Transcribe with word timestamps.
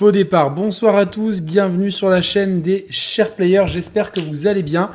Faux 0.00 0.12
départ. 0.12 0.50
Bonsoir 0.54 0.96
à 0.96 1.04
tous, 1.04 1.42
bienvenue 1.42 1.90
sur 1.90 2.08
la 2.08 2.22
chaîne 2.22 2.62
des 2.62 2.86
chers 2.88 3.34
players. 3.34 3.66
J'espère 3.66 4.12
que 4.12 4.20
vous 4.20 4.46
allez 4.46 4.62
bien. 4.62 4.92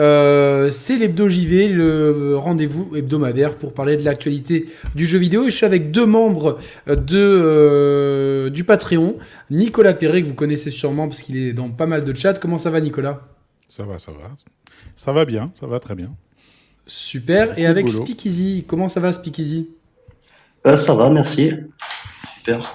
Euh, 0.00 0.68
c'est 0.72 0.96
l'hebdo 0.96 1.28
JV, 1.28 1.68
le 1.68 2.36
rendez-vous 2.36 2.96
hebdomadaire 2.96 3.56
pour 3.56 3.72
parler 3.72 3.96
de 3.96 4.02
l'actualité 4.02 4.66
du 4.96 5.06
jeu 5.06 5.20
vidéo. 5.20 5.44
Et 5.44 5.52
je 5.52 5.56
suis 5.56 5.64
avec 5.64 5.92
deux 5.92 6.06
membres 6.06 6.58
de, 6.88 6.98
euh, 7.14 8.50
du 8.50 8.64
Patreon. 8.64 9.18
Nicolas 9.48 9.94
Perret, 9.94 10.22
que 10.22 10.26
vous 10.26 10.34
connaissez 10.34 10.70
sûrement 10.70 11.06
parce 11.06 11.22
qu'il 11.22 11.36
est 11.36 11.52
dans 11.52 11.68
pas 11.70 11.86
mal 11.86 12.04
de 12.04 12.16
chats. 12.16 12.34
Comment 12.34 12.58
ça 12.58 12.70
va, 12.70 12.80
Nicolas? 12.80 13.28
Ça 13.68 13.84
va, 13.84 14.00
ça 14.00 14.10
va. 14.10 14.28
Ça 14.96 15.12
va 15.12 15.24
bien, 15.24 15.52
ça 15.54 15.68
va 15.68 15.78
très 15.78 15.94
bien. 15.94 16.10
Super. 16.84 17.56
Et 17.60 17.66
avec 17.66 17.88
Speakeasy, 17.88 18.64
comment 18.66 18.88
ça 18.88 18.98
va, 18.98 19.12
Speakeasy? 19.12 19.68
Euh, 20.66 20.76
Ça 20.76 20.96
va, 20.96 21.10
merci. 21.10 21.52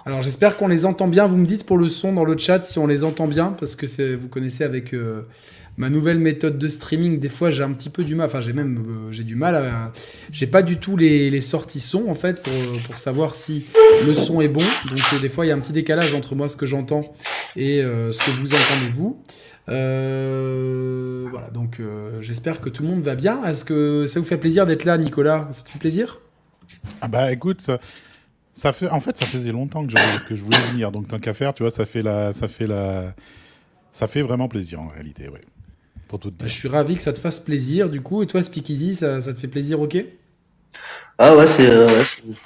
Alors 0.05 0.21
j'espère 0.21 0.57
qu'on 0.57 0.67
les 0.67 0.85
entend 0.85 1.07
bien. 1.07 1.27
Vous 1.27 1.37
me 1.37 1.45
dites 1.45 1.65
pour 1.65 1.77
le 1.77 1.89
son 1.89 2.13
dans 2.13 2.25
le 2.25 2.37
chat 2.37 2.63
si 2.63 2.79
on 2.79 2.87
les 2.87 3.03
entend 3.03 3.27
bien, 3.27 3.55
parce 3.59 3.75
que 3.75 4.15
vous 4.15 4.27
connaissez 4.27 4.63
avec 4.63 4.93
euh, 4.93 5.21
ma 5.77 5.89
nouvelle 5.89 6.19
méthode 6.19 6.57
de 6.57 6.67
streaming, 6.67 7.19
des 7.19 7.29
fois 7.29 7.51
j'ai 7.51 7.63
un 7.63 7.71
petit 7.71 7.89
peu 7.89 8.03
du 8.03 8.15
mal. 8.15 8.27
Enfin 8.27 8.41
j'ai 8.41 8.53
même 8.53 8.77
euh, 8.77 9.11
j'ai 9.11 9.23
du 9.23 9.35
mal. 9.35 9.55
À... 9.55 9.91
J'ai 10.31 10.47
pas 10.47 10.61
du 10.61 10.77
tout 10.77 10.97
les, 10.97 11.41
sorties 11.41 11.79
son 11.79 12.09
en 12.09 12.15
fait 12.15 12.43
pour, 12.43 12.97
savoir 12.97 13.35
si 13.35 13.65
le 14.05 14.13
son 14.13 14.41
est 14.41 14.47
bon. 14.47 14.63
Donc 14.89 15.01
euh, 15.13 15.19
des 15.19 15.29
fois 15.29 15.45
il 15.45 15.49
y 15.49 15.51
a 15.51 15.55
un 15.55 15.59
petit 15.59 15.73
décalage 15.73 16.13
entre 16.13 16.35
moi 16.35 16.47
ce 16.47 16.55
que 16.55 16.65
j'entends 16.65 17.13
et 17.55 17.79
ce 17.81 18.17
que 18.17 18.31
vous 18.39 18.53
entendez 18.53 18.91
vous. 18.91 19.21
voilà, 21.31 21.49
donc 21.51 21.79
j'espère 22.19 22.61
que 22.61 22.69
tout 22.69 22.83
le 22.83 22.89
monde 22.89 23.01
va 23.01 23.15
bien. 23.15 23.43
Est-ce 23.45 23.65
que 23.65 24.05
ça 24.05 24.19
vous 24.19 24.25
fait 24.25 24.37
plaisir 24.37 24.65
d'être 24.65 24.85
là, 24.85 24.97
Nicolas? 24.97 25.47
Ça 25.51 25.63
te 25.63 25.69
fait 25.69 25.79
plaisir? 25.79 26.19
Ah 27.01 27.07
Bah 27.07 27.31
écoute, 27.31 27.65
ça 28.53 28.71
fait, 28.71 28.89
en 28.89 28.99
fait, 28.99 29.17
ça 29.17 29.25
faisait 29.25 29.51
longtemps 29.51 29.85
que 29.85 29.91
je, 29.91 30.23
que 30.27 30.35
je 30.35 30.43
voulais 30.43 30.59
venir. 30.71 30.91
Donc, 30.91 31.07
tant 31.07 31.19
qu'à 31.19 31.33
faire, 31.33 31.53
tu 31.53 31.63
vois, 31.63 31.71
ça 31.71 31.85
fait 31.85 32.01
la, 32.01 32.33
ça 32.33 32.47
fait 32.47 32.67
la, 32.67 33.13
ça 33.91 34.07
fait 34.07 34.21
vraiment 34.21 34.47
plaisir 34.47 34.81
en 34.81 34.87
réalité, 34.87 35.29
ouais. 35.29 35.41
Pour 36.07 36.19
bah, 36.19 36.45
je 36.45 36.47
suis 36.47 36.67
ravi 36.67 36.95
que 36.95 37.01
ça 37.01 37.13
te 37.13 37.19
fasse 37.19 37.39
plaisir, 37.39 37.89
du 37.89 38.01
coup. 38.01 38.21
Et 38.21 38.27
toi, 38.27 38.43
Speakeasy, 38.43 38.95
ça, 38.95 39.19
ça 39.19 39.33
te 39.33 39.39
fait 39.39 39.47
plaisir, 39.47 39.81
ok? 39.81 39.97
Ah 41.17 41.35
ouais, 41.35 41.47
c'est, 41.47 41.69
euh, 41.69 42.03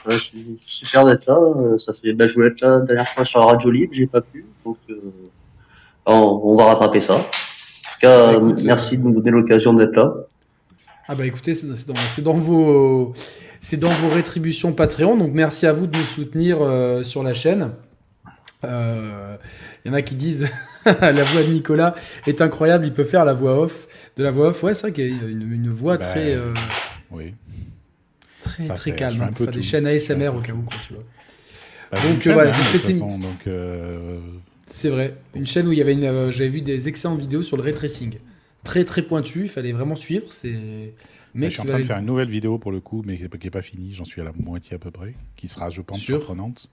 je 0.09 0.17
suis 0.17 0.59
super 0.65 1.05
d'être 1.05 1.25
là. 1.25 1.37
Euh, 1.37 1.77
ça 1.77 1.93
fait, 1.93 2.13
bah, 2.13 2.27
je 2.27 2.33
voulais 2.33 2.47
être 2.47 2.61
là 2.61 2.79
la 2.79 2.81
dernière 2.81 3.07
fois 3.07 3.25
sur 3.25 3.39
la 3.39 3.47
radio 3.47 3.71
libre, 3.71 3.93
j'ai 3.93 4.07
pas 4.07 4.21
pu, 4.21 4.45
donc 4.65 4.77
euh, 4.89 5.01
on, 6.05 6.55
va 6.55 6.65
rattraper 6.65 6.99
ça. 6.99 7.15
En 7.15 7.19
tout 7.19 7.99
cas, 8.01 8.39
bah, 8.39 8.55
merci 8.63 8.97
de 8.97 9.03
nous 9.03 9.13
donner 9.13 9.31
l'occasion 9.31 9.73
d'être 9.73 9.95
là. 9.95 10.13
Ah 11.07 11.15
bah 11.15 11.25
écoutez, 11.25 11.55
c'est 11.55 11.67
dans, 12.21 12.33
dans, 12.33 12.37
vos 12.37 13.13
c'est 13.61 13.77
dans 13.77 13.89
vos 13.89 14.09
rétributions 14.09 14.73
Patreon. 14.73 15.17
Donc 15.17 15.31
merci 15.33 15.65
à 15.65 15.73
vous 15.73 15.87
de 15.87 15.97
nous 15.97 16.03
soutenir 16.03 16.57
euh, 16.61 17.03
sur 17.03 17.23
la 17.23 17.33
chaîne. 17.33 17.71
Il 18.63 18.69
euh, 18.69 19.37
y 19.85 19.89
en 19.89 19.93
a 19.93 20.01
qui 20.01 20.15
disent 20.15 20.47
la 20.85 21.23
voix 21.23 21.43
de 21.43 21.49
Nicolas 21.49 21.95
est 22.25 22.41
incroyable, 22.41 22.85
il 22.85 22.93
peut 22.93 23.03
faire 23.03 23.25
la 23.25 23.33
voix 23.33 23.59
off. 23.59 23.87
De 24.15 24.23
la 24.23 24.31
voix 24.31 24.49
off, 24.49 24.63
ouais, 24.63 24.73
c'est 24.73 24.81
vrai 24.81 24.91
qu'il 24.93 25.15
y 25.15 25.25
a 25.25 25.27
une, 25.27 25.69
voix 25.69 25.97
bah, 25.97 26.05
très. 26.05 26.33
Euh, 26.33 26.53
oui. 27.11 27.33
Très, 28.41 28.63
très 28.63 28.95
calme. 28.95 29.31
Peu 29.35 29.47
des 29.47 29.61
chaînes 29.61 29.85
ASMR 29.85 30.29
au 30.29 30.39
cas 30.39 30.53
où, 30.53 30.61
quoi, 30.61 30.77
tu 30.87 30.93
vois. 30.93 31.03
Bah, 31.91 31.99
donc 32.03 32.25
voilà, 32.27 32.51
c'était 32.53 32.93
C'est 34.67 34.89
vrai. 34.89 35.15
Une 35.35 35.47
chaîne 35.47 35.67
où 35.67 35.71
il 35.71 35.77
y 35.77 35.81
avait 35.81 35.93
une. 35.93 36.31
J'avais 36.31 36.49
vu 36.49 36.61
des 36.61 36.87
excellentes 36.87 37.19
vidéos 37.19 37.43
sur 37.43 37.57
le 37.57 37.63
ray 37.63 37.73
tracing. 37.73 38.17
Très 38.63 38.83
très 38.83 39.03
pointu, 39.03 39.43
il 39.43 39.49
fallait 39.49 39.71
vraiment 39.71 39.95
suivre. 39.95 40.25
C'est 40.31 40.93
je 41.45 41.49
suis 41.49 41.61
en 41.61 41.65
train 41.65 41.79
de 41.79 41.83
faire 41.83 41.99
une 41.99 42.05
nouvelle 42.05 42.29
vidéo 42.29 42.57
pour 42.57 42.71
le 42.71 42.79
coup, 42.79 43.03
mais 43.05 43.17
qui 43.17 43.23
n'est 43.23 43.51
pas 43.51 43.61
finie, 43.61 43.93
j'en 43.93 44.05
suis 44.05 44.21
à 44.21 44.23
la 44.23 44.33
moitié 44.37 44.75
à 44.75 44.79
peu 44.79 44.91
près, 44.91 45.13
qui 45.35 45.47
sera, 45.47 45.69
je 45.69 45.81
pense, 45.81 45.99
surprenante, 45.99 46.69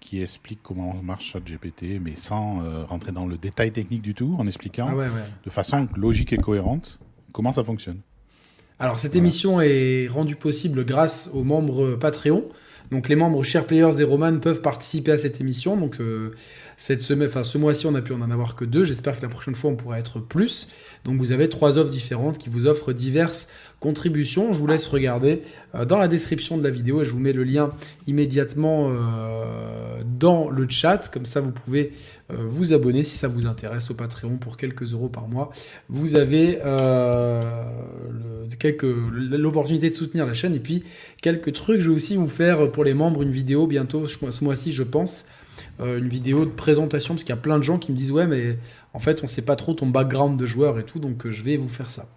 qui 0.00 0.20
explique 0.20 0.60
comment 0.62 0.94
marche 1.02 1.32
ChatGPT, 1.32 2.00
mais 2.00 2.16
sans 2.16 2.62
euh, 2.62 2.84
rentrer 2.84 3.12
dans 3.12 3.26
le 3.26 3.36
détail 3.38 3.72
technique 3.72 4.02
du 4.02 4.14
tout, 4.14 4.36
en 4.38 4.46
expliquant 4.46 4.88
ah 4.98 5.08
de 5.44 5.50
façon 5.50 5.88
logique 5.96 6.32
et 6.32 6.36
cohérente 6.36 7.00
comment 7.36 7.52
ça 7.52 7.64
fonctionne. 7.64 8.00
Alors 8.78 8.98
cette 8.98 9.14
émission 9.14 9.60
est 9.60 10.08
rendue 10.08 10.36
possible 10.36 10.84
grâce 10.84 11.30
aux 11.32 11.44
membres 11.44 11.96
Patreon. 11.96 12.44
Donc 12.90 13.08
les 13.08 13.16
membres 13.16 13.42
Chers 13.42 13.66
Players 13.66 14.00
et 14.00 14.04
Roman 14.04 14.38
peuvent 14.38 14.62
participer 14.62 15.12
à 15.12 15.16
cette 15.16 15.40
émission. 15.40 15.76
Donc 15.76 16.00
euh, 16.00 16.34
cette 16.76 17.00
semaine, 17.00 17.28
enfin 17.28 17.42
ce 17.42 17.56
mois-ci, 17.56 17.86
on 17.86 17.94
a 17.94 18.02
pu 18.02 18.12
en 18.12 18.20
avoir 18.30 18.54
que 18.54 18.64
deux. 18.66 18.84
J'espère 18.84 19.16
que 19.16 19.22
la 19.22 19.28
prochaine 19.28 19.54
fois, 19.54 19.70
on 19.70 19.76
pourra 19.76 19.98
être 19.98 20.20
plus. 20.20 20.68
Donc 21.04 21.18
vous 21.18 21.32
avez 21.32 21.48
trois 21.48 21.78
offres 21.78 21.90
différentes 21.90 22.36
qui 22.38 22.50
vous 22.50 22.66
offrent 22.66 22.92
diverses 22.92 23.48
contributions. 23.80 24.52
Je 24.52 24.58
vous 24.58 24.66
laisse 24.66 24.86
regarder 24.86 25.42
euh, 25.74 25.86
dans 25.86 25.96
la 25.96 26.08
description 26.08 26.58
de 26.58 26.62
la 26.62 26.70
vidéo 26.70 27.00
et 27.00 27.04
je 27.06 27.12
vous 27.12 27.18
mets 27.18 27.32
le 27.32 27.44
lien 27.44 27.70
immédiatement 28.06 28.90
euh, 28.90 30.02
dans 30.04 30.50
le 30.50 30.68
chat. 30.68 31.08
Comme 31.12 31.24
ça, 31.24 31.40
vous 31.40 31.52
pouvez 31.52 31.94
euh, 32.30 32.36
vous 32.40 32.74
abonner 32.74 33.04
si 33.04 33.16
ça 33.16 33.28
vous 33.28 33.46
intéresse 33.46 33.90
au 33.90 33.94
Patreon 33.94 34.36
pour 34.36 34.58
quelques 34.58 34.92
euros 34.92 35.08
par 35.08 35.28
mois. 35.28 35.52
Vous 35.88 36.14
avez 36.16 36.58
l'opportunité 39.32 39.88
de 39.88 39.94
soutenir 39.94 40.26
la 40.26 40.34
chaîne 40.34 40.54
et 40.54 40.60
puis 40.60 40.84
quelques 41.22 41.54
trucs. 41.54 41.80
Je 41.80 41.88
vais 41.88 41.96
aussi 41.96 42.16
vous 42.16 42.28
faire 42.28 42.70
pour 42.70 42.84
les 42.84 42.92
membres 42.92 43.22
une 43.22 43.30
vidéo 43.30 43.66
bientôt 43.66 44.06
ce 44.06 44.44
mois-ci, 44.44 44.72
je 44.72 44.82
pense. 44.82 45.24
Une 45.78 46.08
vidéo 46.08 46.44
de 46.44 46.50
présentation 46.50 47.14
parce 47.14 47.24
qu'il 47.24 47.34
y 47.34 47.38
a 47.38 47.40
plein 47.40 47.58
de 47.58 47.62
gens 47.62 47.78
qui 47.78 47.92
me 47.92 47.96
disent 47.96 48.12
ouais 48.12 48.26
mais 48.26 48.58
en 48.94 48.98
fait 48.98 49.22
on 49.22 49.26
sait 49.26 49.42
pas 49.42 49.56
trop 49.56 49.74
ton 49.74 49.86
background 49.86 50.38
de 50.38 50.46
joueur 50.46 50.78
et 50.78 50.84
tout 50.84 50.98
donc 50.98 51.28
je 51.28 51.42
vais 51.42 51.56
vous 51.56 51.68
faire 51.68 51.90
ça. 51.90 52.08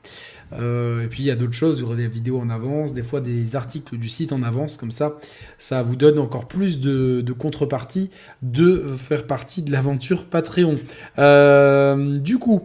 Euh, 0.53 1.03
et 1.03 1.07
puis 1.07 1.24
il 1.24 1.25
y 1.25 1.31
a 1.31 1.36
d'autres 1.36 1.53
choses, 1.53 1.81
vous 1.81 1.88
aurez 1.88 1.97
des 1.97 2.07
vidéos 2.07 2.39
en 2.39 2.50
avance, 2.50 2.94
des 2.94 3.03
fois 3.03 3.21
des 3.21 3.56
articles 3.56 3.97
du 3.97 4.09
site 4.09 4.31
en 4.31 4.44
avance, 4.44 4.77
comme 4.77 4.91
ça, 4.91 5.18
ça 5.57 5.83
vous 5.83 5.95
donne 5.95 6.19
encore 6.19 6.47
plus 6.47 6.80
de, 6.80 7.24
contrepartie 7.38 8.09
de 8.41 8.86
faire 8.97 9.27
partie 9.27 9.62
de 9.62 9.71
l'aventure 9.71 10.25
Patreon. 10.25 10.75
Euh, 11.19 12.18
du 12.18 12.39
coup, 12.39 12.63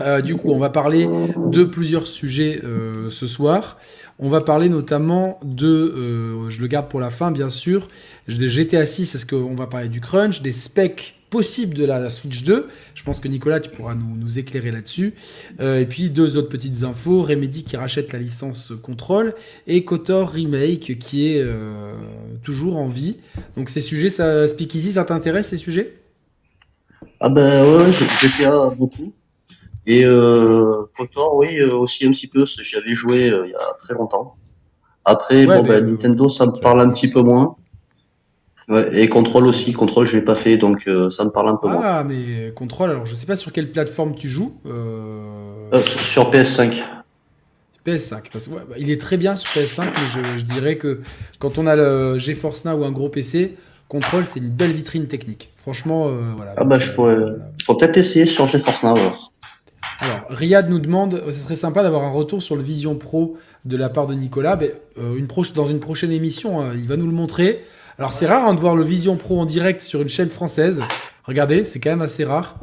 euh, 0.00 0.20
du 0.20 0.36
coup, 0.36 0.50
on 0.50 0.58
va 0.58 0.70
parler 0.70 1.08
de 1.36 1.64
plusieurs 1.64 2.06
sujets 2.06 2.60
ce 3.08 3.26
soir. 3.26 3.78
On 4.20 4.28
va 4.28 4.42
parler 4.42 4.68
notamment 4.68 5.40
de, 5.42 6.48
je 6.48 6.60
le 6.60 6.66
garde 6.66 6.88
pour 6.88 7.00
la 7.00 7.10
fin 7.10 7.30
bien 7.30 7.48
sûr, 7.48 7.88
GTA 8.28 8.86
6, 8.86 9.14
est-ce 9.14 9.26
qu'on 9.26 9.54
va 9.54 9.66
parler 9.66 9.88
du 9.88 10.00
crunch, 10.00 10.42
des 10.42 10.52
specs 10.52 11.20
possible 11.30 11.74
de 11.74 11.84
la 11.84 12.08
Switch 12.08 12.42
2. 12.42 12.68
Je 12.94 13.04
pense 13.04 13.20
que 13.20 13.28
Nicolas, 13.28 13.60
tu 13.60 13.70
pourras 13.70 13.94
nous, 13.94 14.38
éclairer 14.38 14.70
là-dessus. 14.70 15.14
Euh, 15.60 15.80
et 15.80 15.86
puis 15.86 16.10
deux 16.10 16.36
autres 16.36 16.48
petites 16.48 16.82
infos. 16.82 17.22
Remedy 17.22 17.64
qui 17.64 17.76
rachète 17.76 18.12
la 18.12 18.18
licence 18.18 18.72
Control 18.82 19.34
et 19.66 19.84
Kotor 19.84 20.30
Remake 20.30 20.98
qui 20.98 21.28
est 21.28 21.40
euh, 21.40 21.94
toujours 22.42 22.76
en 22.76 22.88
vie. 22.88 23.16
Donc 23.56 23.70
ces 23.70 23.80
sujets, 23.80 24.10
ça, 24.10 24.46
Speakeasy, 24.46 24.92
ça 24.92 25.04
t'intéresse 25.04 25.48
ces 25.48 25.56
sujets? 25.56 25.96
Ah 27.20 27.28
ben 27.28 27.64
ouais, 27.64 27.92
GTA 27.92 28.70
beaucoup. 28.70 29.12
Et 29.90 30.04
euh, 30.04 30.84
Kotor, 30.96 31.36
oui, 31.36 31.60
aussi 31.62 32.06
un 32.06 32.10
petit 32.10 32.28
peu. 32.28 32.44
J'avais 32.62 32.94
joué 32.94 33.26
il 33.26 33.50
y 33.50 33.54
a 33.54 33.74
très 33.78 33.94
longtemps. 33.94 34.36
Après, 35.04 35.46
bon, 35.46 35.62
ben, 35.62 35.84
Nintendo, 35.84 36.28
ça 36.28 36.46
me 36.46 36.52
parle 36.52 36.80
un 36.80 36.90
petit 36.90 37.10
peu 37.10 37.22
moins. 37.22 37.56
Ouais, 38.70 39.02
et 39.02 39.08
contrôle 39.08 39.46
aussi, 39.46 39.72
contrôle 39.72 40.06
je 40.06 40.16
l'ai 40.16 40.22
pas 40.22 40.36
fait 40.36 40.56
donc 40.56 40.86
euh, 40.86 41.10
ça 41.10 41.24
me 41.24 41.30
parle 41.30 41.48
un 41.48 41.56
peu 41.56 41.68
moins. 41.68 41.80
Ah 41.82 42.04
mais 42.04 42.52
contrôle 42.54 42.90
alors 42.90 43.04
je 43.04 43.16
sais 43.16 43.26
pas 43.26 43.34
sur 43.34 43.52
quelle 43.52 43.68
plateforme 43.72 44.14
tu 44.14 44.28
joues. 44.28 44.54
Euh... 44.64 45.68
Euh, 45.72 45.82
sur 45.82 46.30
PS5. 46.30 46.84
PS5 47.84 48.20
parce 48.32 48.46
que 48.46 48.50
bah, 48.52 48.76
il 48.78 48.90
est 48.90 49.00
très 49.00 49.16
bien 49.16 49.34
sur 49.34 49.50
PS5 49.60 49.86
mais 49.86 50.38
je, 50.38 50.44
dirais 50.44 50.76
que 50.76 51.00
quand 51.40 51.58
on 51.58 51.66
a 51.66 51.74
le 51.74 52.16
GeForce 52.16 52.64
Now 52.64 52.76
ou 52.76 52.84
un 52.84 52.92
gros 52.92 53.08
PC, 53.08 53.56
contrôle 53.88 54.24
c'est 54.24 54.38
une 54.38 54.50
belle 54.50 54.72
vitrine 54.72 55.08
technique. 55.08 55.50
Franchement 55.56 56.06
euh, 56.06 56.32
voilà. 56.36 56.52
Ah 56.56 56.62
bah 56.62 56.78
je 56.78 56.92
pourrais, 56.92 57.16
peut-être 57.66 57.96
essayer 57.96 58.24
sur 58.24 58.46
GeForce 58.46 58.84
Now 58.84 58.96
alors. 58.96 59.29
Alors, 60.02 60.24
Riyad 60.30 60.70
nous 60.70 60.78
demande, 60.78 61.22
ce 61.26 61.32
serait 61.32 61.56
sympa 61.56 61.82
d'avoir 61.82 62.02
un 62.02 62.10
retour 62.10 62.42
sur 62.42 62.56
le 62.56 62.62
Vision 62.62 62.96
Pro 62.96 63.36
de 63.66 63.76
la 63.76 63.90
part 63.90 64.06
de 64.06 64.14
Nicolas. 64.14 64.56
Mais, 64.56 64.72
une 64.96 65.26
dans 65.54 65.68
une 65.68 65.80
prochaine 65.80 66.10
émission, 66.10 66.60
hein, 66.60 66.74
il 66.74 66.88
va 66.88 66.96
nous 66.96 67.06
le 67.06 67.12
montrer. 67.12 67.64
Alors 68.00 68.14
c'est 68.14 68.26
rare 68.26 68.46
hein, 68.46 68.54
de 68.54 68.60
voir 68.60 68.76
le 68.76 68.82
Vision 68.82 69.18
Pro 69.18 69.38
en 69.38 69.44
direct 69.44 69.82
sur 69.82 70.00
une 70.00 70.08
chaîne 70.08 70.30
française. 70.30 70.80
Regardez, 71.24 71.64
c'est 71.64 71.80
quand 71.80 71.90
même 71.90 72.00
assez 72.00 72.24
rare. 72.24 72.58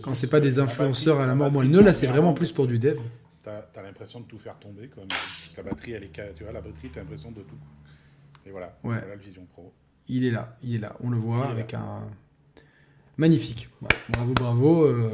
Quand 0.00 0.14
c'est 0.14 0.28
pas 0.28 0.38
des 0.38 0.60
influenceurs 0.60 1.18
à 1.18 1.26
la 1.26 1.34
mort 1.34 1.50
moelle 1.50 1.68
là 1.68 1.92
c'est 1.92 2.06
vraiment 2.06 2.34
plus 2.34 2.52
pour 2.52 2.68
du 2.68 2.78
dev. 2.78 2.96
T'as 3.42 3.64
as, 3.74 3.82
l'impression 3.82 4.20
de 4.20 4.26
tout 4.26 4.38
faire 4.38 4.56
tomber, 4.60 4.86
comme, 4.86 5.08
parce 5.08 5.52
que 5.52 5.60
la 5.60 5.70
batterie, 5.70 5.92
elle 5.92 6.04
est, 6.04 6.12
tu 6.36 6.44
vois, 6.44 6.52
la 6.52 6.60
batterie, 6.60 6.88
t'as 6.94 7.00
l'impression 7.00 7.32
de 7.32 7.40
tout. 7.40 7.56
Et 8.46 8.50
voilà, 8.50 8.78
voilà 8.84 9.02
le 9.12 9.20
Vision 9.20 9.44
Pro. 9.50 9.72
Il 10.06 10.24
est 10.24 10.30
là, 10.30 10.56
il 10.62 10.76
est 10.76 10.78
là. 10.78 10.94
On 11.02 11.10
le 11.10 11.18
voit 11.18 11.48
avec 11.48 11.74
un 11.74 12.02
magnifique. 13.20 13.68
bravo, 14.08 14.32
bravo. 14.34 14.84
Euh... 14.84 15.10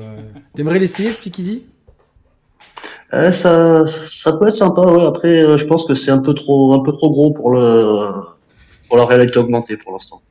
T'aimerais 0.54 0.78
l'essayer, 0.78 1.12
Speakeasy 1.12 1.64
euh, 3.14 3.30
ça, 3.30 3.86
ça 3.86 4.32
peut 4.32 4.48
être 4.48 4.56
sympa. 4.56 4.82
Ouais. 4.82 5.04
Après, 5.06 5.42
euh, 5.42 5.58
je 5.58 5.66
pense 5.66 5.84
que 5.84 5.94
c'est 5.94 6.10
un 6.10 6.18
peu 6.18 6.34
trop, 6.34 6.74
un 6.74 6.82
peu 6.82 6.92
trop 6.92 7.10
gros 7.10 7.32
pour 7.32 7.50
le 7.52 8.10
pour 8.88 8.96
la 8.96 9.04
réalité 9.04 9.38
augmentée 9.38 9.76
pour 9.76 9.92
l'instant. 9.92 10.22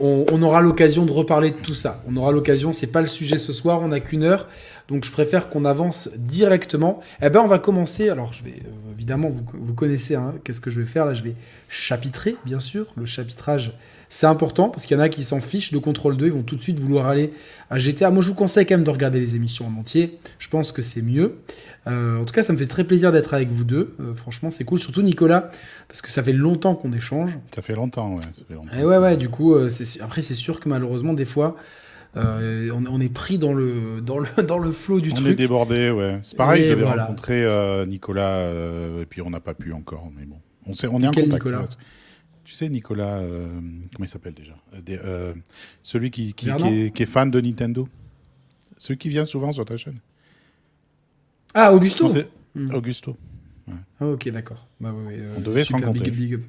On, 0.00 0.42
aura 0.42 0.60
l'occasion 0.60 1.04
de 1.06 1.12
reparler 1.12 1.52
de 1.52 1.56
tout 1.56 1.74
ça. 1.74 2.02
On 2.08 2.16
aura 2.16 2.32
l'occasion, 2.32 2.72
c'est 2.72 2.88
pas 2.88 3.00
le 3.00 3.06
sujet 3.06 3.38
ce 3.38 3.52
soir, 3.52 3.80
on 3.82 3.88
n'a 3.88 4.00
qu'une 4.00 4.24
heure. 4.24 4.48
Donc 4.88 5.04
je 5.04 5.12
préfère 5.12 5.48
qu'on 5.48 5.64
avance 5.64 6.10
directement. 6.16 7.00
Eh 7.22 7.30
ben 7.30 7.40
on 7.40 7.46
va 7.46 7.60
commencer. 7.60 8.08
Alors 8.08 8.32
je 8.32 8.42
vais 8.42 8.62
euh, 8.64 8.92
évidemment 8.92 9.28
vous, 9.28 9.44
vous 9.52 9.74
connaissez 9.74 10.16
hein, 10.16 10.34
qu'est-ce 10.42 10.60
que 10.60 10.70
je 10.70 10.80
vais 10.80 10.86
faire? 10.86 11.06
Là. 11.06 11.14
Je 11.14 11.22
vais 11.22 11.36
chapitrer 11.68 12.36
bien 12.44 12.58
sûr. 12.58 12.86
Le 12.96 13.06
chapitrage 13.06 13.72
c'est 14.14 14.26
important 14.26 14.68
parce 14.68 14.84
qu'il 14.84 14.96
y 14.96 15.00
en 15.00 15.02
a 15.02 15.08
qui 15.08 15.24
s'en 15.24 15.40
fichent 15.40 15.72
de 15.72 15.78
contrôle 15.78 16.18
2. 16.18 16.26
Ils 16.26 16.32
vont 16.32 16.42
tout 16.42 16.56
de 16.56 16.62
suite 16.62 16.78
vouloir 16.78 17.06
aller 17.06 17.32
à 17.70 17.78
GTA. 17.78 18.10
Moi 18.10 18.22
je 18.22 18.28
vous 18.28 18.34
conseille 18.34 18.66
quand 18.66 18.74
même 18.74 18.84
de 18.84 18.90
regarder 18.90 19.18
les 19.18 19.36
émissions 19.36 19.66
en 19.66 19.80
entier. 19.80 20.18
Je 20.38 20.48
pense 20.50 20.70
que 20.70 20.82
c'est 20.82 21.02
mieux. 21.02 21.36
Euh, 21.86 22.20
en 22.20 22.24
tout 22.24 22.34
cas 22.34 22.42
ça 22.42 22.52
me 22.52 22.58
fait 22.58 22.66
très 22.66 22.84
plaisir 22.84 23.10
d'être 23.10 23.32
avec 23.32 23.48
vous 23.48 23.64
deux. 23.64 23.94
Euh, 24.00 24.14
franchement 24.14 24.50
c'est 24.50 24.64
cool. 24.64 24.78
Surtout 24.78 25.02
Nicolas 25.02 25.50
parce 25.88 26.02
que 26.02 26.10
ça 26.10 26.22
fait 26.22 26.34
longtemps 26.34 26.74
qu'on 26.74 26.92
échange. 26.92 27.38
Ça 27.54 27.62
fait 27.62 27.74
longtemps 27.74 28.14
ouais. 28.16 28.22
Ça 28.34 28.42
fait 28.46 28.54
longtemps. 28.54 28.76
Et 28.76 28.84
ouais 28.84 28.98
ouais 28.98 29.16
du 29.16 29.30
coup 29.30 29.56
après 30.00 30.20
c'est 30.22 30.34
sûr 30.34 30.60
que 30.60 30.68
malheureusement 30.68 31.14
des 31.14 31.24
fois 31.24 31.56
euh, 32.14 32.70
on, 32.72 33.00
est 33.00 33.08
pris 33.08 33.38
dans 33.38 33.54
le, 33.54 34.02
dans 34.02 34.18
le, 34.18 34.28
dans 34.46 34.58
le 34.58 34.70
flot 34.70 35.00
du 35.00 35.14
truc. 35.14 35.26
On 35.26 35.30
est 35.30 35.34
débordé, 35.34 35.90
ouais. 35.90 36.18
C'est 36.22 36.36
pareil, 36.36 36.62
je 36.62 36.68
devais 36.68 36.84
rencontrer 36.84 37.42
euh, 37.42 37.86
Nicolas, 37.86 38.36
euh, 38.36 39.02
et 39.02 39.06
puis 39.06 39.22
on 39.22 39.30
n'a 39.30 39.40
pas 39.40 39.54
pu 39.54 39.72
encore, 39.72 40.10
mais 40.16 40.26
bon. 40.26 40.36
On, 40.66 40.74
sait, 40.74 40.86
on 40.86 41.00
est 41.00 41.06
en 41.06 41.12
contact. 41.12 41.78
Tu 42.44 42.54
sais, 42.54 42.68
Nicolas, 42.68 43.20
comment 43.20 44.04
il 44.04 44.08
s'appelle 44.08 44.34
déjà 44.34 44.54
Celui 45.82 46.10
qui, 46.10 46.34
qui, 46.34 46.50
est, 46.50 47.06
fan 47.06 47.30
de 47.30 47.40
Nintendo. 47.40 47.88
Celui 48.78 48.98
qui 48.98 49.08
vient 49.08 49.24
souvent 49.24 49.52
sur 49.52 49.64
ta 49.64 49.76
chaîne. 49.76 50.00
Ah, 51.54 51.72
Augusto 51.72 52.08
hmm. 52.54 52.74
Augusto. 52.74 53.16
Ah, 54.00 54.06
ok, 54.06 54.28
d'accord. 54.30 54.66
Bah, 54.80 54.92
on 54.92 55.40
devait 55.40 55.64
se 55.64 55.72
rencontrer. 55.72 56.10
Big, 56.10 56.34
up. 56.34 56.40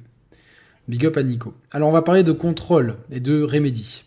big, 0.88 1.06
up. 1.06 1.16
à 1.16 1.22
Nico. 1.22 1.54
Alors, 1.70 1.88
on 1.88 1.92
va 1.92 2.02
parler 2.02 2.22
de 2.22 2.32
contrôle 2.32 2.96
et 3.10 3.20
de 3.20 3.42
Remedy. 3.42 4.04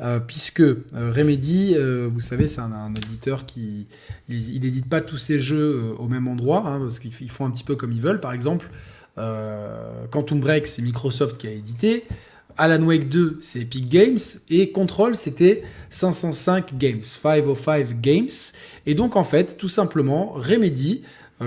Euh, 0.00 0.20
puisque 0.20 0.60
euh, 0.60 0.76
Remedy, 0.94 1.74
euh, 1.76 2.08
vous 2.10 2.20
savez, 2.20 2.46
c'est 2.46 2.60
un, 2.60 2.94
éditeur 2.94 3.46
qui 3.46 3.88
il 4.28 4.60
n'édite 4.60 4.88
pas 4.88 5.00
tous 5.00 5.16
ses 5.16 5.40
jeux 5.40 5.92
au 5.98 6.06
même 6.06 6.28
endroit, 6.28 6.68
hein, 6.68 6.78
parce 6.78 7.00
qu'ils 7.00 7.30
font 7.30 7.46
un 7.46 7.50
petit 7.50 7.64
peu 7.64 7.74
comme 7.74 7.92
ils 7.92 8.00
veulent. 8.00 8.20
Par 8.20 8.32
exemple, 8.32 8.70
Quantum 10.10 10.40
Break, 10.40 10.66
c'est 10.66 10.82
Microsoft 10.82 11.38
qui 11.38 11.46
a 11.46 11.50
édité. 11.50 12.04
Alan 12.56 12.82
Wake 12.82 13.08
2, 13.08 13.38
c'est 13.40 13.60
Epic 13.60 13.88
Games. 13.88 14.18
Et 14.50 14.72
Control, 14.72 15.14
c'était 15.14 15.62
505 15.90 16.76
Games, 16.76 17.02
505 17.02 18.00
Games. 18.00 18.28
Et 18.86 18.94
donc, 18.94 19.16
en 19.16 19.24
fait, 19.24 19.56
tout 19.58 19.68
simplement, 19.68 20.32
Remedy, 20.32 21.02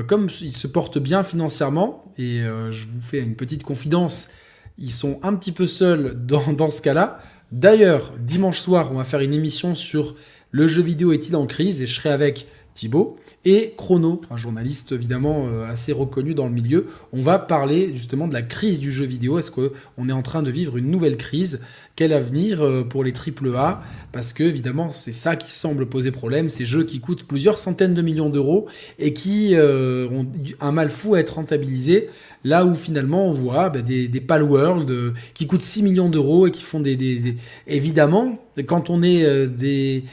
comme 0.07 0.29
ils 0.41 0.55
se 0.55 0.67
portent 0.67 0.99
bien 0.99 1.23
financièrement, 1.23 2.13
et 2.17 2.39
je 2.39 2.85
vous 2.87 3.01
fais 3.01 3.19
une 3.19 3.35
petite 3.35 3.63
confidence, 3.63 4.29
ils 4.77 4.91
sont 4.91 5.19
un 5.23 5.35
petit 5.35 5.51
peu 5.51 5.67
seuls 5.67 6.13
dans, 6.25 6.53
dans 6.53 6.69
ce 6.69 6.81
cas-là. 6.81 7.19
D'ailleurs, 7.51 8.13
dimanche 8.17 8.59
soir, 8.59 8.89
on 8.93 8.97
va 8.97 9.03
faire 9.03 9.19
une 9.19 9.33
émission 9.33 9.75
sur 9.75 10.15
le 10.51 10.67
jeu 10.67 10.81
vidéo 10.81 11.13
est-il 11.13 11.35
en 11.35 11.45
crise 11.45 11.81
et 11.81 11.87
je 11.87 11.95
serai 11.95 12.09
avec 12.09 12.47
Thibaut 12.73 13.17
et 13.43 13.73
Chrono, 13.75 14.21
un 14.29 14.37
journaliste 14.37 14.91
évidemment 14.91 15.47
euh, 15.47 15.65
assez 15.65 15.91
reconnu 15.91 16.33
dans 16.33 16.47
le 16.47 16.53
milieu. 16.53 16.87
On 17.11 17.21
va 17.21 17.39
parler 17.39 17.91
justement 17.95 18.27
de 18.27 18.33
la 18.33 18.41
crise 18.41 18.79
du 18.79 18.91
jeu 18.91 19.05
vidéo. 19.05 19.39
Est-ce 19.39 19.51
qu'on 19.51 20.09
est 20.09 20.13
en 20.13 20.21
train 20.21 20.43
de 20.43 20.51
vivre 20.51 20.77
une 20.77 20.89
nouvelle 20.89 21.17
crise? 21.17 21.59
Quel 21.95 22.13
avenir 22.13 22.61
euh, 22.61 22.83
pour 22.83 23.03
les 23.03 23.13
AAA 23.13 23.81
Parce 24.11 24.33
que 24.33 24.43
évidemment, 24.43 24.91
c'est 24.91 25.11
ça 25.11 25.35
qui 25.35 25.51
semble 25.51 25.87
poser 25.87 26.11
problème. 26.11 26.49
Ces 26.49 26.65
jeux 26.65 26.83
qui 26.83 26.99
coûtent 26.99 27.23
plusieurs 27.23 27.59
centaines 27.59 27.93
de 27.93 28.01
millions 28.01 28.29
d'euros 28.29 28.67
et 28.99 29.13
qui 29.13 29.55
euh, 29.55 30.07
ont 30.09 30.25
un 30.59 30.71
mal 30.71 30.89
fou 30.89 31.15
à 31.15 31.19
être 31.19 31.35
rentabilisés. 31.35 32.09
Là 32.43 32.65
où 32.65 32.74
finalement 32.74 33.27
on 33.27 33.33
voit 33.33 33.69
bah, 33.69 33.81
des, 33.81 34.07
des 34.07 34.21
Palworld 34.21 34.89
euh, 34.89 35.13
qui 35.36 35.45
coûtent 35.45 35.62
6 35.62 35.83
millions 35.83 36.10
d'euros 36.10 36.48
et 36.48 36.51
qui 36.51 36.63
font 36.63 36.79
des, 36.79 37.36
Évidemment, 37.67 38.39
quand 38.65 38.89
on 38.89 39.03
est 39.03 39.24
euh, 39.24 39.48
des, 39.48 40.03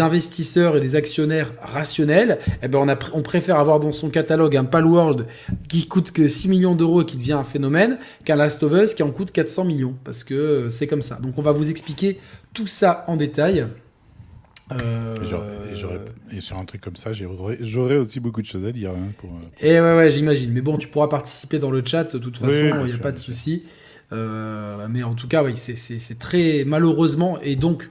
investisseurs 0.00 0.76
et 0.76 0.80
des 0.80 0.94
actionnaires 0.94 1.52
rationnels, 1.60 2.38
eh 2.62 2.68
ben 2.68 2.78
on, 2.78 3.18
on 3.18 3.22
préfère 3.22 3.58
avoir 3.58 3.80
dans 3.80 3.90
son 3.90 4.10
catalogue 4.10 4.56
un 4.56 4.64
Palworld 4.64 5.26
qui 5.68 5.88
coûte 5.88 6.12
que 6.12 6.28
6 6.28 6.48
millions 6.48 6.76
d'euros 6.76 7.02
et 7.02 7.06
qui 7.06 7.16
devient 7.16 7.32
un 7.32 7.42
phénomène 7.42 7.98
qu'un 8.24 8.36
Last 8.36 8.62
of 8.62 8.72
Us 8.72 8.94
qui 8.94 9.02
en 9.02 9.10
coûte 9.10 9.32
400 9.32 9.64
millions. 9.64 9.94
Parce 10.04 10.22
que 10.22 10.34
euh, 10.34 10.68
c'est 10.70 10.86
comme 10.86 11.02
ça. 11.02 11.16
Donc 11.16 11.36
on 11.36 11.42
va 11.42 11.52
vous 11.52 11.68
expliquer 11.68 12.20
tout 12.54 12.68
ça 12.68 13.04
en 13.08 13.16
détail. 13.16 13.66
Euh, 14.82 15.14
et, 16.30 16.40
sur 16.40 16.58
un 16.58 16.64
truc 16.64 16.80
comme 16.80 16.96
ça, 16.96 17.12
j'aurais 17.12 17.96
aussi 17.96 18.20
beaucoup 18.20 18.42
de 18.42 18.46
choses 18.46 18.64
à 18.64 18.72
dire. 18.72 18.90
Hein, 18.90 19.12
pour, 19.18 19.30
Et 19.60 19.80
ouais, 19.80 19.96
ouais 19.96 20.10
j'imagine. 20.10 20.52
Mais 20.52 20.60
bon, 20.60 20.78
tu 20.78 20.88
pourras 20.88 21.08
participer 21.08 21.58
dans 21.58 21.70
le 21.70 21.82
chat, 21.84 22.14
de 22.14 22.18
toute 22.18 22.38
façon, 22.38 22.80
il 22.80 22.84
n'y 22.84 22.92
a 22.92 22.98
pas 22.98 23.12
de 23.12 23.18
souci. 23.18 23.64
Euh, 24.12 24.86
mais 24.90 25.02
en 25.02 25.14
tout 25.14 25.28
cas, 25.28 25.42
oui, 25.42 25.54
c'est 25.56 26.18
très 26.18 26.64
malheureusement. 26.66 27.38
Et 27.42 27.56
donc, 27.56 27.90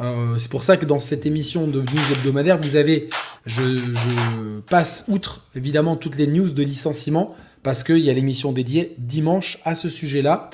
euh, 0.00 0.38
c'est 0.38 0.50
pour 0.50 0.64
ça 0.64 0.76
que 0.76 0.86
dans 0.86 1.00
cette 1.00 1.26
émission 1.26 1.66
de 1.66 1.80
news 1.80 2.12
hebdomadaire, 2.12 2.56
vous 2.56 2.76
avez. 2.76 3.08
Je, 3.46 3.62
je 3.62 4.60
passe 4.60 5.04
outre, 5.08 5.46
évidemment, 5.54 5.96
toutes 5.96 6.16
les 6.16 6.26
news 6.26 6.50
de 6.50 6.62
licenciement, 6.62 7.34
parce 7.62 7.82
qu'il 7.82 7.98
y 7.98 8.10
a 8.10 8.12
l'émission 8.12 8.52
dédiée 8.52 8.94
dimanche 8.98 9.58
à 9.64 9.74
ce 9.74 9.88
sujet-là. 9.88 10.50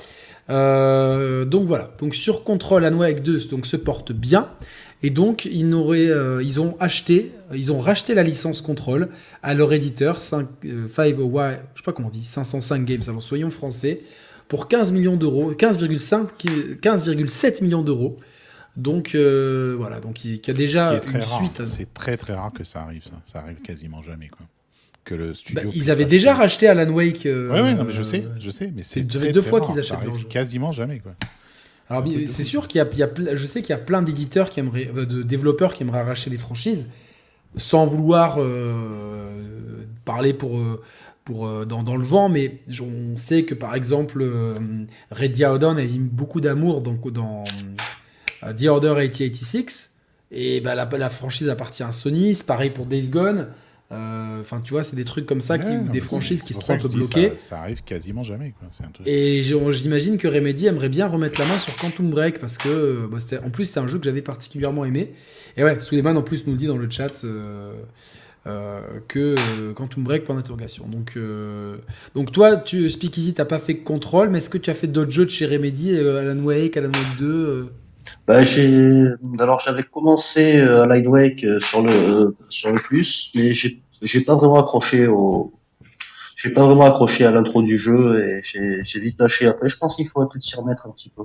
Donc 0.49 1.65
voilà. 1.65 1.91
Donc 1.99 2.15
sur 2.15 2.43
Control, 2.43 2.85
avec 2.85 3.23
2 3.23 3.47
donc, 3.47 3.65
se 3.65 3.77
porte 3.77 4.11
bien. 4.11 4.49
Et 5.03 5.11
donc, 5.11 5.45
ils, 5.45 5.71
euh, 5.71 6.41
ils 6.41 6.59
ont 6.59 6.75
acheté, 6.79 7.31
ils 7.53 7.71
ont 7.71 7.79
racheté 7.79 8.15
la 8.15 8.23
licence 8.23 8.61
Control 8.61 9.09
à 9.43 9.53
leur 9.53 9.71
éditeur, 9.71 10.19
5, 10.19 10.47
euh, 10.65 10.87
je 10.87 10.93
sais 10.95 11.83
pas 11.83 11.93
comment 11.93 12.07
on 12.07 12.11
dit, 12.11 12.25
505 12.25 12.85
Games, 12.85 13.03
alors 13.07 13.21
soyons 13.21 13.51
français, 13.51 14.01
pour 14.47 14.67
15 14.67 14.91
millions 14.91 15.15
d'euros, 15.15 15.53
15,5, 15.53 16.79
15,7 16.79 17.63
millions 17.63 17.83
d'euros. 17.83 18.17
Donc 18.77 19.15
euh, 19.15 19.75
voilà, 19.77 19.99
donc 19.99 20.25
il 20.25 20.41
y 20.45 20.49
a 20.49 20.53
déjà 20.53 20.99
une 21.13 21.21
suite. 21.21 21.65
C'est 21.65 21.93
très 21.93 22.17
très 22.17 22.33
rare 22.33 22.51
que 22.51 22.63
ça 22.63 22.81
arrive, 22.81 23.03
ça. 23.03 23.21
Ça 23.31 23.39
arrive 23.39 23.61
quasiment 23.61 24.01
jamais, 24.01 24.27
quoi. 24.27 24.45
Que 25.05 25.15
le 25.15 25.33
studio. 25.33 25.63
Bah, 25.63 25.69
ils 25.73 25.91
avaient 25.91 26.05
déjà 26.05 26.33
racheté 26.33 26.67
Alan 26.67 26.91
Wake. 26.91 27.25
Euh, 27.25 27.53
ouais, 27.53 27.61
ouais, 27.61 27.73
non, 27.75 27.83
mais 27.85 27.93
je 27.93 28.03
sais, 28.03 28.25
je 28.39 28.49
sais, 28.49 28.73
mais 28.75 28.83
c'est 28.83 29.01
deux 29.01 29.41
fois 29.41 29.61
qu'ils 29.61 29.79
achètent. 29.79 29.99
Ça 29.99 30.27
quasiment 30.27 30.71
jamais, 30.71 30.99
quoi. 30.99 31.13
Alors, 31.89 32.03
c'est 32.27 32.43
sûr 32.43 32.67
qu'il 32.67 32.79
y, 32.79 33.03
a, 33.03 33.35
je 33.35 33.45
sais 33.45 33.61
qu'il 33.61 33.69
y 33.69 33.73
a 33.73 33.77
plein 33.77 34.01
d'éditeurs 34.01 34.49
qui 34.49 34.59
aimeraient, 34.59 34.89
euh, 34.95 35.05
de 35.05 35.21
développeurs 35.21 35.75
qui 35.75 35.83
aimeraient 35.83 35.99
arracher 35.99 36.31
les 36.31 36.37
franchises, 36.37 36.87
sans 37.57 37.85
vouloir 37.85 38.37
euh, 38.39 39.85
parler 40.03 40.33
pour, 40.33 40.57
euh, 40.57 40.81
pour 41.25 41.47
dans, 41.65 41.95
le 41.95 42.03
vent, 42.03 42.27
mais 42.27 42.59
on 42.81 43.15
sait 43.17 43.43
que 43.43 43.53
par 43.53 43.75
exemple, 43.75 44.27
Red 45.11 45.41
Odon 45.43 45.77
a 45.77 45.83
mis 45.83 45.99
beaucoup 45.99 46.41
d'amour 46.41 46.81
dans, 46.81 46.97
dans 47.11 47.43
The 48.41 48.65
Order 48.65 48.95
8086, 48.97 49.91
et 50.31 50.61
bah, 50.61 50.73
la, 50.73 50.85
la, 50.85 51.09
franchise 51.09 51.49
appartient 51.49 51.83
à 51.83 51.91
Sony, 51.91 52.33
c'est 52.33 52.47
pareil 52.47 52.71
pour 52.71 52.87
Days 52.87 53.09
Gone. 53.09 53.47
Euh, 53.91 54.41
enfin, 54.41 54.61
tu 54.61 54.71
vois, 54.71 54.81
c'est 54.81 54.95
des 54.95 55.05
trucs 55.05 55.25
comme 55.25 55.41
ça, 55.41 55.59
qui, 55.59 55.77
des 55.91 56.01
franchises 56.01 56.41
qui 56.41 56.53
se 56.53 56.59
trouvent 56.59 56.87
bloquées. 56.89 57.33
Ça, 57.37 57.49
ça, 57.49 57.61
arrive 57.61 57.83
quasiment 57.83 58.23
jamais. 58.23 58.53
Quoi. 58.57 58.67
Un 58.83 58.91
truc... 58.91 59.07
Et 59.07 59.43
j'imagine 59.43 60.17
que 60.17 60.27
Remedy 60.27 60.65
aimerait 60.65 60.89
bien 60.89 61.07
remettre 61.07 61.39
la 61.39 61.45
main 61.45 61.59
sur 61.59 61.75
Quantum 61.77 62.09
Break 62.09 62.39
parce 62.39 62.57
que, 62.57 63.07
bah, 63.07 63.17
en 63.45 63.49
plus, 63.51 63.65
c'est 63.65 63.79
un 63.79 63.87
jeu 63.87 63.99
que 63.99 64.05
j'avais 64.05 64.23
particulièrement 64.23 64.85
aimé. 64.85 65.13
Et 65.55 65.63
ouais, 65.63 65.79
Suleiman 65.79 66.17
en 66.17 66.23
plus 66.23 66.47
nous 66.47 66.55
dit 66.55 66.67
dans 66.67 66.77
le 66.77 66.89
chat. 66.89 67.23
Euh, 67.23 67.73
euh, 68.47 68.99
que 69.07 69.71
Quantum 69.73 70.03
Break 70.03 70.23
pour 70.23 70.35
d'interrogation. 70.35 70.87
Donc, 70.87 71.17
donc 72.13 72.31
toi, 72.31 72.57
tu 72.57 72.89
Speakeasy, 72.91 73.33
t'as 73.33 73.45
pas 73.45 73.57
fait 73.57 73.77
contrôle, 73.77 74.29
mais 74.29 74.37
est-ce 74.37 74.51
que 74.51 74.59
tu 74.59 74.69
as 74.69 74.75
fait 74.75 74.85
d'autres 74.85 75.09
jeux 75.09 75.25
de 75.25 75.31
chez 75.31 75.47
Remedy, 75.47 75.97
Alan 75.97 76.37
Wake, 76.43 76.77
Alan 76.77 76.91
Wake 76.91 77.17
2 77.17 77.71
bah, 78.27 78.43
j'ai 78.43 79.05
alors 79.39 79.59
j'avais 79.59 79.83
commencé 79.83 80.59
euh, 80.59 80.87
Light 80.87 81.05
Wake 81.05 81.43
euh, 81.43 81.59
sur 81.59 81.83
le 81.83 81.91
euh, 81.91 82.35
sur 82.49 82.71
le 82.71 82.79
plus, 82.79 83.31
mais 83.35 83.53
j'ai 83.53 83.81
j'ai 84.01 84.21
pas 84.21 84.35
vraiment 84.35 84.59
accroché 84.59 85.05
au 85.05 85.53
j'ai 86.35 86.49
pas 86.49 86.65
vraiment 86.65 86.85
accroché 86.85 87.25
à 87.25 87.31
l'intro 87.31 87.61
du 87.61 87.77
jeu 87.77 88.19
et 88.19 88.41
j'ai 88.43 88.99
vite 88.99 89.19
lâché 89.19 89.45
après. 89.45 89.69
Je 89.69 89.77
pense 89.77 89.95
qu'il 89.95 90.07
faudrait 90.07 90.27
peut-être 90.31 90.43
s'y 90.43 90.55
remettre 90.55 90.87
un 90.87 90.91
petit 90.91 91.09
peu. 91.09 91.23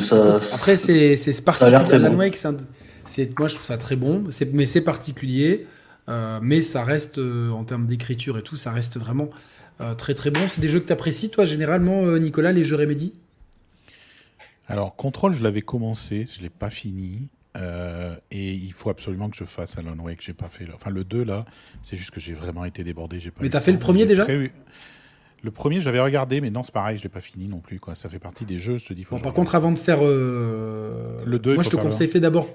Ça, 0.00 0.36
après 0.54 0.76
c'est 0.76 1.16
c'est 1.16 1.44
particulier. 1.44 1.94
Alan 1.94 2.14
Wake, 2.14 2.36
c'est 3.06 3.38
moi 3.38 3.48
je 3.48 3.54
trouve 3.54 3.66
ça 3.66 3.78
très 3.78 3.96
bon, 3.96 4.24
c'est 4.30 4.52
mais 4.52 4.66
c'est 4.66 4.82
particulier, 4.82 5.66
euh, 6.08 6.40
mais 6.42 6.60
ça 6.60 6.84
reste 6.84 7.18
en 7.18 7.64
termes 7.64 7.86
d'écriture 7.86 8.36
et 8.36 8.42
tout, 8.42 8.56
ça 8.56 8.70
reste 8.70 8.98
vraiment 8.98 9.30
très 9.96 10.14
très 10.14 10.30
bon. 10.30 10.46
C'est 10.46 10.60
des 10.60 10.68
jeux 10.68 10.80
que 10.80 10.86
tu 10.86 10.92
apprécies 10.92 11.30
toi 11.30 11.46
généralement, 11.46 12.06
Nicolas, 12.18 12.52
les 12.52 12.64
jeux 12.64 12.76
Remedy? 12.76 13.14
Alors, 14.68 14.96
Control, 14.96 15.34
je 15.34 15.42
l'avais 15.42 15.62
commencé, 15.62 16.26
je 16.32 16.38
ne 16.38 16.44
l'ai 16.44 16.50
pas 16.50 16.70
fini. 16.70 17.28
Euh, 17.56 18.16
et 18.30 18.52
il 18.52 18.72
faut 18.72 18.88
absolument 18.88 19.28
que 19.28 19.36
je 19.36 19.44
fasse 19.44 19.76
Alan 19.76 19.96
Wake. 19.98 20.22
J'ai 20.22 20.32
pas 20.32 20.48
fait. 20.48 20.66
Enfin, 20.74 20.90
le 20.90 21.04
2, 21.04 21.24
là, 21.24 21.44
c'est 21.82 21.96
juste 21.96 22.10
que 22.10 22.20
j'ai 22.20 22.32
vraiment 22.32 22.64
été 22.64 22.82
débordé. 22.82 23.18
Pas 23.18 23.42
mais 23.42 23.50
t'as 23.50 23.60
fait 23.60 23.72
le 23.72 23.78
premier 23.78 24.06
déjà 24.06 24.24
Le 25.42 25.50
premier, 25.50 25.80
j'avais 25.80 26.00
regardé, 26.00 26.40
mais 26.40 26.50
non, 26.50 26.62
c'est 26.62 26.72
pareil, 26.72 26.96
je 26.96 27.02
l'ai 27.02 27.10
pas 27.10 27.20
fini 27.20 27.48
non 27.48 27.58
plus. 27.58 27.80
Quoi. 27.80 27.94
Ça 27.94 28.08
fait 28.08 28.20
partie 28.20 28.46
des 28.46 28.58
jeux, 28.58 28.78
je 28.78 28.86
te 28.86 28.94
dis. 28.94 29.04
Bon, 29.10 29.18
par 29.18 29.34
contre, 29.34 29.54
avant 29.54 29.72
de 29.72 29.78
faire 29.78 29.98
euh, 30.00 31.20
le 31.26 31.38
2, 31.38 31.54
moi 31.54 31.64
je 31.64 31.68
te 31.68 31.76
conseille 31.76 32.08
fait 32.08 32.20
d'abord. 32.20 32.48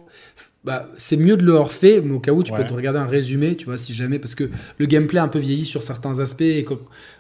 Bah, 0.64 0.90
c'est 0.96 1.18
mieux 1.18 1.38
de 1.38 1.44
le 1.44 1.60
refait, 1.60 2.02
mais 2.02 2.14
au 2.14 2.20
cas 2.20 2.32
où 2.32 2.42
tu 2.42 2.52
peux 2.52 2.64
te 2.64 2.74
regarder 2.74 3.00
un 3.00 3.06
résumé, 3.06 3.56
tu 3.56 3.66
vois, 3.66 3.78
si 3.78 3.94
jamais, 3.94 4.18
parce 4.18 4.34
que 4.34 4.50
le 4.80 4.86
gameplay 4.88 5.20
a 5.20 5.24
un 5.24 5.28
peu 5.28 5.40
vieilli 5.40 5.66
sur 5.66 5.84
certains 5.84 6.20
aspects. 6.20 6.42
Et 6.42 6.66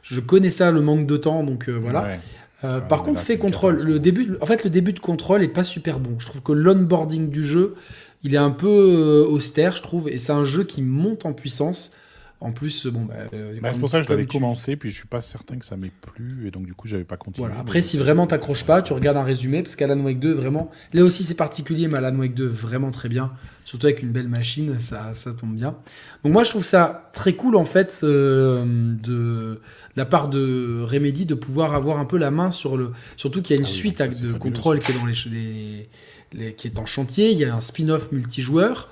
je 0.01 0.19
connais 0.21 0.49
ça, 0.49 0.71
le 0.71 0.81
manque 0.81 1.05
de 1.05 1.17
temps, 1.17 1.43
donc 1.43 1.69
euh, 1.69 1.73
voilà. 1.73 2.17
Euh, 2.63 2.79
par 2.79 3.03
contre, 3.03 3.21
fait 3.21 3.37
contrôle. 3.37 3.77
Le 3.77 3.99
début, 3.99 4.35
en 4.41 4.45
fait, 4.45 4.63
le 4.63 4.69
début 4.69 4.93
de 4.93 4.99
contrôle 4.99 5.43
est 5.43 5.47
pas 5.47 5.63
super 5.63 5.99
bon. 5.99 6.15
Je 6.19 6.25
trouve 6.25 6.41
que 6.41 6.51
l'onboarding 6.51 7.29
du 7.29 7.45
jeu, 7.45 7.75
il 8.23 8.33
est 8.33 8.39
un 8.39 8.51
peu 8.51 9.25
austère, 9.29 9.75
je 9.75 9.83
trouve, 9.83 10.09
et 10.09 10.17
c'est 10.17 10.31
un 10.31 10.43
jeu 10.43 10.63
qui 10.63 10.81
monte 10.81 11.25
en 11.25 11.33
puissance. 11.33 11.91
En 12.39 12.51
plus, 12.51 12.85
bon, 12.85 13.05
bah, 13.05 13.15
euh, 13.33 13.59
bah, 13.59 13.69
c'est 13.71 13.79
pour 13.79 13.89
ça 13.89 13.97
que 13.97 14.05
je 14.05 14.09
l'avais 14.09 14.27
commencé, 14.27 14.75
puis 14.75 14.91
je 14.91 14.95
suis 14.95 15.07
pas 15.07 15.21
certain 15.21 15.57
que 15.57 15.65
ça 15.65 15.75
m'ait 15.75 15.91
plu, 16.01 16.47
et 16.47 16.51
donc 16.51 16.67
du 16.67 16.75
coup, 16.75 16.87
j'avais 16.87 17.03
pas 17.03 17.17
continué. 17.17 17.47
Voilà. 17.47 17.59
Après, 17.59 17.81
si 17.81 17.97
vraiment 17.97 18.27
t'accroches 18.27 18.63
pas, 18.63 18.83
tu 18.83 18.93
regardes 18.93 19.17
un 19.17 19.23
résumé, 19.23 19.63
parce 19.63 19.75
qu'Alan 19.75 19.99
Wake 20.01 20.19
2, 20.19 20.33
vraiment, 20.33 20.69
là 20.93 21.03
aussi 21.03 21.23
c'est 21.23 21.33
particulier, 21.33 21.87
mais 21.87 21.97
Alan 21.97 22.15
Wake 22.15 22.35
2, 22.35 22.45
vraiment 22.45 22.91
très 22.91 23.09
bien, 23.09 23.31
surtout 23.65 23.87
avec 23.87 24.03
une 24.03 24.11
belle 24.11 24.27
machine, 24.27 24.79
ça, 24.79 25.15
ça 25.15 25.33
tombe 25.33 25.55
bien. 25.55 25.77
Donc 26.23 26.31
moi, 26.31 26.43
je 26.43 26.51
trouve 26.51 26.63
ça 26.63 27.09
très 27.11 27.33
cool, 27.33 27.55
en 27.55 27.65
fait, 27.65 28.01
euh, 28.03 28.63
de, 29.03 29.59
la 29.95 30.05
part 30.05 30.29
de 30.29 30.83
Remedy, 30.83 31.25
de 31.25 31.33
pouvoir 31.33 31.73
avoir 31.73 31.97
un 31.97 32.05
peu 32.05 32.19
la 32.19 32.29
main 32.29 32.51
sur 32.51 32.77
le... 32.77 32.91
Surtout 33.15 33.41
qu'il 33.41 33.55
y 33.55 33.57
a 33.57 33.59
une 33.59 33.67
ah 33.67 33.71
suite 33.71 34.21
de 34.21 34.31
contrôle 34.33 34.77
qui 34.77 34.91
est, 34.91 34.95
dans 34.95 35.07
les, 35.07 35.89
les, 36.33 36.53
qui 36.53 36.67
est 36.67 36.77
en 36.77 36.85
chantier, 36.85 37.31
il 37.31 37.37
y 37.39 37.45
a 37.45 37.55
un 37.55 37.61
spin-off 37.61 38.11
multijoueur, 38.11 38.89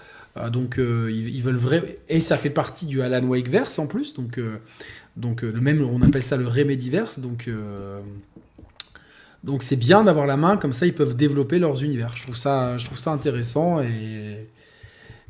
donc 0.52 0.80
euh, 0.80 1.10
ils, 1.12 1.42
veulent 1.42 1.56
vrai 1.56 1.98
et 2.10 2.20
ça 2.20 2.38
fait 2.38 2.50
partie 2.50 2.86
du 2.86 3.02
Alan 3.02 3.26
Wake 3.26 3.48
verse 3.48 3.80
en 3.80 3.88
plus. 3.88 4.14
Donc 4.14 4.38
euh, 4.38 4.58
donc 5.16 5.44
le 5.44 5.62
même 5.62 5.82
on 5.82 6.02
appelle 6.02 6.24
ça 6.24 6.38
le 6.38 6.48
Remedyverse. 6.48 7.20
Donc 7.20 7.50
donc 9.44 9.64
c'est 9.64 9.78
bien 9.78 10.04
d'avoir 10.04 10.26
la 10.26 10.38
main 10.38 10.58
comme 10.58 10.74
ça 10.74 10.86
ils 10.86 10.94
peuvent 10.94 11.16
développer 11.16 11.60
leurs 11.60 11.84
univers. 11.84 12.16
Je 12.18 12.24
trouve 12.24 12.36
ça 12.36 12.78
je 12.78 12.86
trouve 12.86 12.98
ça 12.98 13.12
intéressant 13.12 13.82
et 13.82 14.48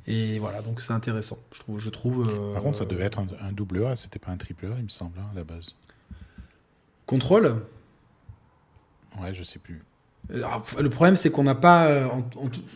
et 0.07 0.37
voilà, 0.37 0.61
donc 0.61 0.81
c'est 0.81 0.93
intéressant. 0.93 1.39
Je 1.51 1.59
trouve. 1.59 1.79
Je 1.79 1.89
trouve 1.89 2.53
Par 2.53 2.61
contre, 2.61 2.77
ça 2.77 2.85
devait 2.85 3.05
être 3.05 3.17
un, 3.17 3.51
double 3.51 3.85
A, 3.85 3.95
c'était 3.95 4.19
pas 4.19 4.31
un 4.31 4.37
triple 4.37 4.67
A, 4.67 4.75
il 4.77 4.83
me 4.83 4.89
semble, 4.89 5.17
hein, 5.17 5.25
à 5.31 5.35
la 5.35 5.43
base. 5.43 5.73
Contrôle? 7.07 7.63
Ouais, 9.19 9.33
je 9.33 9.41
sais 9.41 9.57
plus. 9.57 9.83
Le 10.29 10.89
problème, 10.89 11.15
c'est 11.15 11.29
qu'on 11.29 11.43
n'a 11.43 11.55
pas. 11.55 11.87
Euh, 11.87 12.07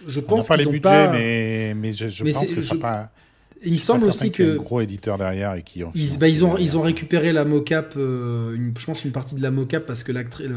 je 0.08 0.20
pense 0.20 0.48
qu'ils 0.50 0.72
n'ont 0.72 0.80
pas 0.80 1.12
mais, 1.12 1.74
mais 1.76 1.94
je, 1.94 2.24
pense 2.24 2.52
que 2.52 2.62
ça 2.62 2.76
pas. 2.76 3.12
Il 3.64 3.74
me 3.74 3.78
semble 3.78 4.06
aussi 4.06 4.32
que. 4.32 4.58
un 4.58 4.62
gros 4.62 4.82
éditeur 4.82 5.18
derrière 5.18 5.56
et 5.56 5.64
qui. 5.64 5.84
Ils, 5.96 6.18
bah, 6.18 6.28
ils, 6.28 6.46
ont, 6.46 6.58
ils 6.58 6.78
ont 6.78 6.82
récupéré 6.82 7.34
la 7.34 7.46
mocap, 7.46 7.94
euh, 7.98 8.56
je 8.78 8.86
pense 8.86 9.04
une 9.04 9.12
partie 9.12 9.36
de 9.36 9.42
la 9.42 9.52
mocap 9.52 9.86
parce 9.86 10.04
que 10.04 10.12
l'actrice. 10.12 10.48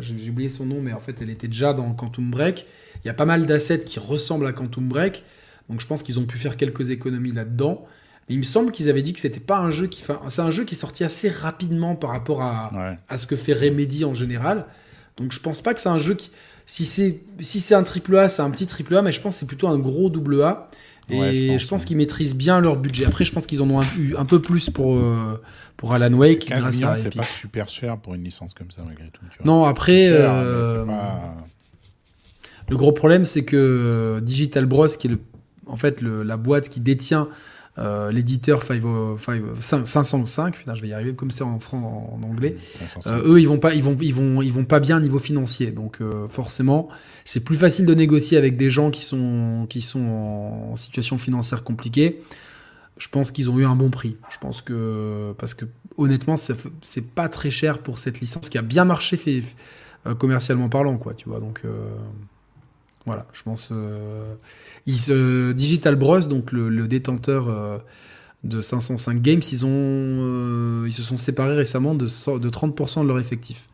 J'ai 0.00 0.30
oublié 0.30 0.48
son 0.48 0.66
nom, 0.66 0.80
mais 0.80 0.92
en 0.92 1.00
fait, 1.00 1.22
elle 1.22 1.30
était 1.30 1.48
déjà 1.48 1.72
dans 1.72 1.92
Quantum 1.92 2.30
Break. 2.30 2.66
Il 3.04 3.06
y 3.06 3.10
a 3.10 3.14
pas 3.14 3.24
mal 3.24 3.46
d'assets 3.46 3.80
qui 3.80 3.98
ressemblent 3.98 4.46
à 4.46 4.52
Quantum 4.52 4.88
Break. 4.88 5.24
Donc 5.68 5.80
je 5.80 5.86
pense 5.86 6.02
qu'ils 6.02 6.18
ont 6.18 6.26
pu 6.26 6.36
faire 6.36 6.56
quelques 6.56 6.90
économies 6.90 7.32
là-dedans. 7.32 7.86
Il 8.28 8.38
me 8.38 8.42
semble 8.44 8.70
qu'ils 8.70 8.88
avaient 8.88 9.02
dit 9.02 9.12
que 9.12 9.20
c'était 9.20 9.40
pas 9.40 9.58
un 9.58 9.70
jeu 9.70 9.86
qui. 9.86 10.04
C'est 10.28 10.42
un 10.42 10.50
jeu 10.50 10.64
qui 10.64 10.74
est 10.74 10.78
sorti 10.78 11.04
assez 11.04 11.28
rapidement 11.28 11.96
par 11.96 12.10
rapport 12.10 12.42
à, 12.42 12.96
à 13.08 13.16
ce 13.16 13.26
que 13.26 13.36
fait 13.36 13.52
Remedy 13.52 14.04
en 14.04 14.14
général. 14.14 14.66
Donc 15.20 15.32
je 15.32 15.40
pense 15.40 15.60
pas 15.60 15.74
que 15.74 15.80
c'est 15.80 15.88
un 15.88 15.98
jeu 15.98 16.14
qui. 16.14 16.30
Si 16.66 16.84
c'est 16.84 17.20
si 17.40 17.60
c'est 17.60 17.74
un 17.74 17.82
triple 17.82 18.16
A, 18.16 18.28
c'est 18.28 18.42
un 18.42 18.50
petit 18.50 18.66
triple 18.66 18.96
A, 18.96 19.02
mais 19.02 19.12
je 19.12 19.20
pense 19.20 19.34
que 19.34 19.40
c'est 19.40 19.46
plutôt 19.46 19.68
un 19.68 19.78
gros 19.78 20.08
double 20.08 20.42
A. 20.42 20.70
Et 21.12 21.58
je 21.58 21.66
pense, 21.66 21.84
qu'ils 21.84 21.96
maîtrisent 21.96 22.36
bien 22.36 22.60
leur 22.60 22.76
budget. 22.76 23.04
Après, 23.04 23.24
je 23.24 23.32
pense 23.32 23.46
qu'ils 23.46 23.62
en 23.62 23.70
ont 23.70 23.82
eu 23.98 24.14
un, 24.16 24.24
peu 24.24 24.40
plus 24.40 24.70
pour, 24.70 24.94
euh, 24.94 25.42
pour 25.76 25.92
Alan 25.92 26.12
Wake. 26.12 26.46
15 26.46 26.76
millions, 26.76 26.94
c'est 26.94 27.14
pas 27.14 27.24
super 27.24 27.68
cher 27.68 27.96
pour 27.98 28.14
une 28.14 28.22
licence 28.22 28.54
comme 28.54 28.70
ça, 28.70 28.82
malgré 28.86 29.08
tout. 29.08 29.22
Non, 29.44 29.64
après. 29.64 30.08
Euh, 30.10 30.84
le 32.68 32.76
gros 32.76 32.92
problème, 32.92 33.24
c'est 33.24 33.44
que 33.44 33.56
euh, 33.56 34.20
Digital 34.20 34.64
Bros, 34.66 34.86
qui 34.86 35.08
est 35.08 35.10
le, 35.10 35.18
en 35.66 35.76
fait 35.76 36.00
le, 36.00 36.22
la 36.22 36.36
boîte 36.36 36.68
qui 36.68 36.78
détient 36.78 37.28
euh, 37.80 38.12
l'éditeur 38.12 38.62
505, 38.62 40.58
putain, 40.58 40.74
je 40.74 40.82
vais 40.82 40.88
y 40.88 40.92
arriver 40.92 41.14
comme 41.14 41.30
c'est 41.30 41.44
en, 41.44 41.58
en, 41.72 42.20
anglais. 42.22 42.56
Euh, 43.06 43.22
eux, 43.34 43.40
ils 43.40 43.48
vont 43.48 43.58
pas, 43.58 43.74
ils 43.74 43.82
vont, 43.82 43.96
ils 44.00 44.14
vont, 44.14 44.42
ils 44.42 44.52
vont 44.52 44.64
pas 44.64 44.80
bien 44.80 45.00
niveau 45.00 45.18
financier. 45.18 45.70
Donc 45.70 46.00
euh, 46.00 46.26
forcément, 46.28 46.88
c'est 47.24 47.42
plus 47.42 47.56
facile 47.56 47.86
de 47.86 47.94
négocier 47.94 48.36
avec 48.36 48.56
des 48.56 48.68
gens 48.68 48.90
qui 48.90 49.02
sont, 49.02 49.66
qui 49.70 49.80
sont 49.80 50.00
en 50.72 50.76
situation 50.76 51.16
financière 51.16 51.64
compliquée. 51.64 52.22
Je 52.98 53.08
pense 53.08 53.30
qu'ils 53.30 53.48
ont 53.48 53.58
eu 53.58 53.64
un 53.64 53.76
bon 53.76 53.88
prix. 53.88 54.18
Je 54.30 54.38
pense 54.38 54.60
que 54.60 55.32
parce 55.38 55.54
que 55.54 55.64
honnêtement, 55.96 56.34
c'est 56.36 57.06
pas 57.14 57.30
très 57.30 57.50
cher 57.50 57.78
pour 57.78 57.98
cette 57.98 58.20
licence 58.20 58.50
qui 58.50 58.58
a 58.58 58.62
bien 58.62 58.84
marché 58.84 59.16
fait, 59.16 59.42
commercialement 60.18 60.68
parlant, 60.68 60.98
quoi. 60.98 61.14
Tu 61.14 61.30
vois, 61.30 61.40
donc 61.40 61.62
voilà, 63.06 63.26
je 63.32 63.42
pense. 63.42 63.72
Ils, 64.86 65.54
Digital 65.54 65.96
Bros, 65.96 66.20
donc 66.20 66.52
le, 66.52 66.86
détenteur 66.88 67.48
euh, 67.48 67.78
de 68.44 68.60
505 68.60 69.20
Games, 69.20 69.40
ils, 69.52 69.64
ont, 69.64 69.68
euh, 69.70 70.84
ils 70.86 70.92
se 70.92 71.02
sont 71.02 71.16
séparés 71.16 71.56
récemment 71.56 71.94
de, 71.94 72.04
de 72.04 72.50
30% 72.50 73.02
de 73.02 73.08
leur 73.08 73.18
effectif. 73.18 73.68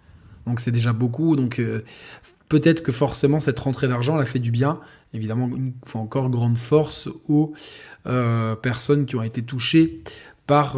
Donc 0.47 0.61
c'est 0.61 0.71
déjà 0.71 0.93
beaucoup. 0.93 1.37
Donc 1.37 1.59
euh, 1.59 1.83
peut-être 2.49 2.83
que 2.83 2.93
forcément 2.93 3.41
cette 3.41 3.59
rentrée 3.59 3.89
d'argent 3.89 4.17
l'a 4.17 4.27
fait 4.27 4.39
du 4.39 4.51
bien. 4.51 4.81
Évidemment, 5.13 5.51
il 5.55 5.73
faut 5.85 5.99
encore 5.99 6.31
grande 6.31 6.59
force 6.59 7.09
aux 7.29 7.55
personnes 8.63 9.07
qui 9.07 9.17
ont 9.17 9.23
été 9.23 9.43
touchées 9.43 10.03
par, 10.47 10.77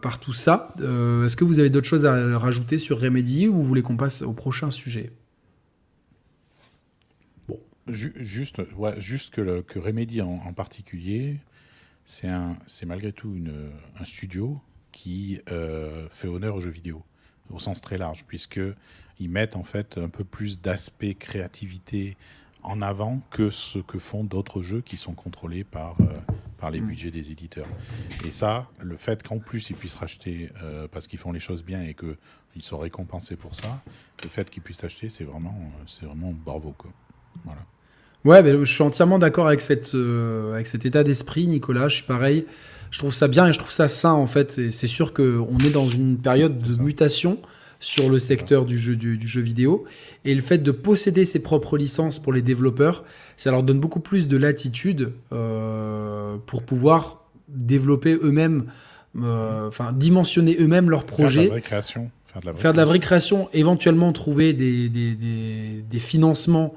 par 0.00 0.20
tout 0.20 0.32
ça. 0.32 0.74
Est-ce 0.78 1.36
que 1.36 1.44
vous 1.44 1.58
avez 1.58 1.70
d'autres 1.70 1.86
choses 1.86 2.04
à 2.04 2.38
rajouter 2.38 2.76
sur 2.76 3.00
Remedy 3.00 3.48
ou 3.48 3.54
vous 3.54 3.62
voulez 3.62 3.82
qu'on 3.82 3.96
passe 3.96 4.22
au 4.22 4.32
prochain 4.32 4.70
sujet? 4.70 5.12
Juste, 7.92 8.60
ouais, 8.76 9.00
juste 9.00 9.34
que, 9.34 9.40
le, 9.40 9.62
que 9.62 9.78
Remedy 9.78 10.20
en, 10.20 10.52
particulier, 10.52 11.38
c'est 12.04 12.28
malgré 12.86 13.12
tout 13.12 13.34
une, 13.34 13.70
un 13.98 14.04
studio 14.04 14.60
qui 14.92 15.40
euh, 15.50 16.06
fait 16.10 16.28
honneur 16.28 16.56
aux 16.56 16.60
jeux 16.60 16.70
vidéo, 16.70 17.02
au 17.50 17.58
sens 17.58 17.80
très 17.80 17.98
large, 17.98 18.24
puisqu'ils 18.26 19.30
mettent 19.30 19.56
en 19.56 19.64
fait 19.64 19.98
un 19.98 20.08
peu 20.08 20.24
plus 20.24 20.60
d'aspect 20.60 21.14
créativité 21.14 22.16
en 22.62 22.80
avant 22.80 23.20
que 23.30 23.50
ce 23.50 23.78
que 23.78 23.98
font 23.98 24.22
d'autres 24.22 24.62
jeux 24.62 24.82
qui 24.82 24.96
sont 24.96 25.14
contrôlés 25.14 25.64
par, 25.64 25.96
euh, 26.00 26.14
par 26.58 26.70
les 26.70 26.80
mm. 26.80 26.86
budgets 26.86 27.10
des 27.10 27.32
éditeurs. 27.32 27.66
Et 28.24 28.30
ça, 28.30 28.70
le 28.80 28.96
fait 28.96 29.26
qu'en 29.26 29.38
plus 29.38 29.70
ils 29.70 29.76
puissent 29.76 29.96
racheter 29.96 30.50
euh, 30.62 30.86
parce 30.86 31.06
qu'ils 31.06 31.18
font 31.18 31.32
les 31.32 31.40
choses 31.40 31.64
bien 31.64 31.82
et 31.82 31.94
qu'ils 31.94 32.62
sont 32.62 32.78
récompensés 32.78 33.36
pour 33.36 33.56
ça, 33.56 33.82
le 34.22 34.28
fait 34.28 34.48
qu'ils 34.48 34.62
puissent 34.62 34.84
acheter, 34.84 35.08
c'est 35.08 35.24
vraiment, 35.24 35.58
c'est 35.86 36.06
vraiment 36.06 36.32
bravo. 36.32 36.72
Quoi. 36.78 36.92
Voilà. 37.44 37.62
Ouais, 38.24 38.42
mais 38.42 38.52
je 38.52 38.72
suis 38.72 38.82
entièrement 38.82 39.18
d'accord 39.18 39.48
avec, 39.48 39.60
cette, 39.60 39.94
euh, 39.94 40.54
avec 40.54 40.66
cet 40.66 40.86
état 40.86 41.02
d'esprit, 41.02 41.48
Nicolas. 41.48 41.88
Je 41.88 41.96
suis 41.96 42.04
pareil. 42.04 42.46
Je 42.90 42.98
trouve 42.98 43.12
ça 43.12 43.26
bien 43.26 43.48
et 43.48 43.52
je 43.52 43.58
trouve 43.58 43.70
ça 43.70 43.88
sain, 43.88 44.12
en 44.12 44.26
fait. 44.26 44.70
c'est 44.70 44.86
sûr 44.86 45.12
qu'on 45.12 45.58
est 45.64 45.70
dans 45.70 45.88
une 45.88 46.18
période 46.18 46.58
de 46.58 46.80
mutation 46.80 47.38
sur 47.80 48.08
le 48.08 48.18
secteur 48.20 48.64
du 48.64 48.78
jeu, 48.78 48.96
du, 48.96 49.18
jeu 49.26 49.40
vidéo. 49.40 49.84
Et 50.24 50.34
le 50.34 50.40
fait 50.40 50.58
de 50.58 50.70
posséder 50.70 51.24
ses 51.24 51.40
propres 51.40 51.76
licences 51.76 52.18
pour 52.20 52.32
les 52.32 52.42
développeurs, 52.42 53.04
ça 53.36 53.50
leur 53.50 53.62
donne 53.62 53.80
beaucoup 53.80 53.98
plus 53.98 54.28
de 54.28 54.36
latitude 54.36 55.12
euh, 55.32 56.36
pour 56.46 56.62
pouvoir 56.62 57.24
développer 57.48 58.16
eux-mêmes, 58.22 58.66
euh, 59.20 59.66
enfin, 59.68 59.92
dimensionner 59.92 60.56
eux-mêmes 60.60 60.90
leurs 60.90 61.06
projets. 61.06 61.40
Faire 61.40 61.42
de 61.42 61.48
la 61.48 61.54
vraie 61.54 61.60
création. 61.60 62.10
Faire 62.56 62.72
de 62.72 62.76
la 62.76 62.84
vraie, 62.84 63.00
création, 63.00 63.48
éventuellement 63.52 64.12
trouver 64.12 64.52
des, 64.52 64.88
des, 64.88 65.14
des, 65.16 65.84
des 65.90 65.98
financements 65.98 66.74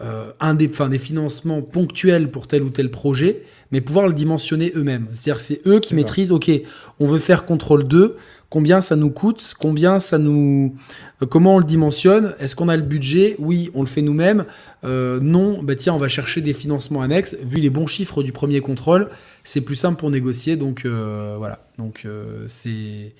euh, 0.00 0.32
un 0.40 0.54
des, 0.54 0.68
des 0.68 0.98
financements 0.98 1.62
ponctuels 1.62 2.28
pour 2.28 2.46
tel 2.46 2.62
ou 2.62 2.70
tel 2.70 2.90
projet, 2.90 3.42
mais 3.70 3.80
pouvoir 3.80 4.08
le 4.08 4.14
dimensionner 4.14 4.72
eux-mêmes. 4.74 5.06
C'est-à-dire 5.12 5.38
c'est 5.38 5.60
eux 5.66 5.80
qui 5.80 5.94
maîtrisent, 5.94 6.32
ok, 6.32 6.50
on 6.98 7.06
veut 7.06 7.18
faire 7.18 7.44
contrôle 7.44 7.86
2, 7.86 8.16
combien 8.48 8.80
ça 8.80 8.96
nous 8.96 9.10
coûte, 9.10 9.54
combien 9.58 9.98
ça 9.98 10.18
nous... 10.18 10.74
Euh, 11.22 11.26
comment 11.26 11.56
on 11.56 11.58
le 11.58 11.64
dimensionne, 11.64 12.34
est-ce 12.40 12.56
qu'on 12.56 12.68
a 12.68 12.76
le 12.76 12.82
budget 12.82 13.36
Oui, 13.38 13.70
on 13.74 13.80
le 13.80 13.86
fait 13.86 14.02
nous-mêmes. 14.02 14.46
Euh, 14.84 15.20
non, 15.20 15.62
bah 15.62 15.76
tiens, 15.76 15.94
on 15.94 15.98
va 15.98 16.08
chercher 16.08 16.40
des 16.40 16.54
financements 16.54 17.02
annexes. 17.02 17.36
Vu 17.42 17.58
les 17.58 17.70
bons 17.70 17.86
chiffres 17.86 18.22
du 18.22 18.32
premier 18.32 18.60
contrôle, 18.60 19.10
c'est 19.44 19.60
plus 19.60 19.76
simple 19.76 20.00
pour 20.00 20.10
négocier, 20.10 20.56
donc 20.56 20.86
voilà. 20.86 21.60
Donc 21.78 22.06
c'est 22.46 23.12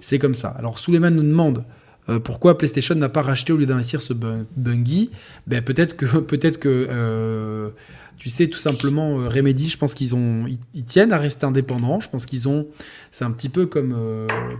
c'est 0.00 0.18
comme 0.18 0.34
ça. 0.34 0.48
Alors 0.48 0.78
Suleiman 0.78 1.10
nous 1.10 1.22
demande 1.22 1.64
euh, 2.10 2.18
pourquoi 2.18 2.58
PlayStation 2.58 2.94
n'a 2.94 3.08
pas 3.08 3.22
racheté 3.22 3.52
au 3.52 3.56
lieu 3.56 3.66
d'investir 3.66 4.02
ce 4.02 4.12
Bungie 4.12 5.10
ben, 5.46 5.62
Peut-être 5.62 5.96
que, 5.96 6.06
peut 6.18 6.36
que 6.36 6.86
euh, 6.90 7.70
tu 8.18 8.28
sais, 8.28 8.48
tout 8.48 8.58
simplement, 8.58 9.20
euh, 9.20 9.28
Remedy, 9.28 9.68
je 9.68 9.78
pense 9.78 9.94
qu'ils 9.94 10.14
ont, 10.14 10.44
ils, 10.74 10.84
tiennent 10.84 11.12
à 11.12 11.18
rester 11.18 11.46
indépendants. 11.46 12.00
Je 12.00 12.10
pense 12.10 12.26
qu'ils 12.26 12.48
ont, 12.48 12.66
c'est 13.12 13.24
un 13.24 13.30
petit 13.30 13.48
peu 13.48 13.66
comme, 13.66 13.94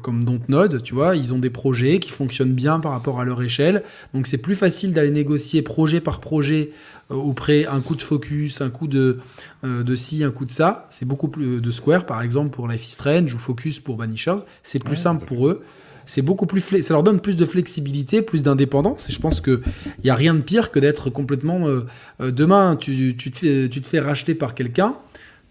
comme 0.02 0.24
Dontnod, 0.24 0.82
tu 0.82 0.94
vois, 0.94 1.16
ils 1.16 1.34
ont 1.34 1.38
des 1.38 1.50
projets 1.50 1.98
qui 1.98 2.10
fonctionnent 2.10 2.54
bien 2.54 2.78
par 2.78 2.92
rapport 2.92 3.20
à 3.20 3.24
leur 3.24 3.42
échelle. 3.42 3.82
Donc 4.14 4.26
c'est 4.26 4.38
plus 4.38 4.54
facile 4.54 4.92
d'aller 4.92 5.10
négocier 5.10 5.62
projet 5.62 6.00
par 6.00 6.20
projet 6.20 6.70
auprès 7.10 7.66
un 7.66 7.80
coup 7.80 7.96
de 7.96 8.02
focus, 8.02 8.60
un 8.60 8.70
coup 8.70 8.86
de, 8.86 9.18
de 9.64 9.94
ci, 9.96 10.22
un 10.22 10.30
coup 10.30 10.46
de 10.46 10.52
ça. 10.52 10.86
C'est 10.90 11.06
beaucoup 11.06 11.28
plus 11.28 11.60
de 11.60 11.70
Square, 11.70 12.06
par 12.06 12.22
exemple, 12.22 12.50
pour 12.50 12.68
Life 12.68 12.86
is 12.86 12.92
Strange 12.92 13.34
ou 13.34 13.38
Focus 13.38 13.80
pour 13.80 13.96
Vanishers. 13.96 14.44
C'est 14.62 14.82
plus 14.82 14.96
simple 14.96 15.26
pour 15.26 15.48
eux 15.48 15.62
c'est 16.11 16.23
beaucoup 16.23 16.46
plus 16.46 16.61
ça 16.83 16.94
leur 16.94 17.05
donne 17.05 17.20
plus 17.20 17.37
de 17.37 17.46
flexibilité, 17.46 18.20
plus 18.20 18.42
d'indépendance. 18.42 19.09
Et 19.09 19.12
je 19.12 19.20
pense 19.20 19.40
que 19.40 19.62
il 20.03 20.07
y 20.07 20.11
a 20.11 20.14
rien 20.16 20.35
de 20.35 20.40
pire 20.40 20.73
que 20.73 20.81
d'être 20.81 21.09
complètement 21.09 21.68
euh, 21.68 21.87
euh, 22.20 22.33
demain 22.33 22.75
tu, 22.75 23.16
tu, 23.16 23.31
te 23.31 23.38
fais, 23.38 23.68
tu 23.68 23.81
te 23.81 23.87
fais 23.87 24.01
racheter 24.01 24.35
par 24.35 24.57
quelqu'un. 24.57 24.96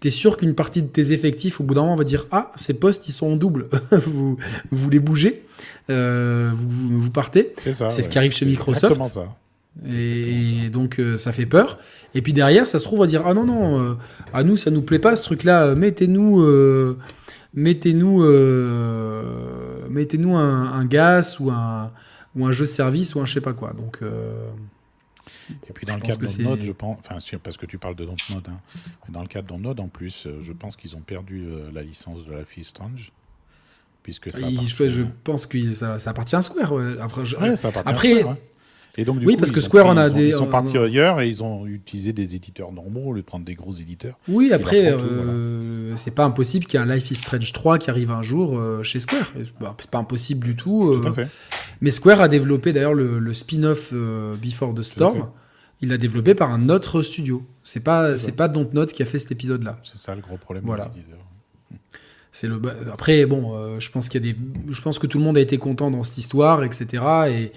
tu 0.00 0.08
es 0.08 0.10
sûr 0.10 0.36
qu'une 0.36 0.54
partie 0.54 0.82
de 0.82 0.88
tes 0.88 1.12
effectifs, 1.12 1.60
au 1.60 1.64
bout 1.64 1.72
d'un 1.72 1.80
moment, 1.80 1.96
va 1.96 2.04
dire 2.04 2.26
Ah, 2.30 2.52
ces 2.56 2.74
postes, 2.74 3.08
ils 3.08 3.12
sont 3.12 3.28
en 3.28 3.36
double. 3.36 3.68
vous, 3.92 4.36
vous 4.70 4.90
les 4.90 5.00
bougez, 5.00 5.44
euh, 5.88 6.50
vous, 6.54 6.98
vous, 6.98 7.10
partez. 7.10 7.54
C'est 7.56 7.72
ça. 7.72 7.88
C'est 7.88 8.02
ce 8.02 8.10
qui 8.10 8.18
arrive 8.18 8.32
chez 8.32 8.44
Microsoft. 8.44 9.02
ça. 9.04 9.34
Et, 9.88 10.68
donc 10.68 11.00
ça 11.16 11.32
fait 11.32 11.46
peur. 11.46 11.78
Et 12.14 12.20
puis 12.20 12.34
derrière, 12.34 12.68
ça 12.68 12.78
se 12.78 12.84
trouve 12.84 13.02
à 13.02 13.06
dire 13.06 13.22
ah 13.24 13.32
non 13.32 13.44
non, 13.44 13.96
à 14.34 14.42
nous 14.42 14.58
ça 14.58 14.70
nous 14.70 14.82
plaît 14.82 14.98
pas 14.98 15.16
ce 15.16 15.22
truc-là. 15.22 15.74
Mettez-nous, 15.74 16.44
mettez-nous, 17.54 18.22
mettez-nous 19.88 20.36
un, 20.36 20.72
un, 20.72 20.84
gaz 20.84 21.38
ou 21.40 21.50
un 21.50 21.90
ou 22.36 22.46
un 22.46 22.52
jeu 22.52 22.66
service 22.66 23.14
ou 23.14 23.20
un 23.20 23.24
je 23.24 23.34
sais 23.34 23.40
pas 23.40 23.52
quoi. 23.52 23.72
Donc 23.72 24.02
et 25.68 25.72
puis 25.72 25.86
dans 25.86 25.96
le 25.96 26.00
cadre 26.00 26.20
de 26.20 26.42
Node, 26.42 26.62
je 26.62 26.72
pense, 26.72 26.98
enfin 27.00 27.38
parce 27.42 27.56
que 27.56 27.66
tu 27.66 27.78
parles 27.78 27.96
de 27.96 28.04
Dontnod, 28.04 28.46
hein, 28.48 28.60
dans 29.08 29.22
le 29.22 29.28
cadre 29.28 29.54
de 29.54 29.60
Node 29.60 29.80
en 29.80 29.88
plus, 29.88 30.26
euh, 30.26 30.38
je 30.42 30.52
pense 30.52 30.76
qu'ils 30.76 30.96
ont 30.96 31.00
perdu 31.00 31.44
euh, 31.46 31.70
la 31.72 31.82
licence 31.82 32.24
de 32.24 32.32
la 32.32 32.44
fille 32.44 32.64
Strange. 32.64 33.12
Puisque 34.02 34.32
ça 34.32 34.40
je, 34.48 35.02
pense 35.24 35.46
que 35.46 35.74
ça, 35.74 35.96
appartient 36.06 36.34
à 36.34 36.40
Square. 36.40 36.72
Après, 37.00 37.26
ça 37.56 37.68
appartient 37.68 37.90
Après, 37.90 38.12
à 38.16 38.20
Square, 38.20 38.36
et 38.96 39.04
donc, 39.04 39.18
du 39.18 39.26
oui, 39.26 39.36
parce 39.36 39.52
que 39.52 39.60
Square 39.60 39.86
en 39.86 39.96
a 39.96 40.08
ils 40.08 40.12
des. 40.12 40.28
Ils 40.28 40.34
sont 40.34 40.48
partis 40.48 40.76
ailleurs 40.76 41.20
et 41.20 41.28
ils 41.28 41.44
ont 41.44 41.66
utilisé 41.66 42.12
des 42.12 42.34
éditeurs 42.34 42.72
normaux 42.72 43.06
au 43.06 43.12
lieu 43.12 43.20
de 43.20 43.26
prendre 43.26 43.44
des 43.44 43.54
gros 43.54 43.72
éditeurs. 43.72 44.18
Oui, 44.26 44.52
après, 44.52 44.90
euh, 44.90 44.98
c'est 45.96 46.14
pas 46.14 46.24
impossible 46.24 46.66
qu'il 46.66 46.78
y 46.78 46.82
ait 46.82 46.86
un 46.86 46.94
Life 46.94 47.10
is 47.10 47.16
Strange 47.16 47.52
3 47.52 47.78
qui 47.78 47.90
arrive 47.90 48.10
un 48.10 48.22
jour 48.22 48.58
euh, 48.58 48.82
chez 48.82 49.00
Square. 49.00 49.32
Bah, 49.60 49.74
c'est 49.78 49.90
pas 49.90 49.98
impossible 49.98 50.46
du 50.46 50.56
tout. 50.56 50.98
tout 51.00 51.06
à 51.06 51.10
euh. 51.10 51.12
fait. 51.12 51.28
Mais 51.80 51.90
Square 51.90 52.20
a 52.20 52.28
développé 52.28 52.72
d'ailleurs 52.72 52.94
le, 52.94 53.34
spin-off 53.34 53.92
Before 54.42 54.74
the 54.74 54.82
Storm. 54.82 55.28
Il 55.82 55.88
l'a 55.88 55.96
développé 55.96 56.34
par 56.34 56.50
un 56.50 56.68
autre 56.68 57.00
studio. 57.00 57.42
C'est 57.64 57.80
pas, 57.80 58.16
c'est 58.16 58.36
pas 58.36 58.48
Dontnod 58.48 58.92
qui 58.92 59.02
a 59.02 59.06
fait 59.06 59.18
cet 59.18 59.32
épisode-là. 59.32 59.78
C'est 59.82 59.98
ça 59.98 60.14
le 60.14 60.20
gros 60.20 60.36
problème. 60.36 60.64
Voilà. 60.66 60.90
C'est 62.32 62.46
le 62.46 62.60
après 62.92 63.26
bon, 63.26 63.56
euh, 63.56 63.80
je 63.80 63.90
pense 63.90 64.08
qu'il 64.08 64.24
y 64.24 64.28
a 64.28 64.32
des, 64.32 64.38
je 64.68 64.80
pense 64.82 65.00
que 65.00 65.08
tout 65.08 65.18
le 65.18 65.24
monde 65.24 65.36
a 65.36 65.40
été 65.40 65.58
content 65.58 65.90
dans 65.90 66.04
cette 66.04 66.18
histoire, 66.18 66.62
etc. 66.62 67.50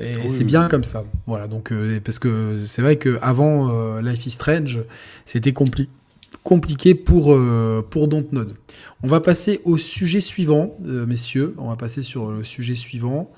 Et, 0.00 0.28
c'est 0.28 0.44
bien 0.44 0.68
comme 0.68 0.84
ça. 0.84 1.04
Voilà 1.26 1.48
donc 1.48 1.72
euh, 1.72 1.98
parce 2.04 2.18
que 2.18 2.56
c'est 2.66 2.82
vrai 2.82 2.96
que 2.96 3.18
avant 3.22 3.70
euh, 3.70 4.02
Life 4.02 4.26
is 4.26 4.32
Strange, 4.32 4.80
c'était 5.24 5.52
compliqué 5.52 5.90
pour 6.94 7.36
pour 7.90 8.08
Dontnod. 8.08 8.56
On 9.02 9.06
va 9.06 9.20
passer 9.20 9.60
au 9.64 9.76
sujet 9.76 10.20
suivant, 10.20 10.76
messieurs. 10.84 11.54
On 11.58 11.68
va 11.68 11.76
passer 11.76 12.02
sur 12.02 12.30
le 12.30 12.44
sujet 12.44 12.74
suivant. 12.74 13.30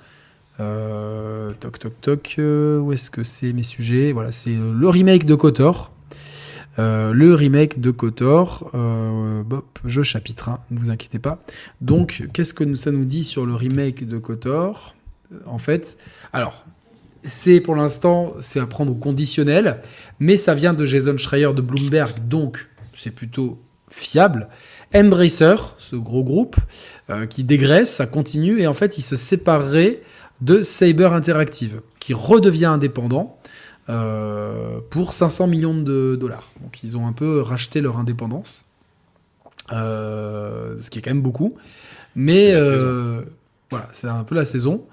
toc 0.59 1.79
toc 1.79 2.01
toc. 2.01 2.35
où 2.39 2.93
est-ce 2.93 3.11
que 3.11 3.23
c'est 3.23 3.53
mes 3.53 3.65
sujets? 3.65 4.13
Voilà, 4.13 4.31
c'est 4.31 4.55
le 4.55 4.89
remake 4.89 5.27
de 5.27 5.35
Kotor. 5.35 5.93
Euh, 6.79 7.13
le 7.13 7.35
remake 7.35 7.81
de 7.81 7.91
Kotor. 7.91 8.71
Euh, 8.75 9.43
je 9.85 10.03
chapitre, 10.03 10.51
ne 10.71 10.79
vous 10.79 10.91
inquiétez 10.91 11.19
pas. 11.19 11.43
Donc, 11.81 12.25
qu'est-ce 12.33 12.55
que 12.55 12.75
ça 12.75 12.91
nous 12.91 13.05
dit 13.05 13.25
sur 13.25 13.45
le 13.45 13.55
remake 13.55 14.07
de 14.07 14.19
Kotor? 14.19 14.95
En 15.47 15.59
fait, 15.59 15.99
alors, 16.33 16.65
c'est 17.23 17.61
pour 17.61 17.77
l'instant, 17.77 18.33
c'est 18.41 18.61
à 18.61 18.67
prendre 18.67 18.93
au 18.93 18.95
conditionnel, 18.95 19.83
mais 20.21 20.37
ça 20.37 20.55
vient 20.55 20.73
de 20.73 20.85
Jason 20.87 21.17
Schreier 21.19 21.53
de 21.55 21.61
Bloomberg, 21.61 22.27
donc 22.27 22.70
c'est 22.93 23.11
plutôt 23.11 23.61
fiable. 23.91 24.49
Embracer, 24.95 25.57
ce 25.79 25.97
gros 25.97 26.23
groupe, 26.23 26.57
euh, 27.11 27.27
qui 27.27 27.45
dégraisse, 27.45 27.93
ça 27.93 28.07
continue, 28.07 28.61
et 28.61 28.67
en 28.67 28.75
fait, 28.75 28.99
il 28.99 29.03
se 29.03 29.17
séparerait 29.17 30.01
de 30.41 30.63
Saber 30.63 31.11
Interactive, 31.13 31.81
qui 31.99 32.15
redevient 32.15 32.67
indépendant. 32.67 33.41
Euh, 33.91 34.79
pour 34.91 35.13
500 35.13 35.49
millions 35.49 35.75
de 35.75 36.15
dollars. 36.15 36.53
Donc 36.63 36.79
ils 36.85 36.97
ont 36.97 37.09
un 37.09 37.13
peu 37.13 37.41
racheté 37.41 37.81
leur 37.81 37.99
indépendance, 37.99 38.67
euh, 39.73 40.77
ce 40.81 40.91
qui 40.91 41.01
est 41.01 41.03
quand 41.03 41.11
même 41.11 41.23
beaucoup. 41.23 41.57
Mais 42.15 42.53
euh, 42.53 43.23
voilà, 43.71 43.89
c'est 43.91 44.07
un 44.07 44.23
peu 44.23 44.37
la 44.37 44.45
saison. 44.45 44.85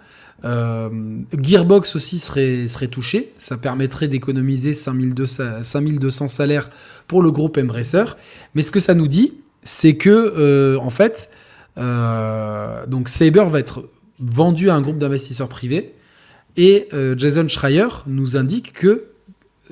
Gearbox 0.44 1.96
aussi 1.96 2.18
serait, 2.18 2.68
serait 2.68 2.88
touché. 2.88 3.34
Ça 3.38 3.58
permettrait 3.58 4.08
d'économiser 4.08 4.74
5200, 4.74 5.62
5200 5.62 6.28
salaires 6.28 6.72
pour 7.08 7.22
le 7.22 7.32
groupe 7.32 7.58
Embracer. 7.58 8.04
Mais 8.54 8.62
ce 8.62 8.72
que 8.72 8.80
ça 8.80 8.94
nous 8.94 9.08
dit, 9.08 9.34
c'est 9.64 9.96
que, 9.96 10.78
en 10.78 10.90
fait, 10.90 11.30
donc 11.76 13.10
Saber 13.10 13.46
va 13.50 13.60
être 13.60 13.88
vendu 14.20 14.70
à 14.70 14.76
un 14.76 14.82
groupe 14.82 14.98
d'investisseurs 14.98 15.48
privés 15.48 15.94
et 16.58 16.88
euh, 16.94 17.16
Jason 17.18 17.48
Schreier 17.48 17.88
nous 18.08 18.36
indique 18.36 18.74
que 18.74 19.06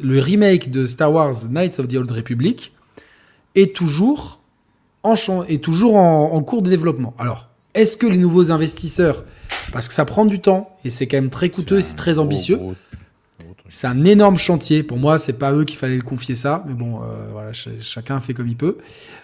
le 0.02 0.19
remake 0.19 0.71
de 0.71 0.86
Star 0.86 1.12
Wars 1.12 1.34
Knights 1.50 1.80
of 1.80 1.88
the 1.88 1.95
Old 1.95 2.12
Republic 2.12 2.71
est 3.56 3.76
toujours 3.76 4.39
en, 5.04 5.15
est 5.48 5.63
toujours 5.63 5.95
en, 5.95 6.41
cours 6.43 6.62
de 6.62 6.69
développement. 6.69 7.13
Alors, 7.17 7.50
est-ce 7.74 7.98
que 7.98 8.08
les 8.08 8.17
nouveaux 8.17 8.52
investisseurs, 8.52 9.24
parce 9.71 9.88
que 9.88 9.93
ça 9.93 10.06
prend 10.06 10.26
du 10.26 10.39
temps 10.39 10.76
et 10.84 10.89
c'est 10.89 11.08
quand 11.08 11.17
même 11.17 11.30
très 11.30 11.50
coûteux 11.50 11.80
et 11.80 11.82
c'est 11.82 11.95
très 11.95 12.19
ambitieux, 12.19 12.60
c'est 13.67 13.88
un 13.88 14.06
énorme 14.06 14.38
chantier. 14.38 14.84
Pour 14.84 14.97
moi, 14.97 15.19
c'est 15.19 15.39
pas 15.39 15.54
eux 15.54 15.65
qu'il 15.65 15.78
fallait 15.78 15.95
le 15.95 16.01
confier 16.01 16.36
ça, 16.36 16.63
mais 16.67 16.73
bon, 16.73 17.01
euh, 17.01 17.28
voilà, 17.32 17.51
chacun 17.54 18.19
fait 18.19 18.34
comme 18.34 18.47
il 18.47 18.58
peut. 18.58 18.78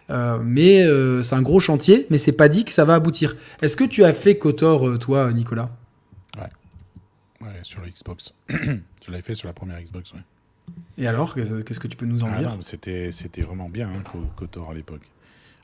Euh, 0.10 0.40
mais 0.44 0.84
c'est 1.24 1.36
un 1.36 1.42
gros 1.42 1.60
chantier, 1.60 2.08
mais 2.10 2.18
c'est 2.18 2.32
pas 2.32 2.50
dit 2.50 2.66
que 2.66 2.72
ça 2.72 2.86
va 2.86 2.96
aboutir. 2.96 3.36
Est-ce 3.62 3.78
que 3.78 3.84
tu 3.84 4.04
as 4.04 4.14
fait 4.14 4.38
Kotor, 4.38 5.00
toi, 5.00 5.32
Nicolas? 5.32 5.70
Ouais, 7.42 7.60
sur 7.64 7.82
la 7.82 7.90
Xbox. 7.90 8.34
je 8.50 9.12
l'avais 9.12 9.24
fait 9.24 9.36
sur 9.36 9.48
la 9.48 9.54
première 9.54 9.82
Xbox, 9.82 10.14
ouais. 10.14 10.20
Et 10.98 11.08
alors, 11.08 11.34
qu'est-ce 11.34 11.80
que 11.80 11.88
tu 11.88 11.98
peux 11.98 12.06
nous 12.06 12.24
en 12.24 12.30
ah 12.32 12.38
dire? 12.38 12.58
C'était 12.62 13.12
c'était 13.12 13.42
vraiment 13.42 13.70
bien, 13.70 13.90
hein, 13.90 14.04
KOTOR 14.36 14.70
à 14.70 14.74
l'époque. 14.74 15.02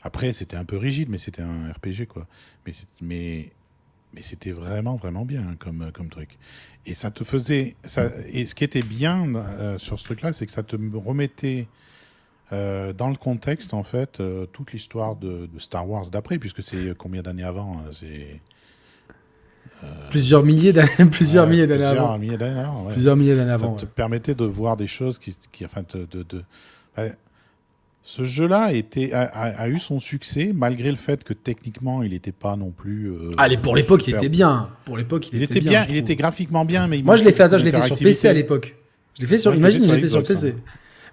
Après, 0.01 0.33
c'était 0.33 0.57
un 0.57 0.65
peu 0.65 0.77
rigide, 0.77 1.09
mais 1.09 1.17
c'était 1.17 1.43
un 1.43 1.71
RPG, 1.71 2.07
quoi. 2.07 2.27
Mais, 2.65 2.71
mais, 3.01 3.51
mais 4.13 4.21
c'était 4.21 4.51
vraiment, 4.51 4.95
vraiment 4.95 5.25
bien 5.25 5.41
hein, 5.41 5.55
comme, 5.59 5.91
comme 5.93 6.09
truc. 6.09 6.37
Et 6.85 6.93
ça 6.93 7.11
te 7.11 7.23
faisait. 7.23 7.75
Ça, 7.83 8.09
et 8.31 8.45
ce 8.45 8.55
qui 8.55 8.63
était 8.63 8.81
bien 8.81 9.35
euh, 9.35 9.77
sur 9.77 9.99
ce 9.99 10.05
truc-là, 10.05 10.33
c'est 10.33 10.45
que 10.45 10.51
ça 10.51 10.63
te 10.63 10.75
remettait 10.75 11.67
euh, 12.53 12.93
dans 12.93 13.09
le 13.09 13.17
contexte, 13.17 13.73
en 13.73 13.83
fait, 13.83 14.19
euh, 14.19 14.45
toute 14.45 14.71
l'histoire 14.71 15.15
de, 15.17 15.49
de, 15.53 15.59
Star 15.59 15.87
Wars 15.87 16.09
d'après, 16.09 16.39
puisque 16.39 16.63
c'est 16.63 16.95
combien 16.97 17.21
d'années 17.21 17.43
avant 17.43 17.81
C'est 17.91 18.41
plusieurs 20.09 20.43
milliers 20.43 20.73
d'années, 20.73 21.09
plusieurs 21.11 21.45
milliers 21.45 21.67
d'années 21.67 21.83
avant. 21.83 22.17
Milliers 22.17 22.37
Plusieurs 22.89 23.15
milliers 23.17 23.35
d'années 23.35 23.51
avant. 23.51 23.77
Ça 23.77 23.85
te 23.85 23.91
permettait 23.91 24.33
de 24.33 24.45
voir 24.45 24.77
des 24.77 24.87
choses 24.87 25.19
qui, 25.19 25.37
qui 25.51 25.65
enfin, 25.65 25.83
de, 25.93 26.23
de, 26.23 26.41
ce 28.07 28.23
jeu-là 28.23 28.69
a, 29.11 29.23
a, 29.25 29.67
eu 29.67 29.79
son 29.79 29.99
succès 29.99 30.51
malgré 30.55 30.91
le 30.91 30.95
fait 30.95 31.25
que 31.25 31.33
techniquement 31.33 32.01
il 32.03 32.11
n'était 32.11 32.31
pas 32.31 32.55
non 32.55 32.71
plus. 32.71 33.11
Euh, 33.11 33.31
Allez, 33.37 33.57
pour 33.57 33.75
l'époque 33.75 34.07
il 34.07 34.15
était 34.15 34.29
bien. 34.29 34.69
Pour 34.85 34.95
l'époque 34.95 35.27
il, 35.33 35.43
était, 35.43 35.59
bien. 35.59 35.83
il 35.89 35.97
était 35.97 36.15
graphiquement 36.15 36.63
bien, 36.63 36.87
mais 36.87 37.01
moi 37.01 37.17
je 37.17 37.25
l'ai 37.25 37.33
fait. 37.33 37.49
je 37.59 37.65
l'ai 37.65 37.71
fait 37.71 37.81
sur 37.81 37.97
PC 37.97 38.29
à 38.29 38.33
l'époque. 38.33 38.75
Je 39.15 39.21
l'ai 39.21 39.27
fait 39.27 39.37
sur. 39.37 39.53
imagine, 39.53 39.85
je 39.85 39.93
l'ai 39.93 39.99
fait 39.99 40.07
sur 40.07 40.23
PC. 40.23 40.55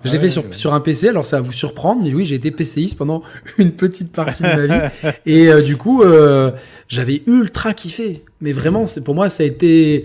Je 0.04 0.12
l'ai 0.12 0.18
fait 0.20 0.28
sur, 0.28 0.44
sur, 0.54 0.72
un 0.72 0.80
PC, 0.80 1.09
alors 1.09 1.26
ça 1.26 1.38
va 1.38 1.42
vous 1.42 1.52
surprendre, 1.52 2.02
mais 2.04 2.12
oui, 2.12 2.26
j'ai 2.26 2.35
été 2.37 2.50
PCiste 2.50 2.96
pendant 2.96 3.22
une 3.59 3.72
petite 3.72 4.12
partie 4.12 4.42
de 4.42 4.48
ma 4.48 4.66
vie. 4.66 5.12
Et 5.26 5.48
euh, 5.48 5.62
du 5.62 5.76
coup, 5.76 6.02
euh, 6.02 6.52
j'avais 6.88 7.22
ultra 7.26 7.74
kiffé. 7.74 8.22
Mais 8.40 8.52
vraiment, 8.52 8.85
pour 9.04 9.14
moi, 9.16 9.28
ça 9.28 9.42
a 9.42 9.46
été. 9.46 10.04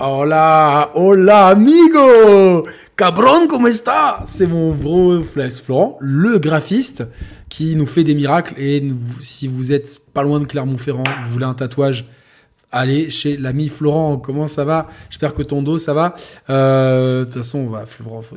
Hola, 0.00 0.90
hola, 0.94 1.50
amigo! 1.50 2.66
Cabron, 2.96 3.46
comment 3.46 3.68
está? 3.68 4.24
C'est 4.26 4.48
mon 4.48 4.72
bro 4.72 5.22
Flash 5.22 5.62
Florent, 5.62 5.98
le 6.00 6.40
graphiste 6.40 7.04
qui 7.48 7.76
nous 7.76 7.86
fait 7.86 8.02
des 8.02 8.16
miracles. 8.16 8.54
Et 8.58 8.82
si 9.20 9.46
vous 9.46 9.72
êtes 9.72 10.00
pas 10.12 10.24
loin 10.24 10.40
de 10.40 10.46
Clermont-Ferrand, 10.46 11.04
vous 11.22 11.30
voulez 11.30 11.44
un 11.44 11.54
tatouage, 11.54 12.08
allez 12.72 13.08
chez 13.08 13.36
l'ami 13.36 13.68
Florent. 13.68 14.16
Comment 14.16 14.48
ça 14.48 14.64
va? 14.64 14.88
J'espère 15.10 15.32
que 15.32 15.44
ton 15.44 15.62
dos, 15.62 15.78
ça 15.78 15.94
va. 15.94 16.16
Euh, 16.50 17.20
de 17.20 17.24
toute 17.26 17.34
façon, 17.34 17.72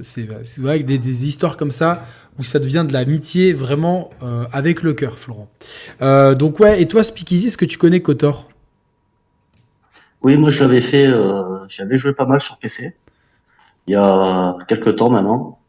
c'est 0.04 0.28
vrai 0.60 0.84
que 0.84 0.86
des, 0.86 1.00
des, 1.00 1.26
histoires 1.26 1.58
comme 1.58 1.72
ça 1.72 2.06
où 2.38 2.44
ça 2.44 2.60
devient 2.60 2.86
de 2.88 2.94
l'amitié 2.94 3.54
vraiment 3.54 4.12
euh, 4.22 4.46
avec 4.52 4.84
le 4.84 4.94
cœur, 4.94 5.18
Florent. 5.18 5.50
Euh, 6.04 6.36
donc 6.36 6.60
ouais, 6.60 6.80
et 6.84 6.88
toi, 6.88 7.02
Speakeasy, 7.02 7.48
est-ce 7.48 7.58
que 7.58 7.66
tu 7.66 7.80
connais 7.80 8.02
Kotor? 8.02 8.48
Oui, 10.28 10.38
moi 10.38 10.50
je 10.50 10.60
l'avais 10.60 10.82
fait, 10.82 11.08
j'avais 11.70 11.98
joué 11.98 12.14
pas 12.14 12.26
mal 12.26 12.42
sur 12.42 12.58
PC 12.58 12.94
il 13.88 13.94
y 13.94 13.96
a 13.96 14.58
quelques 14.68 14.98
temps 14.98 15.10
maintenant. 15.10 15.60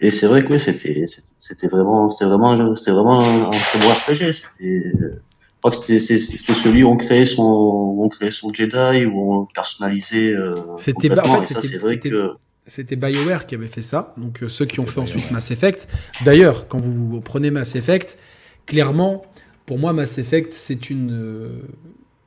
Et 0.00 0.10
c'est 0.10 0.26
vrai 0.26 0.42
que 0.42 0.52
oui, 0.52 0.60
c'était 0.60 1.04
c'était 1.38 1.68
vraiment 1.68 2.10
c'était 2.10 2.26
vraiment 2.26 2.74
c'était 2.74 2.90
vraiment 2.90 3.20
un, 3.20 3.50
très 3.50 3.78
bon 3.78 3.88
RPG. 3.88 4.32
C'était 4.32 4.92
crois 5.62 5.70
que 5.70 5.98
c'était 5.98 6.18
celui 6.18 6.82
où 6.82 6.88
on 6.88 6.96
créait 6.96 7.26
son, 7.26 7.42
on 7.42 8.08
créait 8.08 8.32
son 8.32 8.52
Jedi, 8.52 9.06
où 9.06 9.34
on 9.34 9.46
personnalisait. 9.46 10.34
Euh, 10.34 10.56
c'était 10.76 11.18
en 11.18 11.42
fait, 11.44 11.78
vrai 11.78 11.98
que. 11.98 12.32
C'était 12.64 12.94
BioWare 12.94 13.46
qui 13.46 13.56
avait 13.56 13.66
fait 13.66 13.82
ça, 13.82 14.14
donc 14.16 14.40
euh, 14.42 14.48
ceux 14.48 14.66
qui 14.66 14.78
ont 14.78 14.86
fait 14.86 15.00
ensuite 15.00 15.32
Mass 15.32 15.50
Effect. 15.50 15.88
D'ailleurs, 16.24 16.68
quand 16.68 16.80
vous 16.80 17.20
prenez 17.20 17.50
Mass 17.50 17.74
Effect, 17.74 18.18
clairement, 18.66 19.22
pour 19.66 19.80
moi, 19.80 19.92
Mass 19.92 20.18
Effect, 20.18 20.52
c'est 20.52 20.88
une, 20.88 21.10
euh, 21.10 21.48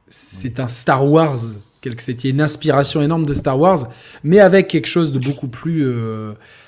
c'est 0.10 0.60
un 0.60 0.68
Star 0.68 1.10
Wars. 1.10 1.40
C'était 1.98 2.30
une 2.30 2.42
inspiration 2.42 3.02
énorme 3.02 3.26
de 3.26 3.34
Star 3.34 3.60
Wars, 3.60 3.90
mais 4.24 4.40
avec 4.40 4.68
quelque 4.68 4.88
chose 4.88 5.12
de 5.12 5.20
beaucoup 5.20 5.48
plus, 5.48 5.86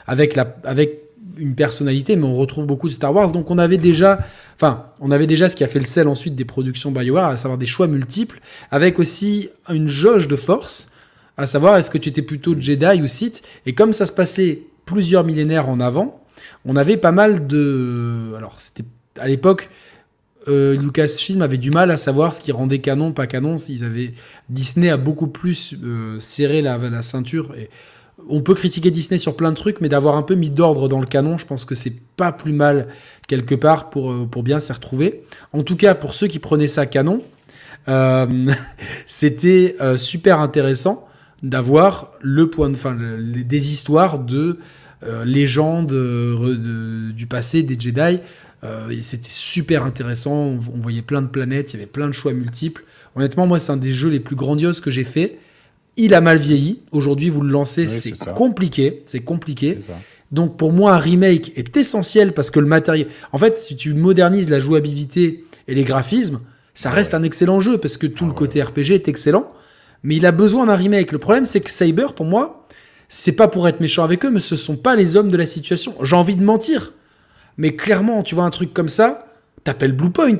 avec 0.06 0.36
la, 0.36 0.56
avec 0.64 1.08
une 1.38 1.56
personnalité, 1.56 2.16
mais 2.16 2.26
on 2.26 2.36
retrouve 2.36 2.66
beaucoup 2.66 2.88
de 2.88 2.94
Star 2.94 3.14
Wars. 3.14 3.32
Donc 3.32 3.52
on 3.52 3.58
avait 3.58 3.78
déjà, 3.78 4.20
enfin, 4.56 4.86
on 5.00 5.12
avait 5.12 5.28
déjà 5.28 5.50
ce 5.50 5.56
qui 5.56 5.64
a 5.64 5.68
fait 5.68 5.80
le 5.80 5.86
sel 5.86 6.08
ensuite 6.08 6.36
des 6.36 6.46
productions 6.46 6.92
BioWare, 6.92 7.30
à 7.30 7.38
savoir 7.38 7.58
des 7.58 7.66
choix 7.66 7.88
multiples, 7.88 8.40
avec 8.72 9.00
aussi 9.00 9.50
une 9.70 9.88
jauge 9.88 10.28
de 10.28 10.36
force. 10.36 10.90
à 11.38 11.46
savoir 11.46 11.78
est-ce 11.78 11.90
que 11.90 11.98
tu 11.98 12.10
étais 12.10 12.22
plutôt 12.22 12.56
Jedi 12.60 13.02
ou 13.02 13.08
Sith? 13.08 13.44
Et 13.66 13.74
comme 13.74 13.94
ça 13.94 14.06
se 14.06 14.12
passait 14.12 14.62
plusieurs 14.86 15.24
millénaires 15.24 15.70
en 15.70 15.80
avant, 15.80 16.24
on 16.66 16.76
avait 16.76 16.98
pas 16.98 17.12
mal 17.12 17.48
de. 17.48 18.34
Alors, 18.38 18.60
c'était 18.60 18.86
à 19.20 19.28
l'époque. 19.28 19.70
Euh, 20.48 20.78
Lucasfilm 20.78 21.42
avait 21.42 21.58
du 21.58 21.72
mal 21.72 21.92
à 21.92 21.98
savoir 21.98 22.34
ce 22.34 22.42
qui 22.42 22.52
rendait 22.52 22.80
canon, 22.80 23.12
pas 23.12 23.28
canon. 23.28 23.58
Ils 23.70 23.84
avaient 23.84 24.14
Disney 24.50 24.90
a 24.90 24.98
beaucoup 24.98 25.28
plus 25.28 25.76
euh, 25.84 26.20
serré 26.20 26.62
la, 26.62 26.78
la 26.78 27.02
ceinture 27.02 27.54
et 27.58 27.70
on 28.30 28.42
peut 28.42 28.56
critiquer 28.56 28.90
Disney 28.92 29.18
sur 29.18 29.36
plein 29.36 29.52
de 29.52 29.56
trucs, 29.56 29.80
mais 29.80 29.90
d'avoir 29.90 30.16
un 30.16 30.24
peu 30.24 30.36
mis 30.36 30.50
d'ordre 30.50 30.90
dans 30.90 31.00
le 31.00 31.06
canon, 31.06 31.38
je 31.38 31.46
pense 31.46 31.66
que 31.66 31.76
c'est 31.76 31.94
pas 32.16 32.32
plus 32.32 32.54
mal 32.54 32.88
quelque 33.28 33.56
part 33.56 33.90
pour, 33.90 34.12
euh, 34.12 34.26
pour 34.26 34.44
bien 34.44 34.60
s'y 34.60 34.72
retrouver. 34.72 35.24
En 35.54 35.64
tout 35.64 35.76
cas, 35.76 35.96
pour 35.96 36.14
ceux 36.14 36.28
qui 36.28 36.40
prenaient 36.40 36.68
ça 36.68 36.86
canon, 36.86 37.22
euh, 37.88 38.54
c'était 39.06 39.76
super 39.98 40.40
intéressant 40.40 41.08
d'avoir 41.44 42.12
le 42.22 42.50
point 42.50 42.70
de 42.70 42.76
fin, 42.76 42.96
des 42.96 43.74
histoires 43.74 44.20
de 44.20 44.58
légendes 45.24 45.94
du 47.14 47.28
passé 47.28 47.62
des 47.62 47.80
Jedi. 47.80 48.20
Et 48.90 49.02
c'était 49.02 49.30
super 49.30 49.84
intéressant. 49.84 50.34
On, 50.34 50.60
on, 50.74 50.80
voyait 50.82 51.02
plein 51.02 51.22
de 51.22 51.28
planètes, 51.28 51.74
il 51.74 51.78
y 51.78 51.80
avait 51.80 51.86
plein 51.86 52.08
de 52.08 52.14
choix 52.14 52.34
multiples. 52.34 52.84
Honnêtement, 53.16 53.48
moi, 53.48 53.60
c'est 53.60 53.72
un 53.72 53.78
des 53.78 53.92
jeux 53.92 54.10
les 54.10 54.20
plus 54.20 54.36
grandioses 54.36 54.82
que 54.82 54.92
j'ai 54.92 55.04
fait 55.04 55.38
il 55.98 56.14
a 56.14 56.22
mal 56.22 56.38
vieilli. 56.38 56.80
Aujourd'hui, 56.92 57.30
vous 57.30 57.42
le 57.42 57.50
lancez, 57.50 57.88
c'est 57.88 58.18
compliqué. 58.34 59.02
C'est 59.06 59.20
compliqué. 59.20 59.80
Donc 60.32 60.58
pour 60.58 60.72
moi, 60.72 60.94
un 60.94 61.00
remake 61.00 61.54
est 61.58 61.76
essentiel 61.76 62.34
parce 62.34 62.52
que 62.52 62.60
le 62.60 62.68
matériel. 62.68 63.08
En 63.32 63.38
fait, 63.38 63.58
si 63.58 63.76
tu 63.76 63.94
modernises 63.94 64.50
la 64.50 64.60
jouabilité 64.60 65.46
et 65.68 65.76
les 65.76 65.84
graphismes, 65.84 66.42
ça 66.74 66.92
reste 66.92 67.14
un 67.14 67.24
excellent 67.24 67.60
jeu 67.60 67.78
parce 67.78 67.98
que 67.98 68.08
tout 68.08 68.26
le 68.26 68.34
côté 68.34 68.62
RPG 68.62 68.92
est 68.92 69.08
excellent. 69.08 69.52
Mais 70.04 70.16
il 70.16 70.26
a 70.26 70.32
besoin 70.32 70.68
d'un 70.68 70.76
remake. 70.76 71.12
Le 71.12 71.18
problème, 71.18 71.46
c'est 71.46 71.62
que 71.62 71.72
Cyber, 71.72 72.14
pour 72.14 72.26
moi, 72.26 72.68
c'est 73.10 73.32
pas 73.32 73.48
pour 73.48 73.68
être 73.68 73.80
méchant 73.80 74.04
avec 74.04 74.26
eux, 74.26 74.30
mais 74.30 74.40
ce 74.40 74.56
sont 74.56 74.76
pas 74.76 74.96
les 74.96 75.16
hommes 75.16 75.32
de 75.32 75.38
la 75.38 75.46
situation. 75.46 75.96
J'ai 76.04 76.16
envie 76.16 76.36
de 76.36 76.44
mentir. 76.44 76.94
Mais 77.58 77.76
clairement, 77.76 78.24
tu 78.24 78.36
vois 78.36 78.44
un 78.46 78.50
truc 78.50 78.74
comme 78.74 78.90
ça, 78.90 79.28
t'appelles 79.64 79.94
Bluepoint. 79.94 80.40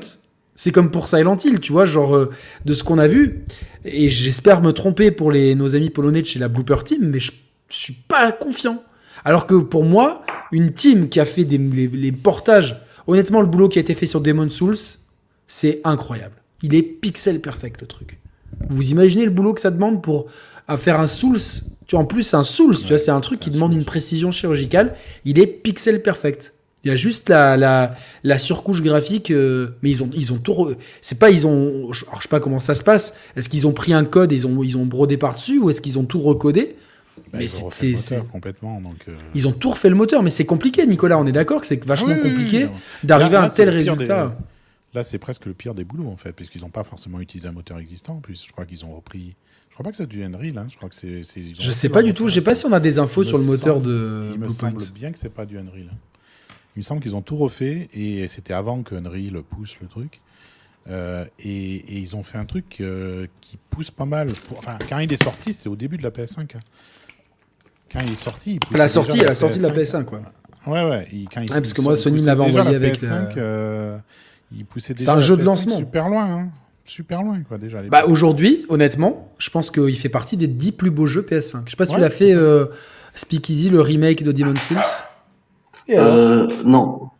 C'est 0.54 0.72
comme 0.72 0.90
pour 0.90 1.08
Silent 1.08 1.36
Hill, 1.36 1.60
tu 1.60 1.72
vois, 1.72 1.86
genre 1.86 2.16
euh, 2.16 2.30
de 2.64 2.74
ce 2.74 2.82
qu'on 2.82 2.98
a 2.98 3.06
vu. 3.06 3.44
Et 3.84 4.08
j'espère 4.08 4.60
me 4.60 4.72
tromper 4.72 5.10
pour 5.10 5.30
les, 5.30 5.54
nos 5.54 5.76
amis 5.76 5.90
polonais 5.90 6.22
de 6.22 6.26
chez 6.26 6.38
la 6.38 6.48
Blooper 6.48 6.82
Team, 6.84 7.10
mais 7.10 7.20
je, 7.20 7.30
suis 7.70 7.92
pas 7.92 8.32
confiant. 8.32 8.82
Alors 9.24 9.46
que 9.46 9.54
pour 9.54 9.84
moi, 9.84 10.22
une 10.52 10.72
team 10.72 11.08
qui 11.10 11.20
a 11.20 11.26
fait 11.26 11.44
des, 11.44 11.58
les, 11.58 12.12
portages, 12.12 12.82
honnêtement, 13.06 13.42
le 13.42 13.46
boulot 13.46 13.68
qui 13.68 13.78
a 13.78 13.82
été 13.82 13.94
fait 13.94 14.06
sur 14.06 14.22
Demon 14.22 14.48
Souls, 14.48 14.76
c'est 15.46 15.80
incroyable. 15.84 16.34
Il 16.62 16.74
est 16.74 16.82
pixel 16.82 17.40
perfect 17.40 17.82
le 17.82 17.86
truc. 17.86 18.18
Vous 18.70 18.90
imaginez 18.90 19.26
le 19.26 19.30
boulot 19.30 19.52
que 19.52 19.60
ça 19.60 19.70
demande 19.70 20.02
pour 20.02 20.26
faire 20.76 20.98
un 20.98 21.06
Souls 21.06 21.40
tu, 21.86 21.94
En 21.94 22.04
plus, 22.04 22.22
c'est 22.22 22.36
un 22.36 22.42
Souls, 22.42 22.76
tu 22.76 22.88
vois, 22.88 22.98
c'est 22.98 23.10
un 23.10 23.20
truc 23.20 23.38
qui 23.38 23.50
demande 23.50 23.72
une 23.72 23.84
précision 23.84 24.30
chirurgicale. 24.30 24.94
Il 25.24 25.38
est 25.38 25.46
pixel 25.46 26.02
perfect. 26.02 26.54
Il 26.84 26.88
y 26.88 26.90
a 26.92 26.96
juste 26.96 27.28
la, 27.28 27.56
la, 27.56 27.96
la 28.22 28.38
surcouche 28.38 28.82
graphique, 28.82 29.30
euh, 29.30 29.70
mais 29.82 29.90
ils 29.90 30.02
ont, 30.02 30.10
ils 30.14 30.32
ont 30.32 30.38
tout. 30.38 30.74
C'est 31.00 31.18
pas, 31.18 31.30
ils 31.30 31.46
ont. 31.46 31.92
je 31.92 32.04
sais 32.04 32.28
pas 32.30 32.40
comment 32.40 32.60
ça 32.60 32.74
se 32.74 32.84
passe. 32.84 33.14
Est-ce 33.36 33.48
qu'ils 33.48 33.66
ont 33.66 33.72
pris 33.72 33.92
un 33.92 34.04
code 34.04 34.32
et 34.32 34.36
ils 34.36 34.46
ont, 34.46 34.62
ils 34.62 34.76
ont 34.76 34.86
brodé 34.86 35.16
par-dessus 35.16 35.58
ou 35.58 35.70
est-ce 35.70 35.80
qu'ils 35.80 35.98
ont 35.98 36.04
tout 36.04 36.20
recodé? 36.20 36.76
Bah, 37.32 37.38
mais 37.38 37.48
c'est 37.48 38.22
complètement. 38.30 38.80
Donc 38.80 38.96
euh. 39.08 39.16
Ils 39.34 39.48
ont 39.48 39.52
tout 39.52 39.70
refait 39.70 39.88
le 39.88 39.96
moteur, 39.96 40.22
mais 40.22 40.30
c'est 40.30 40.46
compliqué, 40.46 40.86
Nicolas. 40.86 41.18
On 41.18 41.26
est 41.26 41.32
d'accord 41.32 41.60
que 41.60 41.66
c'est 41.66 41.84
vachement 41.84 42.16
compliqué 42.16 42.68
d'arriver 43.02 43.36
à 43.36 43.42
un 43.42 43.48
tel 43.48 43.70
résultat. 43.70 44.36
Là, 44.94 45.04
c'est 45.04 45.18
presque 45.18 45.44
le 45.44 45.52
pire 45.52 45.74
des 45.74 45.84
boulots, 45.84 46.08
en 46.08 46.16
fait, 46.16 46.32
puisqu'ils 46.32 46.62
n'ont 46.62 46.70
pas 46.70 46.82
forcément 46.82 47.20
utilisé 47.20 47.46
un 47.46 47.52
moteur 47.52 47.78
existant. 47.78 48.14
En 48.14 48.20
plus, 48.20 48.42
je 48.46 48.52
crois 48.52 48.64
qu'ils 48.64 48.86
ont 48.86 48.96
repris. 48.96 49.36
Je 49.68 49.74
crois 49.74 49.84
pas 49.84 49.90
que 49.90 49.98
c'est 49.98 50.06
du 50.06 50.24
Unreal. 50.24 50.56
Hein. 50.56 50.66
Je 50.70 50.76
crois 50.76 50.88
que 50.88 50.94
c'est. 50.94 51.22
Je 51.24 51.70
sais 51.72 51.88
pas 51.88 52.02
du 52.02 52.14
tout. 52.14 52.28
Je 52.28 52.34
sais 52.34 52.40
pas 52.40 52.54
si 52.54 52.64
on 52.66 52.72
a 52.72 52.80
des 52.80 52.98
infos 52.98 53.24
sur 53.24 53.36
le 53.36 53.44
moteur 53.44 53.80
de. 53.80 54.30
Il 54.32 54.40
me 54.40 54.48
semble 54.48 54.82
bien 54.94 55.12
que 55.12 55.18
c'est 55.18 55.28
pas 55.28 55.44
du 55.44 55.58
Unreal. 55.58 55.90
Il 56.78 56.82
me 56.82 56.84
semble 56.84 57.02
qu'ils 57.02 57.16
ont 57.16 57.22
tout 57.22 57.34
refait 57.34 57.88
et 57.92 58.28
c'était 58.28 58.52
avant 58.52 58.84
que 58.84 58.94
Unreal 58.94 59.42
pousse 59.42 59.78
le 59.82 59.88
truc. 59.88 60.20
Euh, 60.88 61.24
et, 61.40 61.98
ils 61.98 62.14
ont 62.14 62.22
fait 62.22 62.38
un 62.38 62.44
truc 62.44 62.76
euh, 62.80 63.26
qui 63.40 63.58
pousse 63.68 63.90
pas 63.90 64.04
mal. 64.04 64.30
Enfin, 64.56 64.78
quand 64.88 65.00
il 65.00 65.12
est 65.12 65.20
sorti, 65.20 65.52
c'était 65.52 65.68
au 65.68 65.74
début 65.74 65.96
de 65.96 66.04
la 66.04 66.10
PS5. 66.10 66.42
Hein. 66.42 66.60
Quand 67.92 67.98
il 68.06 68.12
est 68.12 68.14
sorti, 68.14 68.60
il 68.70 68.76
la 68.76 68.86
sortie, 68.86 69.18
la 69.18 69.34
sortie 69.34 69.58
de 69.58 69.66
la 69.66 69.74
PS5, 69.74 70.04
quoi. 70.04 70.20
Ouais, 70.68 70.88
ouais. 70.88 71.08
quand 71.34 71.40
il, 71.40 71.48
parce 71.48 71.72
que 71.72 71.80
moi, 71.80 71.96
Sony 71.96 72.22
m'avait 72.22 72.44
envoyé 72.44 72.76
avec. 72.76 72.94
PS5, 72.94 73.32
euh, 73.36 73.98
il 74.56 74.64
poussait 74.64 74.94
déjà. 74.94 75.10
C'est 75.10 75.18
un 75.18 75.20
jeu 75.20 75.36
de 75.36 75.42
lancement. 75.42 75.78
Super 75.78 76.08
loin, 76.08 76.30
hein. 76.30 76.48
Super 76.84 77.24
loin, 77.24 77.40
quoi, 77.42 77.58
déjà. 77.58 77.82
Bah, 77.82 78.04
aujourd'hui, 78.06 78.66
honnêtement, 78.68 79.32
je 79.38 79.50
pense 79.50 79.72
qu'il 79.72 79.98
fait 79.98 80.08
partie 80.08 80.36
des 80.36 80.46
10 80.46 80.70
plus 80.70 80.92
beaux 80.92 81.06
jeux 81.08 81.22
PS5. 81.28 81.62
Je 81.64 81.70
sais 81.70 81.76
pas 81.76 81.86
si 81.86 81.94
tu 81.94 81.98
l'as 81.98 82.08
fait, 82.08 82.36
Speakeasy, 83.16 83.68
le 83.68 83.80
remake 83.80 84.22
de 84.22 84.30
Demon's 84.30 84.62
Souls. 84.62 84.78
Euh, 85.90 86.46
non. 86.64 87.10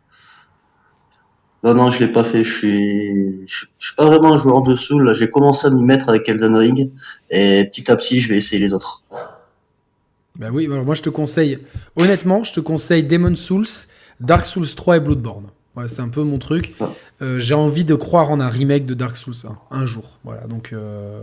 Non, 1.65 1.75
non, 1.75 1.91
je 1.91 2.05
l'ai 2.05 2.13
pas 2.13 2.25
fait. 2.25 2.45
Je 2.45 2.53
suis, 2.57 3.47
je, 3.47 3.67
suis 3.79 3.97
pas 3.97 4.07
vraiment 4.07 4.35
un 4.35 4.39
joueur 4.39 4.63
de 4.63 4.75
Soul. 4.77 5.13
J'ai 5.15 5.31
commencé 5.31 5.67
à 5.67 5.71
m'y 5.71 5.83
mettre 5.83 6.09
avec 6.09 6.29
Elden 6.29 6.57
Ring 6.57 6.91
et 7.31 7.65
petit 7.65 7.91
à 7.91 7.97
petit, 7.97 8.21
je 8.21 8.29
vais 8.29 8.37
essayer 8.37 8.61
les 8.61 8.73
autres. 8.73 9.03
Bah 10.37 10.49
oui, 10.53 10.67
alors 10.67 10.85
moi 10.85 10.95
je 10.95 11.03
te 11.03 11.11
conseille, 11.11 11.59
honnêtement, 11.97 12.45
je 12.45 12.53
te 12.53 12.61
conseille 12.61 13.03
Demon 13.03 13.35
Souls, 13.35 13.67
Dark 14.21 14.47
Souls 14.47 14.69
3 14.73 14.99
et 14.99 15.01
Bloodborne. 15.01 15.47
Ouais, 15.77 15.89
c'est 15.89 16.01
un 16.01 16.09
peu 16.09 16.23
mon 16.23 16.39
truc. 16.39 16.75
Ah. 16.81 16.91
Euh, 17.23 17.41
j'ai 17.41 17.55
envie 17.55 17.85
de 17.85 17.97
croire 17.97 18.31
en 18.31 18.39
un 18.39 18.49
remake 18.49 18.87
de 18.87 18.95
Dark 18.95 19.17
Souls 19.17 19.35
un 19.71 19.87
jour. 19.87 20.19
Voilà, 20.25 20.47
donc. 20.47 20.73
Euh... 20.73 21.23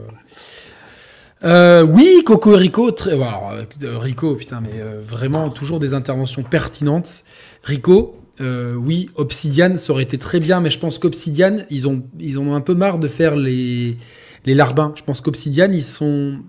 Euh, 1.43 1.83
oui, 1.83 2.23
Coco 2.25 2.53
et 2.53 2.57
Rico, 2.57 2.91
très, 2.91 3.11
euh, 3.13 3.97
Rico, 3.99 4.35
putain, 4.35 4.61
mais 4.61 4.79
euh, 4.79 5.01
vraiment 5.03 5.49
toujours 5.49 5.79
des 5.79 5.93
interventions 5.93 6.43
pertinentes. 6.43 7.23
Rico, 7.63 8.21
oui, 8.39 9.09
Obsidian, 9.15 9.77
ça 9.77 9.93
aurait 9.93 10.03
été 10.03 10.17
très 10.17 10.39
bien, 10.39 10.59
mais 10.59 10.69
je 10.69 10.79
pense 10.79 10.99
qu'Obsidian, 10.99 11.57
ils 11.69 11.87
ont, 11.87 12.03
ils 12.19 12.37
ont 12.37 12.53
un 12.53 12.61
peu 12.61 12.73
marre 12.73 12.99
de 12.99 13.07
faire 13.07 13.35
les, 13.35 13.97
les 14.45 14.55
larbins. 14.55 14.93
Je 14.95 15.03
pense 15.03 15.21
qu'Obsidian, 15.21 15.71
ils 15.71 15.83
sont 15.83 16.39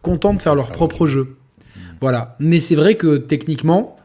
contents 0.00 0.32
de 0.32 0.40
faire 0.40 0.54
leur 0.54 0.72
propre 0.72 1.06
jeu. 1.06 1.36
Voilà. 2.00 2.36
Mais 2.38 2.60
c'est 2.60 2.74
vrai 2.74 2.94
que 2.94 3.18
techniquement, 3.18 3.96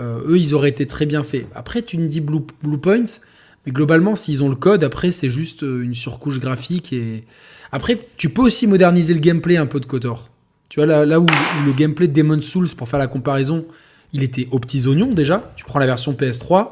eux, 0.00 0.38
ils 0.38 0.54
auraient 0.54 0.70
été 0.70 0.86
très 0.86 1.04
bien 1.04 1.22
faits. 1.22 1.46
Après, 1.54 1.82
tu 1.82 1.98
me 1.98 2.08
dis 2.08 2.20
Blue, 2.20 2.40
Blue 2.62 2.78
Points, 2.78 3.20
mais 3.66 3.72
globalement, 3.72 4.16
s'ils 4.16 4.42
ont 4.42 4.48
le 4.48 4.56
code, 4.56 4.82
après, 4.82 5.10
c'est 5.10 5.28
juste 5.28 5.60
une 5.60 5.94
surcouche 5.94 6.40
graphique 6.40 6.94
et 6.94 7.24
après, 7.72 7.98
tu 8.16 8.30
peux 8.30 8.42
aussi 8.42 8.66
moderniser 8.66 9.14
le 9.14 9.20
gameplay 9.20 9.56
un 9.56 9.66
peu 9.66 9.80
de 9.80 9.86
Kotor. 9.86 10.30
Tu 10.70 10.80
vois, 10.80 10.86
là, 10.86 11.04
là 11.04 11.20
où, 11.20 11.26
le 11.64 11.72
gameplay 11.72 12.08
de 12.08 12.12
Demon's 12.12 12.44
Souls, 12.44 12.68
pour 12.76 12.88
faire 12.88 12.98
la 12.98 13.06
comparaison, 13.06 13.66
il 14.12 14.22
était 14.22 14.48
aux 14.50 14.58
petits 14.58 14.86
oignons 14.86 15.12
déjà. 15.12 15.52
Tu 15.56 15.64
prends 15.64 15.78
la 15.78 15.86
version 15.86 16.12
PS3, 16.12 16.70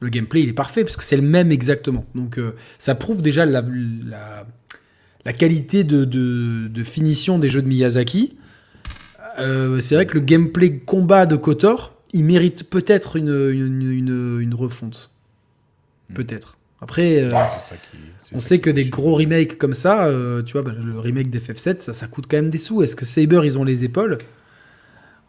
le 0.00 0.08
gameplay 0.08 0.42
il 0.42 0.48
est 0.48 0.54
parfait 0.54 0.82
parce 0.82 0.96
que 0.96 1.04
c'est 1.04 1.16
le 1.16 1.22
même 1.22 1.52
exactement. 1.52 2.04
Donc 2.14 2.38
euh, 2.38 2.52
ça 2.78 2.94
prouve 2.94 3.22
déjà 3.22 3.44
la, 3.46 3.62
la, 5.24 5.32
qualité 5.32 5.84
de, 5.84 6.04
de, 6.04 6.84
finition 6.84 7.38
des 7.38 7.48
jeux 7.48 7.62
de 7.62 7.68
Miyazaki. 7.68 8.36
Euh, 9.38 9.80
c'est 9.80 9.94
vrai 9.94 10.06
que 10.06 10.14
le 10.14 10.20
gameplay 10.20 10.78
combat 10.78 11.26
de 11.26 11.36
Kotor, 11.36 11.94
il 12.12 12.24
mérite 12.24 12.68
peut-être 12.68 13.16
une, 13.16 13.28
une, 13.28 14.40
une, 14.40 14.54
refonte. 14.54 15.10
Hmm. 16.08 16.14
Peut-être. 16.14 16.58
Après, 16.80 17.22
euh, 17.22 17.32
on 18.32 18.40
sait 18.40 18.60
que 18.60 18.70
des 18.70 18.84
gros 18.84 19.14
remakes 19.14 19.58
comme 19.58 19.74
ça, 19.74 20.04
euh, 20.04 20.42
tu 20.42 20.52
vois, 20.52 20.62
bah, 20.62 20.72
le 20.72 20.98
remake 20.98 21.30
d'FF7, 21.30 21.80
ça, 21.80 21.92
ça 21.92 22.06
coûte 22.06 22.26
quand 22.28 22.36
même 22.36 22.50
des 22.50 22.58
sous. 22.58 22.82
Est-ce 22.82 22.96
que 22.96 23.04
Saber, 23.04 23.40
ils 23.44 23.58
ont 23.58 23.64
les 23.64 23.84
épaules? 23.84 24.18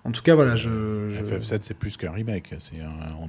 En 0.04 0.12
tout 0.12 0.22
cas, 0.22 0.36
voilà, 0.36 0.56
je. 0.56 0.70
FF7, 0.70 1.60
c'est 1.62 1.78
plus 1.78 1.98
qu'un 1.98 2.12
remake. 2.12 2.54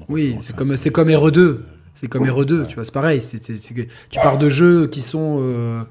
oui, 0.09 0.37
c'est 0.41 0.55
comme, 0.55 0.77
c'est 0.77 0.91
comme 0.91 1.09
RE2. 1.09 1.59
C'est 1.95 2.09
comme 2.09 2.27
RE2, 2.27 2.67
tu 2.67 2.77
vois, 2.77 2.85
c'est 2.85 2.95
pareil. 2.95 3.21
tu 3.21 4.19
pars 4.19 4.39
de 4.39 4.49
jeux 4.49 4.87
qui 4.87 5.01
sont. 5.01 5.39
Euh, 5.41 5.83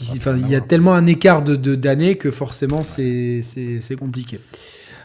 il 0.00 0.48
y 0.48 0.54
a 0.54 0.60
tellement 0.60 0.94
un 0.94 1.06
écart 1.06 1.42
de 1.42 1.74
d'années 1.74 2.16
que 2.16 2.30
forcément, 2.30 2.84
c'est 2.84 3.42
compliqué. 3.98 4.40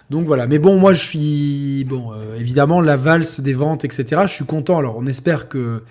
Donc 0.10 0.26
voilà, 0.26 0.46
mais 0.46 0.60
bon, 0.60 0.78
moi 0.78 0.94
je 0.94 1.04
suis. 1.04 1.84
Bon, 1.86 2.12
évidemment, 2.38 2.82
la 2.82 2.98
valse 2.98 3.40
des 3.40 3.54
ventes, 3.54 3.86
etc., 3.86 4.24
je 4.26 4.34
suis 4.34 4.46
content. 4.46 4.78
Alors 4.78 4.98
on 4.98 5.06
espère 5.08 5.48
que 5.48 5.82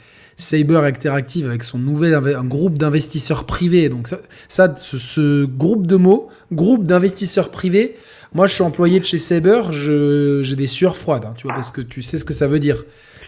Saber 0.40 0.76
Interactive 0.76 1.46
avec 1.46 1.62
son 1.62 1.78
nouvel 1.78 2.18
groupe 2.44 2.78
d'investisseurs 2.78 3.44
privés. 3.44 3.88
Donc 3.88 4.08
ça, 4.08 4.20
ça 4.48 4.74
ce, 4.76 5.44
groupe 5.44 5.86
de 5.86 5.96
mots, 5.96 6.28
groupe 6.52 6.84
d'investisseurs 6.84 7.50
privés, 7.50 7.96
moi 8.34 8.46
je 8.46 8.54
suis 8.54 8.62
employé 8.62 9.00
de 9.00 9.04
chez 9.04 9.18
Saber, 9.18 9.62
j'ai 9.70 10.56
des 10.56 10.66
sueurs 10.66 10.96
froides, 10.96 11.24
hein, 11.24 11.34
tu 11.36 11.46
vois, 11.46 11.54
parce 11.54 11.70
que 11.70 11.80
tu 11.80 12.02
sais 12.02 12.18
ce 12.18 12.24
que 12.24 12.34
ça 12.34 12.46
veut 12.46 12.58
dire. 12.58 12.84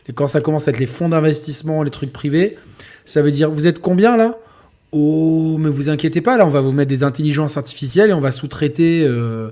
Et 0.08 0.12
quand 0.12 0.26
ça 0.26 0.40
commence 0.40 0.66
à 0.66 0.72
être 0.72 0.80
les 0.80 0.86
fonds 0.86 1.08
d'investissement, 1.08 1.82
les 1.82 1.90
trucs 1.90 2.12
privés, 2.12 2.56
ça 3.04 3.22
veut 3.22 3.30
dire 3.30 3.50
vous 3.50 3.66
êtes 3.66 3.80
combien 3.80 4.16
là? 4.16 4.38
Oh, 4.90 5.56
mais 5.58 5.70
vous 5.70 5.88
inquiétez 5.88 6.20
pas, 6.20 6.36
là 6.36 6.46
on 6.46 6.50
va 6.50 6.60
vous 6.60 6.72
mettre 6.72 6.90
des 6.90 7.02
intelligences 7.02 7.56
artificielles 7.56 8.10
et 8.10 8.14
on 8.14 8.20
va 8.20 8.32
sous-traiter. 8.32 9.04
Euh, 9.06 9.50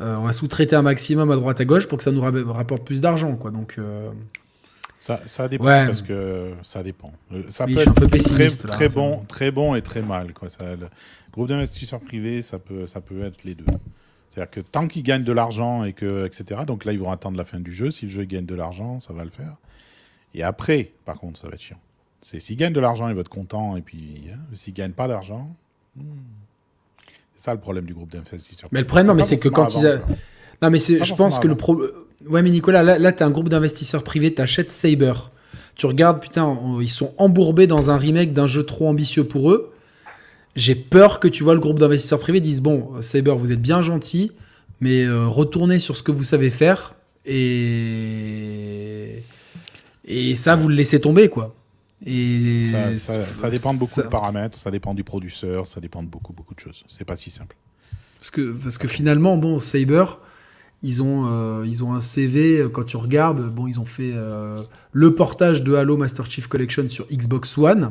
euh, 0.00 0.16
on 0.16 0.24
va 0.24 0.32
sous-traiter 0.32 0.76
un 0.76 0.82
maximum 0.82 1.30
à 1.30 1.36
droite 1.36 1.60
à 1.60 1.64
gauche 1.64 1.86
pour 1.86 1.98
que 1.98 2.04
ça 2.04 2.12
nous 2.12 2.20
rapporte 2.20 2.84
plus 2.84 3.00
d'argent, 3.00 3.34
quoi. 3.36 3.50
Donc, 3.50 3.76
euh, 3.78 4.10
Ça, 4.98 5.20
ça 5.26 5.48
dépend 5.48 5.64
parce 5.64 6.02
que 6.02 6.54
ça 6.62 6.82
dépend. 6.82 7.12
Euh, 7.32 7.42
ça 7.48 7.66
peut 7.66 7.78
être 7.78 7.94
très, 7.94 8.48
très 8.48 8.88
bon, 8.88 9.24
très 9.28 9.50
bon 9.50 9.74
et 9.74 9.82
très 9.82 10.02
mal. 10.02 10.32
Quoi. 10.32 10.48
Ça, 10.50 10.74
le 10.74 10.88
groupe 11.32 11.48
d'investisseurs 11.48 12.00
privés, 12.00 12.42
ça 12.42 12.58
peut, 12.58 12.86
ça 12.86 13.00
peut 13.00 13.22
être 13.22 13.44
les 13.44 13.54
deux. 13.54 13.66
C'est-à-dire 14.28 14.50
que 14.50 14.60
tant 14.60 14.88
qu'ils 14.88 15.02
gagnent 15.02 15.24
de 15.24 15.32
l'argent 15.32 15.84
et 15.84 15.92
que, 15.92 16.26
etc. 16.26 16.62
Donc 16.66 16.84
là, 16.84 16.92
ils 16.92 16.98
vont 16.98 17.10
attendre 17.10 17.36
la 17.36 17.44
fin 17.44 17.60
du 17.60 17.72
jeu. 17.72 17.90
Si 17.90 18.06
le 18.06 18.10
jeu 18.10 18.24
gagne 18.24 18.46
de 18.46 18.54
l'argent, 18.54 19.00
ça 19.00 19.12
va 19.12 19.24
le 19.24 19.30
faire. 19.30 19.56
Et 20.34 20.42
après, 20.42 20.92
par 21.04 21.16
contre, 21.16 21.40
ça 21.40 21.48
va 21.48 21.54
être 21.54 21.60
chiant. 21.60 21.78
C'est 22.20 22.40
s'ils 22.40 22.56
gagnent 22.56 22.72
de 22.72 22.80
l'argent, 22.80 23.08
ils 23.08 23.14
vont 23.14 23.20
être 23.20 23.28
contents. 23.28 23.76
Et 23.76 23.82
puis, 23.82 24.24
hein, 24.32 24.38
s'ils 24.54 24.74
gagnent 24.74 24.92
pas 24.92 25.08
d'argent, 25.08 25.54
hmm, 25.96 26.02
c'est 27.34 27.44
ça 27.44 27.54
le 27.54 27.60
problème 27.60 27.84
du 27.84 27.94
groupe 27.94 28.10
d'investisseurs. 28.10 28.68
Mais 28.72 28.80
le 28.80 28.86
problème, 28.86 29.06
non, 29.06 29.14
mais 29.14 29.22
c'est 29.22 29.38
que 29.38 29.48
quand 29.48 29.74
ils. 29.74 30.00
Non, 30.62 30.70
mais 30.70 30.78
je 30.78 31.14
pense 31.14 31.38
que 31.38 31.48
le 31.48 31.54
problème 31.54 31.90
Ouais, 32.28 32.42
mais 32.42 32.50
Nicolas, 32.50 32.82
là, 32.82 32.98
là 32.98 33.12
tu 33.12 33.22
as 33.22 33.26
un 33.26 33.30
groupe 33.30 33.48
d'investisseurs 33.48 34.02
privés, 34.02 34.34
tu 34.34 34.42
achètes 34.42 34.72
Saber. 34.72 35.12
Tu 35.74 35.86
regardes, 35.86 36.20
putain, 36.20 36.58
ils 36.80 36.90
sont 36.90 37.14
embourbés 37.18 37.66
dans 37.66 37.90
un 37.90 37.98
remake 37.98 38.32
d'un 38.32 38.46
jeu 38.46 38.64
trop 38.64 38.88
ambitieux 38.88 39.24
pour 39.24 39.50
eux. 39.50 39.72
J'ai 40.54 40.74
peur 40.74 41.20
que 41.20 41.28
tu 41.28 41.44
vois 41.44 41.52
le 41.52 41.60
groupe 41.60 41.78
d'investisseurs 41.78 42.18
privés 42.18 42.40
disent 42.40 42.62
Bon, 42.62 43.02
Saber, 43.02 43.34
vous 43.36 43.52
êtes 43.52 43.60
bien 43.60 43.82
gentil, 43.82 44.32
mais 44.80 45.04
euh, 45.04 45.28
retournez 45.28 45.78
sur 45.78 45.96
ce 45.96 46.02
que 46.02 46.12
vous 46.12 46.22
savez 46.22 46.50
faire 46.50 46.94
et. 47.24 49.22
Et 50.08 50.36
ça, 50.36 50.54
vous 50.54 50.68
le 50.68 50.76
laissez 50.76 51.00
tomber, 51.00 51.28
quoi. 51.28 51.54
Et 52.04 52.66
ça, 52.94 53.50
dépend 53.50 53.74
de 53.74 53.78
beaucoup 53.78 54.00
de 54.00 54.06
paramètres, 54.06 54.56
ça 54.56 54.70
dépend 54.70 54.94
du 54.94 55.02
producteur, 55.02 55.66
ça 55.66 55.80
dépend 55.80 56.02
de 56.02 56.08
beaucoup, 56.08 56.32
beaucoup 56.32 56.54
de 56.54 56.60
choses. 56.60 56.84
C'est 56.86 57.04
pas 57.04 57.16
si 57.16 57.30
simple. 57.30 57.56
Parce 58.18 58.30
que, 58.30 58.52
parce 58.62 58.78
que 58.78 58.86
finalement, 58.86 59.36
bon, 59.36 59.58
Saber, 59.58 60.04
ils 60.86 61.02
ont, 61.02 61.26
euh, 61.26 61.66
ils 61.66 61.82
ont 61.82 61.94
un 61.94 62.00
CV, 62.00 62.60
euh, 62.60 62.68
quand 62.68 62.84
tu 62.84 62.96
regardes, 62.96 63.50
bon, 63.50 63.66
ils 63.66 63.80
ont 63.80 63.84
fait 63.84 64.12
euh, 64.14 64.60
le 64.92 65.14
portage 65.16 65.64
de 65.64 65.74
Halo 65.74 65.96
Master 65.96 66.30
Chief 66.30 66.46
Collection 66.46 66.88
sur 66.88 67.08
Xbox 67.08 67.58
One. 67.58 67.90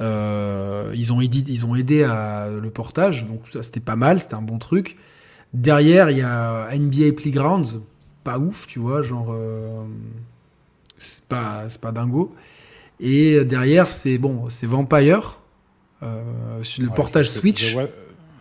ils, 0.00 1.12
ont 1.12 1.20
aidé, 1.20 1.44
ils 1.46 1.64
ont 1.64 1.76
aidé 1.76 2.02
à 2.02 2.48
le 2.50 2.70
portage, 2.70 3.24
donc 3.26 3.42
ça 3.48 3.62
c'était 3.62 3.78
pas 3.78 3.94
mal, 3.94 4.18
c'était 4.18 4.34
un 4.34 4.42
bon 4.42 4.58
truc. 4.58 4.96
Derrière, 5.54 6.10
il 6.10 6.18
y 6.18 6.22
a 6.22 6.68
NBA 6.76 7.12
Playgrounds, 7.16 7.80
pas 8.24 8.40
ouf, 8.40 8.66
tu 8.66 8.80
vois, 8.80 9.02
genre. 9.02 9.32
c'est 10.98 11.24
pas, 11.24 11.68
pas 11.80 11.92
dingo. 11.92 12.34
Et 12.98 13.44
derrière, 13.44 13.92
c'est 13.92 14.18
bon, 14.18 14.50
c'est 14.50 14.66
Vampire, 14.66 15.38
le 16.02 16.88
portage 16.94 17.30
Switch. 17.30 17.76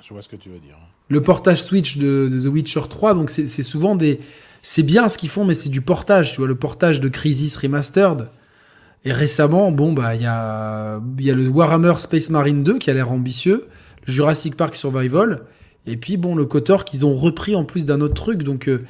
je 0.01 0.13
vois 0.13 0.21
ce 0.23 0.27
que 0.27 0.35
tu 0.35 0.49
veux 0.49 0.59
dire 0.59 0.77
le 1.09 1.21
portage 1.21 1.63
Switch 1.63 1.97
de, 1.97 2.29
The 2.29 2.47
Witcher 2.47 2.81
3. 2.89 3.13
Donc 3.13 3.29
c'est 3.29 3.47
souvent 3.63 3.95
des. 3.95 4.19
C'est 4.61 4.83
bien 4.83 5.07
ce 5.07 5.17
qu'ils 5.17 5.29
font, 5.29 5.45
mais 5.45 5.53
c'est 5.53 5.69
du 5.69 5.81
portage. 5.81 6.31
Tu 6.31 6.37
vois, 6.37 6.47
le 6.47 6.55
portage 6.55 6.99
de 6.99 7.07
Crisis 7.09 7.55
Remastered. 7.57 8.29
Et 9.07 9.11
récemment, 9.11 9.71
bon, 9.71 9.93
bah, 9.93 10.15
il 10.15 10.23
y 10.23 10.25
a, 10.25 10.99
y 11.19 11.29
a 11.29 11.35
le 11.35 11.47
Warhammer 11.47 11.93
Space 11.99 12.31
Marine 12.31 12.63
2 12.63 12.79
qui 12.79 12.89
a 12.89 12.93
l'air 12.95 13.11
ambitieux, 13.11 13.67
le 14.07 14.11
Jurassic 14.11 14.57
Park 14.57 14.75
Survival, 14.75 15.43
et 15.87 15.97
puis, 15.97 16.17
bon, 16.17 16.35
le 16.35 16.45
Kotor 16.45 16.85
qu'ils 16.85 17.05
ont 17.05 17.13
repris 17.13 17.55
en 17.55 17.63
plus 17.63 17.85
d'un 17.85 18.01
autre 18.01 18.15
truc. 18.15 18.43
Donc, 18.43 18.67
euh, 18.67 18.83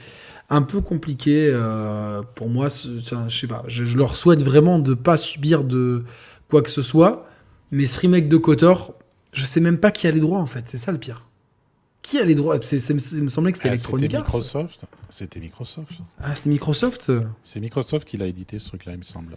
un 0.50 0.62
peu 0.62 0.82
compliqué 0.82 1.50
euh, 1.52 2.22
pour 2.36 2.50
moi. 2.50 2.68
Je 2.70 3.30
sais 3.30 3.48
pas, 3.48 3.64
je, 3.68 3.98
leur 3.98 4.16
souhaite 4.16 4.42
vraiment 4.42 4.80
de 4.80 4.94
pas 4.94 5.18
subir 5.18 5.64
de 5.64 6.04
quoi 6.50 6.62
que 6.62 6.70
ce 6.70 6.82
soit. 6.82 7.28
Mais 7.72 7.86
ce 7.86 8.00
remake 8.00 8.30
de 8.30 8.38
Kotor, 8.38 8.94
je 9.34 9.44
sais 9.44 9.60
même 9.60 9.80
pas 9.80 9.92
qui 9.92 10.08
a 10.08 10.12
les 10.12 10.20
droits 10.20 10.40
en 10.40 10.46
fait. 10.46 10.66
C'est 10.68 10.78
ça 10.78 10.92
le 10.92 10.98
pire. 10.98 11.28
Qui 12.06 12.20
a 12.20 12.24
les 12.24 12.36
droits? 12.36 12.58
Il 12.58 13.24
me 13.24 13.30
semblait 13.30 13.52
que 13.52 13.58
c'était 13.58 13.70
ah, 13.70 13.74
Electronic 13.74 14.14
Arts. 14.14 14.26
Microsoft. 14.26 14.82
C'était 15.10 15.40
Microsoft. 15.40 15.94
Ah, 16.22 16.36
c'était 16.36 16.50
Microsoft? 16.50 17.12
C'est 17.42 17.60
Microsoft 17.60 18.08
qui 18.08 18.18
l'a 18.18 18.28
édité 18.28 18.60
ce 18.60 18.68
truc-là, 18.68 18.92
il 18.92 19.00
me 19.00 19.04
semble. 19.04 19.36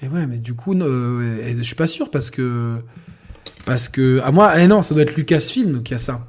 Et 0.00 0.08
ouais, 0.08 0.26
mais 0.26 0.38
du 0.38 0.54
coup, 0.54 0.72
euh, 0.74 1.54
je 1.54 1.62
suis 1.62 1.74
pas 1.74 1.86
sûr 1.86 2.10
parce 2.10 2.30
que. 2.30 2.78
Parce 3.66 3.90
que. 3.90 4.22
Ah, 4.24 4.30
moi, 4.30 4.58
eh 4.58 4.66
non, 4.68 4.80
ça 4.80 4.94
doit 4.94 5.02
être 5.02 5.14
Lucasfilm 5.14 5.82
qui 5.82 5.92
a 5.92 5.98
ça. 5.98 6.26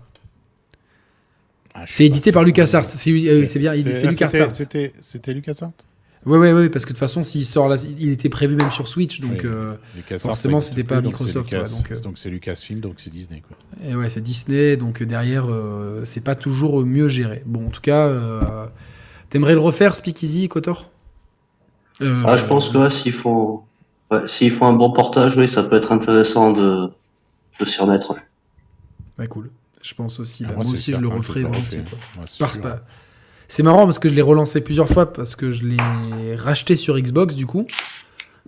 Ah, 1.74 1.86
c'est 1.88 2.06
édité 2.06 2.34
par 2.34 2.44
LucasArts. 2.44 2.84
C'est 2.84 3.14
bien, 3.14 3.46
c'est 3.46 4.08
LucasArts. 4.08 4.54
C'était 4.54 5.34
LucasArts 5.34 5.72
oui, 6.26 6.38
oui, 6.38 6.52
oui, 6.52 6.70
parce 6.70 6.86
que 6.86 6.90
de 6.90 6.94
toute 6.94 7.00
façon, 7.00 7.24
s'il 7.24 7.46
sort 7.46 7.68
là, 7.68 7.78
il 7.98 8.10
était 8.10 8.30
prévu 8.30 8.56
même 8.56 8.70
sur 8.72 8.88
Switch, 8.88 9.22
donc 9.22 9.44
euh, 9.44 9.76
forcément, 10.20 10.62
c'était 10.62 10.84
pas 10.84 11.02
Microsoft. 11.02 11.52
Euh, 11.54 11.66
donc 12.04 12.18
c'est 12.18 12.30
Lucasfilm, 12.30 12.80
donc 12.80 12.96
c'est 12.98 13.10
Disney. 13.10 13.42
Quoi. 13.48 13.58
Et 13.88 13.96
ouais, 13.96 14.10
c'est 14.10 14.22
Disney, 14.22 14.78
donc 14.78 15.02
derrière, 15.02 15.46
euh, 15.50 16.04
c'est 16.04 16.22
pas 16.22 16.36
toujours 16.36 16.86
mieux 16.86 17.08
géré. 17.08 17.42
Bon, 17.46 17.68
en 17.68 17.70
tout 17.70 17.82
cas, 17.82 18.70
t'aimerais 19.30 19.54
le 19.54 19.60
refaire, 19.60 19.96
Speakeasy, 19.96 20.48
Kotor? 20.48 20.92
Ah, 22.02 22.38
je 22.38 22.46
pense 22.46 22.70
que 22.70 22.90
s'il 22.90 23.14
faut, 23.14 23.66
s'il 24.28 24.52
faut 24.52 24.66
un 24.66 24.74
bon 24.74 24.92
portage, 24.92 25.38
oui, 25.38 25.48
ça 25.48 25.64
peut 25.64 25.76
être 25.76 25.92
intéressant 25.92 26.52
de, 26.52 26.90
de 27.60 27.66
s'y 27.66 27.82
remettre. 27.82 28.16
Ouais, 29.18 29.28
cool. 29.28 29.50
Je 29.82 29.96
pense 29.96 30.20
aussi. 30.20 30.46
Ah, 30.48 30.54
moi, 30.54 30.68
aussi, 30.68 30.94
je 30.94 30.98
le 30.98 31.08
referai 31.08 31.42
volontiers. 31.42 31.84
Pas, 32.62 32.84
c'est 33.52 33.64
marrant 33.64 33.84
parce 33.84 34.00
que 34.00 34.08
je 34.08 34.14
l'ai 34.14 34.22
relancé 34.22 34.62
plusieurs 34.62 34.88
fois 34.88 35.12
parce 35.12 35.36
que 35.36 35.52
je 35.52 35.66
l'ai 35.66 36.36
racheté 36.38 36.78
sur 36.78 36.98
Xbox 36.98 37.36
du 37.36 37.46
coup. 37.46 37.68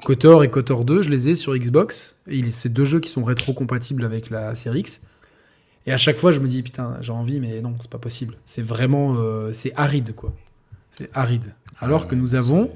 KOTOR 0.05 0.45
et 0.45 0.49
KOTOR 0.49 0.85
2, 0.85 1.01
je 1.01 1.09
les 1.09 1.27
ai 1.27 1.35
sur 1.35 1.57
Xbox. 1.57 2.15
Et 2.25 2.49
c'est 2.51 2.69
deux 2.69 2.85
jeux 2.85 3.01
qui 3.01 3.09
sont 3.09 3.25
rétro-compatibles 3.25 4.05
avec 4.05 4.29
la 4.29 4.55
série 4.55 4.79
X. 4.79 5.01
Et 5.85 5.91
à 5.91 5.97
chaque 5.97 6.15
fois, 6.15 6.31
je 6.31 6.39
me 6.39 6.47
dis, 6.47 6.63
putain, 6.63 6.93
j'ai 7.01 7.11
envie, 7.11 7.41
mais 7.41 7.59
non, 7.59 7.75
c'est 7.81 7.89
pas 7.89 7.97
possible. 7.97 8.35
C'est 8.45 8.61
vraiment. 8.61 9.15
Euh, 9.17 9.51
c'est 9.51 9.73
aride, 9.75 10.15
quoi. 10.15 10.31
C'est 10.97 11.09
aride. 11.13 11.53
Alors 11.81 12.07
que 12.07 12.15
nous 12.15 12.35
avons. 12.35 12.71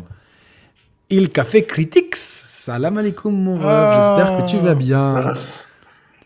Il 1.09 1.29
Café 1.29 1.63
Critics. 1.63 2.17
Salam 2.17 2.97
alaikum, 2.97 3.33
mon 3.33 3.55
ref. 3.55 3.61
J'espère 3.61 4.37
que 4.37 4.51
tu 4.51 4.57
vas 4.57 4.75
bien. 4.75 5.33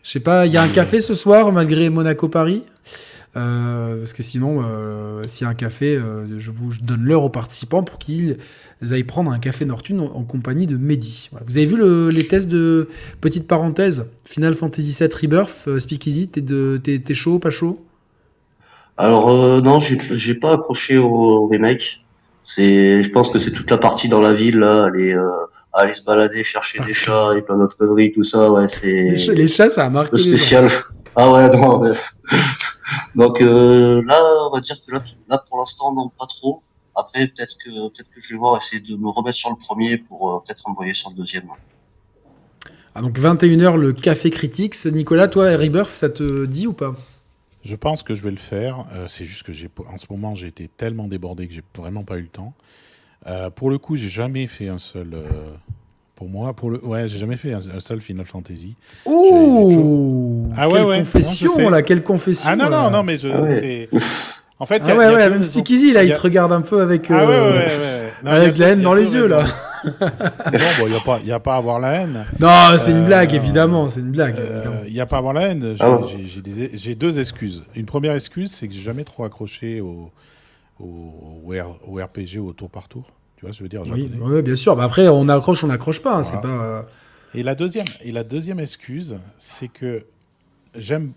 Je 0.02 0.10
sais 0.10 0.20
pas, 0.20 0.46
il 0.46 0.52
y 0.52 0.56
a 0.56 0.62
un 0.62 0.68
café 0.68 1.00
ce 1.00 1.14
soir, 1.14 1.52
malgré 1.52 1.90
Monaco-Paris? 1.90 2.64
Euh, 3.34 3.98
parce 3.98 4.12
que 4.12 4.22
sinon, 4.22 4.60
euh, 4.62 5.22
s'il 5.26 5.44
y 5.44 5.48
a 5.48 5.50
un 5.50 5.54
café, 5.54 5.96
euh, 5.96 6.38
je 6.38 6.50
vous 6.50 6.70
donne 6.82 7.02
l'heure 7.04 7.24
aux 7.24 7.30
participants 7.30 7.82
pour 7.82 7.98
qu'ils 7.98 8.36
aillent 8.90 9.04
prendre 9.04 9.30
un 9.30 9.38
café 9.38 9.64
Nortune 9.64 10.00
en, 10.00 10.22
compagnie 10.22 10.66
de 10.66 10.76
Mehdi. 10.76 11.30
Vous 11.46 11.56
avez 11.56 11.66
vu 11.66 12.10
les 12.10 12.26
tests 12.26 12.48
de 12.48 12.88
petite 13.20 13.48
parenthèse 13.48 14.06
Final 14.24 14.54
Fantasy 14.54 14.94
VII 14.98 15.08
Rebirth, 15.22 15.78
Speakeasy, 15.78 16.28
t'es 16.28 17.14
chaud, 17.14 17.38
pas 17.38 17.50
chaud? 17.50 17.82
Alors 18.98 19.62
non, 19.62 19.80
j'ai 19.80 20.34
pas 20.34 20.54
accroché 20.54 20.98
au, 20.98 21.46
remake. 21.46 22.04
C'est, 22.42 23.02
je 23.02 23.10
pense 23.10 23.30
que 23.30 23.38
c'est 23.38 23.52
toute 23.52 23.70
la 23.70 23.78
partie 23.78 24.08
dans 24.08 24.20
la 24.20 24.34
ville 24.34 24.58
là, 24.58 24.84
aller, 24.84 25.16
aller 25.72 25.94
se 25.94 26.04
balader, 26.04 26.44
chercher 26.44 26.80
des 26.80 26.92
chats 26.92 27.30
et 27.36 27.40
plein 27.40 27.56
d'autres 27.56 27.76
conneries, 27.76 28.12
tout 28.12 28.24
ça. 28.24 28.50
Ouais, 28.50 28.68
c'est. 28.68 29.14
Les, 29.32 29.48
chats, 29.48 29.70
ça 29.70 29.86
a 29.86 29.90
marqué. 29.90 30.18
spécial. 30.18 30.68
Ah 31.16 31.30
ouais, 31.30 31.48
non. 31.56 31.82
Donc 33.14 33.40
euh, 33.40 34.02
là, 34.06 34.20
on 34.46 34.50
va 34.50 34.60
dire 34.60 34.76
que 34.86 34.94
là, 35.28 35.38
pour 35.48 35.58
l'instant, 35.58 35.92
non, 35.92 36.08
pas 36.08 36.26
trop. 36.26 36.62
Après, 36.94 37.26
peut-être 37.26 37.56
que 37.64 37.88
peut-être 37.88 38.10
que 38.10 38.20
je 38.20 38.34
vais 38.34 38.38
voir 38.38 38.56
essayer 38.56 38.80
de 38.80 38.96
me 38.96 39.08
remettre 39.08 39.36
sur 39.36 39.50
le 39.50 39.56
premier 39.56 39.98
pour 39.98 40.30
euh, 40.30 40.42
peut-être 40.46 40.68
envoyer 40.68 40.94
sur 40.94 41.10
le 41.10 41.16
deuxième. 41.16 41.48
Ah, 42.94 43.00
donc 43.00 43.18
21h 43.18 43.76
le 43.76 43.92
café 43.92 44.30
Critics. 44.30 44.84
Nicolas, 44.86 45.28
toi, 45.28 45.56
Rebirth, 45.56 45.90
ça 45.90 46.10
te 46.10 46.44
dit 46.44 46.66
ou 46.66 46.74
pas? 46.74 46.94
Je 47.64 47.76
pense 47.76 48.02
que 48.02 48.14
je 48.14 48.22
vais 48.22 48.30
le 48.30 48.36
faire. 48.36 48.86
Euh, 48.92 49.06
c'est 49.08 49.24
juste 49.24 49.44
que 49.44 49.52
j'ai 49.52 49.70
en 49.90 49.96
ce 49.96 50.06
moment, 50.10 50.34
j'ai 50.34 50.48
été 50.48 50.68
tellement 50.68 51.08
débordé 51.08 51.48
que 51.48 51.54
j'ai 51.54 51.62
vraiment 51.76 52.04
pas 52.04 52.18
eu 52.18 52.22
le 52.22 52.28
temps. 52.28 52.52
pour 53.54 53.70
le 53.70 53.78
coup, 53.78 53.96
j'ai 53.96 54.10
jamais 54.10 54.46
fait 54.46 54.68
un 54.68 54.78
seul 54.78 55.16
pour 56.14 56.28
moi. 56.28 56.52
Pour 56.52 56.70
le... 56.70 56.84
Ouais, 56.84 57.08
j'ai 57.08 57.18
jamais 57.18 57.36
fait 57.36 57.52
un, 57.52 57.80
seul 57.80 58.00
Final 58.00 58.26
Fantasy. 58.26 58.76
Ouh 59.06 60.48
Ah 60.56 60.68
ouais, 60.68 60.74
quelle 60.74 60.84
ouais. 60.86 60.98
confession, 60.98 61.70
là, 61.70 61.82
quelle 61.82 62.02
confession. 62.02 62.50
Ah 62.50 62.56
non, 62.56 62.70
non, 62.70 62.90
non, 62.90 63.02
mais 63.02 63.18
je. 63.18 63.28
Ah 63.28 63.98
en 64.62 64.66
fait, 64.66 64.80
ah 64.84 64.88
y 64.88 64.92
a, 64.92 64.96
ouais, 64.96 65.08
ouais, 65.08 65.28
même 65.28 65.42
Speakeasy, 65.42 65.92
là, 65.92 66.04
il 66.04 66.12
te 66.12 66.20
regarde 66.20 66.52
un 66.52 66.60
peu 66.60 66.82
avec, 66.82 67.10
ah 67.10 67.26
ouais, 67.26 67.34
euh, 67.34 67.52
ouais, 67.52 68.12
non, 68.22 68.30
avec 68.30 68.56
la 68.58 68.68
haine 68.68 68.82
dans 68.82 68.94
les 68.94 69.12
yeux, 69.12 69.26
là. 69.26 69.44
non, 69.84 69.90
bon, 70.78 70.86
il 70.86 70.90
n'y 70.90 70.96
a, 70.96 71.00
pas, 71.00 71.20
y 71.24 71.32
a 71.32 71.40
pas 71.40 71.54
à 71.54 71.56
avoir 71.56 71.80
la 71.80 71.94
haine. 71.94 72.26
Non, 72.38 72.78
c'est 72.78 72.92
une 72.92 73.04
blague, 73.04 73.32
euh, 73.32 73.36
évidemment, 73.36 73.90
c'est 73.90 73.98
une 73.98 74.12
blague. 74.12 74.36
Il 74.86 74.92
n'y 74.92 75.00
a 75.00 75.06
pas 75.06 75.16
à 75.16 75.18
avoir 75.18 75.34
la 75.34 75.48
haine. 75.48 75.74
J'ai 76.74 76.94
deux 76.94 77.18
excuses. 77.18 77.64
Une 77.74 77.86
première 77.86 78.14
excuse, 78.14 78.52
c'est 78.52 78.68
que 78.68 78.74
j'ai 78.74 78.82
jamais 78.82 79.02
trop 79.02 79.24
accroché 79.24 79.80
au, 79.80 80.12
au, 80.78 81.42
au, 81.88 81.96
RPG, 81.96 82.38
au 82.38 82.52
tour 82.52 82.70
par 82.70 82.86
tour. 82.86 83.10
Tu 83.42 83.46
vois, 83.46 83.52
je 83.56 83.62
veux 83.64 83.68
dire, 83.68 83.82
oui, 83.90 84.40
bien 84.40 84.54
sûr. 84.54 84.76
Mais 84.76 84.84
après, 84.84 85.08
on 85.08 85.28
accroche, 85.28 85.64
on 85.64 85.66
n'accroche 85.66 86.00
pas. 86.00 86.18
Hein, 86.18 86.22
c'est 86.22 86.40
pas. 86.40 86.46
Euh, 86.46 86.82
et 87.34 87.42
la 87.42 87.56
deuxième, 87.56 87.86
et 88.00 88.12
la 88.12 88.22
deuxième 88.22 88.60
excuse, 88.60 89.18
c'est 89.36 89.66
que 89.66 90.06
j'aime. 90.76 91.12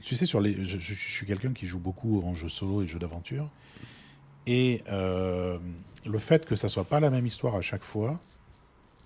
Tu 0.00 0.16
sais, 0.16 0.24
sur 0.24 0.40
les, 0.40 0.64
je, 0.64 0.78
suis 0.78 1.26
quelqu'un 1.26 1.52
qui 1.52 1.66
joue 1.66 1.78
beaucoup 1.78 2.22
en 2.24 2.34
jeu 2.34 2.48
solo 2.48 2.80
et 2.80 2.88
jeux 2.88 2.98
d'aventure. 2.98 3.50
Et 4.46 4.82
euh, 4.88 5.58
le 6.06 6.18
fait 6.18 6.46
que 6.46 6.56
ça 6.56 6.70
soit 6.70 6.84
pas 6.84 7.00
la 7.00 7.10
même 7.10 7.26
histoire 7.26 7.54
à 7.54 7.60
chaque 7.60 7.84
fois 7.84 8.18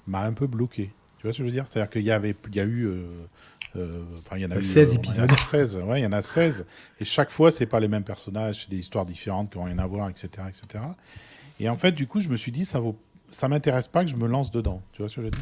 m'a 0.06 0.22
un 0.22 0.32
peu 0.32 0.46
bloqué. 0.46 0.92
Tu 1.18 1.26
vois 1.26 1.32
ce 1.32 1.38
que 1.38 1.42
je 1.42 1.48
veux 1.48 1.52
dire? 1.52 1.64
C'est-à-dire 1.68 1.90
qu'il 1.90 2.02
y 2.02 2.12
avait, 2.12 2.36
il 2.48 2.54
y 2.54 2.60
a 2.60 2.64
eu, 2.64 2.86
euh, 3.74 4.04
enfin, 4.18 4.36
il 4.36 4.42
y 4.42 4.46
en 4.46 4.52
a 4.52 4.62
16 4.62 4.94
épisodes. 4.94 5.28
16, 5.32 5.78
ouais, 5.78 6.00
il 6.00 6.04
y 6.04 6.06
en 6.06 6.12
a 6.12 6.22
16. 6.22 6.64
Et 7.00 7.04
chaque 7.04 7.32
fois, 7.32 7.50
c'est 7.50 7.66
pas 7.66 7.80
les 7.80 7.88
mêmes 7.88 8.04
personnages, 8.04 8.62
c'est 8.62 8.70
des 8.70 8.78
histoires 8.78 9.04
différentes 9.04 9.50
qui 9.50 9.58
n'ont 9.58 9.64
rien 9.64 9.80
à 9.80 9.86
voir, 9.86 10.08
etc., 10.08 10.28
etc. 10.48 10.84
Et 11.62 11.68
en 11.68 11.76
fait, 11.76 11.92
du 11.92 12.08
coup, 12.08 12.18
je 12.18 12.28
me 12.28 12.36
suis 12.36 12.50
dit, 12.50 12.64
ça 12.64 12.80
vaut. 12.80 12.96
ça 13.30 13.46
m'intéresse 13.46 13.86
pas 13.86 14.04
que 14.04 14.10
je 14.10 14.16
me 14.16 14.26
lance 14.26 14.50
dedans. 14.50 14.82
Tu 14.92 15.00
vois 15.00 15.08
ce 15.08 15.14
que 15.14 15.20
je 15.20 15.26
veux 15.26 15.30
dire? 15.30 15.40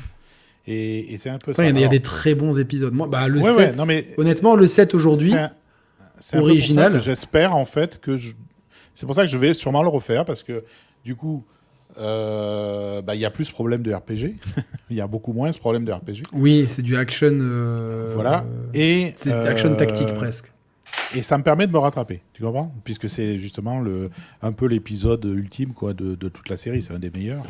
Et, 0.66 1.16
c'est 1.16 1.31
un 1.31 1.39
peu 1.39 1.55
ça. 1.55 1.66
Il 1.66 1.79
y, 1.79 1.85
a 1.85 1.89
des 1.89 2.03
très 2.03 2.35
bons 2.35 2.59
épisodes. 2.59 2.93
Moi, 2.93 3.09
bah, 3.09 3.27
le 3.27 3.41
7, 3.41 3.79
non, 3.79 3.87
mais 3.87 4.09
honnêtement, 4.18 4.55
le 4.55 4.66
7 4.66 4.95
aujourd'hui, 4.95 5.33
original. 6.35 7.01
J'espère 7.01 7.57
en 7.57 7.64
fait 7.64 7.99
que 7.99 8.18
je. 8.18 8.35
C'est 8.95 9.07
pour 9.07 9.14
ça 9.14 9.23
que 9.23 9.29
je 9.29 9.39
vais 9.39 9.55
sûrement 9.55 9.83
le 9.83 9.89
refaire 9.89 10.27
parce 10.27 10.43
que 10.43 10.62
du 11.07 11.16
coup, 11.16 11.43
euh, 11.99 13.01
bah, 13.01 13.14
il 13.14 13.21
y 13.21 13.25
a 13.25 13.31
plus 13.31 13.47
ce 13.47 13.53
problème 13.53 13.83
de 13.83 13.93
RPG. 13.93 14.37
Il 14.91 14.97
y 14.97 15.01
a 15.01 15.07
beaucoup 15.07 15.33
moins 15.33 15.51
ce 15.53 15.59
problème 15.59 15.85
de 15.85 15.93
RPG. 15.93 16.25
Oui, 16.33 16.64
c'est 16.66 16.83
du 16.83 16.97
action. 16.97 17.39
Euh, 17.41 18.11
voilà. 18.12 18.45
Et 18.75 19.12
c'est 19.16 19.33
action 19.33 19.75
tactique 19.75 20.09
euh, 20.09 20.16
presque. 20.16 20.53
Et 21.14 21.22
ça 21.22 21.38
me 21.38 21.43
permet 21.43 21.66
de 21.66 21.72
me 21.72 21.78
rattraper, 21.78 22.22
tu 22.32 22.43
comprends? 22.43 22.72
Puisque 22.84 23.09
c'est 23.09 23.38
justement 23.38 23.80
le, 23.80 24.11
un 24.43 24.53
peu 24.53 24.66
l'épisode 24.66 25.24
ultime 25.24 25.72
quoi, 25.72 25.93
de, 25.93 26.14
de, 26.14 26.28
toute 26.28 26.49
la 26.49 26.57
série, 26.57 26.82
c'est 26.82 26.93
un 26.93 26.99
des 26.99 27.11
meilleurs. 27.11 27.45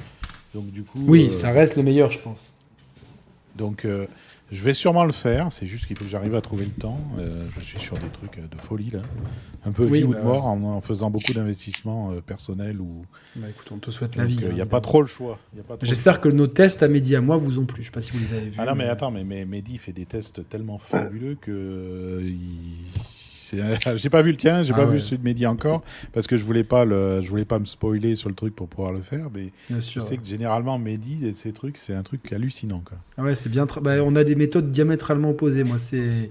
Donc 0.54 0.70
du 0.70 0.82
coup. 0.82 1.00
Oui, 1.06 1.32
ça 1.32 1.50
reste 1.50 1.76
le 1.76 1.82
meilleur, 1.82 2.10
je 2.10 2.18
pense. 2.18 2.54
Donc 3.56 3.86
je 4.50 4.64
vais 4.64 4.74
sûrement 4.74 5.04
le 5.04 5.12
faire, 5.12 5.52
c'est 5.52 5.66
juste 5.66 5.86
qu'il 5.86 5.96
faut 5.96 6.04
que 6.04 6.10
j'arrive 6.10 6.34
à 6.34 6.40
trouver 6.40 6.64
le 6.64 6.72
temps. 6.72 6.98
Euh, 7.18 7.46
je 7.56 7.64
suis 7.64 7.78
sur 7.78 7.96
des 7.96 8.08
trucs 8.08 8.38
euh, 8.38 8.48
de 8.50 8.60
folie 8.60 8.90
là. 8.90 9.00
Un 9.64 9.70
peu 9.70 9.86
vie 9.86 10.02
ou 10.02 10.08
de 10.08 10.14
bah 10.14 10.24
mort 10.24 10.46
en, 10.46 10.80
faisant 10.80 11.08
beaucoup 11.08 11.32
d'investissements 11.32 12.10
euh, 12.10 12.20
personnels 12.20 12.80
ou. 12.80 13.04
Bah 13.36 13.46
écoute, 13.48 13.68
on 13.70 13.78
te 13.78 13.92
souhaite 13.92 14.16
la 14.16 14.24
vie. 14.24 14.40
Il 14.42 14.54
n'y 14.54 14.60
a 14.60 14.66
pas 14.66 14.80
trop 14.80 15.02
le 15.02 15.06
choix. 15.06 15.38
J'espère 15.82 16.20
que 16.20 16.28
nos 16.28 16.48
tests 16.48 16.82
à 16.82 16.88
Mehdi 16.88 17.14
à 17.14 17.20
moi 17.20 17.36
vous 17.36 17.60
ont 17.60 17.64
plu. 17.64 17.82
Je 17.82 17.88
sais 17.88 17.92
pas 17.92 18.00
si 18.00 18.10
vous 18.10 18.18
les 18.18 18.32
avez 18.32 18.48
vus. 18.48 18.56
Ah 18.58 18.64
non, 18.64 18.74
mais, 18.74 18.88
attends, 18.88 19.12
mais, 19.12 19.22
mais 19.22 19.44
Mehdi 19.44 19.78
fait 19.78 19.92
des 19.92 20.06
tests 20.06 20.48
tellement 20.48 20.78
fabuleux 20.78 21.36
que. 21.40 22.20
J'ai 23.96 24.10
pas 24.10 24.22
vu 24.22 24.30
le 24.30 24.36
tien, 24.36 24.62
j'ai 24.62 24.72
ah 24.72 24.76
pas 24.76 24.84
vu 24.84 25.00
celui 25.00 25.18
de 25.18 25.24
Mehdi 25.24 25.46
encore, 25.46 25.82
parce 26.12 26.26
que 26.26 26.36
je 26.36 26.44
voulais 26.44 26.64
pas 26.64 26.84
le, 26.84 27.20
je 27.22 27.28
voulais 27.28 27.44
pas 27.44 27.58
me 27.58 27.64
spoiler 27.64 28.14
sur 28.14 28.28
le 28.28 28.34
truc 28.34 28.54
pour 28.54 28.68
pouvoir 28.68 28.92
le 28.92 29.02
faire. 29.02 29.28
Mais 29.34 29.52
je 29.70 30.00
sais 30.00 30.16
que 30.16 30.26
généralement 30.26 30.78
Mehdi, 30.78 31.32
ces 31.34 31.52
trucs, 31.52 31.78
c'est 31.78 31.94
un 31.94 32.02
truc 32.02 32.32
hallucinant. 32.32 32.82
Quoi. 32.84 32.98
Ah 33.18 33.22
ouais, 33.22 33.34
c'est 33.34 33.48
bien. 33.48 33.66
Bah, 33.82 34.02
on 34.04 34.16
a 34.16 34.24
des 34.24 34.34
méthodes 34.34 34.70
diamétralement 34.70 35.30
opposées. 35.30 35.64
Moi, 35.64 35.78
c'est, 35.78 36.30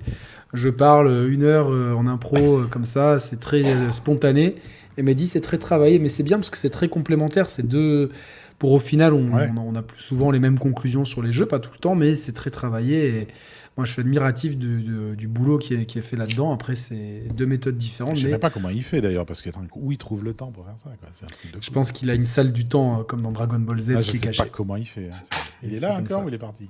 je 0.53 0.69
parle 0.69 1.29
une 1.29 1.43
heure 1.43 1.69
euh, 1.69 1.93
en 1.93 2.07
impro 2.07 2.59
euh, 2.59 2.67
comme 2.69 2.85
ça, 2.85 3.19
c'est 3.19 3.39
très 3.39 3.63
euh, 3.63 3.91
spontané. 3.91 4.55
Et 4.97 5.03
Mehdi, 5.03 5.27
c'est 5.27 5.41
très 5.41 5.57
travaillé, 5.57 5.99
mais 5.99 6.09
c'est 6.09 6.23
bien 6.23 6.37
parce 6.37 6.49
que 6.49 6.57
c'est 6.57 6.69
très 6.69 6.89
complémentaire. 6.89 7.49
C'est 7.49 7.67
deux. 7.67 8.11
Pour 8.57 8.73
au 8.73 8.79
final, 8.79 9.13
on, 9.13 9.27
on, 9.31 9.75
a 9.75 9.81
plus 9.81 10.01
souvent 10.01 10.31
les 10.31 10.39
mêmes 10.39 10.59
conclusions 10.59 11.05
sur 11.05 11.21
les 11.21 11.31
jeux, 11.31 11.45
pas 11.45 11.59
tout 11.59 11.69
le 11.71 11.79
temps, 11.79 11.95
mais 11.95 12.15
c'est 12.15 12.33
très 12.33 12.49
travaillé. 12.49 13.07
Et, 13.07 13.27
moi, 13.79 13.85
je 13.85 13.93
suis 13.93 14.01
admiratif 14.01 14.57
du, 14.57 15.27
boulot 15.29 15.57
qui 15.57 15.73
est, 15.73 15.85
qui 15.85 15.99
est 15.99 16.01
fait 16.01 16.17
là-dedans. 16.17 16.51
Après, 16.51 16.75
c'est 16.75 17.23
deux 17.33 17.45
méthodes 17.45 17.77
différentes. 17.77 18.17
Je 18.17 18.27
ne 18.27 18.33
sais 18.33 18.37
pas 18.37 18.49
comment 18.49 18.67
il 18.67 18.83
fait 18.83 18.99
d'ailleurs, 18.99 19.25
parce 19.25 19.41
que 19.41 19.49
où 19.73 19.93
il 19.93 19.97
trouve 19.97 20.21
le 20.21 20.33
temps 20.33 20.51
pour 20.51 20.65
faire 20.65 20.75
ça. 20.77 20.89
je 21.61 21.69
pense 21.71 21.93
qu'il 21.93 22.09
a 22.09 22.13
une 22.13 22.25
salle 22.25 22.51
du 22.51 22.67
temps, 22.67 22.99
euh, 22.99 23.03
comme 23.03 23.21
dans 23.21 23.31
Dragon 23.31 23.57
Ball 23.57 23.79
Z, 23.79 23.93
ah, 23.95 24.01
je 24.01 24.11
ne 24.11 24.17
sais 24.17 24.31
pas 24.31 24.49
comment 24.51 24.75
il 24.75 24.85
fait. 24.85 25.09
Hein. 25.13 25.37
Il 25.63 25.73
est 25.73 25.79
là 25.79 25.97
encore 25.97 26.25
ou 26.25 26.27
il 26.27 26.33
est 26.33 26.39
parti 26.39 26.67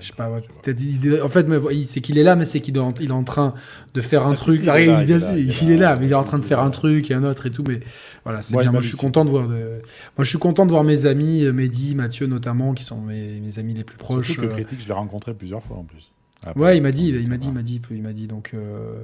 je 0.00 0.06
sais 0.06 0.12
pas, 0.12 0.28
en 0.28 1.28
fait, 1.28 1.46
c'est 1.86 2.00
qu'il 2.00 2.18
est 2.18 2.22
là, 2.22 2.34
mais 2.34 2.44
c'est 2.44 2.60
qu'il 2.60 2.76
est 2.76 3.10
en 3.10 3.22
train 3.22 3.54
de 3.94 4.00
faire 4.00 4.26
un 4.26 4.34
truc. 4.34 4.66
est 4.66 4.84
il, 4.86 5.70
est 5.70 5.76
là, 5.76 5.96
mais 5.96 6.06
il 6.06 6.12
est 6.12 6.16
en 6.16 6.24
train 6.24 6.38
de 6.38 6.44
faire 6.44 6.60
un 6.60 6.70
truc 6.70 7.10
et 7.10 7.14
un 7.14 7.22
autre 7.22 7.46
et 7.46 7.50
tout. 7.50 7.64
Mais 7.66 7.80
voilà, 8.24 8.42
c'est 8.42 8.56
bien. 8.56 8.70
Moi, 8.70 8.80
je 8.80 8.88
suis 8.88 8.96
content 8.96 9.24
de 9.24 9.30
voir. 9.30 9.48
Moi, 9.48 9.58
je 10.18 10.24
suis 10.24 10.38
content 10.38 10.64
de 10.64 10.70
voir 10.70 10.84
mes 10.84 11.06
amis, 11.06 11.44
euh, 11.44 11.52
Mehdi, 11.52 11.94
Mathieu 11.94 12.26
notamment, 12.26 12.72
qui 12.72 12.84
sont 12.84 13.00
mes, 13.00 13.40
mes 13.40 13.58
amis 13.58 13.74
les 13.74 13.84
plus 13.84 13.96
proches. 13.96 14.28
Surtout 14.32 14.42
que 14.42 14.46
euh. 14.46 14.54
critique, 14.54 14.80
je 14.80 14.86
l'ai 14.86 14.94
rencontré 14.94 15.34
plusieurs 15.34 15.62
fois 15.62 15.78
en 15.78 15.84
plus. 15.84 16.12
ouais, 16.56 16.76
il 16.76 16.82
m'a 16.82 16.92
dit, 16.92 17.08
il 17.08 17.28
m'a 17.28 17.36
dit, 17.36 17.48
il 17.48 17.52
m'a 17.52 17.62
dit, 17.62 17.80
il 17.90 18.02
m'a 18.02 18.12
dit. 18.12 18.26
Donc, 18.26 18.52
euh, 18.54 19.02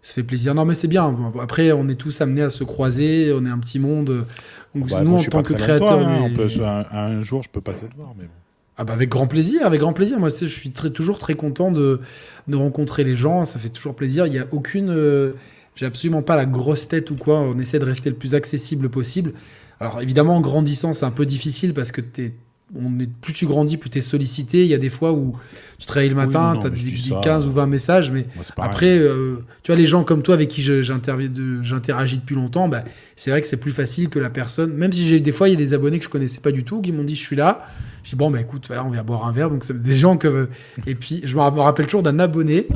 ça 0.00 0.14
fait 0.14 0.22
plaisir. 0.22 0.54
Non, 0.54 0.64
mais 0.64 0.74
c'est 0.74 0.88
bien. 0.88 1.16
Après, 1.40 1.72
on 1.72 1.88
est 1.88 1.96
tous 1.96 2.20
amenés 2.20 2.42
à 2.42 2.50
se 2.50 2.62
croiser. 2.62 3.32
On 3.36 3.44
est 3.44 3.50
un 3.50 3.58
petit 3.58 3.80
monde. 3.80 4.26
Bah, 4.74 5.02
nous, 5.02 5.14
en 5.14 5.22
tant 5.22 5.42
que 5.42 5.54
créateurs, 5.54 6.06
hein, 6.06 6.84
un, 6.92 7.20
jour, 7.20 7.42
je 7.42 7.48
peux 7.48 7.60
passer 7.60 7.86
te 7.86 7.96
voir, 7.96 8.14
mais 8.16 8.24
bon. 8.24 8.30
Ah 8.78 8.84
bah 8.84 8.94
avec 8.94 9.10
grand 9.10 9.26
plaisir, 9.26 9.66
avec 9.66 9.80
grand 9.80 9.92
plaisir. 9.92 10.18
Moi, 10.18 10.30
je 10.30 10.46
suis 10.46 10.70
très, 10.70 10.88
toujours 10.88 11.18
très 11.18 11.34
content 11.34 11.70
de, 11.70 12.00
de, 12.48 12.56
rencontrer 12.56 13.04
les 13.04 13.14
gens. 13.14 13.44
Ça 13.44 13.58
fait 13.58 13.68
toujours 13.68 13.94
plaisir. 13.94 14.26
Il 14.26 14.32
n'y 14.32 14.38
a 14.38 14.46
aucune. 14.50 14.88
Euh, 14.88 15.34
j'ai 15.74 15.86
absolument 15.86 16.22
pas 16.22 16.36
la 16.36 16.46
grosse 16.46 16.88
tête 16.88 17.10
ou 17.10 17.16
quoi. 17.16 17.40
On 17.40 17.58
essaie 17.58 17.78
de 17.78 17.84
rester 17.84 18.10
le 18.10 18.16
plus 18.16 18.34
accessible 18.34 18.88
possible. 18.88 19.32
Alors 19.80 20.00
évidemment, 20.00 20.36
en 20.36 20.40
grandissant, 20.40 20.92
c'est 20.92 21.06
un 21.06 21.10
peu 21.10 21.26
difficile 21.26 21.74
parce 21.74 21.92
que 21.92 22.00
es, 22.18 22.34
on 22.74 22.98
est, 23.00 23.10
plus 23.10 23.32
tu 23.32 23.46
grandis, 23.46 23.76
plus 23.76 23.90
tu 23.90 23.98
es 23.98 24.00
sollicité. 24.00 24.62
Il 24.62 24.68
y 24.68 24.74
a 24.74 24.78
des 24.78 24.88
fois 24.88 25.12
où 25.12 25.36
tu 25.78 25.86
travailles 25.86 26.08
le 26.08 26.14
matin, 26.14 26.58
tu 26.60 26.66
as 26.66 27.20
15 27.20 27.46
ou 27.46 27.50
20 27.50 27.66
messages. 27.66 28.10
Mais 28.12 28.26
après, 28.58 28.98
euh, 28.98 29.38
tu 29.62 29.72
vois, 29.72 29.78
les 29.78 29.86
gens 29.86 30.04
comme 30.04 30.22
toi 30.22 30.34
avec 30.34 30.48
qui 30.48 30.62
j'interagis 30.62 32.18
depuis 32.18 32.34
longtemps, 32.34 32.68
bah, 32.68 32.84
c'est 33.16 33.30
vrai 33.30 33.40
que 33.40 33.46
c'est 33.46 33.58
plus 33.58 33.72
facile 33.72 34.08
que 34.08 34.18
la 34.18 34.30
personne. 34.30 34.72
Même 34.74 34.92
si 34.92 35.06
j'ai 35.06 35.20
des 35.20 35.32
fois, 35.32 35.48
il 35.48 35.52
y 35.52 35.54
a 35.54 35.58
des 35.58 35.74
abonnés 35.74 35.98
que 35.98 36.04
je 36.04 36.10
connaissais 36.10 36.40
pas 36.40 36.52
du 36.52 36.64
tout 36.64 36.80
qui 36.80 36.92
m'ont 36.92 37.04
dit 37.04 37.14
je 37.14 37.22
suis 37.22 37.36
là. 37.36 37.66
Je 38.04 38.10
dis, 38.10 38.16
bon, 38.16 38.30
bah 38.30 38.40
écoute, 38.40 38.68
on 38.84 38.90
vient 38.90 39.04
boire 39.04 39.26
un 39.26 39.32
verre. 39.32 39.50
Donc, 39.50 39.64
c'est 39.64 39.80
des 39.80 39.96
gens 39.96 40.16
que. 40.16 40.48
Et 40.86 40.94
puis, 40.94 41.22
je 41.24 41.36
me 41.36 41.40
rappelle 41.40 41.86
toujours 41.86 42.02
d'un 42.02 42.18
abonné. 42.18 42.66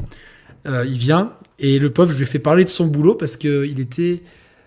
Euh, 0.66 0.84
il 0.86 0.98
vient 0.98 1.32
et 1.58 1.78
le 1.78 1.90
pauvre, 1.90 2.12
je 2.12 2.18
lui 2.18 2.24
ai 2.24 2.26
fait 2.26 2.38
parler 2.38 2.64
de 2.64 2.68
son 2.68 2.86
boulot 2.86 3.14
parce 3.14 3.36
qu'il 3.36 3.80
était. 3.80 4.22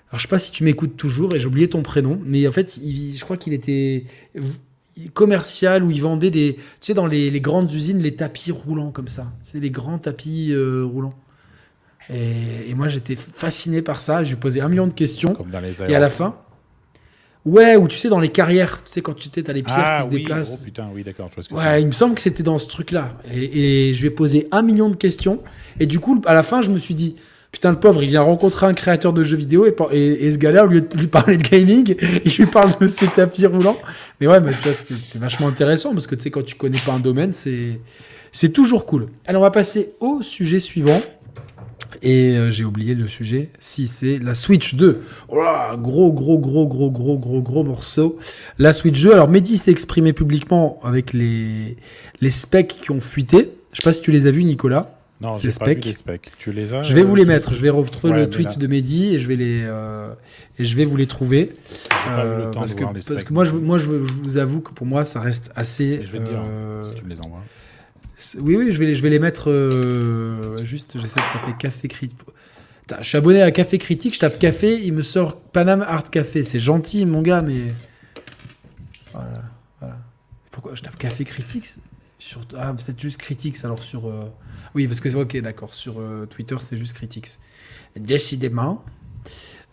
Alors, 0.10 0.20
je 0.20 0.24
sais 0.24 0.30
pas 0.30 0.39
si 0.39 0.52
tu 0.52 0.64
m'écoutes 0.64 0.97
toujours 0.97 1.36
et 1.36 1.39
j'ai 1.39 1.45
oublié 1.45 1.68
ton 1.68 1.84
prénom, 1.84 2.20
mais 2.26 2.47
en 2.47 2.52
fait, 2.52 2.78
il, 2.78 3.16
je 3.16 3.24
crois 3.24 3.38
qu'il 3.38 3.54
était 3.54 4.06
commercial 5.14 5.84
où 5.84 5.91
il 5.91 6.02
vendait 6.02 6.32
des. 6.32 6.56
Tu 6.56 6.62
sais, 6.82 6.93
dans 6.93 7.06
les, 7.06 7.41
grandes 7.41 7.72
usines, 7.72 8.00
les 8.00 8.16
tapis 8.16 8.52
roulants 8.52 8.91
comme 8.91 9.08
ça. 9.08 9.32
C'est 9.43 9.60
des 9.60 9.70
grands 9.70 10.00
tapis 10.00 10.52
euh, 10.52 10.84
roulants. 10.84 11.14
Et, 12.10 12.70
et 12.70 12.74
moi, 12.74 12.88
j'étais 12.88 13.16
fasciné 13.16 13.84
par 13.84 14.02
ça. 14.02 14.24
J'ai 14.24 14.36
posé 14.36 14.62
un 14.62 14.68
million 14.68 14.88
de 14.88 14.93
questions. 14.93 15.34
Comme 15.34 15.52
dans 15.52 15.60
les 15.60 15.84
et 15.84 15.95
à 15.95 16.00
la 16.00 16.10
fin, 16.10 16.36
Ouais, 17.46 17.78
ou 17.78 17.88
tu 17.88 17.98
sais, 17.98 18.10
dans 18.10 18.20
les 18.20 18.30
carrières, 18.30 18.82
tu 18.84 18.92
sais, 18.92 19.02
quand 19.02 19.14
tu 19.16 19.30
as 19.48 19.54
les 19.54 19.64
pierres 19.64 19.78
ah, 19.80 20.00
qui 20.04 20.10
se 20.10 20.20
déplacent. 20.20 20.60
Oh 20.60 20.64
putain, 20.64 20.90
oui, 20.94 21.04
d'accord. 21.04 21.30
Ouais, 21.52 21.82
il 21.82 21.88
me 21.88 21.92
semble 21.92 22.16
que 22.16 22.22
c'était 22.22 22.44
dans 22.44 22.58
ce 22.58 22.68
truc-là. 22.68 23.14
Et, 23.34 23.94
je 23.94 24.02
lui 24.02 24.08
ai 24.08 24.12
posé 24.12 24.48
un 24.52 24.62
million 24.62 24.90
de 24.90 24.96
questions. 24.96 25.42
Et 25.80 25.86
du 25.86 26.00
coup, 26.00 26.22
à 26.26 26.34
la 26.34 26.44
fin, 26.44 26.62
je 26.62 26.70
me 26.70 26.78
suis 26.78 26.96
dit, 26.96 27.16
putain, 27.52 27.72
le 27.72 27.80
pauvre, 27.80 28.04
il 28.04 28.10
vient 28.10 28.22
rencontrer 28.24 28.66
un 28.66 28.74
créateur 28.74 29.14
de 29.14 29.24
jeux 29.24 29.38
vidéo 29.38 29.66
et, 29.66 29.74
et, 29.98 30.32
ce 30.32 30.38
gars-là, 30.38 30.66
au 30.66 30.68
lieu 30.68 30.82
de 30.82 30.98
lui 30.98 31.08
parler 31.08 31.38
de 31.38 31.44
gaming, 31.44 31.96
il 32.26 32.32
lui 32.32 32.46
parle 32.46 32.78
de 32.78 32.88
ses 32.88 33.08
tapis 33.08 33.46
roulants. 33.46 33.78
Mais 34.20 34.28
ouais, 34.28 34.42
mais 34.42 34.52
tu 34.52 34.60
vois, 34.60 34.74
c'était 34.74 35.18
vachement 35.18 35.48
intéressant 35.48 35.94
parce 35.94 36.08
que 36.08 36.16
tu 36.16 36.24
sais, 36.24 36.32
quand 36.32 36.44
tu 36.44 36.56
connais 36.56 36.80
pas 36.86 36.94
un 36.94 37.00
domaine, 37.00 37.32
c'est 37.32 38.50
toujours 38.50 38.86
cool. 38.86 39.08
Alors, 39.26 39.42
on 39.44 39.46
va 39.46 39.52
passer 39.52 39.94
au 40.02 40.22
sujet 40.22 40.60
suivant. 40.60 41.02
Et 42.02 42.38
euh, 42.38 42.50
j'ai 42.50 42.64
oublié 42.64 42.95
le 42.95 43.08
sujet. 43.08 43.50
Si 43.60 43.88
c'est 43.88 44.20
la 44.20 44.34
Switch 44.34 44.76
2. 44.76 45.02
gros, 45.30 46.12
gros, 46.12 46.38
gros, 46.39 46.68
gros, 46.68 46.91
gros, 46.91 47.18
gros, 47.18 47.41
gros 47.41 47.64
morceau. 47.64 48.18
La 48.58 48.74
Switch 48.74 49.02
2. 49.02 49.14
Alors, 49.14 49.30
Mehdi 49.30 49.58
s'est 49.58 49.72
exprimé 49.72 50.14
publiquement 50.14 50.80
avec 50.84 51.14
les, 51.14 51.78
les 52.22 52.30
specs 52.30 52.68
qui 52.82 52.91
ont 52.91 53.02
fuité. 53.02 53.52
Je 53.74 53.82
sais 53.82 53.84
pas 53.84 53.93
si 53.93 54.02
tu 54.02 54.12
les 54.12 54.28
as 54.28 54.32
vus, 54.32 54.43
Nicolas. 54.43 54.95
Non, 55.22 55.34
pas 55.34 55.38
vu 55.74 55.82
les 55.82 55.93
specs. 55.93 56.32
Tu 56.38 56.54
les 56.54 56.74
as 56.74 56.82
Je 56.84 56.95
vais 56.95 57.04
vous 57.04 57.16
les 57.16 57.26
mettre. 57.26 57.54
Je 57.54 57.62
vais 57.62 57.70
retrouver 57.70 58.14
le 58.14 58.30
tweet 58.30 58.58
de 58.58 58.68
Mehdi 58.68 59.16
et 59.16 59.20
je 59.20 59.28
vais 59.28 59.36
les 59.36 59.64
euh, 59.64 60.14
et 60.58 60.64
je 60.64 60.78
vais 60.78 60.86
vous 60.86 60.95
les 60.95 61.08
trouver. 61.08 61.52
Euh, 62.10 62.54
parce, 62.54 62.74
que, 62.74 62.86
parce 62.86 63.24
que 63.24 63.34
moi, 63.34 63.43
je, 63.43 63.54
moi, 63.54 63.78
je, 63.80 63.88
vous 63.88 64.38
avoue 64.38 64.62
que 64.62 64.72
pour 64.72 64.88
moi, 64.88 65.04
ça 65.04 65.20
reste 65.20 65.52
assez. 65.56 66.02
je 66.06 66.12
vais 66.12 66.20
te 66.20 66.30
dire 66.30 66.39
si 66.86 66.93
tu 66.95 67.04
me 67.04 67.10
les 67.10 67.20
envoies. 67.20 67.43
Oui, 68.39 68.55
oui, 68.55 68.72
je 68.72 68.80
vais, 68.80 68.95
je 68.95 69.01
vais 69.01 69.09
les 69.09 69.20
mettre. 69.20 69.49
Euh, 69.49 70.51
juste, 70.63 70.97
j'essaie 70.99 71.22
de 71.22 71.34
taper 71.34 71.57
café 71.57 71.88
critique. 71.88 72.20
Je 72.97 73.03
suis 73.03 73.17
abonné 73.17 73.41
à 73.41 73.51
Café 73.51 73.78
Critique, 73.78 74.15
je 74.15 74.20
tape 74.20 74.39
café, 74.39 74.80
il 74.84 74.93
me 74.93 75.01
sort 75.01 75.39
Panam 75.39 75.82
Art 75.82 76.09
Café. 76.09 76.43
C'est 76.43 76.59
gentil, 76.59 77.05
mon 77.05 77.22
gars, 77.22 77.41
mais. 77.41 77.74
Voilà, 79.13 79.30
voilà. 79.80 79.97
Pourquoi 80.51 80.76
je 80.76 80.82
tape 80.82 80.97
Café 80.97 81.24
Critique? 81.26 81.65
Sur... 82.17 82.41
Ah, 82.57 82.74
c'est 82.78 82.99
juste 82.99 83.22
Critiques, 83.22 83.63
alors 83.63 83.84
sur. 83.84 84.07
Euh, 84.07 84.26
oui, 84.76 84.88
parce 84.88 84.99
que, 84.99 85.15
ok, 85.15 85.38
d'accord, 85.38 85.74
sur 85.74 85.99
euh, 85.99 86.26
Twitter, 86.26 86.55
c'est 86.59 86.76
juste 86.76 86.93
Critiques. 86.93 87.28
Décidément. 87.95 88.84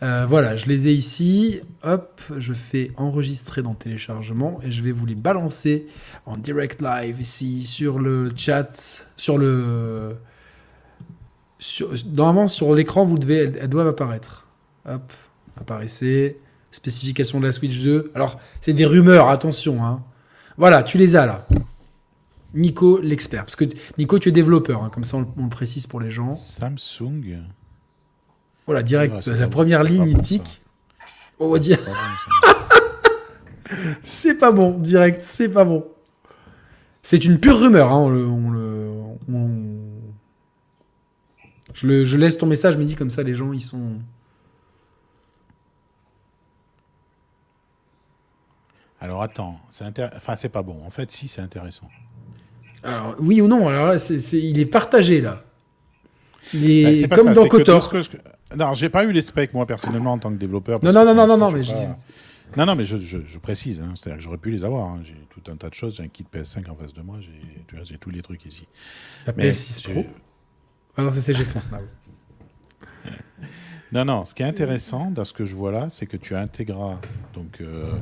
Euh, 0.02 0.26
voilà, 0.26 0.56
je 0.56 0.66
les 0.66 0.88
ai 0.88 0.92
ici. 0.92 1.60
Hop, 1.82 2.20
je 2.36 2.52
fais 2.52 2.92
enregistrer 2.96 3.62
dans 3.62 3.74
téléchargement 3.74 4.60
et 4.62 4.70
je 4.70 4.82
vais 4.82 4.92
vous 4.92 5.06
les 5.06 5.14
balancer 5.14 5.86
en 6.26 6.36
direct 6.36 6.82
live 6.82 7.20
ici 7.20 7.62
sur 7.62 7.98
le 7.98 8.30
chat, 8.36 9.04
sur 9.16 9.38
le. 9.38 10.16
Sur, 11.58 11.90
normalement, 12.12 12.48
sur 12.48 12.74
l'écran, 12.74 13.04
vous 13.04 13.18
devez, 13.18 13.52
elles, 13.58 13.68
doivent 13.68 13.88
apparaître. 13.88 14.46
Hop, 14.86 15.12
apparaissez. 15.58 16.38
Spécification 16.70 17.40
de 17.40 17.46
la 17.46 17.52
Switch 17.52 17.82
2. 17.82 18.12
Alors, 18.14 18.38
c'est 18.60 18.74
des 18.74 18.84
rumeurs, 18.84 19.30
attention. 19.30 19.82
Hein. 19.82 20.02
Voilà, 20.58 20.82
tu 20.82 20.98
les 20.98 21.16
as 21.16 21.24
là. 21.24 21.46
Nico, 22.52 23.00
l'expert. 23.00 23.44
Parce 23.44 23.56
que 23.56 23.64
Nico, 23.96 24.18
tu 24.18 24.28
es 24.28 24.32
développeur, 24.32 24.82
hein, 24.82 24.90
comme 24.90 25.04
ça 25.04 25.16
on, 25.16 25.26
on, 25.38 25.44
le 25.44 25.50
précise 25.50 25.86
pour 25.86 26.00
les 26.00 26.10
gens. 26.10 26.34
Samsung. 26.34 27.38
Voilà, 28.66 28.82
direct, 28.82 29.26
la 29.26 29.48
première 29.48 29.84
ligne 29.84 30.04
mythique. 30.04 30.60
On 31.38 31.50
va 31.50 31.58
dire. 31.58 31.78
c'est 34.02 34.38
pas 34.38 34.50
bon, 34.50 34.78
direct, 34.78 35.22
c'est 35.22 35.48
pas 35.48 35.64
bon. 35.64 35.86
C'est 37.02 37.24
une 37.24 37.38
pure 37.38 37.60
rumeur, 37.60 37.92
hein, 37.92 37.98
on 37.98 38.08
le, 38.08 38.26
Je, 41.74 41.86
le, 41.86 42.04
je 42.04 42.16
laisse 42.16 42.38
ton 42.38 42.46
message, 42.46 42.76
me 42.76 42.84
dit 42.84 42.96
comme 42.96 43.10
ça, 43.10 43.22
les 43.22 43.34
gens, 43.34 43.52
ils 43.52 43.60
sont. 43.60 44.00
Alors 49.00 49.22
attends, 49.22 49.60
c'est 49.70 49.84
intér... 49.84 50.10
enfin 50.16 50.34
c'est 50.34 50.48
pas 50.48 50.62
bon. 50.62 50.82
En 50.84 50.90
fait, 50.90 51.10
si 51.10 51.28
c'est 51.28 51.42
intéressant. 51.42 51.88
Alors 52.82 53.14
oui 53.20 53.40
ou 53.40 53.46
non 53.46 53.68
Alors 53.68 53.86
là, 53.86 53.96
il 54.32 54.58
est 54.58 54.66
partagé 54.66 55.20
là. 55.20 55.36
Il 56.54 56.68
est, 56.68 57.06
bah, 57.06 57.16
comme 57.16 57.32
dans 57.32 57.46
Kotor. 57.46 57.90
Que 57.90 58.02
je... 58.02 58.10
Non, 58.54 58.74
j'ai 58.74 58.88
pas 58.88 59.04
eu 59.04 59.12
les 59.12 59.22
specs 59.22 59.54
moi 59.54 59.66
personnellement 59.66 60.12
en 60.12 60.18
tant 60.18 60.30
que 60.30 60.36
développeur. 60.36 60.84
Non 60.84 60.92
non 60.92 61.04
non 61.04 61.14
non 61.14 61.26
non, 61.26 61.38
non 61.38 61.50
mais 61.50 61.64
je 61.64 61.72
dis... 61.72 61.86
Non, 62.56 62.64
non, 62.64 62.76
mais 62.76 62.84
je, 62.84 62.96
je, 62.96 63.38
précise, 63.38 63.80
hein, 63.80 63.92
c'est-à-dire 63.96 64.18
que 64.18 64.22
j'aurais 64.22 64.38
pu 64.38 64.50
les 64.50 64.64
avoir. 64.64 64.88
Hein. 64.88 65.00
J'ai 65.02 65.16
tout 65.30 65.50
un 65.50 65.56
tas 65.56 65.68
de 65.68 65.74
choses. 65.74 65.96
J'ai 65.96 66.04
un 66.04 66.08
kit 66.08 66.24
PS5 66.32 66.70
en 66.70 66.76
face 66.76 66.94
de 66.94 67.02
moi. 67.02 67.18
J'ai 67.20 67.98
tous 67.98 68.10
les 68.10 68.22
trucs 68.22 68.44
ici. 68.44 68.66
La 69.26 69.32
PS6 69.32 69.90
Pro 69.90 70.06
Ah 70.96 71.02
non, 71.02 71.10
c'est 71.10 71.20
CG 71.20 71.44
France 71.44 71.68
Non, 73.92 74.04
non, 74.04 74.24
ce 74.24 74.34
qui 74.34 74.42
est 74.42 74.46
intéressant 74.46 75.10
dans 75.10 75.24
ce 75.24 75.32
que 75.32 75.44
je 75.44 75.54
vois 75.54 75.72
là, 75.72 75.88
c'est 75.90 76.06
que 76.06 76.16
tu 76.16 76.34
as 76.34 76.40
Integra, 76.40 77.00
donc, 77.34 77.60
euh, 77.60 77.92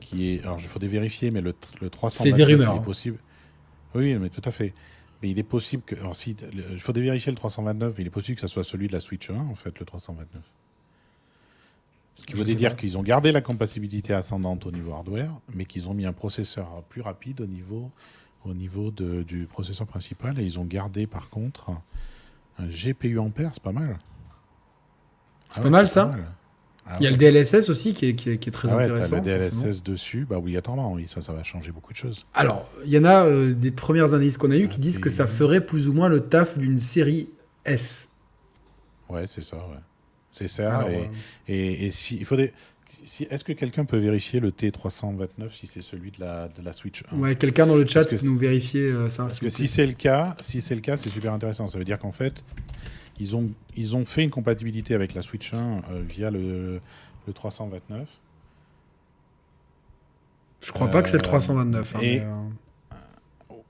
qui 0.00 0.30
est. 0.30 0.42
Alors, 0.42 0.58
il 0.60 0.66
faudrait 0.66 0.88
vérifier, 0.88 1.30
mais 1.32 1.40
le, 1.40 1.54
le 1.80 1.90
300 1.90 2.24
C'est 2.24 2.32
des 2.32 2.44
rumeurs. 2.44 2.74
Hein. 2.74 2.78
possible. 2.78 3.18
Oui, 3.94 4.14
mais 4.16 4.28
tout 4.28 4.42
à 4.44 4.50
fait. 4.50 4.74
Mais 5.22 5.30
il 5.30 5.38
est 5.38 5.44
possible 5.44 5.82
que. 5.84 5.94
Alors, 5.94 6.16
si. 6.16 6.36
Il 6.52 6.80
faut 6.80 6.92
vérifier 6.92 7.30
le 7.30 7.36
329, 7.36 7.94
mais 7.96 8.04
il 8.04 8.06
est 8.06 8.10
possible 8.10 8.36
que 8.36 8.40
ça 8.40 8.48
soit 8.48 8.64
celui 8.64 8.88
de 8.88 8.92
la 8.92 9.00
Switch 9.00 9.30
1, 9.30 9.34
en 9.34 9.54
fait, 9.54 9.78
le 9.78 9.86
329. 9.86 10.42
Ce 12.14 12.26
qui 12.26 12.34
veut 12.34 12.44
dire 12.44 12.76
qu'ils 12.76 12.98
ont 12.98 13.02
gardé 13.02 13.32
la 13.32 13.40
compatibilité 13.40 14.12
ascendante 14.12 14.66
au 14.66 14.70
niveau 14.70 14.92
hardware, 14.92 15.32
mais 15.54 15.64
qu'ils 15.64 15.88
ont 15.88 15.94
mis 15.94 16.04
un 16.04 16.12
processeur 16.12 16.82
plus 16.90 17.00
rapide 17.00 17.40
au 17.40 17.46
niveau, 17.46 17.90
au 18.44 18.52
niveau 18.52 18.90
de, 18.90 19.22
du 19.22 19.46
processeur 19.46 19.86
principal. 19.86 20.38
Et 20.38 20.42
ils 20.42 20.58
ont 20.58 20.64
gardé, 20.64 21.06
par 21.06 21.30
contre, 21.30 21.70
un 22.58 22.66
GPU 22.66 23.18
Ampère, 23.18 23.50
c'est 23.54 23.62
pas 23.62 23.72
mal. 23.72 23.96
C'est 25.52 25.60
ah 25.60 25.62
pas 25.62 25.70
mal 25.70 25.88
ça 25.88 26.14
ah 26.86 26.96
Il 26.98 27.04
y 27.04 27.06
a 27.06 27.10
le 27.10 27.16
DLSS 27.16 27.68
aussi 27.68 27.94
qui 27.94 28.06
est, 28.06 28.14
qui 28.14 28.30
est, 28.30 28.50
très 28.50 28.68
ah 28.70 28.76
ouais, 28.76 28.84
intéressant. 28.84 29.16
le 29.16 29.22
DLSS 29.22 29.82
dessus, 29.82 30.26
bah 30.28 30.38
obligatoirement, 30.38 30.92
oui, 30.92 31.04
ça, 31.06 31.20
ça 31.20 31.32
va 31.32 31.44
changer 31.44 31.70
beaucoup 31.70 31.92
de 31.92 31.98
choses. 31.98 32.26
Alors, 32.34 32.68
il 32.84 32.90
y 32.90 32.98
en 32.98 33.04
a 33.04 33.24
euh, 33.24 33.54
des 33.54 33.70
premières 33.70 34.14
analyses 34.14 34.36
qu'on 34.36 34.50
a 34.50 34.56
eues 34.56 34.68
qui 34.68 34.80
disent 34.80 34.98
que 34.98 35.10
ça 35.10 35.26
ferait 35.26 35.64
plus 35.64 35.88
ou 35.88 35.92
moins 35.92 36.08
le 36.08 36.20
taf 36.20 36.58
d'une 36.58 36.78
série 36.78 37.28
S. 37.64 38.08
Ouais, 39.08 39.26
c'est 39.26 39.42
ça, 39.42 39.56
ouais. 39.56 39.80
C'est 40.32 40.48
ça. 40.48 40.88
et, 41.46 41.86
et, 41.86 41.90
si, 41.90 42.16
il 42.16 42.24
faudrait. 42.24 42.52
Si, 43.04 43.24
Est-ce 43.30 43.44
que 43.44 43.52
quelqu'un 43.52 43.84
peut 43.84 43.98
vérifier 43.98 44.40
le 44.40 44.50
T329 44.50 45.50
si 45.50 45.66
c'est 45.66 45.82
celui 45.82 46.10
de 46.10 46.20
la, 46.20 46.48
de 46.48 46.62
la 46.62 46.72
Switch 46.72 47.02
1 47.10 47.18
Ouais, 47.18 47.36
quelqu'un 47.36 47.66
dans 47.66 47.76
le 47.76 47.86
chat 47.86 48.04
peut 48.04 48.16
nous 48.22 48.36
vérifier 48.36 48.82
euh, 48.82 49.08
ça. 49.08 49.24
Parce 49.24 49.38
que 49.38 49.48
si 49.48 49.66
c'est 49.66 49.86
le 49.86 49.92
cas, 49.92 50.36
si 50.40 50.60
c'est 50.60 50.74
le 50.74 50.80
cas, 50.80 50.96
c'est 50.96 51.10
super 51.10 51.32
intéressant. 51.32 51.68
Ça 51.68 51.78
veut 51.78 51.84
dire 51.84 51.98
qu'en 51.98 52.12
fait, 52.12 52.42
ils 53.18 53.36
ont, 53.36 53.50
ils 53.76 53.96
ont 53.96 54.04
fait 54.04 54.24
une 54.24 54.30
compatibilité 54.30 54.94
avec 54.94 55.14
la 55.14 55.22
Switch 55.22 55.52
1 55.52 55.56
euh, 55.56 56.02
via 56.08 56.30
le, 56.30 56.80
le 57.26 57.32
329. 57.32 58.08
Je 60.60 60.72
crois 60.72 60.88
pas 60.88 61.02
que 61.02 61.08
c'est 61.08 61.16
le 61.16 61.22
329. 61.22 61.96
Hein, 61.96 61.98
et, 62.02 62.20
euh, 62.20 62.24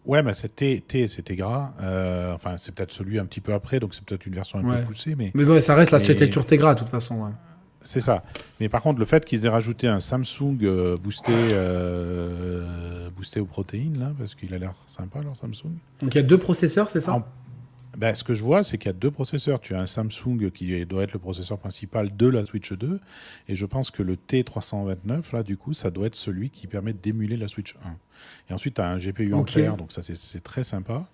Ouais, 0.05 0.22
mais 0.22 0.32
c'était 0.32 0.82
c'était 1.07 1.36
gras. 1.36 1.74
Euh, 1.80 2.34
enfin, 2.34 2.57
c'est 2.57 2.74
peut-être 2.74 2.90
celui 2.90 3.18
un 3.18 3.24
petit 3.24 3.40
peu 3.40 3.53
après, 3.53 3.78
donc 3.78 3.95
c'est 3.95 4.05
peut-être 4.05 4.26
une 4.26 4.34
version 4.34 4.59
un 4.59 4.62
peu 4.62 4.84
poussée. 4.84 5.14
Mais, 5.16 5.30
mais 5.34 5.45
bon, 5.45 5.61
ça 5.61 5.74
reste 5.74 5.93
l'architecture 5.93 6.45
Tegra, 6.45 6.74
de 6.74 6.80
toute 6.80 6.88
façon. 6.88 7.32
C'est 7.84 8.01
ça. 8.01 8.22
Mais 8.61 8.68
par 8.68 8.82
contre, 8.82 9.01
le 9.01 9.05
fait 9.05 9.24
qu'ils 9.24 9.45
aient 9.45 9.49
rajouté 9.49 9.88
un 9.88 10.01
Samsung 10.01 10.59
euh, 10.62 10.97
boosté, 10.97 11.32
euh, 11.32 13.11
boosté 13.11 13.40
aux 13.40 13.45
protéines, 13.45 13.99
là, 13.99 14.12
parce 14.16 14.34
qu'il 14.34 14.55
a 14.55 14.59
l'air 14.59 14.74
sympa, 14.86 15.20
leur 15.20 15.36
Samsung. 15.36 15.72
Donc 16.01 16.14
il 16.14 16.16
y 16.16 16.18
a 16.18 16.22
deux 16.22 16.38
processeurs, 16.38 16.90
c'est 16.90 17.01
ça? 17.01 17.26
Ben, 17.97 18.14
ce 18.14 18.24
que 18.24 18.34
je 18.34 18.43
vois, 18.43 18.62
c'est 18.62 18.78
qu'il 18.78 18.86
y 18.86 18.90
a 18.90 18.95
deux 18.95 19.11
processeurs. 19.11 19.61
Tu 19.61 19.74
as 19.74 19.80
un 19.80 19.86
Samsung 19.86 20.51
qui 20.53 20.84
doit 20.86 21.03
être 21.03 21.12
le 21.12 21.18
processeur 21.18 21.59
principal 21.59 22.16
de 22.16 22.26
la 22.26 22.47
Switch 22.47 22.72
2. 22.72 22.99
Et 23.49 23.57
je 23.57 23.66
pense 23.66 23.90
que 23.90 24.03
le 24.03 24.16
T329, 24.16 25.32
là, 25.32 25.43
du 25.43 25.57
coup, 25.59 25.74
ça 25.74 25.90
doit 25.90 26.07
être 26.07 26.14
celui 26.14 26.49
qui 26.49 26.66
permet 26.66 26.95
d'émuler 26.95 27.36
la 27.36 27.49
Switch 27.49 27.74
1. 27.84 27.97
Et 28.49 28.55
ensuite, 28.55 28.74
tu 28.74 28.80
as 28.80 28.88
un 28.88 28.97
GPU 28.97 29.34
en 29.34 29.45
clair, 29.45 29.76
donc 29.76 29.93
ça, 29.93 30.01
c'est 30.03 30.43
très 30.43 30.64
sympa. 30.64 31.07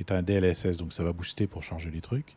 Et 0.00 0.04
tu 0.04 0.12
as 0.12 0.16
un 0.16 0.22
DLSS, 0.22 0.78
donc 0.78 0.92
ça 0.92 1.04
va 1.04 1.12
booster 1.12 1.46
pour 1.46 1.62
changer 1.62 1.90
les 1.90 2.00
trucs. 2.00 2.36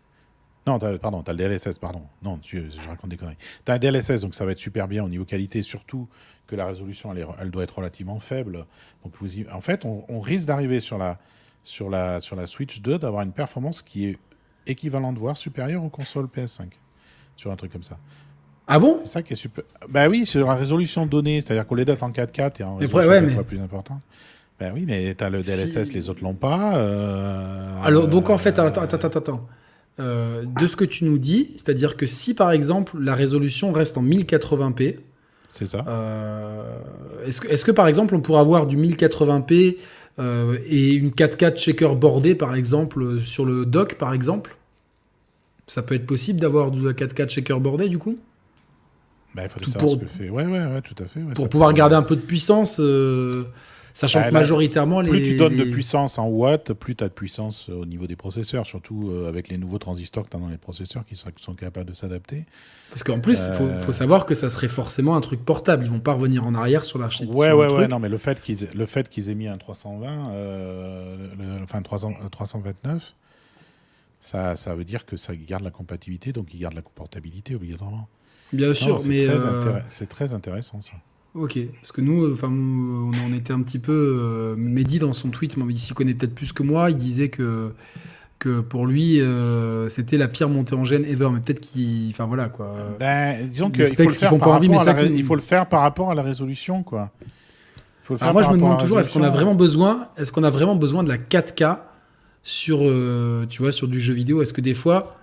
Non, 0.67 0.77
pardon, 0.79 1.23
tu 1.23 1.31
as 1.31 1.33
le 1.33 1.49
DLSS, 1.49 1.79
pardon. 1.79 2.03
Non, 2.21 2.37
tu, 2.37 2.63
je 2.69 2.87
raconte 2.87 3.09
des 3.09 3.17
conneries. 3.17 3.37
Tu 3.65 3.71
as 3.71 3.75
un 3.75 3.79
DLSS, 3.79 4.21
donc 4.21 4.35
ça 4.35 4.45
va 4.45 4.51
être 4.51 4.59
super 4.59 4.87
bien 4.87 5.03
au 5.03 5.09
niveau 5.09 5.25
qualité, 5.25 5.61
surtout 5.61 6.07
que 6.45 6.55
la 6.55 6.65
résolution, 6.65 7.11
elle, 7.13 7.25
elle 7.39 7.51
doit 7.51 7.63
être 7.63 7.77
relativement 7.77 8.19
faible. 8.19 8.65
Donc, 9.03 9.13
vous 9.19 9.49
en 9.51 9.61
fait, 9.61 9.83
on, 9.83 10.05
on 10.09 10.21
risque 10.21 10.47
d'arriver 10.47 10.79
sur 10.79 10.97
la, 10.97 11.19
sur 11.63 11.89
la, 11.89 12.19
sur 12.19 12.35
la 12.35 12.47
Switch 12.47 12.81
2 12.81 12.99
d'avoir 12.99 13.23
une 13.23 13.31
performance 13.31 13.81
qui 13.81 14.07
est 14.07 14.17
équivalente, 14.67 15.17
voire 15.17 15.37
supérieure 15.37 15.83
aux 15.83 15.89
consoles 15.89 16.27
PS5. 16.33 16.67
Sur 17.35 17.51
un 17.51 17.55
truc 17.55 17.71
comme 17.71 17.83
ça. 17.83 17.97
Ah 18.67 18.79
bon? 18.79 18.99
C'est 19.03 19.11
ça 19.11 19.21
qui 19.23 19.33
est 19.33 19.37
super. 19.37 19.63
Bah 19.89 20.07
oui, 20.07 20.25
c'est 20.25 20.39
la 20.39 20.55
résolution 20.55 21.05
de 21.05 21.11
données, 21.11 21.41
c'est-à-dire 21.41 21.65
qu'on 21.65 21.75
les 21.75 21.85
date 21.85 22.03
en 22.03 22.11
4K 22.11 22.61
et 22.61 22.63
en 22.63 22.77
résolution 22.77 23.09
ouais, 23.09 23.29
fois 23.29 23.43
plus 23.43 23.59
importante. 23.59 24.01
Ben 24.59 24.71
oui, 24.73 24.85
mais 24.87 25.15
tu 25.15 25.23
as 25.23 25.29
le 25.29 25.41
DLSS, 25.41 25.93
les 25.93 26.09
autres 26.09 26.23
l'ont 26.23 26.35
pas. 26.35 26.77
Euh, 26.77 27.81
Alors, 27.83 28.07
donc 28.07 28.29
en 28.29 28.37
fait, 28.37 28.59
attends, 28.59 28.81
attends, 28.81 28.97
attends. 28.97 29.19
attends. 29.19 29.47
Euh, 29.99 30.43
de 30.59 30.65
ce 30.65 30.75
que 30.75 30.85
tu 30.85 31.05
nous 31.05 31.19
dis, 31.19 31.51
c'est-à-dire 31.57 31.97
que 31.97 32.07
si 32.07 32.33
par 32.33 32.51
exemple 32.51 32.97
la 32.99 33.13
résolution 33.13 33.71
reste 33.71 33.95
en 33.95 34.03
1080p, 34.03 34.97
c'est 35.47 35.67
ça. 35.67 35.85
Euh, 35.87 36.79
est-ce 37.27 37.41
que, 37.41 37.47
est 37.47 37.63
que, 37.63 37.71
par 37.71 37.87
exemple 37.87 38.15
on 38.15 38.21
pourrait 38.21 38.39
avoir 38.39 38.65
du 38.65 38.75
1080p 38.75 39.77
euh, 40.19 40.57
et 40.67 40.93
une 40.93 41.09
4K 41.09 41.55
checker 41.55 41.95
bordée, 41.95 42.35
par 42.35 42.55
exemple, 42.55 43.19
sur 43.19 43.45
le 43.45 43.65
dock, 43.65 43.95
par 43.95 44.13
exemple 44.13 44.55
Ça 45.67 45.81
peut 45.81 45.95
être 45.95 46.05
possible 46.05 46.39
d'avoir 46.39 46.71
du 46.71 46.81
4K 46.81 47.27
checker 47.27 47.59
bordé, 47.59 47.89
du 47.89 47.97
coup? 47.97 48.17
Bah, 49.33 49.43
il 49.45 49.49
faut 49.49 49.63
savoir 49.63 49.91
ce 49.91 49.95
que 49.97 50.05
fait. 50.05 50.29
Ouais, 50.29 50.45
ouais, 50.45 50.65
ouais, 50.65 50.81
tout 50.81 51.01
à 51.03 51.07
fait. 51.07 51.19
pour 51.33 51.49
pouvoir 51.49 51.73
garder 51.73 51.95
un 51.95 52.03
peu 52.03 52.15
de 52.15 52.21
puissance, 52.21 52.79
euh, 52.79 53.45
Sachant 53.93 54.21
bah, 54.21 54.29
que 54.29 54.33
majoritairement, 54.33 55.01
les, 55.01 55.09
plus 55.09 55.23
tu 55.23 55.37
donnes 55.37 55.55
de 55.55 55.65
puissance 55.65 56.17
en 56.17 56.27
watts, 56.27 56.73
plus 56.73 56.95
tu 56.95 57.03
as 57.03 57.09
de 57.09 57.13
puissance 57.13 57.69
euh, 57.69 57.73
au 57.73 57.85
niveau 57.85 58.07
des 58.07 58.15
processeurs, 58.15 58.65
surtout 58.65 59.11
euh, 59.11 59.29
avec 59.29 59.49
les 59.49 59.57
nouveaux 59.57 59.77
transistors 59.77 60.25
que 60.25 60.29
tu 60.31 60.37
as 60.37 60.39
dans 60.39 60.49
les 60.49 60.57
processeurs 60.57 61.05
qui 61.05 61.15
sont, 61.15 61.53
capables 61.53 61.89
de 61.89 61.93
s'adapter. 61.93 62.45
Parce 62.89 63.03
qu'en 63.03 63.19
plus, 63.19 63.47
il 63.47 63.53
faut, 63.53 63.65
euh, 63.65 63.91
savoir 63.91 64.25
que 64.25 64.33
ça 64.33 64.49
serait 64.49 64.67
forcément 64.67 65.15
un 65.15 65.21
truc 65.21 65.45
portable. 65.45 65.85
Ils 65.85 65.91
vont 65.91 65.99
pas 65.99 66.13
revenir 66.13 66.43
en 66.45 66.55
arrière 66.55 66.83
sur 66.83 66.97
l'architecture. 66.97 67.37
Ouais, 67.37 67.51
ouais, 67.51 67.71
ouais. 67.71 67.87
Non, 67.87 67.99
mais 67.99 68.09
le 68.09 68.17
fait 68.17 68.41
qu'ils 68.41 68.67
le 68.73 68.85
fait 68.87 69.09
qu'ils 69.09 69.29
aient 69.29 69.35
mis 69.35 69.47
un 69.47 69.57
320, 69.57 70.33
le, 70.33 71.63
enfin 71.63 71.83
329, 71.83 73.13
ça, 74.19 74.55
ça 74.55 74.73
veut 74.73 74.85
dire 74.85 75.05
que 75.05 75.17
ça 75.17 75.35
garde 75.35 75.63
la 75.63 75.71
compatibilité, 75.71 76.33
donc 76.33 76.51
ils 76.53 76.59
gardent 76.59 76.75
la 76.75 76.81
portabilité 76.81 77.53
obligatoirement. 77.53 78.07
Bien 78.53 78.73
sûr, 78.73 78.99
mais 79.07 79.27
c'est 79.87 80.09
très 80.09 80.33
intéressant 80.33 80.81
ça. 80.81 80.93
Ok, 81.35 81.57
parce 81.81 81.91
que 81.91 82.01
nous, 82.01 82.31
enfin, 82.31 82.49
on 82.49 83.11
en 83.25 83.33
était 83.33 83.53
un 83.53 83.61
petit 83.61 83.79
peu. 83.79 84.19
Euh, 84.21 84.55
Mehdi, 84.55 84.99
dans 84.99 85.13
son 85.13 85.29
tweet, 85.29 85.55
il 85.69 85.79
s'y 85.79 85.93
connaît 85.93 86.13
peut-être 86.13 86.35
plus 86.35 86.53
que 86.53 86.61
moi, 86.61 86.91
il 86.91 86.97
disait 86.97 87.29
que, 87.29 87.71
que 88.37 88.59
pour 88.59 88.85
lui, 88.85 89.19
euh, 89.19 89.89
c'était 89.89 90.17
la 90.17 90.27
pire 90.27 90.47
montée 90.47 90.75
en 90.75 90.85
gêne 90.85 91.05
ever. 91.05 91.29
Mais 91.33 91.39
peut-être 91.39 91.59
qu'il. 91.59 92.11
Enfin, 92.11 92.25
voilà, 92.25 92.49
quoi. 92.49 92.75
Ben, 92.99 93.47
disons 93.47 93.71
qu'il 93.71 93.83
faut, 93.85 94.03
le 94.03 94.09
faire 94.09 94.37
par 94.37 94.49
envie, 94.49 94.69
mais 94.69 94.77
il 95.09 95.23
faut 95.23 95.33
le 95.33 95.41
faire 95.41 95.65
par 95.67 95.81
rapport 95.81 96.11
à 96.11 96.15
la 96.15 96.21
résolution, 96.21 96.83
quoi. 96.83 97.09
Alors 98.19 98.33
moi, 98.33 98.43
je 98.43 98.49
me 98.49 98.55
demande 98.55 98.79
toujours, 98.79 98.99
est-ce 98.99 99.09
qu'on 99.09 99.23
a 99.23 99.29
vraiment 99.29 99.55
besoin, 99.55 100.09
est-ce 100.17 100.31
qu'on 100.31 100.43
a 100.43 100.49
vraiment 100.49 100.75
besoin 100.75 101.03
de 101.03 101.09
la 101.09 101.17
4K 101.17 101.77
sur, 102.43 102.79
euh, 102.81 103.45
tu 103.47 103.61
vois, 103.61 103.71
sur 103.71 103.87
du 103.87 103.99
jeu 103.99 104.13
vidéo? 104.13 104.41
Est-ce 104.41 104.53
que 104.53 104.61
des 104.61 104.73
fois, 104.73 105.15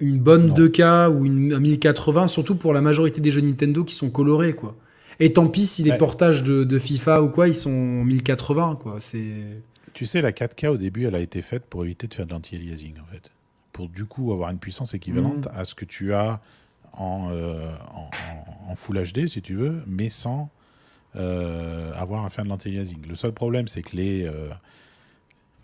une 0.00 0.18
bonne 0.18 0.52
2K 0.52 1.08
ou 1.08 1.24
une 1.24 1.58
1080, 1.58 2.26
surtout 2.26 2.56
pour 2.56 2.74
la 2.74 2.80
majorité 2.82 3.20
des 3.20 3.30
jeux 3.30 3.40
Nintendo 3.40 3.84
qui 3.84 3.94
sont 3.94 4.10
colorés, 4.10 4.54
quoi 4.54 4.74
et 5.20 5.32
tant 5.32 5.48
pis 5.48 5.66
si 5.66 5.82
les 5.82 5.96
portages 5.96 6.42
de, 6.42 6.78
FIFA 6.78 7.22
ou 7.22 7.28
quoi, 7.28 7.48
ils 7.48 7.54
sont 7.54 7.70
1080, 7.70 8.78
quoi. 8.80 8.96
C'est. 9.00 9.62
Tu 9.92 10.04
sais, 10.04 10.20
la 10.20 10.32
4K 10.32 10.68
au 10.68 10.76
début, 10.76 11.06
elle 11.06 11.14
a 11.14 11.20
été 11.20 11.40
faite 11.40 11.64
pour 11.64 11.84
éviter 11.84 12.06
de 12.06 12.12
faire 12.12 12.26
de 12.26 12.32
l'anti-aliasing, 12.32 12.96
en 13.00 13.06
fait. 13.10 13.30
Pour 13.72 13.88
du 13.88 14.04
coup 14.04 14.32
avoir 14.32 14.50
une 14.50 14.58
puissance 14.58 14.92
équivalente 14.92 15.46
mm. 15.46 15.50
à 15.54 15.64
ce 15.64 15.74
que 15.74 15.86
tu 15.86 16.12
as 16.12 16.40
en, 16.92 17.30
euh, 17.30 17.72
en, 18.68 18.76
Full 18.76 19.02
HD, 19.02 19.26
si 19.26 19.40
tu 19.40 19.54
veux, 19.54 19.82
mais 19.86 20.10
sans 20.10 20.50
euh, 21.16 21.92
avoir 21.94 22.26
à 22.26 22.30
faire 22.30 22.44
de 22.44 22.50
l'anti-aliasing. 22.50 23.06
Le 23.08 23.14
seul 23.14 23.32
problème, 23.32 23.68
c'est 23.68 23.82
que 23.82 23.96
les. 23.96 24.26
Euh, 24.26 24.48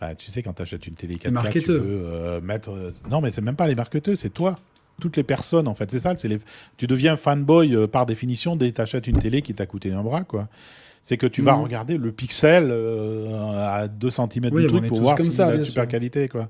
bah, 0.00 0.14
tu 0.14 0.30
sais, 0.30 0.42
quand 0.42 0.54
tu 0.54 0.62
achètes 0.62 0.86
une 0.86 0.94
télé 0.94 1.16
4K, 1.16 1.52
tu 1.52 1.62
peux 1.62 2.40
mettre. 2.42 2.94
Non, 3.10 3.20
mais 3.20 3.30
c'est 3.30 3.42
même 3.42 3.56
pas 3.56 3.66
les 3.66 3.74
marketeux, 3.74 4.14
c'est 4.14 4.30
toi 4.30 4.58
toutes 5.00 5.16
les 5.16 5.22
personnes, 5.22 5.68
en 5.68 5.74
fait. 5.74 5.90
C'est 5.90 6.00
ça, 6.00 6.14
c'est 6.16 6.28
les... 6.28 6.38
tu 6.76 6.86
deviens 6.86 7.16
fanboy 7.16 7.74
euh, 7.74 7.86
par 7.86 8.06
définition 8.06 8.56
dès 8.56 8.70
que 8.70 8.76
tu 8.76 8.80
achètes 8.80 9.06
une 9.06 9.18
télé 9.18 9.42
qui 9.42 9.54
t'a 9.54 9.66
coûté 9.66 9.92
un 9.92 10.02
bras, 10.02 10.22
quoi. 10.22 10.48
C'est 11.02 11.16
que 11.16 11.26
tu 11.26 11.42
vas 11.42 11.56
mhm. 11.56 11.62
regarder 11.62 11.98
le 11.98 12.12
pixel 12.12 12.68
euh, 12.70 13.66
à 13.66 13.88
2 13.88 14.10
cm 14.10 14.50
de 14.50 14.68
truc 14.68 14.86
pour 14.86 15.00
voir 15.00 15.18
s'il 15.18 15.40
a 15.40 15.56
de 15.56 15.64
super 15.64 15.88
qualité, 15.88 16.28
quoi. 16.28 16.48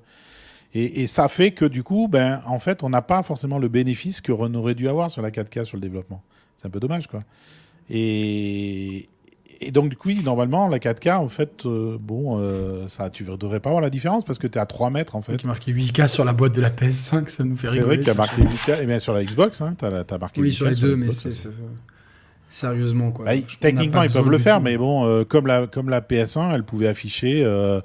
Et, 0.74 1.06
ça 1.06 1.28
fait 1.28 1.50
que 1.50 1.66
du 1.66 1.82
coup, 1.82 2.08
ben, 2.08 2.40
en 2.46 2.58
fait, 2.58 2.82
on 2.82 2.88
n'a 2.88 3.02
pas 3.02 3.22
forcément 3.22 3.58
le 3.58 3.68
bénéfice 3.68 4.22
que 4.22 4.32
qu'on 4.32 4.54
aurait 4.54 4.74
dû 4.74 4.88
avoir 4.88 5.10
sur 5.10 5.20
la 5.20 5.30
4K 5.30 5.64
sur 5.64 5.76
le 5.76 5.82
développement. 5.82 6.22
C'est 6.56 6.66
un 6.66 6.70
peu 6.70 6.80
dommage, 6.80 7.08
quoi. 7.08 7.24
Et, 7.90 9.08
et 9.62 9.70
donc, 9.70 9.88
du 9.88 9.96
coup, 9.96 10.10
normalement, 10.24 10.68
la 10.68 10.78
4K, 10.78 11.16
en 11.16 11.28
fait, 11.28 11.64
euh, 11.64 11.96
bon, 12.00 12.38
euh, 12.38 12.88
ça, 12.88 13.10
tu 13.10 13.24
ne 13.24 13.36
devrais 13.36 13.60
pas 13.60 13.70
voir 13.70 13.80
la 13.80 13.90
différence 13.90 14.24
parce 14.24 14.38
que 14.38 14.46
tu 14.46 14.58
es 14.58 14.60
à 14.60 14.66
3 14.66 14.90
mètres, 14.90 15.16
en 15.16 15.22
fait. 15.22 15.36
Qui 15.36 15.46
marqué 15.46 15.72
8K 15.72 16.08
sur 16.08 16.24
la 16.24 16.32
boîte 16.32 16.54
de 16.54 16.60
la 16.60 16.70
PS5, 16.70 17.28
ça 17.28 17.44
nous 17.44 17.56
fait 17.56 17.68
rigoler. 17.68 17.80
C'est 17.80 17.86
vrai 17.86 17.98
qu'il 17.98 18.06
y 18.08 18.10
a 18.10 18.14
marqué 18.14 18.42
8K, 18.42 18.82
et 18.82 18.86
bien 18.86 18.98
sur 18.98 19.12
la 19.12 19.24
Xbox, 19.24 19.60
hein, 19.60 19.74
tu 19.78 19.84
as, 19.84 20.18
marqué 20.18 20.40
Oui, 20.40 20.52
sur 20.52 20.68
les 20.68 20.76
deux, 20.76 20.96
mais 20.96 21.10
c'est. 21.12 21.32
Sérieusement, 22.48 23.12
quoi. 23.12 23.24
Bah, 23.24 23.32
techniquement, 23.60 24.02
ils 24.02 24.10
peuvent 24.10 24.28
le 24.28 24.38
faire, 24.38 24.60
mais 24.60 24.76
bon, 24.76 25.06
euh, 25.06 25.24
comme, 25.24 25.46
la, 25.46 25.66
comme 25.66 25.88
la 25.88 26.02
PS1, 26.02 26.54
elle 26.54 26.64
pouvait 26.64 26.88
afficher 26.88 27.42
euh, 27.42 27.80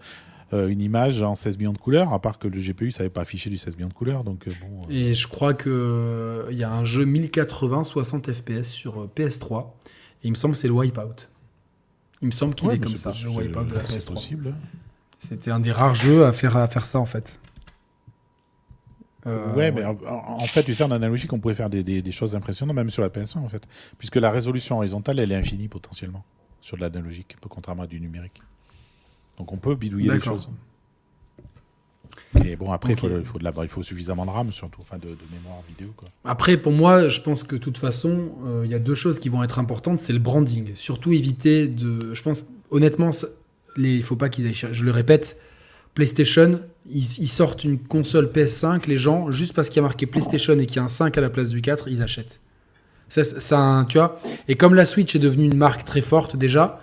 une 0.52 0.82
image 0.82 1.24
en 1.24 1.36
16 1.36 1.58
millions 1.58 1.72
de 1.72 1.78
couleurs, 1.78 2.12
à 2.12 2.22
part 2.22 2.38
que 2.38 2.50
le 2.50 2.60
GPU 2.60 2.92
savait 2.92 3.10
pas 3.10 3.22
afficher 3.22 3.50
du 3.50 3.56
16 3.56 3.78
millions 3.78 3.88
de 3.88 3.94
couleurs. 3.94 4.26
Donc, 4.26 4.46
bon, 4.48 4.90
Et 4.90 5.14
je 5.14 5.28
crois 5.30 5.54
qu'il 5.54 5.72
il 6.52 6.58
y 6.58 6.66
a 6.66 6.72
un 6.74 6.84
jeu 6.84 7.06
1080 7.06 7.86
60 7.86 8.34
FPS 8.34 8.64
sur 8.64 9.08
PS3, 9.16 9.68
et 10.24 10.28
il 10.28 10.32
me 10.32 10.36
semble 10.36 10.56
que 10.56 10.60
c'est 10.60 10.68
le 10.68 10.74
Wipeout. 10.74 11.30
Il 12.22 12.28
me 12.28 12.32
semble 12.32 12.56
qu'il 12.56 12.70
est 12.72 12.80
comme 12.80 12.96
ça, 12.96 13.12
le 13.24 13.30
Wipeout 13.30 13.66
de 13.66 13.76
la 13.76 13.84
PS3. 13.84 14.14
possible. 14.14 14.56
C'était 15.20 15.52
un 15.52 15.60
des 15.60 15.72
rares 15.72 15.96
jeux 15.96 16.26
à 16.26 16.32
faire, 16.32 16.58
à 16.58 16.68
faire 16.68 16.86
ça, 16.86 17.00
en 17.00 17.06
fait. 17.06 17.40
Euh, 19.26 19.54
ouais, 19.56 19.72
mais 19.72 19.84
en, 19.84 20.40
fait, 20.40 20.64
tu 20.64 20.74
sais, 20.74 20.84
en 20.84 20.92
analogique, 20.92 21.34
on 21.34 21.40
pouvait 21.40 21.54
faire 21.54 21.70
des, 21.70 21.84
des, 21.84 22.12
choses 22.12 22.36
impressionnantes, 22.36 22.76
même 22.76 22.90
sur 22.90 23.02
la 23.02 23.10
PS1, 23.10 23.40
en 23.40 23.50
fait. 23.50 23.64
Puisque 23.98 24.16
la 24.16 24.32
résolution 24.32 24.78
horizontale, 24.78 25.20
elle 25.20 25.32
est 25.32 25.36
infinie 25.36 25.68
potentiellement, 25.68 26.24
sur 26.62 26.78
de 26.78 26.82
l'analogique, 26.82 27.36
contrairement 27.50 27.84
à 27.84 27.88
du 27.88 28.00
numérique. 28.00 28.42
Donc 29.38 29.52
on 29.52 29.58
peut 29.58 29.76
bidouiller 29.76 30.12
les 30.12 30.22
choses. 30.22 30.50
Et 32.46 32.56
bon, 32.56 32.72
après, 32.72 32.94
il, 32.94 33.00
faut, 33.00 33.10
il, 33.10 33.26
faut 33.26 33.40
de 33.40 33.44
la, 33.44 33.52
il 33.64 33.70
faut 33.70 33.84
suffisamment 33.84 34.26
de 34.26 34.32
RAM, 34.32 34.52
surtout, 34.52 34.82
enfin, 34.82 34.98
de, 34.98 35.08
mémoire 35.32 35.62
vidéo. 35.68 35.94
Quoi. 35.96 36.10
Après, 36.26 36.58
pour 36.58 36.72
moi, 36.72 37.10
je 37.10 37.22
pense 37.22 37.44
que 37.44 37.56
de 37.56 37.62
toute 37.62 37.78
façon, 37.78 38.32
euh, 38.46 38.62
il 38.66 38.72
y 38.72 38.76
a 38.76 38.80
deux 38.80 38.96
choses 38.96 39.20
qui 39.20 39.30
vont 39.30 39.44
être 39.44 39.60
importantes. 39.60 40.00
C'est 40.00 40.14
le 40.14 40.20
branding. 40.20 40.72
Surtout 40.76 41.12
éviter 41.12 41.68
de. 41.68 42.14
Je 42.14 42.22
pense, 42.22 42.46
honnêtement, 42.72 43.12
il 43.78 43.98
ne 43.98 44.02
faut 44.02 44.16
pas 44.16 44.30
qu'ils 44.30 44.48
aillent. 44.48 44.74
Je 44.74 44.86
le 44.86 44.92
répète, 44.92 45.38
PlayStation, 45.94 46.62
ils, 46.90 47.28
sortent 47.28 47.64
une 47.64 47.80
console 47.80 48.28
PS5, 48.28 48.88
les 48.88 48.98
gens, 48.98 49.32
juste 49.32 49.54
parce 49.54 49.70
qu'il 49.70 49.78
y 49.78 49.80
a 49.80 49.84
marqué 49.84 50.06
PlayStation 50.06 50.58
et 50.60 50.66
qu'il 50.66 50.78
y 50.78 50.80
a 50.80 50.84
un 50.84 50.88
5 50.88 51.18
à 51.18 51.22
la 51.22 51.30
place 51.30 51.50
du 51.50 51.62
4, 51.62 51.88
ils 51.88 52.04
achètent. 52.04 52.40
Ça, 53.10 53.24
ça, 53.24 53.86
tu 53.90 53.98
vois 53.98 54.22
Et 54.48 54.56
comme 54.56 54.76
la 54.76 54.86
Switch 54.86 55.16
est 55.16 55.20
devenue 55.20 55.46
une 55.46 55.58
marque 55.58 55.86
très 55.86 56.02
forte 56.02 56.36
déjà, 56.36 56.82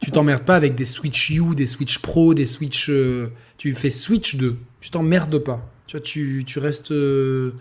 tu 0.00 0.10
t'emmerdes 0.10 0.44
pas 0.44 0.56
avec 0.56 0.74
des 0.74 0.86
Switch 0.86 1.30
U, 1.30 1.54
des 1.54 1.66
Switch 1.66 1.98
Pro, 1.98 2.34
des 2.34 2.46
Switch. 2.46 2.88
Euh, 2.88 3.28
tu 3.58 3.74
fais 3.74 3.90
Switch 3.90 4.36
2. 4.36 4.56
Tu 4.80 4.90
t'emmerdes 4.90 5.38
pas. 5.38 5.66
Tu 5.86 5.96
vois, 5.96 6.04
tu, 6.04 6.44
tu 6.46 6.58
restes, 6.58 6.92
euh, 6.92 7.52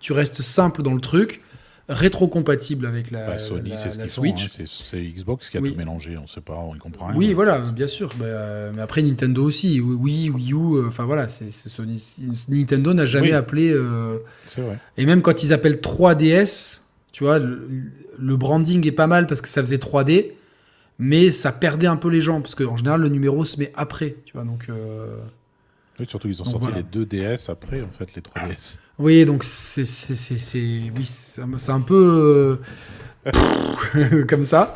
tu 0.00 0.12
restes 0.12 0.42
simple 0.42 0.82
dans 0.82 0.94
le 0.94 1.00
truc 1.00 1.42
rétro-compatible 1.88 2.84
avec 2.84 3.12
la, 3.12 3.28
bah, 3.28 3.38
Sony, 3.38 3.70
c'est 3.76 3.90
ce 3.90 4.08
Switch. 4.08 4.58
Hein, 4.58 4.64
c'est 4.66 5.00
Xbox 5.00 5.50
qui 5.50 5.56
a 5.56 5.60
tout 5.60 5.76
mélangé, 5.76 6.18
on 6.18 6.26
sait 6.26 6.40
pas, 6.40 6.54
on 6.54 6.74
ne 6.74 6.80
comprend 6.80 7.06
rien. 7.06 7.16
Oui, 7.16 7.32
voilà, 7.32 7.58
bien 7.58 7.86
sûr. 7.86 8.10
Bah, 8.18 8.72
mais 8.74 8.82
après 8.82 9.02
Nintendo 9.02 9.44
aussi, 9.44 9.80
oui, 9.80 10.28
Wii 10.28 10.52
U, 10.52 10.56
euh, 10.56 10.88
enfin 10.88 11.04
voilà, 11.04 11.28
c'est 11.28 11.52
Sony. 11.52 12.02
Nintendo 12.48 12.92
n'a 12.92 13.06
jamais 13.06 13.32
appelé. 13.32 13.72
C'est 14.46 14.62
vrai. 14.62 14.78
Et 14.96 15.06
même 15.06 15.22
quand 15.22 15.44
ils 15.44 15.52
appellent 15.52 15.76
3DS, 15.76 16.80
tu 17.16 17.24
vois, 17.24 17.38
le, 17.38 18.36
branding 18.36 18.86
est 18.86 18.92
pas 18.92 19.06
mal 19.06 19.26
parce 19.26 19.40
que 19.40 19.48
ça 19.48 19.62
faisait 19.62 19.78
3D, 19.78 20.32
mais 20.98 21.30
ça 21.30 21.52
perdait 21.52 21.86
un 21.86 21.96
peu 21.96 22.08
les 22.08 22.20
gens 22.20 22.40
parce 22.40 22.54
qu'en 22.54 22.76
général 22.76 23.00
le 23.00 23.08
numéro 23.08 23.44
se 23.44 23.58
met 23.58 23.72
après, 23.74 24.16
tu 24.24 24.32
vois, 24.32 24.44
donc. 24.44 24.66
Euh, 24.68 25.18
oui, 25.98 26.06
surtout 26.06 26.28
ils 26.28 26.42
ont 26.42 26.44
sorti 26.44 26.68
les 26.74 26.82
deux 26.82 27.06
DS 27.06 27.48
après, 27.48 27.80
en 27.80 27.90
fait, 27.98 28.14
les 28.14 28.22
3DS. 28.22 28.78
Oui, 28.98 29.24
donc 29.24 29.44
c'est 29.44 29.82
oui, 29.82 31.06
c'est 31.06 31.72
un 31.72 31.80
peu 31.80 32.58
euh, 33.26 34.24
comme 34.28 34.44
ça. 34.44 34.74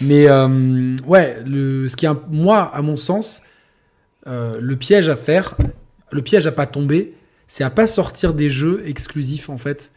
Mais 0.00 0.28
euh, 0.28 0.96
ouais, 1.06 1.42
le, 1.46 1.88
ce 1.88 1.96
qui 1.96 2.06
est 2.06 2.10
moi, 2.28 2.70
à 2.74 2.82
mon 2.82 2.96
sens, 2.96 3.42
euh, 4.26 4.58
le 4.60 4.76
piège 4.76 5.08
à 5.08 5.16
faire, 5.16 5.56
le 6.10 6.22
piège 6.22 6.46
à 6.46 6.52
pas 6.52 6.66
tomber, 6.66 7.14
c'est 7.46 7.64
à 7.64 7.70
pas 7.70 7.86
sortir 7.86 8.34
des 8.34 8.50
jeux 8.50 8.82
exclusifs 8.86 9.48
en 9.48 9.56
fait, 9.56 9.92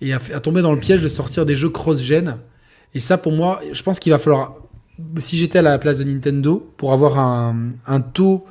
et 0.00 0.12
à, 0.12 0.18
tomber 0.18 0.62
dans 0.62 0.72
le 0.72 0.80
piège 0.80 1.02
de 1.02 1.08
sortir 1.08 1.46
des 1.46 1.54
jeux 1.54 1.70
cross-gen. 1.70 2.38
Et 2.94 3.00
ça, 3.00 3.18
pour 3.18 3.32
moi, 3.32 3.60
je 3.72 3.82
pense 3.82 3.98
qu'il 3.98 4.12
va 4.12 4.18
falloir, 4.18 4.56
si 5.18 5.36
j'étais 5.36 5.58
à 5.58 5.62
la 5.62 5.78
place 5.78 5.98
de 5.98 6.04
Nintendo, 6.04 6.72
pour 6.76 6.92
avoir 6.92 7.18
un, 7.18 7.70
un 7.86 8.00
taux 8.00 8.44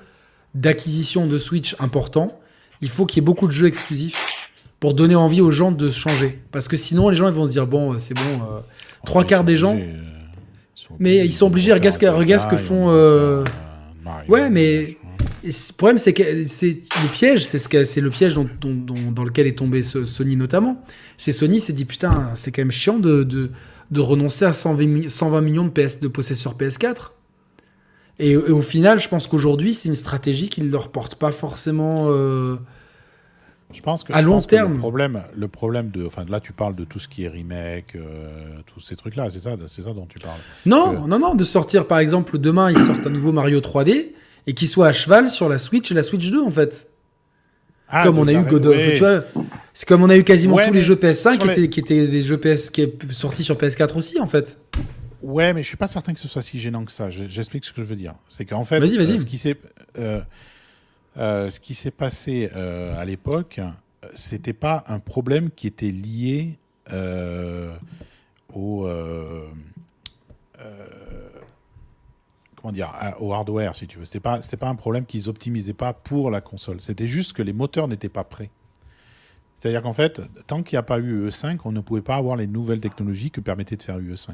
d'acquisition 0.55 1.27
de 1.27 1.37
Switch 1.37 1.75
important, 1.79 2.39
il 2.81 2.89
faut 2.89 3.05
qu'il 3.05 3.17
y 3.17 3.23
ait 3.23 3.25
beaucoup 3.25 3.47
de 3.47 3.51
jeux 3.51 3.67
exclusifs 3.67 4.49
pour 4.79 4.93
donner 4.93 5.15
envie 5.15 5.41
aux 5.41 5.51
gens 5.51 5.71
de 5.71 5.89
se 5.89 5.99
changer. 5.99 6.39
Parce 6.51 6.67
que 6.67 6.77
sinon, 6.77 7.09
les 7.09 7.15
gens 7.15 7.27
ils 7.27 7.33
vont 7.33 7.45
se 7.45 7.51
dire 7.51 7.67
bon, 7.67 7.99
c'est 7.99 8.13
bon, 8.13 8.21
euh, 8.21 8.59
trois 9.05 9.23
quarts 9.25 9.43
des 9.43 9.57
gens. 9.57 9.77
Euh, 9.77 9.97
mais 10.97 11.25
ils 11.25 11.33
sont 11.33 11.47
obligés, 11.47 11.73
regarde 11.73 11.93
ce 11.93 12.47
que 12.47 12.57
font. 12.57 12.89
Euh, 12.89 13.43
ouais, 14.27 14.49
mais 14.49 14.97
le 15.43 15.73
problème, 15.77 15.97
c'est 15.97 16.13
que 16.13 16.45
c'est 16.45 16.81
le 17.03 17.11
piège, 17.11 17.45
c'est 17.45 17.59
ce 17.59 17.83
c'est 17.83 18.01
le 18.01 18.09
piège 18.09 18.35
dont, 18.35 18.47
dans 19.11 19.23
lequel 19.23 19.47
est 19.47 19.57
tombé 19.57 19.81
Sony 19.81 20.35
notamment. 20.35 20.81
C'est 21.17 21.31
Sony 21.31 21.59
s'est 21.59 21.73
dit 21.73 21.85
putain, 21.85 22.31
c'est 22.35 22.51
quand 22.51 22.61
même 22.61 22.71
chiant 22.71 22.97
de, 22.97 23.23
de, 23.23 23.51
renoncer 23.97 24.45
à 24.45 24.53
120, 24.53 25.09
120 25.09 25.41
millions 25.41 25.65
de, 25.65 25.69
PS, 25.69 25.99
de 25.99 26.07
possesseurs 26.07 26.55
PS4. 26.55 27.11
Et, 28.19 28.35
au 28.35 28.61
final, 28.61 28.99
je 28.99 29.07
pense 29.07 29.27
qu'aujourd'hui, 29.27 29.73
c'est 29.73 29.87
une 29.89 29.95
stratégie 29.95 30.49
qui 30.49 30.61
ne 30.61 30.69
leur 30.69 30.91
porte 30.91 31.15
pas 31.15 31.31
forcément. 31.31 32.11
Je 33.71 33.81
pense 33.81 34.03
que, 34.03 34.13
à 34.13 34.21
long 34.21 34.41
terme. 34.41 34.73
le 34.73 34.79
problème, 34.79 35.23
le 35.35 35.47
problème 35.47 35.91
de, 35.91 36.03
enfin 36.03 36.25
là 36.27 36.39
tu 36.39 36.53
parles 36.53 36.75
de 36.75 36.85
tout 36.85 36.97
ce 36.97 37.07
qui 37.07 37.25
est 37.25 37.27
remake, 37.27 37.95
euh, 37.95 38.57
tous 38.65 38.79
ces 38.79 38.95
trucs-là, 38.95 39.29
c'est 39.29 39.39
ça, 39.39 39.55
c'est 39.67 39.83
ça 39.83 39.93
dont 39.93 40.07
tu 40.07 40.17
parles. 40.17 40.39
Non, 40.65 41.05
non, 41.07 41.19
non, 41.19 41.35
de 41.35 41.43
sortir 41.43 41.85
par 41.85 41.99
exemple 41.99 42.39
demain 42.39 42.71
ils 42.71 42.79
sortent 42.79 43.05
un 43.05 43.11
nouveau 43.11 43.31
Mario 43.31 43.59
3D 43.59 44.13
et 44.47 44.53
qu'il 44.53 44.67
soit 44.67 44.87
à 44.87 44.93
cheval 44.93 45.29
sur 45.29 45.49
la 45.49 45.59
Switch 45.59 45.91
et 45.91 45.93
la 45.93 46.01
Switch 46.01 46.31
2 46.31 46.41
en 46.41 46.49
fait. 46.49 46.88
Ah, 47.89 48.03
comme 48.03 48.19
on 48.19 48.27
a 48.27 48.33
eu 48.33 48.43
God 48.43 48.67
of, 48.67 48.77
tu 48.93 48.99
vois, 48.99 49.23
c'est 49.73 49.87
comme 49.87 50.03
on 50.03 50.09
a 50.09 50.17
eu 50.17 50.23
quasiment 50.23 50.57
tous 50.57 50.73
les 50.73 50.83
jeux 50.83 50.95
PS5 50.95 51.37
qui, 51.37 51.49
étaient, 51.49 51.69
qui 51.69 51.79
étaient 51.79 52.07
des 52.07 52.21
jeux 52.21 52.37
PS 52.37 52.69
qui 52.69 52.81
est 52.81 53.11
sortis 53.11 53.43
sur 53.43 53.55
PS4 53.55 53.97
aussi 53.97 54.19
en 54.19 54.27
fait. 54.27 54.57
Ouais, 55.21 55.53
mais 55.53 55.63
je 55.63 55.67
suis 55.67 55.77
pas 55.77 55.87
certain 55.87 56.13
que 56.13 56.19
ce 56.19 56.27
soit 56.27 56.41
si 56.41 56.59
gênant 56.59 56.85
que 56.85 56.91
ça. 56.91 57.09
J'explique 57.09 57.65
ce 57.65 57.73
que 57.73 57.81
je 57.81 57.87
veux 57.87 57.95
dire. 57.95 58.15
C'est 58.29 58.45
qu'en 58.45 58.63
fait, 58.63 58.79
vas-y, 58.79 58.97
vas-y. 58.97 59.13
Euh, 59.13 59.17
ce 59.17 59.25
qui 59.25 59.37
s'est 59.37 59.57
euh, 59.97 60.21
euh, 61.17 61.49
ce 61.49 61.59
qui 61.59 61.75
s'est 61.75 61.91
passé 61.91 62.49
à 62.53 63.03
l'époque, 63.05 63.59
c'était 64.13 64.53
pas 64.53 64.83
un 64.87 64.99
problème 64.99 65.49
qui 65.55 65.67
était 65.67 65.91
lié 65.91 66.57
au 68.53 68.87
comment 72.59 72.71
dire 72.71 72.93
au 73.19 73.33
hardware 73.33 73.75
si 73.75 73.87
tu 73.87 73.99
veux. 73.99 74.05
C'était 74.05 74.19
pas 74.19 74.41
c'était 74.41 74.57
pas 74.57 74.69
un 74.69 74.75
problème 74.75 75.05
qu'ils 75.05 75.29
optimisaient 75.29 75.73
pas 75.73 75.93
pour 75.93 76.31
la 76.31 76.41
console. 76.41 76.81
C'était 76.81 77.07
juste 77.07 77.33
que 77.33 77.41
les 77.41 77.53
moteurs 77.53 77.87
n'étaient 77.87 78.09
pas 78.09 78.23
prêts. 78.23 78.49
C'est-à-dire 79.59 79.81
qu'en 79.81 79.93
fait, 79.93 80.21
tant 80.47 80.63
qu'il 80.63 80.77
n'y 80.77 80.79
a 80.79 80.83
pas 80.83 80.99
eu 80.99 81.27
UE5, 81.27 81.59
on 81.65 81.71
ne 81.71 81.81
pouvait 81.81 82.01
pas 82.01 82.15
avoir 82.15 82.37
les 82.37 82.47
nouvelles 82.47 82.79
technologies 82.79 83.29
que 83.29 83.41
permettait 83.41 83.75
de 83.75 83.83
faire 83.83 83.99
UE5. 83.99 84.31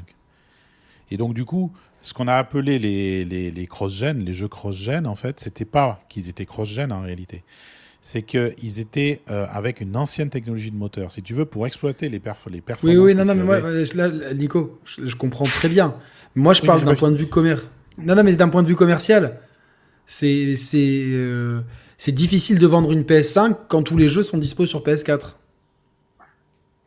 Et 1.10 1.16
donc, 1.16 1.34
du 1.34 1.44
coup, 1.44 1.72
ce 2.02 2.14
qu'on 2.14 2.28
a 2.28 2.34
appelé 2.34 2.78
les, 2.78 3.24
les, 3.24 3.50
les 3.50 3.66
cross-gen, 3.66 4.24
les 4.24 4.34
jeux 4.34 4.46
cross-gen, 4.46 5.06
en 5.06 5.16
fait, 5.16 5.40
c'était 5.40 5.64
pas 5.64 6.00
qu'ils 6.08 6.28
étaient 6.28 6.46
cross-gen 6.46 6.92
en 6.92 7.00
réalité. 7.00 7.42
C'est 8.00 8.22
qu'ils 8.22 8.78
étaient 8.78 9.20
euh, 9.28 9.46
avec 9.50 9.80
une 9.80 9.96
ancienne 9.96 10.30
technologie 10.30 10.70
de 10.70 10.76
moteur. 10.76 11.10
Si 11.10 11.22
tu 11.22 11.34
veux, 11.34 11.44
pour 11.44 11.66
exploiter 11.66 12.08
les, 12.08 12.20
perf 12.20 12.46
les 12.48 12.60
performances. 12.60 12.96
Oui, 12.96 13.02
oui, 13.02 13.14
non, 13.16 13.24
non, 13.24 13.34
mais 13.34 13.42
moi, 13.42 13.58
là, 13.58 14.34
Nico, 14.34 14.78
je, 14.84 15.16
comprends 15.16 15.44
très 15.44 15.68
bien. 15.68 15.96
Moi, 16.36 16.54
je 16.54 16.62
parle 16.62 16.84
d'un 16.84 16.94
point 16.94 17.10
de 17.10 17.16
vue 17.16 17.26
commercial. 17.26 17.68
Non, 17.98 18.14
non, 18.14 18.22
mais 18.22 18.34
d'un 18.34 18.48
point 18.48 18.62
de 18.62 18.68
vue 18.68 18.76
commercial, 18.76 19.38
c'est 20.06 20.54
euh, 20.74 21.60
c'est 21.98 22.12
difficile 22.12 22.58
de 22.58 22.66
vendre 22.66 22.92
une 22.92 23.02
PS5 23.02 23.56
quand 23.68 23.82
tous 23.82 23.96
les 23.96 24.08
jeux 24.08 24.22
sont 24.22 24.38
dispo 24.38 24.66
sur 24.66 24.82
PS4. 24.82 25.34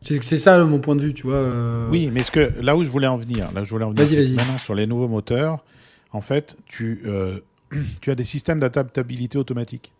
C'est 0.01 0.38
ça 0.38 0.64
mon 0.64 0.80
point 0.80 0.95
de 0.95 1.01
vue, 1.01 1.14
tu 1.14 1.24
vois. 1.24 1.36
Euh. 1.36 1.89
Oui, 1.89 2.10
mais 2.12 2.24
ce 2.24 2.32
que 2.32 2.53
là 2.62 2.78
où 2.78 2.84
je 2.84 2.89
voulais 2.89 3.07
en 3.07 3.18
venir, 3.18 3.51
là 3.53 3.62
où 3.62 3.66
je 3.66 3.70
voulais 3.70 3.84
en 3.84 3.89
venir, 3.89 4.07
c'est 4.07 4.30
maintenant 4.34 4.57
sur 4.57 4.74
les 4.74 4.88
nouveaux 4.88 5.10
moteurs, 5.10 5.64
en 6.12 6.22
fait, 6.22 6.55
tu, 6.68 7.01
euh, 7.05 7.39
tu 8.01 8.10
as 8.10 8.16
des 8.16 8.24
systèmes 8.24 8.60
d'adaptabilité 8.60 9.38
automatique. 9.38 9.91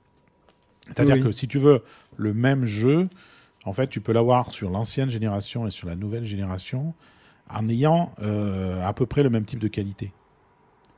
C'est-à-dire 0.88 1.20
que 1.20 1.32
si 1.32 1.48
tu 1.48 1.60
veux 1.60 1.84
le 2.18 2.34
même 2.34 2.66
jeu, 2.66 3.10
en 3.66 3.74
fait, 3.74 3.88
tu 3.88 4.02
peux 4.02 4.14
l'avoir 4.14 4.54
sur 4.54 4.70
l'ancienne 4.70 5.10
génération 5.10 5.68
et 5.68 5.70
sur 5.70 5.88
la 5.88 5.96
nouvelle 5.96 6.26
génération 6.26 6.94
en 7.50 7.68
ayant 7.68 8.14
euh, 8.22 8.82
à 8.84 8.94
peu 8.94 9.06
près 9.06 9.22
le 9.22 9.30
même 9.30 9.46
type 9.46 9.60
de 9.60 9.68
qualité. 9.68 10.12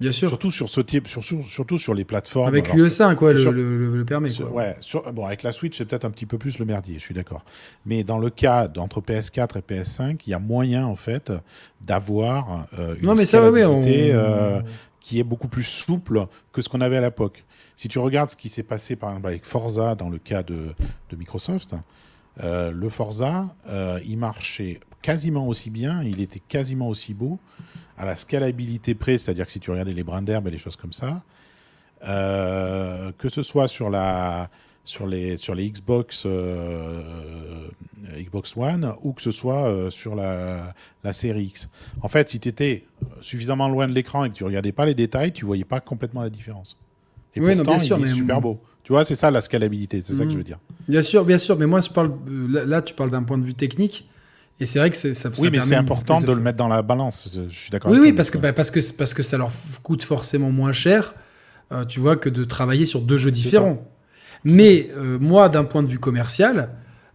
Bien 0.02 0.12
sûr. 0.12 0.30
Surtout 0.30 0.50
sur 0.50 0.68
ce 0.68 0.82
type, 0.82 1.08
surtout, 1.08 1.44
surtout 1.44 1.78
sur 1.78 1.94
les 1.94 2.06
plateformes. 2.06 2.48
Avec 2.48 2.74
l'UE5, 2.74 3.14
quoi, 3.14 3.34
le, 3.34 3.52
le, 3.52 4.04
permet. 4.04 4.30
Ouais, 4.42 4.76
bon, 5.14 5.28
avec 5.28 5.44
la 5.44 5.52
Switch, 5.52 5.78
c'est 5.78 5.86
peut-être 5.86 6.06
un 6.06 6.10
petit 6.10 6.26
peu 6.26 6.40
plus 6.40 6.58
le 6.58 6.66
merdier, 6.66 6.96
je 6.96 7.02
suis 7.02 7.14
d'accord. 7.14 7.46
Mais 7.86 8.04
dans 8.04 8.18
le 8.18 8.32
cas 8.32 8.68
d'entre 8.68 9.00
PS4 9.00 9.60
et 9.60 9.62
PS5, 9.62 10.22
il 10.26 10.32
y 10.32 10.34
a 10.34 10.40
moyen, 10.40 10.88
en 10.88 10.96
fait, 10.96 11.32
d'avoir 11.86 12.66
euh, 12.80 12.96
une 13.00 13.06
non, 13.06 13.14
mais 13.14 13.28
ça, 13.28 13.38
euh, 13.38 14.62
qui 15.00 15.20
est 15.20 15.24
beaucoup 15.24 15.48
plus 15.48 15.64
souple 15.64 16.26
que 16.52 16.64
ce 16.64 16.70
qu'on 16.70 16.82
avait 16.82 16.98
à 16.98 17.02
l'époque. 17.02 17.46
Si 17.76 17.88
tu 17.88 18.00
regardes 18.00 18.32
ce 18.32 18.36
qui 18.36 18.50
s'est 18.50 18.64
passé, 18.64 18.96
par 18.96 19.12
exemple, 19.12 19.28
avec 19.28 19.46
Forza, 19.46 19.94
dans 19.94 20.10
le 20.10 20.18
cas 20.18 20.42
de, 20.42 20.74
de 21.12 21.16
Microsoft, 21.16 21.76
euh, 22.44 22.72
le 22.72 22.90
Forza, 22.90 23.56
il 24.04 24.18
marchait 24.18 24.80
quasiment 25.04 25.48
aussi 25.48 25.70
bien, 25.70 26.02
il 26.02 26.22
était 26.22 26.40
quasiment 26.40 26.88
aussi 26.88 27.14
beau 27.14 27.40
à 28.02 28.06
la 28.06 28.16
scalabilité 28.16 28.96
près, 28.96 29.20
c'est-à-dire 29.20 29.46
que 29.46 29.52
si 29.52 29.60
tu 29.60 29.70
regardais 29.70 29.94
les 29.94 30.04
brins 30.04 30.24
d'herbe 30.24 30.48
et 30.48 30.52
les 30.52 30.58
choses 30.58 30.76
comme 30.76 30.92
ça, 30.92 31.22
euh, 32.08 33.12
que 33.20 33.30
ce 33.30 33.44
soit 33.44 33.68
sur 33.68 33.92
la, 33.92 34.50
sur 34.84 35.06
les, 35.06 35.38
sur 35.38 35.54
les 35.54 35.70
Xbox, 35.70 36.26
Xbox 38.18 38.58
One 38.58 38.94
ou 39.04 39.14
que 39.14 39.22
ce 39.22 39.30
soit 39.30 39.92
sur 39.92 40.16
la, 40.16 40.74
la 41.04 41.14
série 41.14 41.44
X. 41.44 41.70
En 42.02 42.08
fait, 42.08 42.28
si 42.28 42.40
tu 42.40 42.50
étais 42.50 42.86
suffisamment 43.22 43.70
loin 43.70 43.88
de 43.88 43.94
l'écran 43.94 44.26
et 44.26 44.32
que 44.32 44.36
tu 44.36 44.44
regardais 44.44 44.72
pas 44.72 44.86
les 44.86 44.96
détails, 44.96 45.32
tu 45.32 45.46
voyais 45.46 45.64
pas 45.64 45.80
complètement 45.80 46.24
la 46.24 46.32
différence. 46.32 46.78
Et 47.36 47.40
oui, 47.40 47.56
pourtant, 47.56 47.78
non, 47.78 47.98
il 48.00 48.04
est 48.04 48.14
super 48.14 48.42
beau. 48.42 48.60
Tu 48.84 48.94
vois, 48.94 49.04
c'est 49.04 49.16
ça 49.16 49.30
la 49.30 49.42
scalabilité, 49.42 50.02
c'est 50.02 50.16
ça 50.16 50.26
que 50.26 50.32
je 50.32 50.38
veux 50.38 50.44
dire. 50.44 50.58
Bien 50.90 51.04
sûr, 51.04 51.24
bien 51.24 51.38
sûr, 51.38 51.56
mais 51.56 51.68
moi 51.68 51.82
je 51.82 51.90
parle 51.92 52.14
là, 52.50 52.82
tu 52.82 52.96
parles 52.96 53.12
d'un 53.12 53.22
point 53.22 53.38
de 53.38 53.46
vue 53.46 53.54
technique. 53.54 54.10
Et 54.62 54.68
c'est 54.68 54.78
vrai 54.78 54.92
que 54.92 54.96
ça, 54.96 55.30
Oui, 55.40 55.50
mais 55.52 55.60
c'est 55.60 55.74
important 55.74 56.22
de, 56.22 56.32
le 56.32 56.40
mettre 56.40 56.60
dans 56.60 56.68
la 56.68 56.84
balance. 56.84 57.28
Je 57.34 57.54
suis 57.54 57.72
d'accord. 57.72 57.92
Oui, 57.92 57.98
oui, 58.00 58.14
parce 58.14 58.30
que, 58.30 58.38
bah, 58.38 58.54
parce, 58.54 58.70
que, 58.70 58.80
parce 58.94 59.16
que 59.16 59.24
ça 59.24 59.36
leur 59.36 59.50
coûte 59.82 60.04
forcément 60.04 60.52
moins 60.52 60.72
cher, 60.72 61.16
euh, 61.72 61.84
tu 61.84 62.00
vois, 62.00 62.16
que 62.16 62.30
de 62.30 62.44
travailler 62.44 62.86
sur 62.86 63.02
deux 63.02 63.18
jeux 63.18 63.32
différents. 63.32 63.84
Mais 64.44 64.92
euh, 64.96 65.18
moi, 65.18 65.50
d'un 65.50 65.64
point 65.64 65.82
de 65.82 65.88
vue 65.88 65.98
commercial, 65.98 66.70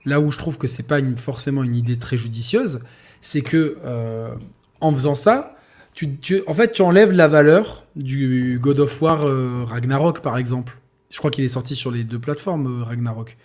là 0.04 0.20
où 0.20 0.32
je 0.32 0.38
trouve 0.38 0.58
que 0.58 0.66
c'est 0.66 0.88
pas 0.88 0.98
une, 0.98 1.16
forcément 1.16 1.62
une 1.62 1.76
idée 1.76 1.96
très 1.96 2.16
judicieuse, 2.16 2.80
c'est 3.20 3.42
que 3.42 3.78
euh, 3.84 4.34
en 4.80 4.92
faisant 4.92 5.14
ça, 5.14 5.56
tu, 5.94 6.16
tu, 6.16 6.42
en 6.48 6.54
fait, 6.54 6.72
tu 6.72 6.82
enlèves 6.82 7.12
la 7.12 7.28
valeur 7.28 7.84
du 7.94 8.58
God 8.60 8.80
of 8.80 9.00
War 9.00 9.20
Ragnarok, 9.68 10.20
par 10.20 10.36
exemple. 10.36 10.76
Je 11.10 11.18
crois 11.18 11.30
qu'il 11.30 11.44
est 11.44 11.48
sorti 11.48 11.76
sur 11.76 11.92
les 11.92 12.02
deux 12.02 12.18
plateformes, 12.18 12.82
Ragnarok. 12.82 13.36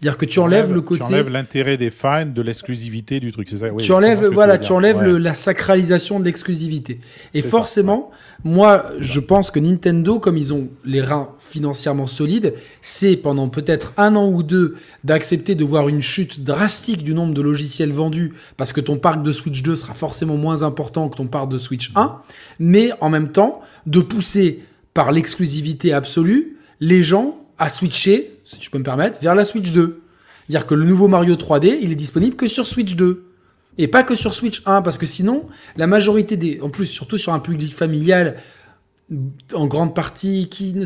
C'est-à-dire 0.00 0.16
que 0.16 0.24
tu 0.24 0.38
enlèves 0.38 0.72
le 0.72 0.80
côté. 0.80 1.04
Tu 1.04 1.12
enlèves 1.12 1.28
l'intérêt 1.28 1.76
des 1.76 1.90
fans, 1.90 2.24
de 2.24 2.40
l'exclusivité 2.40 3.20
du 3.20 3.32
truc, 3.32 3.50
c'est 3.50 3.58
ça? 3.58 3.66
Tu 3.78 3.92
enlèves, 3.92 4.24
voilà, 4.32 4.56
tu, 4.56 4.72
enlèves 4.72 5.02
la 5.02 5.34
sacralisation 5.34 6.18
de 6.18 6.24
l'exclusivité. 6.24 7.00
Et 7.34 7.42
forcément, 7.42 8.10
moi, 8.42 8.86
je 8.98 9.20
pense 9.20 9.50
que 9.50 9.60
Nintendo, 9.60 10.18
comme 10.18 10.38
ils 10.38 10.54
ont 10.54 10.68
les 10.86 11.02
reins 11.02 11.28
financièrement 11.38 12.06
solides, 12.06 12.54
c'est 12.80 13.16
pendant 13.16 13.50
peut-être 13.50 13.92
un 13.98 14.16
an 14.16 14.26
ou 14.30 14.42
deux 14.42 14.76
d'accepter 15.04 15.54
de 15.54 15.64
voir 15.64 15.86
une 15.90 16.00
chute 16.00 16.42
drastique 16.44 17.04
du 17.04 17.12
nombre 17.12 17.34
de 17.34 17.42
logiciels 17.42 17.92
vendus, 17.92 18.32
parce 18.56 18.72
que 18.72 18.80
ton 18.80 18.96
parc 18.96 19.22
de 19.22 19.32
Switch 19.32 19.62
2 19.62 19.76
sera 19.76 19.92
forcément 19.92 20.36
moins 20.36 20.62
important 20.62 21.10
que 21.10 21.16
ton 21.16 21.26
parc 21.26 21.50
de 21.50 21.58
Switch 21.58 21.92
1, 21.94 22.16
mais 22.58 22.90
en 23.02 23.10
même 23.10 23.28
temps, 23.28 23.60
de 23.84 24.00
pousser 24.00 24.62
par 24.94 25.12
l'exclusivité 25.12 25.92
absolue 25.92 26.56
les 26.80 27.02
gens 27.02 27.36
à 27.58 27.68
switcher 27.68 28.29
si 28.50 28.60
je 28.60 28.70
peux 28.70 28.78
me 28.78 28.84
permettre, 28.84 29.20
vers 29.20 29.34
la 29.34 29.44
Switch 29.44 29.70
2. 29.70 30.02
C'est-à-dire 30.46 30.66
que 30.66 30.74
le 30.74 30.84
nouveau 30.84 31.08
Mario 31.08 31.36
3D, 31.36 31.78
il 31.80 31.92
est 31.92 31.96
disponible 31.96 32.36
que 32.36 32.46
sur 32.46 32.66
Switch 32.66 32.96
2. 32.96 33.24
Et 33.78 33.88
pas 33.88 34.02
que 34.02 34.14
sur 34.14 34.34
Switch 34.34 34.62
1, 34.66 34.82
parce 34.82 34.98
que 34.98 35.06
sinon, 35.06 35.46
la 35.76 35.86
majorité 35.86 36.36
des. 36.36 36.60
En 36.60 36.70
plus, 36.70 36.86
surtout 36.86 37.16
sur 37.16 37.32
un 37.32 37.38
public 37.38 37.74
familial, 37.74 38.36
en 39.54 39.66
grande 39.66 39.94
partie, 39.94 40.48
qui 40.48 40.74
ne 40.74 40.84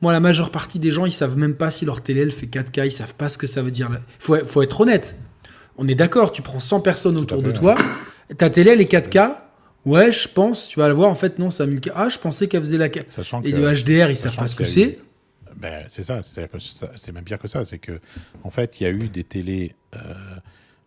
Moi, 0.00 0.12
la 0.12 0.20
majeure 0.20 0.50
partie 0.50 0.78
des 0.78 0.90
gens, 0.90 1.04
ils 1.04 1.12
savent 1.12 1.36
même 1.36 1.54
pas 1.54 1.70
si 1.70 1.84
leur 1.84 2.00
télé, 2.00 2.22
elle 2.22 2.32
fait 2.32 2.46
4K, 2.46 2.86
ils 2.86 2.90
savent 2.90 3.14
pas 3.14 3.28
ce 3.28 3.38
que 3.38 3.46
ça 3.46 3.62
veut 3.62 3.70
dire. 3.70 3.90
Faut, 4.18 4.36
faut 4.44 4.62
être 4.62 4.80
honnête. 4.80 5.16
On 5.76 5.86
est 5.86 5.94
d'accord, 5.94 6.32
tu 6.32 6.40
prends 6.40 6.60
100 6.60 6.80
personnes 6.80 7.16
autour 7.16 7.42
de 7.42 7.50
toi, 7.50 7.74
ta 8.38 8.48
télé, 8.48 8.70
elle 8.70 8.80
est 8.80 8.90
4K, 8.90 9.36
Ouais, 9.84 10.10
je 10.10 10.28
pense, 10.28 10.68
tu 10.68 10.78
vas 10.78 10.88
le 10.88 10.94
voir, 10.94 11.10
en 11.10 11.14
fait, 11.14 11.38
non, 11.38 11.50
c'est 11.50 11.66
1000K. 11.66 11.92
Ah, 11.94 12.08
je 12.08 12.18
pensais 12.18 12.48
qu'elle 12.48 12.62
faisait 12.62 12.78
la. 12.78 12.88
Sachant 13.06 13.42
et 13.42 13.52
le 13.52 13.70
HDR, 13.70 14.10
ils 14.10 14.16
savent 14.16 14.36
pas 14.36 14.46
ce 14.46 14.56
que 14.56 14.64
c'est. 14.64 14.98
Ben, 15.56 15.84
c'est 15.88 16.02
ça, 16.02 16.20
c'est 16.22 17.12
même 17.12 17.24
pire 17.24 17.38
que 17.38 17.48
ça. 17.48 17.64
C'est 17.64 17.78
que, 17.78 18.00
en 18.42 18.50
fait, 18.50 18.80
il 18.80 18.84
y 18.84 18.86
a 18.86 18.90
eu 18.90 19.08
des 19.08 19.24
télés 19.24 19.74
euh, 19.94 19.98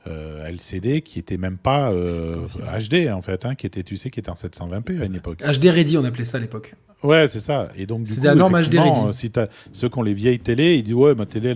euh, 0.07 0.45
LCD 0.47 1.01
qui 1.01 1.19
étaient 1.19 1.37
même 1.37 1.57
pas 1.57 1.91
HD, 1.91 1.93
euh, 1.93 3.11
en 3.11 3.21
fait, 3.21 3.45
hein, 3.45 3.55
qui 3.55 3.65
étaient, 3.65 3.83
tu 3.83 3.97
sais, 3.97 4.09
qui 4.09 4.19
étaient 4.19 4.29
en 4.29 4.35
720p 4.35 5.01
à 5.01 5.05
une 5.05 5.15
époque. 5.15 5.39
HD 5.39 5.65
Ready, 5.65 5.97
on 5.97 6.05
appelait 6.05 6.23
ça 6.23 6.37
à 6.37 6.39
l'époque. 6.39 6.75
Ouais, 7.03 7.27
c'est 7.27 7.39
ça. 7.39 7.69
Et 7.75 7.85
donc, 7.85 8.03
du 8.03 8.15
coup, 8.15 8.23
la 8.23 8.33
norme 8.33 8.59
HD 8.59 8.75
Ready. 8.75 8.99
Si 9.11 9.31
as, 9.35 9.49
ceux 9.71 9.89
qui 9.89 9.99
ont 9.99 10.03
les 10.03 10.13
vieilles 10.13 10.39
télés, 10.39 10.75
ils 10.75 10.83
disent 10.83 10.93
Ouais, 10.93 11.13
ma 11.13 11.25
télé, 11.25 11.51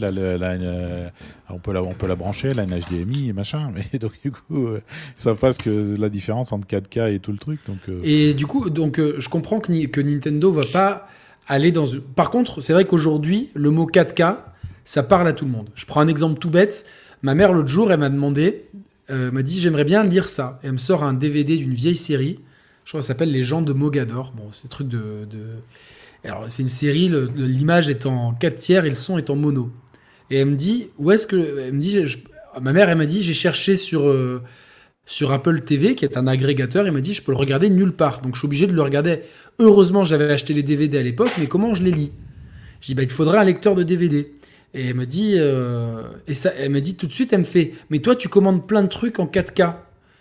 on, 1.50 1.60
peut 1.60 1.74
la, 1.74 1.84
on 1.84 1.94
peut 1.94 2.08
la 2.08 2.16
brancher, 2.16 2.50
elle 2.50 2.60
a 2.60 2.64
une 2.64 2.78
HDMI 2.78 3.30
et 3.30 3.34
machin. 3.34 3.72
Mais 3.74 3.98
donc, 3.98 4.14
du 4.22 4.32
coup, 4.32 4.76
ils 4.76 4.82
savent 5.16 5.38
pas 5.38 5.54
ce 5.54 5.60
que 5.60 5.96
la 5.98 6.10
différence 6.10 6.52
entre 6.52 6.68
4K 6.68 7.16
et 7.16 7.20
tout 7.20 7.32
le 7.32 7.40
truc. 7.40 7.60
Donc, 7.68 7.80
Et 8.04 8.34
du 8.34 8.46
coup, 8.46 8.70
donc, 8.70 9.00
je 9.00 9.30
comprends 9.30 9.60
que, 9.60 9.86
que 9.88 10.02
Nintendo 10.02 10.52
va 10.52 10.66
pas 10.72 11.08
aller 11.48 11.72
dans. 11.72 11.86
Par 12.16 12.30
contre, 12.30 12.62
c'est 12.62 12.74
vrai 12.74 12.86
qu'aujourd'hui, 12.86 13.50
le 13.54 13.72
mot 13.72 13.88
4K, 13.88 14.38
ça 14.84 15.04
parle 15.04 15.28
à 15.28 15.34
tout 15.34 15.46
le 15.46 15.52
monde. 15.52 15.70
Je 15.76 15.86
prends 15.86 16.02
un 16.02 16.08
exemple 16.08 16.40
tout 16.40 16.50
bête. 16.50 16.86
Ma 17.22 17.36
mère, 17.36 17.54
l'autre 17.54 17.68
jour, 17.68 17.92
elle 17.92 18.00
m'a 18.00 18.10
demandé, 18.10 18.66
euh, 19.10 19.32
m'a 19.32 19.44
dit 19.44 19.60
J'aimerais 19.60 19.84
bien 19.84 20.04
lire 20.04 20.30
ça. 20.30 20.60
Et 20.64 20.68
elle 20.68 20.74
me 20.74 20.78
sort 20.78 21.04
un 21.04 21.14
DVD 21.14 21.56
d'une 21.58 21.74
vieille 21.74 21.96
série. 21.96 22.40
Je 22.86 22.92
crois 22.92 23.02
que 23.02 23.06
ça 23.06 23.10
s'appelle 23.10 23.32
Les 23.32 23.44
gens 23.44 23.62
de 23.62 23.74
Mogador. 23.74 24.34
Bon, 24.36 24.50
c'est 24.54 24.68
truc 24.70 24.88
de. 24.88 25.28
Alors, 26.24 26.46
c'est 26.50 26.62
une 26.62 26.70
série, 26.70 27.12
l'image 27.36 27.90
est 27.90 28.06
en 28.06 28.34
4 28.34 28.56
tiers 28.56 28.86
et 28.86 28.90
le 28.90 28.96
son 28.96 29.18
est 29.18 29.32
en 29.32 29.36
mono. 29.36 29.72
Et 30.30 30.38
elle 30.38 30.50
me 30.50 30.56
dit 30.56 30.88
Où 30.98 31.12
est-ce 31.12 31.28
que. 31.28 31.60
Elle 31.60 31.74
me 31.74 31.80
dit 31.80 32.04
Ma 32.62 32.74
mère, 32.74 32.90
elle 32.90 32.98
m'a 32.98 33.06
dit 33.06 33.24
J'ai 33.24 33.34
cherché 33.34 33.76
sur. 33.76 34.08
Euh, 34.08 34.42
sur 35.06 35.32
Apple 35.32 35.62
TV, 35.62 35.96
qui 35.96 36.06
est 36.06 36.18
un 36.18 36.28
agrégateur, 36.28 36.86
il 36.86 36.92
m'a 36.92 37.02
dit 37.02 37.14
je 37.14 37.22
peux 37.22 37.32
le 37.32 37.38
regarder 37.38 37.70
nulle 37.70 37.94
part. 37.94 38.22
Donc 38.22 38.36
je 38.36 38.40
suis 38.40 38.46
obligé 38.46 38.68
de 38.68 38.74
le 38.74 38.82
regarder. 38.82 39.22
Heureusement, 39.60 40.06
j'avais 40.06 40.32
acheté 40.32 40.54
les 40.54 40.64
DVD 40.64 41.00
à 41.00 41.04
l'époque, 41.04 41.32
mais 41.38 41.48
comment 41.48 41.74
je 41.74 41.84
les 41.84 41.92
lis? 41.92 42.12
Je 42.82 42.88
dis 42.88 42.96
bah, 42.96 43.04
il 43.04 43.10
faudrait 43.10 43.38
un 43.38 43.44
lecteur 43.44 43.76
de 43.76 43.84
DVD. 43.84 44.32
Et 44.74 44.88
elle 44.88 44.96
me 44.96 45.06
dit 45.06 45.34
euh, 45.36 46.04
et 46.28 46.34
ça, 46.34 46.52
elle 46.58 46.72
me 46.72 46.80
dit 46.80 46.96
tout 46.96 47.08
de 47.08 47.14
suite, 47.14 47.34
elle 47.34 47.40
me 47.40 47.46
fait 47.46 47.74
mais 47.90 48.00
toi 48.00 48.16
tu 48.16 48.30
commandes 48.30 48.66
plein 48.66 48.84
de 48.84 48.88
trucs 48.88 49.20
en 49.20 49.26
4K. 49.26 49.74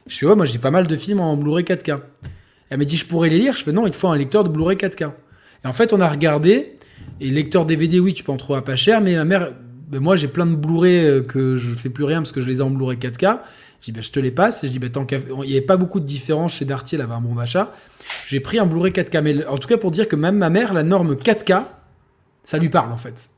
Je 0.07 0.19
dis 0.19 0.25
ouais, 0.25 0.35
moi 0.35 0.45
j'ai 0.45 0.59
pas 0.59 0.73
mal 0.73 0.87
de 0.87 0.97
films 0.97 1.21
en 1.21 1.37
Blu-ray 1.37 1.65
4K. 1.65 2.01
Elle 2.71 2.79
me 2.79 2.85
dit 2.85 2.97
je 2.97 3.07
pourrais 3.07 3.29
les 3.29 3.39
lire. 3.39 3.57
Je 3.57 3.63
fais 3.63 3.73
non, 3.73 3.87
il 3.87 3.93
faut 3.93 4.09
un 4.09 4.17
lecteur 4.17 4.45
de 4.45 4.49
Blu-ray 4.49 4.77
4K. 4.77 5.13
Et 5.65 5.69
en 5.69 5.73
fait, 5.73 5.93
on 5.93 6.01
a 6.01 6.09
regardé 6.09 6.75
et 7.21 7.31
lecteur 7.31 7.67
DVD, 7.67 8.01
oui, 8.01 8.15
tu 8.15 8.25
peux 8.25 8.33
en 8.33 8.37
trouver 8.37 8.59
à 8.59 8.63
pas 8.63 8.77
cher, 8.77 9.01
mais 9.01 9.15
ma 9.15 9.25
mère, 9.25 9.53
ben, 9.89 10.01
moi 10.01 10.17
j'ai 10.17 10.29
plein 10.29 10.47
de 10.47 10.55
Blu-ray 10.55 11.05
euh, 11.05 11.23
que 11.23 11.57
je 11.57 11.71
fais 11.75 11.91
plus 11.91 12.05
rien 12.05 12.19
parce 12.19 12.33
que 12.33 12.41
je 12.41 12.49
les 12.49 12.59
ai 12.59 12.63
en 12.63 12.71
Blu-ray 12.71 12.99
4K. 12.99 13.41
Je 13.81 13.87
dis, 13.87 13.93
ben, 13.93 14.03
je 14.03 14.11
te 14.11 14.21
les 14.21 14.31
passe. 14.31 14.63
Et 14.63 14.67
je 14.67 14.73
dis, 14.73 14.79
ben, 14.79 14.91
tant 14.91 15.07
qu'il 15.07 15.19
n'y 15.19 15.53
avait 15.53 15.61
pas 15.61 15.77
beaucoup 15.77 16.01
de 16.01 16.05
différence 16.05 16.55
chez 16.55 16.65
Darty, 16.65 16.97
elle 16.97 17.01
avait 17.01 17.15
un 17.15 17.21
bon 17.21 17.35
d'achat. 17.35 17.73
J'ai 18.27 18.41
pris 18.41 18.59
un 18.59 18.67
Blu-ray 18.67 18.93
4K. 18.93 19.23
Mais 19.23 19.47
en 19.47 19.59
tout 19.59 19.69
cas, 19.69 19.79
pour 19.79 19.91
dire 19.91 20.09
que 20.09 20.17
même 20.17 20.37
ma 20.37 20.51
mère, 20.51 20.75
la 20.75 20.83
norme 20.83 21.15
4K, 21.15 21.65
ça 22.45 22.59
lui 22.59 22.69
parle 22.69 22.93
en 22.93 22.97
fait. 22.97 23.31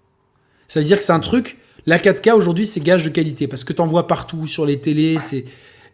Ça 0.68 0.80
veut 0.80 0.86
dire 0.86 0.98
que 0.98 1.04
c'est 1.04 1.12
un 1.12 1.20
truc. 1.20 1.58
La 1.86 1.98
4K 1.98 2.32
aujourd'hui, 2.32 2.66
c'est 2.66 2.80
gage 2.80 3.04
de 3.04 3.10
qualité 3.10 3.48
parce 3.48 3.64
que 3.64 3.72
tu 3.72 3.80
en 3.80 3.86
vois 3.86 4.06
partout 4.06 4.46
sur 4.46 4.66
les 4.66 4.80
télés. 4.80 5.18
C'est 5.18 5.44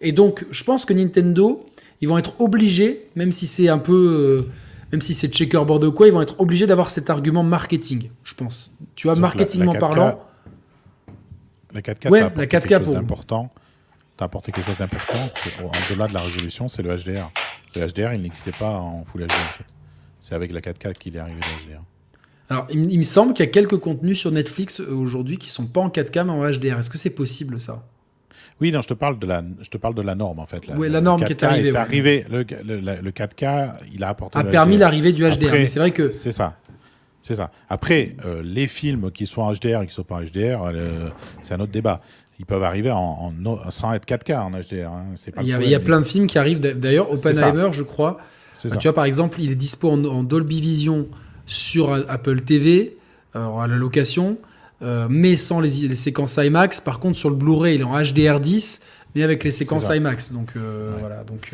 et 0.00 0.12
donc, 0.12 0.46
je 0.50 0.64
pense 0.64 0.84
que 0.84 0.92
Nintendo, 0.92 1.66
ils 2.00 2.08
vont 2.08 2.18
être 2.18 2.40
obligés, 2.40 3.08
même 3.16 3.32
si 3.32 3.46
c'est 3.46 3.68
un 3.68 3.78
peu, 3.78 4.46
euh, 4.46 4.50
même 4.92 5.00
si 5.00 5.14
c'est 5.14 5.28
checkerboard 5.28 5.84
ou 5.84 5.92
quoi, 5.92 6.06
ils 6.06 6.12
vont 6.12 6.22
être 6.22 6.40
obligés 6.40 6.66
d'avoir 6.66 6.90
cet 6.90 7.10
argument 7.10 7.42
marketing. 7.42 8.10
Je 8.24 8.34
pense. 8.34 8.76
Tu 8.94 9.06
vois, 9.06 9.16
marketingment 9.16 9.74
parlant. 9.74 10.20
La 11.74 11.80
4K, 11.82 12.08
ouais, 12.10 12.20
la 12.20 12.46
4K 12.46 12.82
pour 12.82 12.96
important 12.96 13.50
t'as 14.18 14.26
apporté 14.26 14.52
quelque 14.52 14.66
chose 14.66 14.76
d'important. 14.76 15.30
Au-delà 15.88 16.08
de 16.08 16.12
la 16.12 16.20
résolution, 16.20 16.68
c'est 16.68 16.82
le 16.82 16.94
HDR. 16.94 17.30
Le 17.74 17.86
HDR, 17.86 18.12
il 18.14 18.22
n'existait 18.22 18.52
pas 18.52 18.72
en 18.72 19.04
Full 19.04 19.22
HD 19.22 19.30
en 19.30 19.56
fait. 19.56 19.64
C'est 20.20 20.34
avec 20.34 20.52
la 20.52 20.60
4K 20.60 20.94
qu'il 20.94 21.16
est 21.16 21.20
arrivé 21.20 21.38
le 21.40 21.72
HDR. 21.72 21.80
Alors, 22.50 22.66
il, 22.70 22.98
me 22.98 23.02
semble 23.04 23.34
qu'il 23.34 23.44
y 23.44 23.48
a 23.48 23.50
quelques 23.50 23.76
contenus 23.76 24.18
sur 24.18 24.32
Netflix 24.32 24.80
euh, 24.80 24.90
aujourd'hui 24.92 25.36
qui 25.36 25.50
sont 25.50 25.66
pas 25.66 25.80
en 25.80 25.90
4K 25.90 26.24
mais 26.24 26.32
en 26.32 26.50
HDR. 26.50 26.78
Est-ce 26.78 26.90
que 26.90 26.98
c'est 26.98 27.10
possible 27.10 27.60
ça? 27.60 27.84
Oui, 28.60 28.72
non, 28.72 28.80
je 28.80 28.88
te 28.88 28.94
parle 28.94 29.18
de 29.20 29.26
la, 29.26 29.44
je 29.62 29.68
te 29.68 29.76
parle 29.76 29.94
de 29.94 30.02
la 30.02 30.16
norme 30.16 30.40
en 30.40 30.46
fait. 30.46 30.62
oui, 30.76 30.88
la 30.88 31.00
norme 31.00 31.24
qui 31.24 31.32
est 31.32 31.44
arrivée. 31.44 31.76
arrivé, 31.76 32.26
le, 32.28 32.38
le, 32.42 33.10
4K, 33.12 33.74
il 33.94 34.02
a 34.02 34.08
apporté. 34.08 34.36
A 34.36 34.42
permis 34.42 34.78
l'arrivée 34.78 35.12
du 35.12 35.22
HDR. 35.22 35.52
mais 35.52 35.66
c'est 35.68 35.78
vrai 35.78 35.92
que. 35.92 36.10
C'est 36.10 36.32
ça. 36.32 36.56
C'est 37.22 37.34
ça. 37.34 37.50
Après, 37.68 38.16
euh, 38.24 38.42
les 38.42 38.66
films 38.66 39.10
qui 39.10 39.26
sont 39.26 39.42
en 39.42 39.52
HDR 39.52 39.82
et 39.82 39.86
qui 39.86 39.92
sont 39.92 40.02
pas 40.02 40.16
en 40.16 40.22
HDR, 40.22 40.62
euh, 40.64 41.10
c'est 41.40 41.54
un 41.54 41.60
autre 41.60 41.72
débat 41.72 42.00
ils 42.38 42.46
peuvent 42.46 42.62
arriver 42.62 42.90
en, 42.90 43.32
sans 43.70 43.94
être 43.94 44.06
4K 44.06 44.38
en 44.38 44.50
HDR. 44.50 44.90
Hein. 44.90 45.06
il, 45.40 45.48
y 45.48 45.74
a, 45.74 45.80
plein 45.80 46.00
de 46.00 46.06
films 46.06 46.26
qui 46.26 46.38
arrivent. 46.38 46.60
D'ailleurs, 46.60 47.10
Oppenheimer, 47.10 47.70
je 47.72 47.82
crois. 47.82 48.18
tu 48.54 48.68
vois, 48.68 48.94
par 48.94 49.04
exemple, 49.04 49.40
il 49.40 49.50
est 49.50 49.56
dispo 49.56 49.90
en, 49.90 50.22
Dolby 50.22 50.60
Vision 50.60 51.08
sur 51.46 51.92
Apple 52.08 52.42
TV, 52.42 52.96
euh, 53.34 53.58
à 53.58 53.66
la 53.66 53.76
location, 53.76 54.38
euh, 54.82 55.08
mais 55.10 55.36
sans 55.36 55.60
les, 55.60 55.94
séquences 55.94 56.36
IMAX. 56.36 56.80
Par 56.80 57.00
contre, 57.00 57.18
sur 57.18 57.30
le 57.30 57.36
Blu-ray, 57.36 57.76
il 57.76 57.80
est 57.80 57.84
en 57.84 57.98
HDR10, 57.98 58.80
mais 59.14 59.22
avec 59.24 59.42
les 59.42 59.50
séquences 59.50 59.88
IMAX. 59.88 60.30
Donc 60.32 60.50
euh, 60.56 60.94
voilà. 61.00 61.24
Donc, 61.24 61.52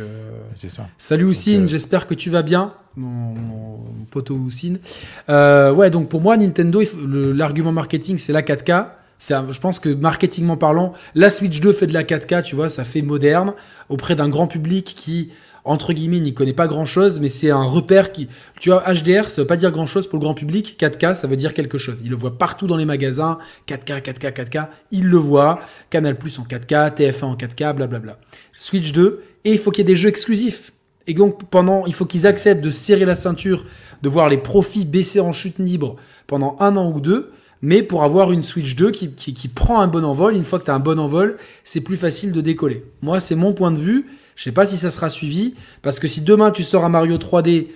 c'est 0.54 0.70
ça. 0.70 0.88
Salut 0.98 1.24
Oussine, 1.24 1.66
j'espère 1.66 2.06
que 2.06 2.14
tu 2.14 2.28
vas 2.28 2.42
bien, 2.42 2.74
mon, 2.96 3.08
mon 3.08 3.80
poteau 4.10 4.34
Oussine. 4.34 4.80
ouais, 5.28 5.88
donc 5.88 6.10
pour 6.10 6.20
moi, 6.20 6.36
Nintendo, 6.36 6.82
l'argument 7.06 7.72
marketing, 7.72 8.18
c'est 8.18 8.34
la 8.34 8.42
4K 8.42 8.88
je 9.18 9.60
pense 9.60 9.78
que 9.78 9.88
marketingment 9.88 10.56
parlant, 10.56 10.92
la 11.14 11.30
Switch 11.30 11.60
2 11.60 11.72
fait 11.72 11.86
de 11.86 11.94
la 11.94 12.02
4K, 12.02 12.42
tu 12.42 12.54
vois, 12.54 12.68
ça 12.68 12.84
fait 12.84 13.02
moderne 13.02 13.54
auprès 13.88 14.16
d'un 14.16 14.28
grand 14.28 14.46
public 14.46 14.94
qui, 14.96 15.30
entre 15.64 15.94
guillemets, 15.94 16.20
n'y 16.20 16.34
connaît 16.34 16.52
pas 16.52 16.66
grand 16.66 16.84
chose, 16.84 17.20
mais 17.20 17.28
c'est 17.28 17.50
un 17.50 17.64
repère 17.64 18.12
qui, 18.12 18.28
tu 18.60 18.70
vois, 18.70 18.82
HDR, 18.86 19.30
ça 19.30 19.42
veut 19.42 19.46
pas 19.46 19.56
dire 19.56 19.70
grand 19.70 19.86
chose 19.86 20.06
pour 20.06 20.18
le 20.18 20.22
grand 20.22 20.34
public. 20.34 20.76
4K, 20.78 21.14
ça 21.14 21.26
veut 21.26 21.36
dire 21.36 21.54
quelque 21.54 21.78
chose. 21.78 22.00
Il 22.04 22.10
le 22.10 22.16
voit 22.16 22.36
partout 22.36 22.66
dans 22.66 22.76
les 22.76 22.84
magasins. 22.84 23.38
4K, 23.66 24.02
4K, 24.02 24.32
4K. 24.32 24.68
Il 24.90 25.06
le 25.06 25.16
voit. 25.16 25.60
Canal 25.88 26.18
Plus 26.18 26.38
en 26.38 26.42
4K, 26.42 26.94
TF1 26.94 27.24
en 27.24 27.36
4K, 27.36 27.74
blablabla. 27.74 28.18
Switch 28.58 28.92
2. 28.92 29.22
Et 29.44 29.52
il 29.52 29.58
faut 29.58 29.70
qu'il 29.70 29.82
y 29.82 29.86
ait 29.86 29.92
des 29.92 29.96
jeux 29.96 30.10
exclusifs. 30.10 30.72
Et 31.06 31.14
donc, 31.14 31.48
pendant, 31.50 31.86
il 31.86 31.94
faut 31.94 32.06
qu'ils 32.06 32.26
acceptent 32.26 32.62
de 32.64 32.70
serrer 32.70 33.04
la 33.04 33.14
ceinture, 33.14 33.64
de 34.02 34.08
voir 34.08 34.28
les 34.28 34.38
profits 34.38 34.84
baisser 34.84 35.20
en 35.20 35.32
chute 35.32 35.58
libre 35.58 35.96
pendant 36.26 36.56
un 36.60 36.76
an 36.76 36.90
ou 36.90 37.00
deux 37.00 37.32
mais 37.64 37.82
pour 37.82 38.04
avoir 38.04 38.30
une 38.30 38.42
Switch 38.42 38.76
2 38.76 38.90
qui, 38.90 39.10
qui, 39.14 39.48
prend 39.48 39.80
un 39.80 39.86
bon 39.86 40.04
envol. 40.04 40.36
Une 40.36 40.44
fois 40.44 40.58
que 40.58 40.66
tu 40.66 40.70
as 40.70 40.74
un 40.74 40.80
bon 40.80 41.00
envol, 41.00 41.38
c'est 41.64 41.80
plus 41.80 41.96
facile 41.96 42.30
de 42.30 42.42
décoller. 42.42 42.84
Moi, 43.00 43.20
c'est 43.20 43.36
mon 43.36 43.54
point 43.54 43.72
de 43.72 43.78
vue. 43.78 44.04
Je 44.36 44.42
sais 44.42 44.52
pas 44.52 44.66
si 44.66 44.76
ça 44.76 44.90
sera 44.90 45.08
suivi, 45.08 45.54
parce 45.80 45.98
que 45.98 46.06
si 46.06 46.20
demain 46.20 46.50
tu 46.50 46.62
sors 46.62 46.84
un 46.84 46.90
Mario 46.90 47.16
3D 47.16 47.68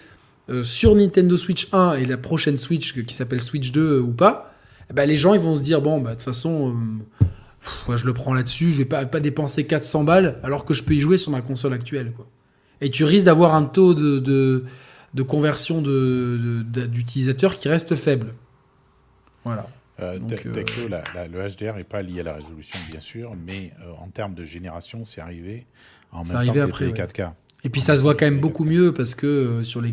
euh, 0.51 0.63
sur 0.63 0.95
Nintendo 0.95 1.39
Switch 1.39 1.69
1 1.73 1.95
et 1.95 2.05
la 2.05 2.19
prochaine 2.19 2.59
Switch 2.59 2.93
qui 3.03 3.15
s'appelle 3.15 3.41
Switch 3.41 3.73
2 3.73 3.81
euh, 3.81 4.01
ou 4.03 4.13
pas, 4.13 4.53
eh 4.91 4.93
ben, 4.93 5.09
les 5.09 5.17
gens 5.17 5.33
ils 5.33 5.41
vont 5.41 5.57
se 5.57 5.63
dire 5.63 5.81
bon 5.81 6.01
bah 6.01 6.11
de 6.11 6.15
toute 6.17 6.25
façon 6.25 6.77
euh, 7.89 7.97
je 7.97 8.05
le 8.05 8.13
prends 8.13 8.35
là-dessus, 8.35 8.73
je 8.73 8.79
vais 8.79 8.85
pas, 8.85 9.07
pas 9.07 9.21
dépenser 9.21 9.67
400 9.67 10.05
balles 10.05 10.39
alors 10.43 10.65
que 10.65 10.75
je 10.75 10.83
peux 10.83 10.95
y 10.95 11.01
jouer 11.01 11.17
sur 11.17 11.31
ma 11.31 11.43
console 11.43 11.73
actuelle 11.73 12.13
quoi. 12.13 12.27
Et 12.81 12.91
tu 12.91 13.05
risques 13.05 13.27
d'avoir 13.27 13.55
un 13.55 13.65
taux 13.65 13.95
de, 13.95 14.19
de, 14.19 15.23
conversion 15.23 15.81
d'utilisateurs 15.81 17.57
qui 17.57 17.69
reste 17.69 17.95
faible. 17.95 18.35
Voilà. 19.45 19.69
Donc, 19.99 20.45
le 20.45 21.49
HDR 21.49 21.77
n'est 21.77 21.85
pas 21.85 22.03
lié 22.03 22.21
à 22.21 22.25
la 22.25 22.35
résolution, 22.35 22.79
bien 22.91 23.01
sûr, 23.01 23.35
mais 23.47 23.73
en 24.01 24.09
termes 24.09 24.35
de 24.35 24.45
génération, 24.45 25.05
c'est 25.05 25.21
arrivé 25.21 25.67
en 26.13 26.25
même 26.25 26.47
temps 26.47 26.53
que 26.53 26.59
après, 26.61 26.87
les 26.87 26.93
4K. 26.93 27.33
Et 27.65 27.71
puis 27.71 27.81
ça 27.81 27.97
se 27.97 28.03
voit 28.03 28.15
quand 28.15 28.27
même 28.27 28.39
beaucoup 28.39 28.65
mieux 28.65 28.95
parce 28.95 29.17
que 29.17 29.65
sur 29.65 29.81
les 29.81 29.93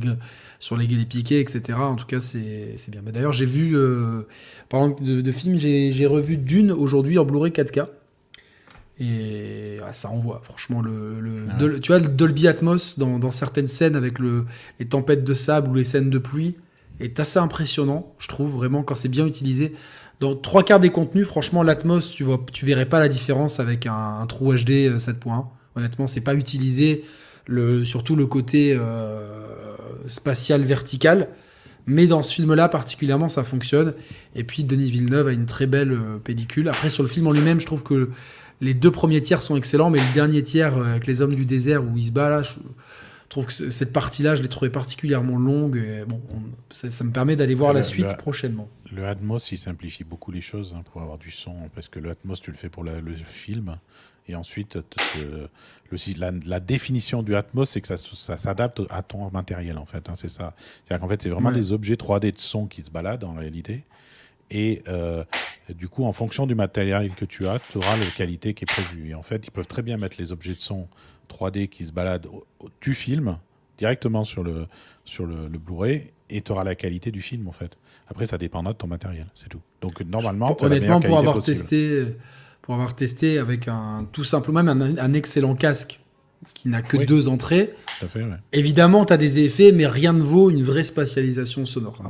sur 0.60 0.78
les, 0.78 0.88
les 0.88 1.06
piquets, 1.06 1.42
etc. 1.42 1.78
En 1.80 1.96
tout 1.96 2.06
cas, 2.06 2.20
c'est 2.20 2.76
bien. 2.90 3.02
D'ailleurs, 3.04 3.34
j'ai 3.34 3.46
vu, 3.46 3.76
euh, 3.76 4.28
par 4.70 4.82
exemple, 4.82 5.04
de, 5.04 5.22
de 5.22 5.32
films, 5.32 5.58
j'ai 5.58 6.06
revu 6.06 6.38
Dune 6.38 6.72
aujourd'hui 6.72 7.18
en 7.18 7.26
Blu-ray 7.26 7.52
4K. 7.52 7.88
Et 8.98 9.80
ah, 9.86 9.92
ça 9.92 10.10
envoie, 10.10 10.40
franchement. 10.44 10.82
Le, 10.82 11.20
le 11.20 11.80
tu 11.80 11.92
vois, 11.92 12.00
le 12.00 12.08
Dolby 12.08 12.48
Atmos 12.48 12.98
dans, 12.98 13.20
dans 13.20 13.32
certaines 13.32 13.68
scènes 13.68 13.96
avec 13.96 14.20
le, 14.20 14.46
les 14.80 14.88
tempêtes 14.88 15.24
de 15.24 15.34
sable 15.34 15.70
ou 15.70 15.76
les 15.76 15.84
scènes 15.84 16.10
de 16.10 16.18
pluie 16.18 16.56
est 17.00 17.20
assez 17.20 17.40
impressionnant, 17.40 18.14
je 18.20 18.28
trouve, 18.28 18.54
vraiment, 18.54 18.84
quand 18.84 18.96
c'est 18.96 19.10
bien 19.10 19.26
utilisé. 19.26 19.74
Dans 20.20 20.36
trois 20.36 20.64
quarts 20.64 20.80
des 20.80 20.92
contenus, 20.92 21.28
franchement, 21.28 21.62
l'Atmos, 21.62 22.14
tu 22.14 22.24
vois, 22.24 22.44
tu 22.52 22.66
verrais 22.66 22.88
pas 22.88 23.00
la 23.00 23.10
différence 23.10 23.60
avec 23.60 23.86
un, 23.86 24.26
True 24.28 24.56
HD 24.56 24.96
7.1. 24.96 25.46
Honnêtement, 25.76 26.08
c'est 26.08 26.22
pas 26.22 26.36
utilisé 26.36 27.04
surtout 27.84 28.16
le 28.16 28.26
côté 28.26 28.74
euh, 28.74 29.76
spatial 30.08 30.64
vertical. 30.64 31.28
Mais 31.88 32.08
dans 32.08 32.24
ce 32.24 32.34
film-là, 32.34 32.68
particulièrement, 32.70 33.30
ça 33.30 33.44
fonctionne. 33.44 33.94
Et 34.36 34.44
puis, 34.44 34.64
Denis 34.64 34.90
Villeneuve 34.90 35.28
a 35.28 35.34
une 35.34 35.46
très 35.46 35.68
belle 35.68 35.92
euh, 35.92 36.18
pellicule. 36.18 36.70
Après, 36.70 36.90
sur 36.90 37.04
le 37.04 37.10
film 37.10 37.28
en 37.28 37.32
lui-même, 37.32 37.60
je 37.60 37.66
trouve 37.66 37.84
que 37.84 38.10
les 38.62 38.74
deux 38.74 38.90
premiers 38.90 39.22
tiers 39.22 39.42
sont 39.42 39.56
excellents, 39.56 39.90
mais 39.90 40.00
le 40.00 40.14
dernier 40.14 40.42
tiers, 40.42 40.78
euh, 40.78 40.86
avec 40.86 41.06
les 41.06 41.22
hommes 41.22 41.36
du 41.36 41.46
désert, 41.46 41.84
où 41.84 41.96
il 41.96 42.06
se 42.06 42.12
bat 42.12 42.30
là, 42.30 42.42
je 42.42 42.54
trouve 43.36 43.48
que 43.48 43.70
cette 43.70 43.92
partie-là, 43.92 44.36
je 44.36 44.44
l'ai 44.44 44.48
trouvé 44.48 44.72
particulièrement 44.72 45.38
longue. 45.38 45.76
Et 45.76 46.06
bon, 46.06 46.22
ça, 46.72 47.04
me 47.04 47.12
permet 47.12 47.36
d'aller 47.36 47.54
voir 47.54 47.74
la 47.74 47.84
suite 47.84 48.16
prochainement. 48.18 48.70
Le 48.94 49.06
Atmos, 49.06 49.52
il 49.52 49.58
simplifie 49.58 50.06
beaucoup 50.06 50.32
les 50.32 50.42
choses 50.42 50.74
hein, 50.76 50.84
pour 50.92 51.02
avoir 51.02 51.18
du 51.18 51.32
son, 51.32 51.54
parce 51.74 51.90
que 51.90 52.00
le 52.00 52.12
Atmos, 52.12 52.40
tu 52.40 52.52
le 52.52 52.58
fais 52.58 52.70
pour 52.70 52.84
le 52.84 52.94
film. 53.26 53.78
Et 54.28 54.36
ensuite, 54.36 54.78
le, 55.18 55.50
la, 56.46 56.60
définition 56.60 57.24
du 57.24 57.36
Atmos, 57.36 57.70
c'est 57.70 57.82
que 57.82 57.88
ça, 57.88 57.98
ça 57.98 58.38
s'adapte 58.38 58.82
à 58.90 59.04
ton 59.04 59.30
matériel, 59.30 59.78
en 59.78 59.86
fait. 59.86 60.10
Hein, 60.10 60.16
c'est 60.16 60.30
ça. 60.30 60.56
C'est-à-dire 60.86 61.02
qu'en 61.02 61.10
fait, 61.10 61.22
c'est 61.22 61.30
vraiment 61.30 61.52
des 61.52 61.74
objets 61.74 61.96
3D 61.96 62.34
de 62.34 62.40
son 62.40 62.68
qui 62.68 62.82
se 62.84 62.90
baladent 62.90 63.26
en 63.26 63.34
réalité. 63.34 63.84
Et 64.50 64.82
euh, 64.88 65.24
du 65.70 65.90
coup, 65.90 66.06
en 66.06 66.14
fonction 66.14 66.48
du 66.48 66.56
matériel 66.56 67.14
que 67.16 67.26
tu 67.26 67.48
as, 67.48 67.60
tu 67.72 67.80
auras 67.80 67.98
la 67.98 68.06
qualité 68.06 68.54
qui 68.54 68.64
est 68.64 68.68
prévue. 68.68 69.10
Et 69.10 69.16
en 69.16 69.24
fait, 69.24 69.46
ils 69.46 69.52
peuvent 69.52 69.68
très 69.68 69.82
bien 69.82 69.98
mettre 69.98 70.16
les 70.20 70.32
objets 70.32 70.54
de 70.54 70.60
son 70.60 70.88
3D 71.30 71.68
qui 71.68 71.86
se 71.86 71.92
baladent 71.92 72.28
du 72.82 72.94
film 72.94 73.38
directement 73.78 74.24
sur 74.24 74.44
le, 74.44 74.68
sur 75.04 75.26
le, 75.26 75.48
Blu-ray 75.50 76.12
et 76.30 76.42
tu 76.42 76.52
auras 76.52 76.64
la 76.64 76.76
qualité 76.76 77.12
du 77.12 77.22
film, 77.22 77.48
en 77.48 77.52
fait. 77.52 77.78
Après, 78.08 78.26
ça 78.26 78.38
dépendra 78.38 78.74
de 78.74 78.78
ton 78.78 78.88
matériel, 78.88 79.28
c'est 79.36 79.50
tout. 79.50 79.62
Donc, 79.82 80.02
normalement, 80.02 80.56
honnêtement, 80.62 81.00
pour 81.00 81.18
avoir 81.18 81.44
testé 81.44 82.06
pour 82.66 82.74
avoir 82.74 82.96
testé 82.96 83.38
avec 83.38 83.68
un 83.68 84.08
tout 84.12 84.24
simplement 84.24 84.64
même 84.64 84.98
un, 85.00 85.14
excellent 85.14 85.54
casque 85.54 86.00
qui 86.56 86.68
n'a 86.68 86.82
que 86.82 86.98
deux 86.98 87.28
entrées. 87.28 87.76
Évidemment, 88.54 89.06
tu 89.06 89.14
as 89.14 89.18
des 89.18 89.40
effets, 89.40 89.72
mais 89.72 89.86
rien 89.86 90.14
ne 90.14 90.22
vaut 90.22 90.50
une 90.50 90.64
vraie 90.64 90.84
spatialisation 90.84 91.66
sonore. 91.66 92.02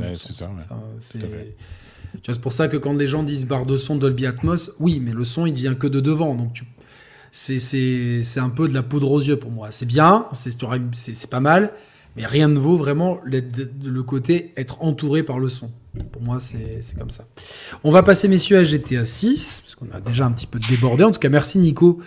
c'est 1.01 2.41
pour 2.41 2.53
ça 2.53 2.69
que 2.69 2.77
quand 2.77 2.93
les 2.93 3.07
gens 3.07 3.23
disent 3.23 3.45
barre 3.45 3.65
de 3.65 3.75
son 3.75 3.97
Dolby 3.97 4.25
Atmos, 4.25 4.71
oui, 4.79 5.01
mais 5.01 5.11
le 5.11 5.25
son 5.25 5.45
il 5.45 5.53
vient 5.53 5.75
que 5.75 5.87
de 5.87 5.99
devant, 5.99 6.35
donc 6.35 6.53
tu... 6.53 6.63
c'est 7.35 8.39
un 8.39 8.49
peu 8.49 8.67
de 8.69 8.73
la 8.73 8.81
poudre 8.81 9.11
aux 9.11 9.21
yeux 9.21 9.37
pour 9.37 9.51
moi. 9.51 9.67
C'est 9.71 9.85
bien, 9.85 10.25
c'est 10.33 11.29
pas 11.29 11.41
mal, 11.41 11.73
mais 12.15 12.25
rien 12.25 12.47
ne 12.47 12.57
vaut 12.57 12.77
vraiment 12.77 13.19
le 13.25 14.01
côté 14.01 14.53
être 14.55 14.81
entouré 14.81 15.21
par 15.23 15.39
le 15.39 15.49
son. 15.49 15.71
Pour 16.11 16.21
moi, 16.21 16.39
c'est 16.39 16.97
comme 16.97 17.09
ça. 17.09 17.25
On 17.83 17.91
va 17.91 18.03
passer, 18.03 18.27
messieurs, 18.27 18.57
à 18.57 18.63
GTA 18.63 19.05
6, 19.05 19.61
parce 19.61 19.75
qu'on 19.75 19.91
a 19.91 19.99
déjà 19.99 20.25
un 20.25 20.31
petit 20.31 20.47
peu 20.47 20.59
débordé. 20.59 21.03
En 21.03 21.11
tout 21.11 21.19
cas, 21.19 21.29
merci 21.29 21.59
Nico 21.59 21.99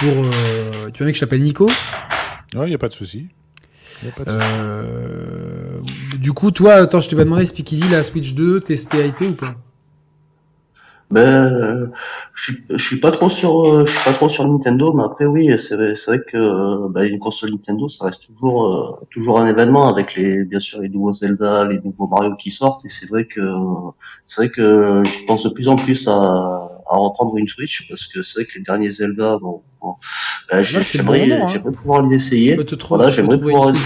pour. 0.00 0.12
Euh, 0.12 0.90
tu 0.90 0.98
vois, 0.98 1.06
mec, 1.06 1.14
je 1.14 1.20
t'appelle 1.20 1.42
Nico 1.42 1.66
Ouais, 2.54 2.66
il 2.66 2.68
n'y 2.68 2.74
a 2.74 2.78
pas 2.78 2.88
de 2.88 2.94
souci. 2.94 3.28
Euh, 4.26 5.80
du 6.18 6.32
coup, 6.32 6.50
toi, 6.50 6.74
attends, 6.74 7.00
je 7.00 7.08
te 7.08 7.16
vais 7.16 7.24
demander 7.24 7.46
Speakeasy, 7.46 7.88
la 7.88 8.02
Switch 8.02 8.34
2, 8.34 8.60
testé 8.60 9.06
IP 9.06 9.20
ou 9.22 9.32
pas? 9.32 9.54
Ben, 11.14 11.90
je 12.34 12.42
suis, 12.42 12.64
je 12.68 12.84
suis 12.84 12.98
pas 12.98 13.12
trop 13.12 13.28
sur, 13.28 13.64
euh, 13.64 13.84
je 13.86 13.92
suis 13.92 14.04
pas 14.04 14.12
trop 14.12 14.28
sur 14.28 14.46
Nintendo, 14.48 14.92
mais 14.92 15.04
après 15.04 15.26
oui, 15.26 15.48
c'est 15.58 15.76
vrai, 15.76 15.94
c'est 15.94 16.10
vrai 16.10 16.20
que 16.26 16.36
euh, 16.36 16.88
ben, 16.90 17.04
une 17.04 17.20
console 17.20 17.52
Nintendo, 17.52 17.86
ça 17.86 18.06
reste 18.06 18.26
toujours, 18.26 18.66
euh, 18.66 19.06
toujours 19.10 19.38
un 19.38 19.46
événement 19.46 19.86
avec 19.86 20.16
les, 20.16 20.44
bien 20.44 20.58
sûr, 20.58 20.80
les 20.80 20.88
nouveaux 20.88 21.12
Zelda, 21.12 21.68
les 21.68 21.78
nouveaux 21.78 22.08
Mario 22.08 22.34
qui 22.34 22.50
sortent, 22.50 22.84
et 22.84 22.88
c'est 22.88 23.08
vrai 23.08 23.26
que, 23.26 23.40
c'est 24.26 24.40
vrai 24.40 24.50
que 24.50 25.02
je 25.04 25.24
pense 25.24 25.44
de 25.44 25.50
plus 25.50 25.68
en 25.68 25.76
plus 25.76 26.08
à, 26.08 26.12
à 26.12 26.96
reprendre 26.96 27.36
une 27.36 27.48
Switch 27.48 27.88
parce 27.88 28.06
que 28.06 28.22
c'est 28.22 28.40
vrai 28.40 28.44
que 28.46 28.58
les 28.58 28.64
derniers 28.64 28.90
Zelda, 28.90 29.38
bon, 29.40 29.62
ben, 30.50 30.62
j'aimerais, 30.62 31.30
hein. 31.30 31.48
j'aimerais 31.48 31.72
pouvoir 31.72 32.02
les 32.02 32.16
essayer. 32.16 32.56
Voilà, 32.88 33.10
j'aimerais 33.10 33.38
pouvoir. 33.38 33.68
Une 33.68 33.76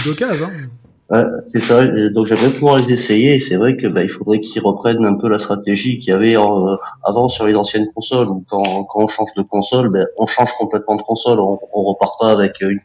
Ouais, 1.10 1.24
c'est 1.46 1.60
ça. 1.60 1.86
donc 2.10 2.26
j'aimerais 2.26 2.50
pouvoir 2.50 2.76
les 2.76 2.92
essayer. 2.92 3.36
Et 3.36 3.40
c'est 3.40 3.56
vrai 3.56 3.76
que 3.76 3.86
bah, 3.86 4.02
il 4.02 4.10
faudrait 4.10 4.40
qu'ils 4.40 4.62
reprennent 4.62 5.04
un 5.06 5.14
peu 5.14 5.28
la 5.28 5.38
stratégie 5.38 5.98
qu'il 5.98 6.12
y 6.12 6.14
avait 6.14 6.36
euh, 6.36 6.76
avant 7.02 7.28
sur 7.28 7.46
les 7.46 7.56
anciennes 7.56 7.88
consoles. 7.94 8.28
Où 8.28 8.44
quand, 8.48 8.84
quand 8.84 9.04
on 9.04 9.08
change 9.08 9.32
de 9.34 9.42
console, 9.42 9.88
ben, 9.88 10.06
on 10.18 10.26
change 10.26 10.52
complètement 10.58 10.96
de 10.96 11.02
console. 11.02 11.40
On, 11.40 11.58
on 11.72 11.82
repart 11.84 12.12
pas 12.20 12.30
avec 12.30 12.60
une 12.60 12.80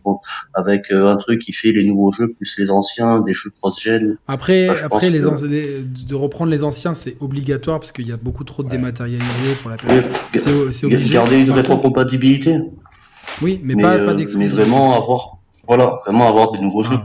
avec 0.53 0.91
euh, 0.91 1.07
un 1.07 1.17
truc 1.17 1.41
qui 1.41 1.51
fait 1.51 1.71
les 1.71 1.85
nouveaux 1.85 2.11
jeux 2.11 2.33
plus 2.33 2.57
les 2.57 2.71
anciens, 2.71 3.19
des 3.19 3.33
jeux 3.33 3.49
cross-gen. 3.61 4.17
Après, 4.27 4.69
après 4.69 5.09
les, 5.09 5.19
de 5.19 6.15
reprendre 6.15 6.51
les 6.51 6.63
anciens, 6.63 6.93
c'est 6.93 7.17
obligatoire 7.19 7.79
parce 7.79 7.91
qu'il 7.91 8.07
y 8.07 8.13
a 8.13 8.17
beaucoup 8.17 8.43
trop 8.45 8.63
de 8.63 8.69
dématérialisés 8.69 9.55
pour 9.61 9.69
la 9.69 9.77
période. 9.77 10.05
c'est 10.71 10.85
obligé. 10.85 11.13
Garder 11.13 11.39
une 11.39 11.51
rétrocompatibilité. 11.51 12.57
Oui, 13.41 13.59
mais, 13.63 13.75
pas, 13.75 13.97
pas 13.97 14.11
euh, 14.11 14.25
Mais 14.37 14.47
vraiment 14.47 14.95
avoir, 14.95 15.37
voilà, 15.67 15.99
vraiment 16.05 16.27
avoir 16.29 16.51
des 16.51 16.59
nouveaux 16.59 16.83
jeux. 16.83 16.99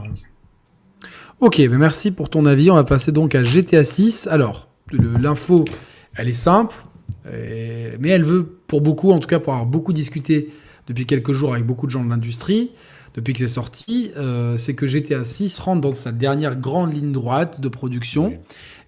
Ok, 1.41 1.57
mais 1.59 1.77
merci 1.77 2.11
pour 2.11 2.29
ton 2.29 2.45
avis. 2.45 2.69
On 2.69 2.75
va 2.75 2.83
passer 2.83 3.13
donc 3.13 3.33
à 3.33 3.43
GTA 3.43 3.85
6. 3.85 4.27
Alors, 4.27 4.67
l'info, 4.91 5.63
elle 6.15 6.27
est 6.27 6.33
simple, 6.33 6.75
mais 7.25 8.09
elle 8.09 8.23
veut, 8.23 8.43
pour 8.67 8.81
beaucoup, 8.81 9.11
en 9.11 9.19
tout 9.19 9.27
cas 9.27 9.39
pour 9.39 9.53
avoir 9.53 9.65
beaucoup 9.65 9.93
discuté 9.93 10.49
depuis 10.89 11.05
quelques 11.05 11.31
jours 11.31 11.53
avec 11.53 11.65
beaucoup 11.65 11.85
de 11.85 11.91
gens 11.91 12.03
de 12.03 12.09
l'industrie, 12.09 12.71
depuis 13.13 13.31
que 13.31 13.39
c'est 13.39 13.47
sorti, 13.47 14.11
euh, 14.17 14.57
c'est 14.57 14.73
que 14.73 14.85
GTA 14.85 15.23
6 15.23 15.59
rentre 15.59 15.81
dans 15.81 15.95
sa 15.95 16.11
dernière 16.11 16.55
grande 16.57 16.93
ligne 16.93 17.13
droite 17.13 17.61
de 17.61 17.69
production. 17.69 18.37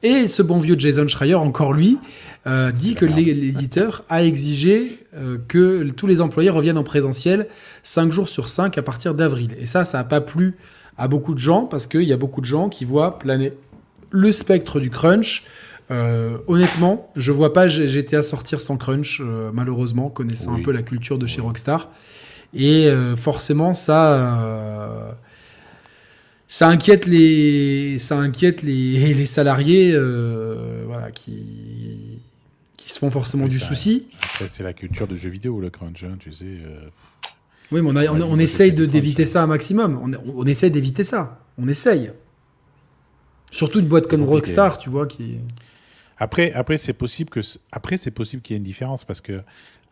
Et 0.04 0.28
ce 0.28 0.42
bon 0.42 0.60
vieux 0.60 0.78
Jason 0.78 1.08
Schreier, 1.08 1.36
encore 1.36 1.72
lui, 1.72 2.00
euh, 2.48 2.72
dit 2.72 2.96
que 2.96 3.06
l'éditeur 3.06 4.04
a 4.10 4.24
exigé 4.24 5.00
euh, 5.16 5.38
que 5.48 5.90
tous 5.92 6.08
les 6.08 6.20
employés 6.20 6.50
reviennent 6.50 6.78
en 6.78 6.84
présentiel 6.84 7.48
5 7.84 8.12
jours 8.12 8.30
sur 8.30 8.50
5 8.50 8.78
à 8.78 8.82
partir 8.82 9.16
d'avril. 9.16 9.56
Et 9.60 9.66
ça, 9.66 9.86
ça 9.86 10.00
n'a 10.00 10.04
pas 10.04 10.22
plu 10.22 10.58
à 11.02 11.08
beaucoup 11.08 11.34
de 11.34 11.40
gens 11.40 11.66
parce 11.66 11.88
qu'il 11.88 12.04
y 12.04 12.14
a 12.14 12.18
beaucoup 12.18 12.42
de 12.42 12.46
gens 12.46 12.70
qui 12.70 12.86
voient 12.86 13.18
planer 13.18 13.54
le 14.12 14.32
spectre 14.32 14.80
du 14.80 14.92
crunch. 14.92 15.46
Euh, 15.90 16.38
honnêtement, 16.48 17.12
je 17.16 17.32
vois 17.32 17.54
pas 17.54 17.68
GTA 17.68 18.22
sortir 18.22 18.62
sans 18.62 18.78
crunch, 18.78 19.20
euh, 19.20 19.50
malheureusement, 19.52 20.10
connaissant 20.10 20.54
un 20.54 20.62
peu 20.62 20.72
la 20.72 20.84
culture 20.84 21.18
de 21.18 21.26
chez 21.26 21.42
Rockstar. 21.42 21.90
Et 22.54 22.86
euh, 22.86 23.16
forcément, 23.16 23.74
ça, 23.74 25.18
ça 26.48 26.68
inquiète 26.68 27.08
les, 27.08 27.98
ça 27.98 28.18
inquiète 28.18 28.62
les, 28.62 29.14
les 29.16 29.26
salariés, 29.26 29.98
voilà, 30.86 31.10
qui, 31.12 32.22
qui 32.78 32.90
se 32.92 33.00
font 33.00 33.10
forcément 33.10 33.48
du 33.48 33.58
souci. 33.58 34.06
Après, 34.24 34.48
c'est 34.48 34.64
la 34.64 34.74
culture 34.74 35.08
de 35.08 35.16
jeux 35.16 35.30
vidéo 35.30 35.60
le 35.60 35.72
crunch, 35.72 36.04
hein, 36.04 36.18
tu 36.20 36.32
sais. 36.32 36.46
Oui, 37.72 37.82
mais 37.82 38.10
on, 38.10 38.40
essaye 38.40 38.74
d'éviter 38.74 39.26
ça 39.26 39.44
un 39.44 39.48
maximum. 39.48 40.00
On, 40.36 40.46
essaye 40.46 40.72
d'éviter 40.72 41.04
ça. 41.04 41.40
On 41.58 41.68
essaye. 41.68 42.12
Surtout 43.50 43.80
une 43.80 43.88
boîte 43.88 44.08
comme 44.08 44.24
Rockstar, 44.24 44.78
tu 44.78 44.90
vois, 44.90 45.08
qui. 45.08 45.40
Après, 46.18 46.52
après 46.54 46.78
c'est 46.78 46.94
possible 46.94 47.32
que 47.32 47.40
après 47.72 47.98
c'est 47.98 48.12
possible 48.12 48.44
qu'il 48.44 48.54
y 48.54 48.56
ait 48.56 48.60
une 48.60 48.64
différence 48.64 49.04
parce 49.04 49.22
que 49.22 49.42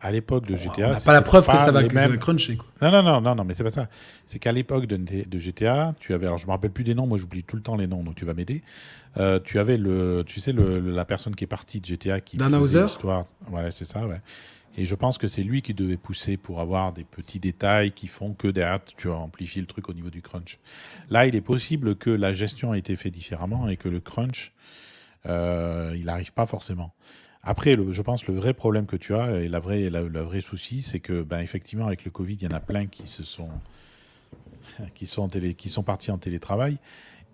à 0.00 0.10
l'époque 0.12 0.46
de 0.46 0.56
GTA, 0.56 0.88
on 0.88 0.92
n'a 0.92 1.00
pas 1.00 1.12
la 1.12 1.22
preuve 1.22 1.46
que 1.46 1.58
ça 1.58 1.72
va, 1.72 1.82
que 1.82 1.94
mêmes... 1.94 2.18
cruncher. 2.18 2.56
Quoi. 2.56 2.66
Non, 2.80 2.90
non, 2.90 3.02
non, 3.02 3.20
non, 3.20 3.34
non, 3.34 3.44
mais 3.44 3.52
c'est 3.52 3.64
pas 3.64 3.70
ça. 3.70 3.88
C'est 4.26 4.38
qu'à 4.38 4.52
l'époque 4.52 4.86
de, 4.86 4.96
de, 4.96 5.38
GTA, 5.38 5.94
tu 6.00 6.14
avais, 6.14 6.26
alors 6.26 6.38
je 6.38 6.46
me 6.46 6.52
rappelle 6.52 6.70
plus 6.70 6.84
des 6.84 6.94
noms, 6.94 7.06
moi 7.06 7.18
j'oublie 7.18 7.42
tout 7.42 7.56
le 7.56 7.62
temps 7.62 7.76
les 7.76 7.86
noms, 7.86 8.02
donc 8.02 8.14
tu 8.14 8.24
vas 8.24 8.32
m'aider. 8.32 8.62
Euh, 9.18 9.40
tu 9.42 9.58
avais 9.58 9.76
le, 9.76 10.22
tu 10.24 10.40
sais, 10.40 10.52
le, 10.52 10.80
la 10.80 11.04
personne 11.04 11.34
qui 11.34 11.44
est 11.44 11.48
partie 11.48 11.80
de 11.80 11.86
GTA 11.86 12.20
qui 12.20 12.36
Dan 12.36 12.58
faisait 12.60 12.82
l'histoire. 12.82 13.26
Voilà, 13.48 13.70
c'est 13.70 13.84
ça, 13.84 14.06
ouais. 14.06 14.20
Et 14.76 14.84
je 14.84 14.94
pense 14.94 15.18
que 15.18 15.26
c'est 15.26 15.42
lui 15.42 15.62
qui 15.62 15.74
devait 15.74 15.96
pousser 15.96 16.36
pour 16.36 16.60
avoir 16.60 16.92
des 16.92 17.04
petits 17.04 17.40
détails 17.40 17.92
qui 17.92 18.06
font 18.06 18.34
que 18.34 18.48
derrière, 18.48 18.82
tu 18.84 19.08
amplifies 19.08 19.60
le 19.60 19.66
truc 19.66 19.88
au 19.88 19.92
niveau 19.92 20.10
du 20.10 20.22
crunch. 20.22 20.58
Là, 21.10 21.26
il 21.26 21.34
est 21.34 21.40
possible 21.40 21.96
que 21.96 22.10
la 22.10 22.32
gestion 22.32 22.72
ait 22.72 22.78
été 22.78 22.94
faite 22.96 23.12
différemment 23.12 23.68
et 23.68 23.76
que 23.76 23.88
le 23.88 24.00
crunch, 24.00 24.52
euh, 25.26 25.94
il 25.96 26.04
n'arrive 26.04 26.32
pas 26.32 26.46
forcément. 26.46 26.94
Après, 27.42 27.76
je 27.90 28.02
pense 28.02 28.26
le 28.26 28.34
vrai 28.34 28.54
problème 28.54 28.86
que 28.86 28.96
tu 28.96 29.14
as 29.14 29.40
et 29.40 29.48
la 29.48 29.60
vraie, 29.60 29.90
la, 29.90 30.02
vraie 30.02 30.42
souci, 30.42 30.82
c'est 30.82 31.00
que, 31.00 31.22
ben, 31.22 31.40
effectivement, 31.40 31.86
avec 31.86 32.04
le 32.04 32.10
Covid, 32.10 32.34
il 32.34 32.42
y 32.42 32.46
en 32.46 32.56
a 32.56 32.60
plein 32.60 32.86
qui 32.86 33.06
se 33.06 33.24
sont, 33.24 33.48
qui 34.94 35.06
sont, 35.06 35.28
sont 35.66 35.82
partis 35.82 36.10
en 36.10 36.18
télétravail 36.18 36.78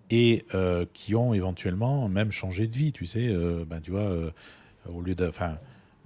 et 0.09 0.47
euh, 0.55 0.87
qui 0.95 1.17
ont 1.17 1.35
éventuellement 1.35 2.09
même 2.09 2.31
changé 2.31 2.67
de 2.67 2.77
vie. 2.77 2.93
Tu 2.93 3.05
sais, 3.05 3.29
euh, 3.29 3.65
ben, 3.67 3.81
tu 3.81 3.91
vois, 3.91 4.11
au 4.87 5.03
lieu 5.03 5.17
de, 5.17 5.31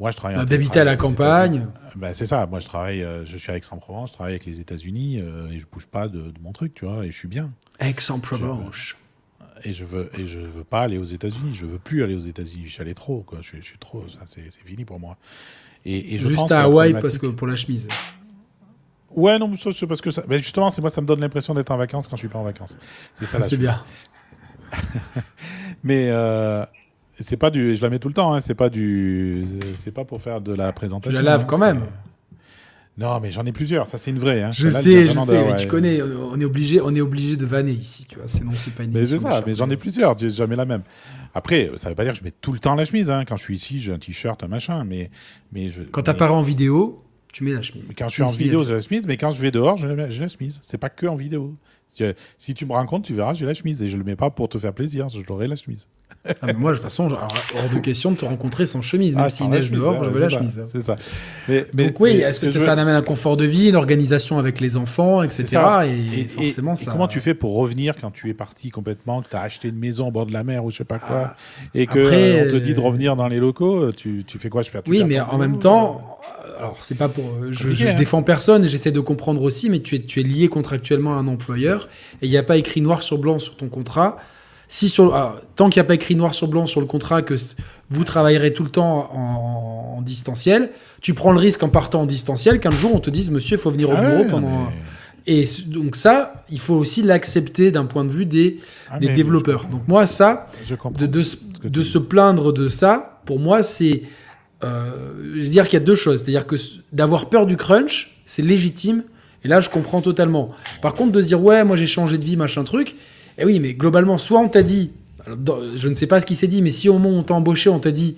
moi, 0.01 0.11
je 0.11 0.17
travaille. 0.17 0.45
D'habiter 0.47 0.81
à 0.81 0.85
la 0.85 0.97
campagne. 0.97 1.69
Ben, 1.95 2.15
c'est 2.15 2.27
ça. 2.27 2.47
Moi, 2.47 2.61
je 2.61 2.67
travaille. 2.67 3.07
je 3.25 3.37
suis 3.37 3.53
à 3.53 3.57
Aix-en-Provence. 3.57 4.11
Je 4.11 4.15
travaille 4.15 4.33
avec 4.33 4.47
les 4.47 4.59
États-Unis 4.59 5.19
et 5.19 5.59
je 5.61 5.67
bouge 5.71 5.87
pas 5.87 6.09
de, 6.09 6.19
de, 6.19 6.41
mon 6.41 6.53
truc, 6.53 6.75
tu 6.75 6.87
vois. 6.87 7.05
Et 7.05 7.13
je 7.13 7.17
suis 7.17 7.29
bien. 7.29 7.53
Aix-en-Provence 7.79 8.97
et 9.65 9.73
je 9.73 9.85
veux 9.85 10.11
et 10.19 10.27
je 10.27 10.39
veux 10.39 10.65
pas 10.65 10.83
aller 10.83 10.99
aux 10.99 11.05
États-Unis. 11.05 11.55
Je 11.55 11.67
veux 11.67 11.79
plus 11.79 12.03
aller 12.03 12.15
aux 12.15 12.21
États-Unis. 12.21 12.65
Je 12.67 12.73
suis 12.73 12.83
allé 12.83 12.95
trop, 12.95 13.23
quoi. 13.23 13.39
Je, 13.43 13.61
suis 13.61 13.79
trop. 13.79 14.05
Ça, 14.09 14.21
c'est 14.27 14.43
fini 14.65 14.85
pour 14.85 14.99
moi. 14.99 15.17
Et, 15.85 16.19
je 16.19 16.29
Juste 16.29 16.53
à 16.53 16.63
Hawaï 16.63 16.93
parce 16.93 17.19
que 17.19 17.27
pour 17.27 17.47
la 17.47 17.57
chemise. 17.57 17.89
Ouais, 19.11 19.39
non, 19.39 19.53
c'est 19.57 19.87
parce 19.87 20.01
que 20.01 20.11
ça. 20.11 20.23
Mais 20.29 20.39
justement, 20.39 20.71
c'est 20.71 20.81
moi, 20.81 20.91
ça 20.91 21.01
me 21.01 21.07
donne 21.07 21.21
l'impression 21.21 21.55
d'être 21.55 21.71
en 21.71 21.77
vacances 21.77 22.07
quand 22.07 22.17
je 22.17 22.21
suis 22.21 22.29
pas 22.29 22.39
en 22.39 22.45
vacances. 22.45 22.77
C'est 23.15 23.27
ça 23.27 23.39
la 23.39 23.47
C'est 23.49 23.57
bien. 23.57 23.83
Mais 25.83 26.11
euh, 26.11 26.65
c'est 27.21 27.37
pas 27.37 27.51
du. 27.51 27.77
Je 27.77 27.83
la 27.83 27.91
mets 27.91 27.99
tout 27.99 28.09
le 28.09 28.15
temps. 28.15 28.33
Hein, 28.33 28.41
c'est 28.41 28.55
pas 28.55 28.69
du. 28.69 29.45
C'est 29.75 29.93
pas 29.93 30.05
pour 30.05 30.21
faire 30.23 30.41
de 30.41 30.55
la 30.55 30.73
présentation. 30.73 31.19
Tu 31.19 31.25
la 31.25 31.33
laves 31.33 31.43
hein, 31.43 31.47
quand 31.49 31.59
même. 31.59 31.83
Non, 32.99 33.19
mais 33.21 33.31
j'en 33.31 33.47
ai 33.47 33.53
plusieurs. 33.53 33.87
Ça, 33.87 33.97
c'est 33.97 34.11
une 34.11 34.19
vraie. 34.19 34.43
Hein. 34.43 34.51
Je 34.53 34.69
sais, 34.69 35.07
je 35.07 35.19
sais. 35.19 35.57
Tu 35.57 35.67
connais. 35.67 36.03
On 36.03 36.39
est 36.39 36.45
obligé, 36.45 36.81
on 36.81 36.95
est 36.95 37.01
obligé 37.01 37.37
de 37.37 37.47
vanner 37.47 37.73
ici, 37.73 38.07
tu 38.07 38.17
vois. 38.17 38.29
Sinon, 38.29 38.51
c'est 38.55 38.75
pas 38.75 38.85
une. 38.85 38.93
Mais 38.93 39.07
c'est 39.07 39.19
ça. 39.19 39.43
Mais 39.47 39.55
j'en 39.55 39.71
ai 39.71 39.77
plusieurs. 39.77 40.17
Jamais 40.19 40.57
la 40.57 40.65
même. 40.65 40.83
Après, 41.35 41.71
ça 41.77 41.89
veut 41.89 41.95
pas 41.95 42.05
dire 42.05 42.13
que 42.13 42.19
je 42.19 42.25
mets 42.25 42.33
tout 42.33 42.53
le 42.53 42.59
temps 42.59 42.75
la 42.75 42.85
chemise. 42.85 43.11
Hein. 43.11 43.25
Quand 43.25 43.37
je 43.37 43.43
suis 43.43 43.55
ici, 43.55 43.81
j'ai 43.81 43.93
un 43.93 43.99
t-shirt, 43.99 44.43
un 44.43 44.49
machin. 44.49 44.85
Mais, 44.85 45.11
mais 45.53 45.69
je. 45.69 45.83
Quand 45.83 46.03
t'apparais 46.03 46.33
en 46.33 46.43
vidéo, 46.43 47.03
tu 47.33 47.45
mets 47.45 47.53
la 47.53 47.63
chemise. 47.63 47.93
quand 47.97 48.09
je 48.09 48.15
suis 48.15 48.23
en 48.23 48.27
vidéo, 48.27 48.65
j'ai 48.65 48.73
la 48.73 48.81
chemise. 48.81 49.07
Mais 49.07 49.17
quand 49.17 49.31
je 49.31 49.41
vais 49.41 49.51
dehors, 49.51 49.77
j'ai 49.77 49.87
la 49.87 50.29
chemise. 50.29 50.59
C'est 50.63 50.79
pas 50.79 50.91
que 50.91 51.07
en 51.07 51.17
vidéo. 51.17 51.57
Si 52.39 52.55
tu 52.55 52.67
me 52.67 52.73
rencontres, 52.73 53.07
tu 53.07 53.15
verras, 53.15 53.35
j'ai 53.35 53.47
la 53.47 53.55
chemise. 53.55 53.83
Et 53.83 53.89
je 53.89 53.97
le 53.97 54.05
mets 54.05 54.17
pas 54.17 54.31
pour 54.31 54.49
te 54.49 54.59
faire 54.59 54.75
plaisir. 54.75 55.09
Je 55.09 55.21
l'aurai 55.27 55.49
la 55.49 55.57
chemise. 55.57 55.87
Ah, 56.43 56.53
moi, 56.53 56.73
de 56.73 56.77
toute 56.77 56.85
façon, 56.85 57.09
hors 57.11 57.69
de 57.73 57.79
question 57.79 58.13
de 58.13 58.17
te 58.17 58.25
rencontrer 58.25 58.67
sans 58.67 58.83
chemise. 58.83 59.15
Même 59.17 59.25
ah, 59.27 59.31
s'il 59.31 59.49
neige 59.49 59.71
dehors, 59.71 60.05
je 60.05 60.11
veux 60.11 60.21
la 60.21 60.29
chemise. 60.29 60.63
C'est 60.67 60.83
ça. 60.83 60.97
Mais, 61.49 61.67
Donc, 61.73 61.99
oui, 61.99 62.23
ça, 62.33 62.73
amène 62.73 62.89
un 62.89 63.03
confort 63.03 63.37
de 63.37 63.45
vie, 63.45 63.69
une 63.69 63.77
organisation 63.77 64.39
avec 64.39 64.61
les 64.61 64.77
enfants, 64.77 65.23
etc. 65.23 65.59
Et, 66.13 66.25
forcément, 66.25 66.77
ça... 66.77 66.91
comment 66.91 67.09
tu 67.09 67.21
fais 67.21 67.35
pour 67.35 67.55
revenir 67.55 67.95
quand 68.01 68.11
tu 68.11 68.29
es 68.29 68.35
parti 68.35 68.71
complètement, 68.71 69.23
que 69.23 69.31
tu 69.31 69.37
as 69.37 69.41
acheté 69.41 69.69
une 69.69 69.79
maison 69.79 70.09
au 70.09 70.11
bord 70.11 70.27
de 70.27 70.33
la 70.33 70.45
mer 70.45 70.65
ou 70.65 70.71
je 70.71 70.79
sais 70.79 70.85
pas 70.85 70.99
quoi, 70.99 71.33
ah, 71.33 71.37
et 71.75 71.87
que 71.87 71.99
euh, 71.99 72.45
on 72.47 72.53
te 72.53 72.57
dit 72.57 72.75
de 72.75 72.81
revenir 72.81 73.17
dans 73.17 73.29
les 73.29 73.39
locaux, 73.39 73.91
tu, 73.93 74.25
tu 74.27 74.39
fais 74.39 74.51
quoi? 74.51 74.63
Je 74.63 74.71
perds 74.71 74.83
Oui, 74.87 75.05
mais 75.05 75.21
en 75.21 75.39
même 75.39 75.59
temps, 75.59 76.19
alors 76.59 76.79
c'est 76.83 76.97
pas 76.97 77.09
pour 77.09 77.25
je, 77.51 77.71
je, 77.71 77.87
hein. 77.87 77.95
défends 77.95 78.23
personne 78.23 78.65
et 78.65 78.69
j'essaie 78.69 78.93
de 78.93 79.01
comprendre 79.01 79.43
aussi 79.43 79.71
mais 79.71 79.81
tu 79.81 79.97
es, 79.97 79.99
tu 80.01 80.21
es 80.21 80.23
lié 80.23 80.49
contractuellement 80.49 81.15
à 81.15 81.17
un 81.17 81.27
employeur 81.27 81.89
et 82.21 82.27
il 82.27 82.31
n'y 82.31 82.37
a 82.37 82.43
pas 82.43 82.57
écrit 82.57 82.81
noir 82.81 83.03
sur 83.03 83.19
blanc 83.19 83.39
sur 83.39 83.57
ton 83.57 83.69
contrat 83.69 84.19
si 84.73 84.89
sur, 84.89 85.15
ah, 85.17 85.37
tant 85.57 85.69
qu'il 85.69 85.81
n'y 85.81 85.85
a 85.85 85.89
pas 85.89 85.95
écrit 85.95 86.15
noir 86.15 86.33
sur 86.33 86.47
blanc 86.47 86.67
sur 86.67 86.81
le 86.81 86.87
contrat 86.87 87.23
que 87.23 87.35
vous 87.91 88.05
travaillerez 88.05 88.53
tout 88.55 88.63
le 88.63 88.71
temps 88.71 89.11
en, 89.13 90.01
distanciel, 90.01 90.71
tu 91.03 91.13
prends 91.13 91.33
le 91.33 91.39
risque 91.39 91.63
en 91.63 91.69
partant 91.69 92.03
en 92.03 92.07
distanciel 92.07 92.59
qu'un 92.59 92.71
jour 92.71 92.95
on 92.95 93.01
te 93.01 93.11
dise 93.11 93.31
monsieur, 93.31 93.59
il 93.59 93.61
faut 93.61 93.71
venir 93.71 93.91
au 93.91 93.95
ah 93.95 94.01
bureau 94.01 94.25
pendant. 94.25 94.71
Et 95.27 95.45
donc 95.67 95.95
ça, 95.95 96.45
il 96.51 96.59
faut 96.59 96.75
aussi 96.75 97.03
l'accepter 97.03 97.71
d'un 97.71 97.85
point 97.85 98.05
de 98.05 98.11
vue 98.11 98.25
des, 98.25 98.61
ah, 98.91 98.99
des 98.99 99.09
développeurs. 99.09 99.67
Donc 99.67 99.87
moi, 99.89 100.07
ça, 100.07 100.49
de, 100.99 101.07
de, 101.07 101.23
de 101.65 101.83
se 101.83 101.99
plaindre 101.99 102.53
de 102.53 102.69
ça, 102.69 103.21
pour 103.27 103.39
moi, 103.39 103.63
c'est... 103.63 104.03
Euh, 104.65 104.91
je 105.35 105.43
veux 105.43 105.49
dire 105.49 105.65
qu'il 105.65 105.75
y 105.75 105.83
a 105.83 105.85
deux 105.85 105.95
choses. 105.95 106.23
C'est-à-dire 106.23 106.47
que 106.47 106.57
d'avoir 106.93 107.29
peur 107.29 107.47
du 107.47 107.57
crunch, 107.57 108.23
c'est 108.25 108.43
légitime. 108.43 109.05
Et 109.45 109.49
là, 109.49 109.61
je 109.61 109.69
comprends 109.69 110.01
totalement. 110.01 110.49
Par 110.81 110.95
contre, 110.95 111.13
de 111.13 111.21
dire, 111.21 111.43
ouais, 111.43 111.65
moi 111.65 111.77
j'ai 111.77 111.87
changé 111.87 112.17
de 112.17 112.25
vie, 112.25 112.37
machin 112.37 112.65
truc, 112.65 112.97
eh 113.41 113.45
oui, 113.45 113.59
mais 113.59 113.75
globalement, 113.75 114.19
soit 114.19 114.39
on 114.39 114.49
t'a 114.49 114.63
dit, 114.63 114.91
je 115.27 115.89
ne 115.89 115.95
sais 115.95 116.07
pas 116.07 116.21
ce 116.21 116.27
qui 116.27 116.35
s'est 116.35 116.47
dit, 116.47 116.63
mais 116.63 116.71
si 116.71 116.89
au 116.89 116.95
moment 116.95 117.17
où 117.17 117.19
on 117.21 117.23
t'a 117.23 117.35
embauché, 117.35 117.71
on 117.71 117.79
t'a 117.79 117.91
dit, 117.91 118.17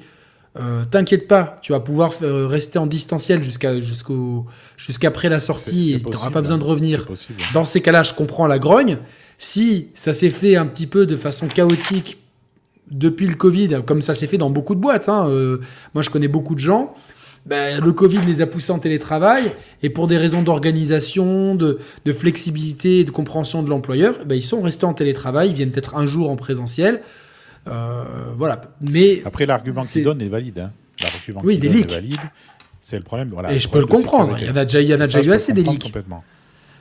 euh, 0.59 0.85
t'inquiète 0.85 1.29
pas, 1.29 1.59
tu 1.63 1.73
vas 1.73 1.81
pouvoir 1.81 2.13
euh, 2.23 2.47
rester 2.47 2.79
en 2.79 2.87
distanciel 2.87 3.43
jusqu'à 3.43 3.81
jusqu'au 3.81 4.45
jusqu'après 4.77 5.31
la 5.31 5.39
sortie 5.39 5.95
et 5.95 5.99
tu 5.99 6.11
n'auras 6.11 6.31
pas 6.31 6.43
besoin 6.43 6.59
de 6.59 6.65
revenir. 6.65 7.07
Dans 7.55 7.65
ces 7.65 7.81
cas-là, 7.81 8.03
je 8.03 8.13
comprends 8.13 8.47
la 8.47 8.59
grogne. 8.59 8.99
Si 9.39 9.89
ça 9.95 10.13
s'est 10.13 10.31
fait 10.31 10.57
un 10.57 10.67
petit 10.67 10.87
peu 10.87 11.07
de 11.07 11.17
façon 11.17 11.47
chaotique 11.49 12.19
depuis 12.91 13.27
le 13.27 13.35
Covid, 13.35 13.81
comme 13.87 14.03
ça 14.03 14.13
s'est 14.13 14.27
fait 14.27 14.37
dans 14.37 14.51
beaucoup 14.51 14.75
de 14.75 14.81
boîtes, 14.81 15.09
hein, 15.09 15.27
euh, 15.29 15.61
moi 15.95 16.03
je 16.03 16.11
connais 16.11 16.29
beaucoup 16.29 16.55
de 16.55 16.61
gens 16.61 16.95
ben, 17.45 17.83
le 17.83 17.93
Covid 17.93 18.21
les 18.25 18.41
a 18.41 18.47
poussés 18.47 18.73
en 18.73 18.79
télétravail 18.79 19.53
et 19.83 19.91
pour 19.91 20.07
des 20.07 20.17
raisons 20.17 20.43
d'organisation, 20.43 21.55
de, 21.55 21.81
de, 22.05 22.13
flexibilité 22.13 23.01
et 23.01 23.05
de 23.05 23.11
compréhension 23.11 23.63
de 23.63 23.69
l'employeur, 23.69 24.15
ben, 24.25 24.37
ils 24.37 24.43
sont 24.43 24.61
restés 24.61 24.87
en 24.87 24.95
télétravail, 24.95 25.51
ils 25.51 25.55
viennent 25.55 25.73
peut-être 25.73 25.97
un 25.97 26.07
jour 26.07 26.31
en 26.31 26.37
présentiel. 26.37 27.03
Euh, 27.69 28.05
voilà. 28.37 28.61
Mais 28.81 29.23
Après, 29.25 29.47
l'argument 29.47 29.83
qu'ils 29.83 30.05
donnent 30.05 30.23
est 30.23 30.29
valide. 30.29 30.59
Hein. 30.61 30.73
L'argument 31.03 31.41
oui, 31.45 31.59
des 31.59 31.69
leaks. 31.69 31.91
valide. 31.91 32.21
C'est 32.81 32.97
le 32.97 33.05
problème. 33.05 33.31
Voilà, 33.31 33.53
et 33.53 33.59
je 33.59 33.69
peux 33.69 33.79
le 33.79 33.87
comprendre. 33.87 34.37
Il 34.41 34.47
y 34.47 34.51
en 34.51 34.57
a 34.57 34.65
déjà, 34.65 34.81
il 34.81 34.89
y 34.89 34.95
en 34.95 35.01
a 35.01 35.07
déjà 35.07 35.23
eu 35.23 35.33
assez 35.33 35.53
des 35.53 35.63
leaks. 35.63 35.83
Complètement. 35.83 36.25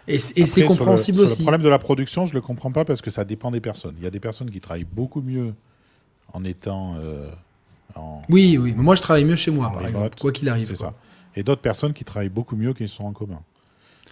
Et, 0.07 0.17
c'est 0.17 0.65
compréhensible 0.65 1.19
le, 1.19 1.23
aussi. 1.25 1.39
le 1.39 1.43
problème 1.43 1.61
de 1.61 1.69
la 1.69 1.79
production, 1.79 2.25
je 2.25 2.33
le 2.33 2.41
comprends 2.41 2.71
pas 2.71 2.85
parce 2.85 3.01
que 3.01 3.11
ça 3.11 3.23
dépend 3.23 3.51
des 3.51 3.61
personnes. 3.61 3.93
Il 3.99 4.03
y 4.03 4.07
a 4.07 4.09
des 4.09 4.19
personnes 4.19 4.49
qui 4.49 4.59
travaillent 4.59 4.87
beaucoup 4.91 5.21
mieux 5.21 5.53
en 6.33 6.43
étant 6.43 6.95
euh, 7.01 7.29
oui, 8.29 8.57
oui. 8.57 8.73
Mais 8.75 8.83
moi, 8.83 8.95
je 8.95 9.01
travaille 9.01 9.25
mieux 9.25 9.35
chez 9.35 9.51
moi, 9.51 9.71
par 9.71 9.85
exemple, 9.85 10.17
quoi 10.19 10.31
qu'il 10.31 10.49
arrive. 10.49 10.67
C'est 10.67 10.75
ça. 10.75 10.93
Et 11.35 11.43
d'autres 11.43 11.61
personnes 11.61 11.93
qui 11.93 12.03
travaillent 12.03 12.29
beaucoup 12.29 12.55
mieux 12.55 12.73
qu'ils 12.73 12.89
sont 12.89 13.05
en 13.05 13.13
commun. 13.13 13.39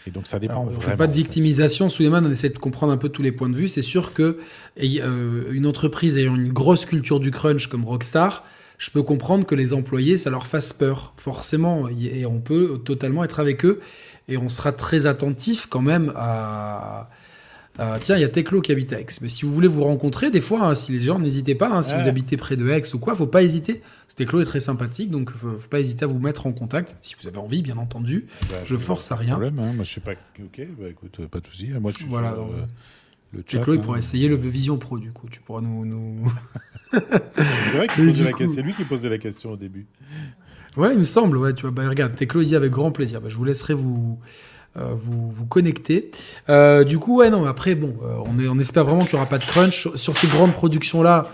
Et 0.07 0.11
donc 0.11 0.27
ça 0.27 0.39
dépend. 0.39 0.65
on 0.69 0.71
ne 0.71 0.79
fait 0.79 0.95
pas 0.95 1.07
de 1.07 1.13
victimisation. 1.13 1.89
Suleiman, 1.89 2.25
on 2.25 2.31
essaie 2.31 2.49
de 2.49 2.57
comprendre 2.57 2.93
un 2.93 2.97
peu 2.97 3.09
tous 3.09 3.21
les 3.21 3.31
points 3.31 3.49
de 3.49 3.55
vue. 3.55 3.67
C'est 3.67 3.81
sûr 3.81 4.13
que 4.13 4.39
euh, 4.81 5.51
une 5.51 5.65
entreprise 5.65 6.17
ayant 6.17 6.35
une 6.35 6.53
grosse 6.53 6.85
culture 6.85 7.19
du 7.19 7.31
crunch 7.31 7.67
comme 7.67 7.85
Rockstar, 7.85 8.43
je 8.77 8.91
peux 8.91 9.03
comprendre 9.03 9.45
que 9.45 9.55
les 9.55 9.73
employés, 9.73 10.17
ça 10.17 10.29
leur 10.29 10.47
fasse 10.47 10.71
peur, 10.71 11.13
forcément. 11.17 11.89
Et 11.89 12.25
on 12.25 12.39
peut 12.39 12.81
totalement 12.83 13.23
être 13.25 13.41
avec 13.41 13.65
eux. 13.65 13.81
Et 14.29 14.37
on 14.37 14.47
sera 14.47 14.71
très 14.71 15.05
attentif 15.05 15.65
quand 15.65 15.81
même 15.81 16.13
à, 16.15 17.09
euh, 17.79 17.97
tiens, 18.01 18.17
il 18.17 18.21
y 18.21 18.25
a 18.25 18.29
Teclo 18.29 18.61
qui 18.61 18.71
habite 18.71 18.91
à 18.93 18.99
Aix. 18.99 19.05
Mais 19.21 19.29
si 19.29 19.45
vous 19.45 19.53
voulez 19.53 19.67
vous 19.67 19.83
rencontrer, 19.83 20.31
des 20.31 20.41
fois, 20.41 20.67
hein, 20.67 20.75
si 20.75 20.91
les 20.91 20.99
gens, 20.99 21.19
n'hésitez 21.19 21.55
pas. 21.55 21.69
Hein, 21.69 21.81
si 21.81 21.93
vous 21.93 22.07
habitez 22.07 22.35
près 22.35 22.55
de 22.55 22.69
Aix 22.69 22.93
ou 22.93 22.99
quoi, 22.99 23.15
faut 23.15 23.27
pas 23.27 23.43
hésiter. 23.43 23.81
Teclo 24.19 24.41
est 24.41 24.45
très 24.45 24.59
sympathique, 24.59 25.11
donc 25.11 25.31
faut, 25.31 25.57
faut 25.57 25.69
pas 25.69 25.79
hésiter 25.79 26.03
à 26.03 26.07
vous 26.07 26.19
mettre 26.19 26.45
en 26.45 26.51
contact. 26.51 26.97
Si 27.01 27.15
vous 27.21 27.29
avez 27.29 27.37
envie, 27.37 27.61
bien 27.61 27.77
entendu. 27.77 28.25
Bah, 28.49 28.57
je 28.65 28.75
force 28.75 29.13
à 29.13 29.15
rien. 29.15 29.31
Problème, 29.31 29.55
hein. 29.59 29.71
Moi, 29.73 29.85
je 29.85 29.93
sais 29.93 30.01
pas. 30.01 30.11
Ok, 30.43 30.67
bah, 30.77 30.89
écoute, 30.89 31.25
pas 31.27 31.39
de 31.39 31.47
souci. 31.47 31.69
Moi, 31.79 31.91
je 31.91 31.99
suis 31.99 32.05
voilà. 32.05 32.33
Sur, 32.33 32.43
euh, 32.43 32.65
le 33.31 33.43
chat, 33.47 33.59
Teclo, 33.59 33.75
il 33.75 33.79
pourrait 33.79 33.99
essayer 33.99 34.27
le 34.27 34.35
Vision 34.35 34.77
Pro, 34.77 34.99
du 34.99 35.13
coup. 35.13 35.29
Tu 35.31 35.39
pourras 35.39 35.61
nous. 35.61 35.85
nous... 35.85 36.29
c'est 36.91 37.77
vrai 37.77 37.87
question. 37.95 38.47
C'est 38.49 38.61
lui 38.61 38.73
qui 38.73 38.83
posait 38.83 39.07
la 39.07 39.19
question 39.19 39.53
au 39.53 39.55
début. 39.55 39.87
Ouais, 40.75 40.91
il 40.91 40.99
me 40.99 41.05
semble. 41.05 41.37
Ouais, 41.37 41.53
tu 41.53 41.61
vois. 41.61 41.71
Bah, 41.71 41.87
regarde, 41.87 42.13
Teclo, 42.13 42.41
il 42.41 42.47
dit 42.47 42.57
avec 42.57 42.71
grand 42.71 42.91
plaisir. 42.91 43.21
Bah, 43.21 43.29
je 43.29 43.37
vous 43.37 43.45
laisserai 43.45 43.73
vous 43.73 44.19
euh, 44.21 44.25
vous, 44.75 45.29
vous 45.31 45.45
connecter. 45.45 46.11
Euh, 46.49 46.83
du 46.83 46.99
coup, 46.99 47.17
ouais, 47.17 47.29
non, 47.29 47.45
après, 47.45 47.75
bon, 47.75 47.95
euh, 48.03 48.17
on, 48.25 48.39
est, 48.39 48.47
on 48.47 48.59
espère 48.59 48.85
vraiment 48.85 49.03
qu'il 49.03 49.15
n'y 49.15 49.21
aura 49.21 49.29
pas 49.29 49.37
de 49.37 49.45
crunch. 49.45 49.89
Sur, 49.95 50.17
ces 50.17 50.27
grandes 50.27 50.53
productions-là, 50.53 51.31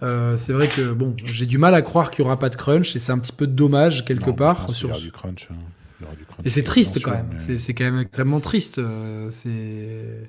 c'est 0.00 0.52
vrai 0.52 0.68
que 0.68 0.92
bon, 0.92 1.14
j'ai 1.24 1.46
du 1.46 1.58
mal 1.58 1.74
à 1.74 1.82
croire 1.82 2.10
qu'il 2.10 2.24
n'y 2.24 2.28
aura 2.28 2.38
pas 2.38 2.48
de 2.48 2.56
crunch 2.56 2.96
et 2.96 2.98
c'est 2.98 3.12
un 3.12 3.18
petit 3.18 3.32
peu 3.32 3.46
dommage 3.46 4.04
quelque 4.04 4.30
part. 4.30 4.74
Sur... 4.74 4.88
Il 4.88 4.90
y 4.90 4.92
aura 4.92 5.00
du 5.02 5.12
crunch. 5.12 5.48
Hein. 5.50 6.06
Et 6.44 6.48
c'est 6.48 6.62
triste 6.62 7.02
quand 7.02 7.10
même. 7.10 7.38
C'est 7.38 7.74
quand 7.74 7.84
même 7.84 8.00
extrêmement 8.00 8.40
triste. 8.40 8.80
c'est. 9.30 10.28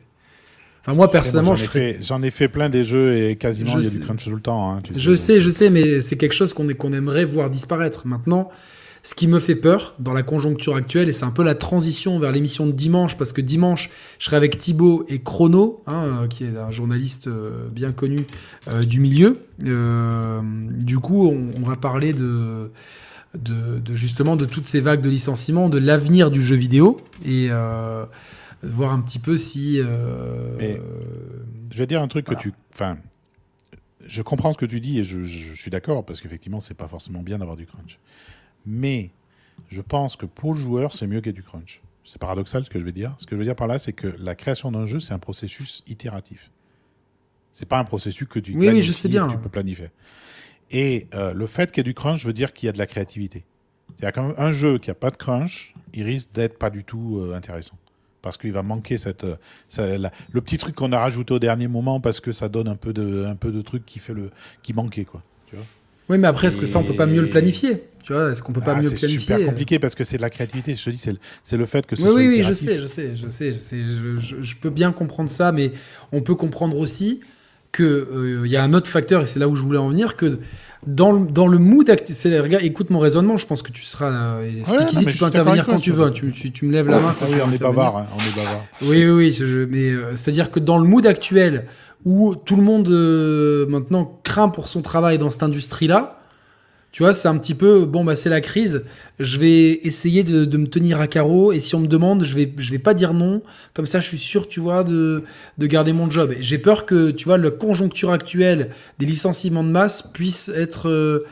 Enfin, 0.82 0.96
moi, 0.96 1.12
personnellement, 1.12 1.56
j'en 1.56 1.64
ai, 1.64 1.68
fait, 1.68 2.00
ai 2.24 2.32
fait 2.32 2.48
plein 2.48 2.68
des 2.68 2.84
jeux 2.84 3.16
et 3.16 3.36
quasiment 3.36 3.78
il 3.78 3.84
y 3.84 3.88
a 3.88 3.90
du 3.92 4.00
crunch 4.00 4.24
tout 4.24 4.32
le 4.32 4.42
temps. 4.42 4.72
Hein, 4.72 4.80
je 4.96 5.16
sais, 5.16 5.40
je 5.40 5.50
sais, 5.52 5.70
mais 5.70 6.02
c'est 6.02 6.18
quelque 6.18 6.34
chose 6.34 6.54
qu'on 6.54 6.68
qu'on 6.74 6.92
aimerait 6.92 7.24
voir 7.24 7.52
disparaître. 7.52 8.08
Maintenant, 8.08 8.50
Ce 9.04 9.16
qui 9.16 9.28
me 9.28 9.40
fait 9.40 9.56
peur 9.56 9.96
dans 10.00 10.14
la 10.14 10.22
conjoncture 10.22 10.76
actuelle, 10.76 11.10
et 11.10 11.14
c'est 11.14 11.26
un 11.26 11.32
peu 11.32 11.44
la 11.44 11.56
transition 11.56 12.20
vers 12.20 12.32
l'émission 12.32 12.68
de 12.68 12.72
dimanche, 12.72 13.18
parce 13.18 13.34
que 13.34 13.42
dimanche, 13.42 13.90
je 14.20 14.26
serai 14.26 14.38
avec 14.38 14.58
Thibaut 14.58 15.06
et 15.08 15.20
Chrono, 15.20 15.84
hein, 15.88 16.28
qui 16.30 16.44
est 16.44 16.56
un 16.56 16.70
journaliste 16.72 17.28
bien 17.72 17.92
connu 17.92 18.20
du 18.84 19.00
milieu. 19.00 19.40
du 19.60 21.00
coup, 21.00 21.28
on, 21.28 21.62
va 21.62 21.76
parler 21.78 22.14
de, 22.14 22.72
de, 23.34 23.96
justement 23.96 24.36
de 24.36 24.46
toutes 24.46 24.68
ces 24.68 24.82
vagues 24.82 25.02
de 25.02 25.10
licenciements, 25.10 25.68
de 25.70 25.80
l'avenir 25.80 26.30
du 26.30 26.44
jeu 26.44 26.56
vidéo, 26.56 27.02
et 27.26 27.50
voir 28.62 28.94
un 28.94 29.02
petit 29.02 29.20
peu 29.20 29.36
si. 29.36 29.78
je 29.78 30.78
vais 31.74 31.88
dire 31.88 32.04
un 32.04 32.08
truc 32.08 32.28
que 32.28 32.36
tu. 32.36 32.54
Enfin, 32.72 32.98
je 34.08 34.22
comprends 34.22 34.54
ce 34.54 34.58
que 34.58 34.66
tu 34.66 34.80
dis 34.80 35.00
et 35.00 35.04
je, 35.04 35.54
suis 35.56 35.72
d'accord 35.72 36.06
parce 36.06 36.22
qu'effectivement, 36.22 36.60
c'est 36.60 36.74
pas 36.74 36.88
forcément 36.88 37.22
bien 37.22 37.40
d'avoir 37.40 37.58
du 37.58 37.66
crunch. 37.66 37.98
Mais 38.66 39.12
je 39.70 39.82
pense 39.82 40.16
que 40.16 40.26
pour 40.26 40.54
le 40.54 40.60
joueur, 40.60 40.94
c'est 40.94 41.08
mieux 41.08 41.20
qu'il 41.20 41.28
y 41.28 41.30
ait 41.30 41.34
du 41.34 41.44
crunch. 41.44 41.82
C'est 42.04 42.20
paradoxal 42.20 42.66
ce 42.66 42.70
que 42.70 42.80
je 42.80 42.84
veux 42.84 42.92
dire. 42.92 43.14
Ce 43.18 43.26
que 43.26 43.36
je 43.36 43.40
veux 43.40 43.46
dire 43.46 43.56
par 43.56 43.68
là, 43.68 43.80
c'est 43.80 43.94
que 43.94 44.14
la 44.20 44.36
création 44.36 44.72
d'un 44.72 44.86
jeu, 44.86 45.00
c'est 45.00 45.14
un 45.14 45.20
processus 45.20 45.84
itératif. 45.88 46.52
C'est 47.52 47.68
pas 47.68 47.80
un 47.80 47.84
processus 47.84 48.28
que 48.28 48.40
tu, 48.40 48.56
oui, 48.56 48.82
je 48.82 48.92
sais 48.92 49.10
bien. 49.10 49.28
tu 49.28 49.38
peux 49.38 49.50
planifier. 49.50 49.90
Et 50.72 51.08
euh, 51.14 51.34
le 51.34 51.48
fait 51.48 51.72
qu'il 51.72 51.80
y 51.80 51.82
ait 51.82 51.84
du 51.84 51.94
crunch 51.94 52.26
veut 52.26 52.34
dire 52.34 52.54
qu'il 52.54 52.68
y 52.68 52.70
a 52.70 52.72
de 52.72 52.78
la 52.78 52.88
créativité. 52.88 53.44
C'est-à-dire 53.96 54.36
qu'un 54.36 54.52
jeu 54.52 54.80
qui 54.80 54.90
a 54.90 54.94
pas 54.96 55.12
de 55.12 55.18
crunch, 55.18 55.74
il 55.94 56.04
risque 56.04 56.32
d'être 56.32 56.58
pas 56.58 56.70
du 56.70 56.86
tout 56.86 57.20
euh, 57.20 57.36
intéressant 57.36 57.76
parce 58.22 58.38
qu'il 58.38 58.52
va 58.52 58.62
manquer 58.62 58.98
cette, 58.98 59.26
le 59.26 60.42
petit 60.42 60.58
truc 60.60 60.76
qu'on 60.76 60.92
a 60.92 61.00
rajouté 61.00 61.34
au 61.34 61.40
dernier 61.40 61.68
moment 61.68 62.00
parce 62.00 62.20
que 62.20 62.32
ça 62.32 62.50
donne 62.50 62.68
un 62.68 62.76
peu 62.76 62.94
de, 62.94 63.26
un 63.26 63.36
peu 63.36 63.52
de 63.52 63.62
truc 63.62 63.86
qui 63.86 64.00
fait 64.00 64.14
le, 64.14 64.32
qui 64.62 64.74
manquait 64.74 65.06
quoi. 65.06 65.24
Tu 65.48 65.56
vois? 65.56 65.66
Oui, 66.12 66.18
mais 66.18 66.28
après, 66.28 66.48
est-ce 66.48 66.58
que 66.58 66.66
ça, 66.66 66.78
on 66.78 66.84
peut 66.84 66.96
pas 66.96 67.06
mieux 67.06 67.22
le 67.22 67.30
planifier 67.30 67.84
Tu 68.04 68.12
vois, 68.12 68.32
est-ce 68.32 68.44
qu'on 68.44 68.52
peut 68.52 68.60
pas 68.60 68.74
ah, 68.74 68.82
mieux 68.82 68.90
planifier 68.90 69.08
C'est 69.08 69.20
super 69.20 69.46
compliqué 69.46 69.80
parce 69.80 69.96
que 69.96 70.04
c'est 70.04 70.18
de 70.18 70.22
la 70.22 70.30
créativité. 70.30 70.76
Je 70.76 70.84
te 70.84 70.90
dis, 70.90 70.98
c'est 70.98 71.14
le, 71.14 71.60
le, 71.60 71.66
fait 71.66 71.86
que 71.88 71.96
ce 71.96 72.02
oui, 72.02 72.08
soit 72.10 72.18
Oui, 72.18 72.28
oui, 72.28 72.44
je 72.44 72.54
sais, 72.54 72.80
je 72.80 72.86
sais, 72.86 73.16
je 73.16 73.28
sais, 73.30 73.54
je 73.54 73.58
sais. 73.58 73.78
Je, 74.42 74.56
peux 74.58 74.70
bien 74.70 74.92
comprendre 74.92 75.30
ça, 75.30 75.54
mais 75.54 75.72
on 76.12 76.22
peut 76.22 76.36
comprendre 76.36 76.78
aussi 76.78 77.22
qu'il 77.74 77.86
euh, 77.86 78.46
y 78.46 78.58
a 78.58 78.64
un 78.64 78.74
autre 78.74 78.90
facteur, 78.90 79.22
et 79.22 79.26
c'est 79.26 79.40
là 79.40 79.48
où 79.48 79.56
je 79.56 79.62
voulais 79.62 79.78
en 79.78 79.88
venir, 79.88 80.18
que 80.18 80.40
dans 80.86 81.12
le, 81.14 81.28
dans 81.28 81.48
le 81.48 81.60
mood 81.60 81.90
regarde, 81.90 82.66
écoute 82.66 82.90
mon 82.90 83.00
raisonnement, 83.00 83.38
je 83.38 83.46
pense 83.46 83.62
que 83.62 83.72
tu 83.72 83.84
seras. 83.84 84.12
Euh, 84.12 84.50
tu 84.90 85.18
peux 85.18 85.26
intervenir 85.26 85.66
quand 85.66 85.80
tu 85.80 85.92
veux. 85.92 86.12
Tu, 86.12 86.32
tu, 86.34 86.66
me 86.66 86.74
lèves 86.74 86.90
la 86.90 87.00
main. 87.00 87.16
Quand 87.18 87.28
oui, 87.30 87.38
on 87.46 87.52
est 87.54 87.62
bavard, 87.62 87.98
hein, 87.98 88.08
on 88.16 88.20
est 88.20 88.36
bavard. 88.36 88.66
Oui, 88.82 89.06
oui, 89.06 89.38
oui. 89.40 89.68
mais 89.70 89.92
euh, 89.92 90.16
c'est-à-dire 90.16 90.52
que 90.52 90.60
dans 90.60 90.78
le 90.78 90.86
mood 90.86 91.06
actuel, 91.06 91.68
où 92.06 92.36
tout 92.36 92.56
le 92.56 92.64
monde 92.64 92.90
euh, 92.90 93.66
maintenant 93.68 94.20
craint 94.24 94.50
pour 94.50 94.68
son 94.68 94.82
travail 94.82 95.18
dans 95.18 95.30
cette 95.30 95.44
industrie-là, 95.44 96.22
tu 96.92 97.04
vois, 97.04 97.14
c'est 97.14 97.30
un 97.30 97.38
petit 97.38 97.56
peu, 97.56 97.86
bon, 97.86 98.04
bah, 98.04 98.18
c'est 98.18 98.30
la 98.30 98.42
crise. 98.42 98.84
Je 99.18 99.38
vais 99.38 99.80
essayer 99.84 100.24
de, 100.24 100.58
me 100.58 100.68
tenir 100.68 101.00
à 101.00 101.08
carreau. 101.08 101.54
Et 101.54 101.62
si 101.62 101.74
on 101.74 101.80
me 101.80 101.88
demande, 101.88 102.26
je 102.26 102.36
vais, 102.36 102.54
je 102.58 102.70
vais 102.70 102.80
pas 102.80 102.94
dire 102.94 103.14
non. 103.14 103.42
Comme 103.74 103.86
ça, 103.86 104.02
je 104.02 104.08
suis 104.08 104.18
sûr, 104.18 104.50
tu 104.50 104.60
vois, 104.60 104.84
de, 104.84 105.24
de 105.58 105.68
garder 105.68 105.94
mon 105.94 106.12
job. 106.12 106.34
J'ai 106.42 106.58
peur 106.58 106.86
que, 106.86 107.12
tu 107.12 107.26
vois, 107.26 107.38
la 107.38 107.50
conjoncture 107.50 108.12
actuelle 108.12 108.72
des 109.00 109.06
licenciements 109.06 109.64
de 109.64 109.70
masse 109.70 110.02
puisse 110.02 110.50
être 110.50 110.90
euh, 110.90 111.26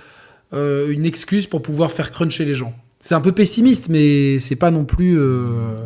euh, 0.53 0.91
une 0.91 1.05
excuse 1.05 1.45
pour 1.45 1.61
pouvoir 1.61 1.91
faire 1.91 2.11
cruncher 2.11 2.45
les 2.45 2.53
gens. 2.53 2.73
C'est 3.01 3.15
un 3.15 3.21
peu 3.21 3.31
pessimiste, 3.31 3.87
mais 3.87 4.39
c'est 4.39 4.57
pas 4.57 4.71
non 4.71 4.83
plus. 4.83 5.17
Euh... 5.17 5.77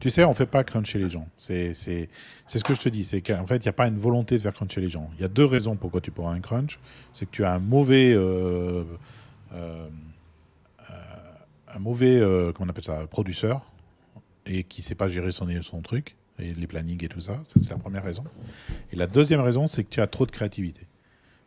Tu, 0.00 0.10
sais, 0.10 0.24
on 0.24 0.34
fait 0.34 0.46
pas 0.46 0.64
cruncher 0.64 0.98
les 0.98 1.08
gens. 1.08 1.28
C'est 1.36 1.74
ce 1.74 2.64
que 2.64 2.74
je 2.74 2.80
te 2.80 2.88
dis. 2.88 3.04
C'est 3.04 3.20
qu'en 3.20 3.46
fait, 3.46 3.58
il 3.58 3.62
n'y 3.62 3.68
a 3.68 3.72
pas 3.72 3.86
une 3.86 3.98
volonté 3.98 4.36
de 4.36 4.42
faire 4.42 4.52
cruncher 4.52 4.80
les 4.80 4.88
gens. 4.88 5.08
Il 5.16 5.22
y 5.22 5.24
a 5.24 5.28
deux 5.28 5.44
raisons 5.44 5.76
pourquoi 5.76 6.00
tu 6.00 6.10
pourras 6.10 6.32
un 6.32 6.40
crunch. 6.40 6.80
C'est 7.12 7.26
que 7.26 7.30
tu 7.30 7.44
as 7.44 7.52
un 7.52 7.60
mauvais. 7.60 8.12
Euh, 8.12 8.82
euh, 9.54 9.88
un 11.72 11.78
mauvais. 11.78 12.18
Comment 12.18 12.66
on 12.66 12.68
appelle 12.68 12.84
ça 12.84 13.06
Produceur. 13.08 13.64
Et 14.44 14.64
qui 14.64 14.82
sait 14.82 14.96
pas 14.96 15.08
gérer 15.08 15.30
son, 15.30 15.46
son 15.62 15.82
truc. 15.82 16.16
Et 16.40 16.52
les 16.52 16.66
plannings 16.66 17.04
et 17.04 17.08
tout 17.08 17.20
ça. 17.20 17.38
Ça, 17.44 17.60
c'est 17.60 17.70
la 17.70 17.76
première 17.76 18.02
raison. 18.02 18.24
Et 18.92 18.96
la 18.96 19.06
deuxième 19.06 19.40
raison, 19.40 19.68
c'est 19.68 19.84
que 19.84 19.90
tu 19.90 20.00
as 20.00 20.08
trop 20.08 20.26
de 20.26 20.32
créativité. 20.32 20.80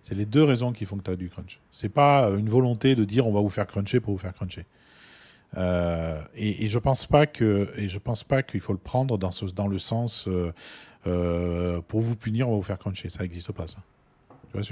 C'est 0.01 0.15
les 0.15 0.25
deux 0.25 0.43
raisons 0.43 0.71
qui 0.71 0.85
font 0.85 0.95
que 0.95 1.03
tu 1.03 1.11
as 1.11 1.17
du 1.17 1.29
crunch. 1.29 1.59
C'est 1.71 1.89
pas 1.89 2.29
une 2.29 2.47
volonté 2.47 2.95
de 2.95 3.03
dire 3.03 3.27
on 3.27 3.33
va 3.33 3.41
vous 3.41 3.49
faire 3.49 3.67
cruncher 3.67 3.99
pour 3.99 4.13
vous 4.13 4.19
faire 4.19 4.33
cruncher. 4.33 4.65
Euh, 5.57 6.19
et, 6.35 6.67
je 6.67 6.79
pense 6.79 7.05
pas 7.05 7.27
que 7.27 7.69
et 7.77 7.87
je 7.87 7.99
pense 7.99 8.23
pas 8.23 8.41
qu'il 8.41 8.59
faut 8.59 8.73
le 8.73 8.79
prendre 8.79 9.17
dans 9.17 9.31
ce, 9.31 9.45
dans 9.45 9.67
le 9.67 9.77
sens 9.77 10.25
euh, 10.27 10.51
euh, 11.05 11.79
pour 11.87 12.01
vous 12.01 12.15
punir 12.15 12.47
on 12.47 12.51
va 12.53 12.57
vous 12.57 12.63
faire 12.63 12.79
cruncher. 12.79 13.09
Ça 13.09 13.23
n'existe 13.23 13.51
pas 13.51 13.67
ça. 13.67 13.77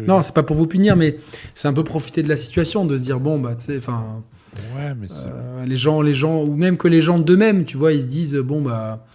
Non 0.08 0.22
c'est 0.22 0.34
pas 0.34 0.44
pour 0.44 0.56
vous 0.56 0.68
punir 0.68 0.96
mais 0.96 1.18
c'est 1.56 1.68
un 1.68 1.74
peu 1.74 1.84
profiter 1.84 2.22
de 2.22 2.30
la 2.30 2.36
situation 2.36 2.86
de 2.86 2.98
se 2.98 3.04
dire 3.04 3.20
bon 3.20 3.40
bah 3.40 3.56
tu 3.56 3.66
sais 3.66 3.78
enfin 3.78 4.24
ouais, 4.76 4.96
les 5.66 5.76
gens 5.76 6.02
les 6.02 6.14
gens 6.14 6.44
ou 6.44 6.56
même 6.56 6.78
que 6.78 6.88
les 6.88 7.02
gens 7.02 7.18
d'eux-mêmes 7.18 7.66
tu 7.66 7.78
vois 7.78 7.92
ils 7.92 8.02
se 8.02 8.08
disent 8.08 8.36
bon 8.36 8.62
bah 8.62 9.06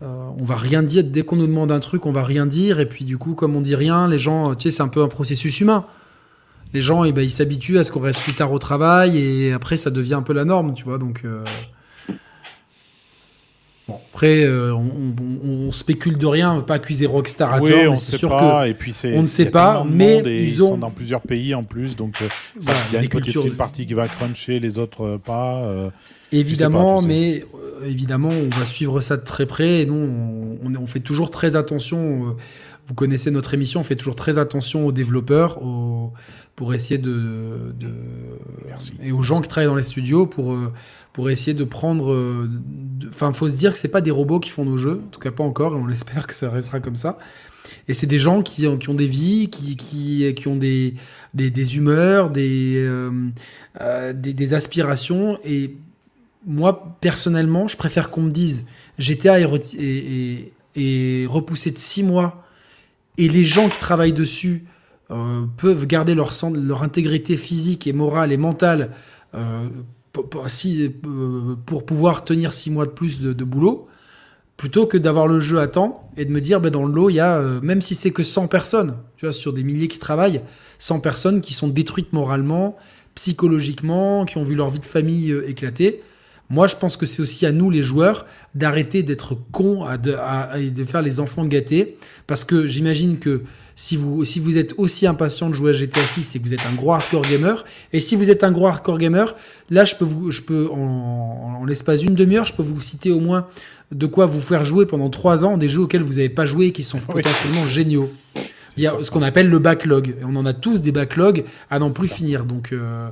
on 0.00 0.44
va 0.44 0.56
rien 0.56 0.82
dire. 0.82 1.02
Dès 1.02 1.22
qu'on 1.22 1.36
nous 1.36 1.46
demande 1.46 1.72
un 1.72 1.80
truc 1.80 2.04
on 2.06 2.12
va 2.12 2.22
rien 2.22 2.46
dire. 2.46 2.78
Et 2.78 2.86
puis 2.86 3.04
du 3.04 3.18
coup 3.18 3.34
comme 3.34 3.56
on 3.56 3.60
dit 3.60 3.74
rien 3.74 4.08
les 4.08 4.18
gens 4.18 4.54
tu 4.54 4.64
sais 4.64 4.76
c'est 4.76 4.82
un 4.82 4.88
peu 4.88 5.02
un 5.02 5.08
processus 5.08 5.60
humain 5.60 5.86
les 6.74 6.80
gens, 6.80 7.04
eh 7.04 7.12
ben, 7.12 7.22
ils 7.22 7.30
s'habituent 7.30 7.78
à 7.78 7.84
ce 7.84 7.92
qu'on 7.92 8.00
reste 8.00 8.20
plus 8.20 8.34
tard 8.34 8.52
au 8.52 8.58
travail 8.58 9.16
et 9.16 9.52
après, 9.52 9.76
ça 9.76 9.90
devient 9.90 10.14
un 10.14 10.22
peu 10.22 10.32
la 10.32 10.44
norme, 10.44 10.74
tu 10.74 10.82
vois. 10.82 10.98
Donc, 10.98 11.22
euh, 11.24 11.44
bon, 13.86 14.00
après, 14.12 14.44
euh, 14.44 14.74
on, 14.74 15.70
spécule 15.70 16.18
de 16.18 16.26
rien, 16.26 16.50
on 16.50 16.54
ne 16.54 16.58
veut 16.58 16.66
pas 16.66 16.74
accuser 16.74 17.06
Rockstar 17.06 17.54
à 17.54 17.60
oui, 17.60 17.70
tort, 17.70 17.92
on 17.92 17.96
c'est 17.96 18.18
sûr 18.18 18.28
que 18.28 18.66
et 18.68 18.74
puis 18.74 18.92
on 19.14 19.22
ne 19.22 19.28
sait 19.28 19.50
pas, 19.50 19.86
mais 19.88 20.18
ils, 20.18 20.62
ont 20.62 20.70
sont 20.70 20.78
dans 20.78 20.90
plusieurs 20.90 21.20
pays 21.20 21.54
en 21.54 21.62
plus, 21.62 21.94
donc 21.94 22.20
euh, 22.20 22.28
il 22.60 22.94
y 22.94 22.96
a 22.96 23.02
une 23.02 23.08
petite 23.08 23.56
partie 23.56 23.86
qui 23.86 23.94
va 23.94 24.08
cruncher, 24.08 24.58
les 24.58 24.78
autres 24.80 25.20
pas. 25.24 25.62
évidemment, 26.32 27.02
mais 27.02 27.44
évidemment, 27.86 28.30
on 28.30 28.56
va 28.56 28.66
suivre 28.66 29.00
ça 29.00 29.16
de 29.16 29.24
très 29.24 29.46
près 29.46 29.82
et 29.82 29.86
nous, 29.86 30.58
on, 30.64 30.74
on 30.74 30.86
fait 30.88 31.00
toujours 31.00 31.30
très 31.30 31.54
attention. 31.54 32.36
vous 32.86 32.94
connaissez 32.94 33.30
notre 33.30 33.54
émission, 33.54 33.80
on 33.80 33.84
fait 33.84 33.96
toujours 33.96 34.16
très 34.16 34.38
attention 34.38 34.86
aux 34.86 34.92
développeurs, 34.92 35.62
aux 35.62 36.12
pour 36.56 36.72
essayer 36.72 36.98
de, 36.98 37.74
et 39.02 39.12
aux 39.12 39.22
gens 39.22 39.40
qui 39.40 39.48
travaillent 39.48 39.68
dans 39.68 39.74
les 39.74 39.82
studios 39.82 40.26
pour 40.26 40.54
euh, 40.54 40.72
pour 41.12 41.30
essayer 41.30 41.54
de 41.54 41.64
prendre 41.64 42.12
euh, 42.12 42.48
enfin 43.08 43.32
faut 43.32 43.48
se 43.48 43.56
dire 43.56 43.72
que 43.72 43.78
c'est 43.78 43.88
pas 43.88 44.00
des 44.00 44.10
robots 44.10 44.40
qui 44.40 44.50
font 44.50 44.64
nos 44.64 44.76
jeux 44.76 45.02
en 45.04 45.10
tout 45.10 45.20
cas 45.20 45.32
pas 45.32 45.44
encore 45.44 45.74
et 45.74 45.76
on 45.76 45.86
l'espère 45.86 46.26
que 46.26 46.34
ça 46.34 46.50
restera 46.50 46.80
comme 46.80 46.96
ça. 46.96 47.18
Et 47.88 47.94
c'est 47.94 48.06
des 48.06 48.18
gens 48.18 48.42
qui, 48.42 48.66
qui 48.78 48.88
ont 48.88 48.94
des 48.94 49.06
vies 49.06 49.48
qui, 49.48 49.76
qui, 49.76 50.34
qui 50.34 50.48
ont 50.48 50.56
des, 50.56 50.94
des, 51.32 51.50
des 51.50 51.76
humeurs 51.76 52.30
des, 52.30 52.74
euh, 52.76 54.12
des, 54.12 54.32
des 54.32 54.54
aspirations 54.54 55.38
et 55.44 55.74
moi 56.46 56.96
personnellement 57.00 57.66
je 57.68 57.76
préfère 57.76 58.10
qu'on 58.10 58.22
me 58.22 58.30
dise 58.30 58.64
GTA 58.98 59.40
et, 59.40 60.52
et 60.76 61.26
repoussé 61.26 61.70
de 61.70 61.78
six 61.78 62.02
mois 62.02 62.44
et 63.16 63.28
les 63.28 63.44
gens 63.44 63.68
qui 63.68 63.78
travaillent 63.78 64.12
dessus 64.12 64.64
euh, 65.14 65.44
peuvent 65.58 65.86
garder 65.86 66.16
leur, 66.16 66.32
intégrité 66.82 67.36
physique 67.36 67.86
et 67.86 67.92
morale 67.92 68.32
et 68.32 68.36
mentale 68.36 68.90
euh, 69.34 69.68
euh, 70.16 71.54
pour, 71.66 71.86
pouvoir 71.86 72.24
tenir 72.24 72.52
six 72.52 72.68
mois 72.68 72.84
de 72.84 72.90
plus 72.90 73.20
de, 73.20 73.44
boulot, 73.44 73.86
plutôt 74.56 74.86
que 74.86 74.98
d'avoir 74.98 75.28
le 75.28 75.38
jeu 75.38 75.60
à 75.60 75.68
temps 75.68 76.10
et 76.16 76.24
de 76.24 76.32
me 76.32 76.40
dire, 76.40 76.60
ben, 76.60 76.70
dans 76.70 76.84
le 76.84 76.92
lot, 76.92 77.10
il 77.10 77.16
y 77.16 77.20
a, 77.20 77.40
même 77.62 77.80
si 77.80 77.94
c'est 77.94 78.10
que 78.10 78.24
100 78.24 78.48
personnes, 78.48 78.96
tu 79.16 79.24
vois, 79.24 79.32
sur 79.32 79.52
des 79.52 79.62
milliers 79.62 79.86
qui 79.86 80.00
travaillent, 80.00 80.42
100 80.80 80.98
personnes 80.98 81.40
qui 81.40 81.54
sont 81.54 81.68
détruites 81.68 82.12
moralement, 82.12 82.76
psychologiquement, 83.14 84.24
qui 84.24 84.38
ont 84.38 84.44
vu 84.44 84.56
leur 84.56 84.70
vie 84.70 84.80
de 84.80 84.84
famille 84.84 85.32
éclater. 85.46 86.02
Moi, 86.50 86.66
je 86.66 86.74
pense 86.74 86.96
que 86.96 87.06
c'est 87.06 87.22
aussi 87.22 87.46
à 87.46 87.52
nous, 87.52 87.70
les 87.70 87.82
joueurs, 87.82 88.26
d'arrêter 88.56 89.04
d'être 89.04 89.36
cons 89.52 89.88
et 89.88 89.98
de, 89.98 90.70
de 90.70 90.84
faire 90.84 91.02
les 91.02 91.20
enfants 91.20 91.44
gâtés. 91.44 91.98
Parce 92.26 92.42
que 92.42 92.66
j'imagine 92.66 93.18
que 93.18 93.42
si 93.76 93.96
vous, 93.96 94.24
si 94.24 94.38
vous 94.38 94.56
êtes 94.56 94.74
aussi 94.78 95.06
impatient 95.06 95.48
de 95.48 95.54
jouer 95.54 95.70
à 95.70 95.72
GTA 95.72 96.06
6, 96.06 96.22
c'est 96.22 96.38
que 96.38 96.44
vous 96.44 96.54
êtes 96.54 96.64
un 96.66 96.74
gros 96.74 96.92
hardcore 96.92 97.22
gamer. 97.22 97.64
Et 97.92 98.00
si 98.00 98.14
vous 98.14 98.30
êtes 98.30 98.44
un 98.44 98.52
gros 98.52 98.68
hardcore 98.68 98.98
gamer, 98.98 99.34
là, 99.70 99.84
je 99.84 99.96
peux, 99.96 100.04
vous, 100.04 100.30
je 100.30 100.42
peux 100.42 100.68
en, 100.70 101.58
en 101.60 101.64
l'espace 101.64 102.00
d'une 102.00 102.14
demi-heure, 102.14 102.46
je 102.46 102.54
peux 102.54 102.62
vous 102.62 102.80
citer 102.80 103.10
au 103.10 103.20
moins 103.20 103.48
de 103.90 104.06
quoi 104.06 104.26
vous 104.26 104.40
faire 104.40 104.64
jouer 104.64 104.86
pendant 104.86 105.10
trois 105.10 105.44
ans 105.44 105.56
des 105.56 105.68
jeux 105.68 105.82
auxquels 105.82 106.02
vous 106.02 106.14
n'avez 106.14 106.28
pas 106.28 106.46
joué 106.46 106.66
et 106.66 106.72
qui 106.72 106.82
sont 106.82 106.98
potentiellement 107.08 107.66
géniaux. 107.66 108.10
Il 108.76 108.82
y 108.82 108.86
a 108.86 108.94
ce 109.02 109.10
qu'on 109.10 109.22
appelle 109.22 109.48
le 109.48 109.58
backlog. 109.58 110.16
Et 110.20 110.24
on 110.24 110.34
en 110.36 110.46
a 110.46 110.52
tous 110.52 110.80
des 110.80 110.92
backlogs 110.92 111.44
à 111.70 111.78
n'en 111.78 111.92
plus 111.92 112.08
finir. 112.08 112.44
Donc, 112.44 112.72
euh, 112.72 113.08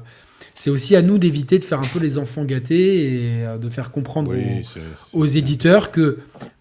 c'est 0.54 0.70
aussi 0.70 0.96
à 0.96 1.02
nous 1.02 1.18
d'éviter 1.18 1.58
de 1.58 1.64
faire 1.64 1.80
un 1.80 1.86
peu 1.86 1.98
les 1.98 2.18
enfants 2.18 2.44
gâtés 2.44 3.04
et 3.04 3.46
euh, 3.46 3.58
de 3.58 3.68
faire 3.68 3.90
comprendre 3.90 4.32
aux, 4.32 5.18
aux 5.20 5.26
éditeurs 5.26 5.90
que 5.90 6.18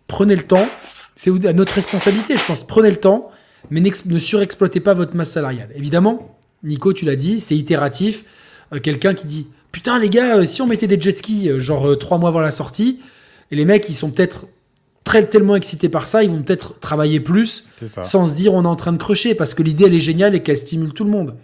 prenez 0.07 0.35
le 0.35 0.43
temps. 0.43 0.67
C'est 1.15 1.31
à 1.45 1.53
notre 1.53 1.73
responsabilité, 1.73 2.37
je 2.37 2.45
pense. 2.45 2.63
Prenez 2.63 2.89
le 2.89 2.95
temps 2.95 3.31
mais 3.71 3.81
ne 3.81 4.19
surexploitez 4.19 4.81
pas 4.81 4.93
votre 4.93 5.15
masse 5.15 5.31
salariale. 5.31 5.69
Évidemment, 5.75 6.37
Nico, 6.63 6.93
tu 6.93 7.05
l'as 7.05 7.15
dit, 7.15 7.39
c'est 7.39 7.55
itératif. 7.55 8.25
Euh, 8.73 8.79
quelqu'un 8.79 9.13
qui 9.13 9.25
dit 9.25 9.47
Putain, 9.71 9.97
les 9.97 10.09
gars, 10.09 10.37
euh, 10.37 10.45
si 10.45 10.61
on 10.61 10.67
mettait 10.67 10.87
des 10.87 10.99
jet 10.99 11.17
skis, 11.17 11.49
euh, 11.49 11.59
genre 11.59 11.97
trois 11.97 12.17
mois 12.17 12.29
avant 12.29 12.41
la 12.41 12.51
sortie, 12.51 12.99
et 13.49 13.55
les 13.55 13.65
mecs, 13.65 13.85
ils 13.89 13.95
sont 13.95 14.11
peut-être 14.11 14.45
très, 15.03 15.25
tellement 15.25 15.55
excités 15.55 15.89
par 15.89 16.07
ça, 16.07 16.23
ils 16.23 16.29
vont 16.29 16.43
peut-être 16.43 16.79
travailler 16.79 17.19
plus 17.19 17.65
sans 18.03 18.27
se 18.27 18.35
dire 18.35 18.53
on 18.53 18.63
est 18.63 18.67
en 18.67 18.75
train 18.75 18.91
de 18.91 18.97
crocher, 18.97 19.35
parce 19.35 19.53
que 19.53 19.63
l'idée, 19.63 19.85
elle 19.85 19.95
est 19.95 19.99
géniale 19.99 20.35
et 20.35 20.43
qu'elle 20.43 20.57
stimule 20.57 20.93
tout 20.93 21.05
le 21.05 21.09
monde. 21.09 21.35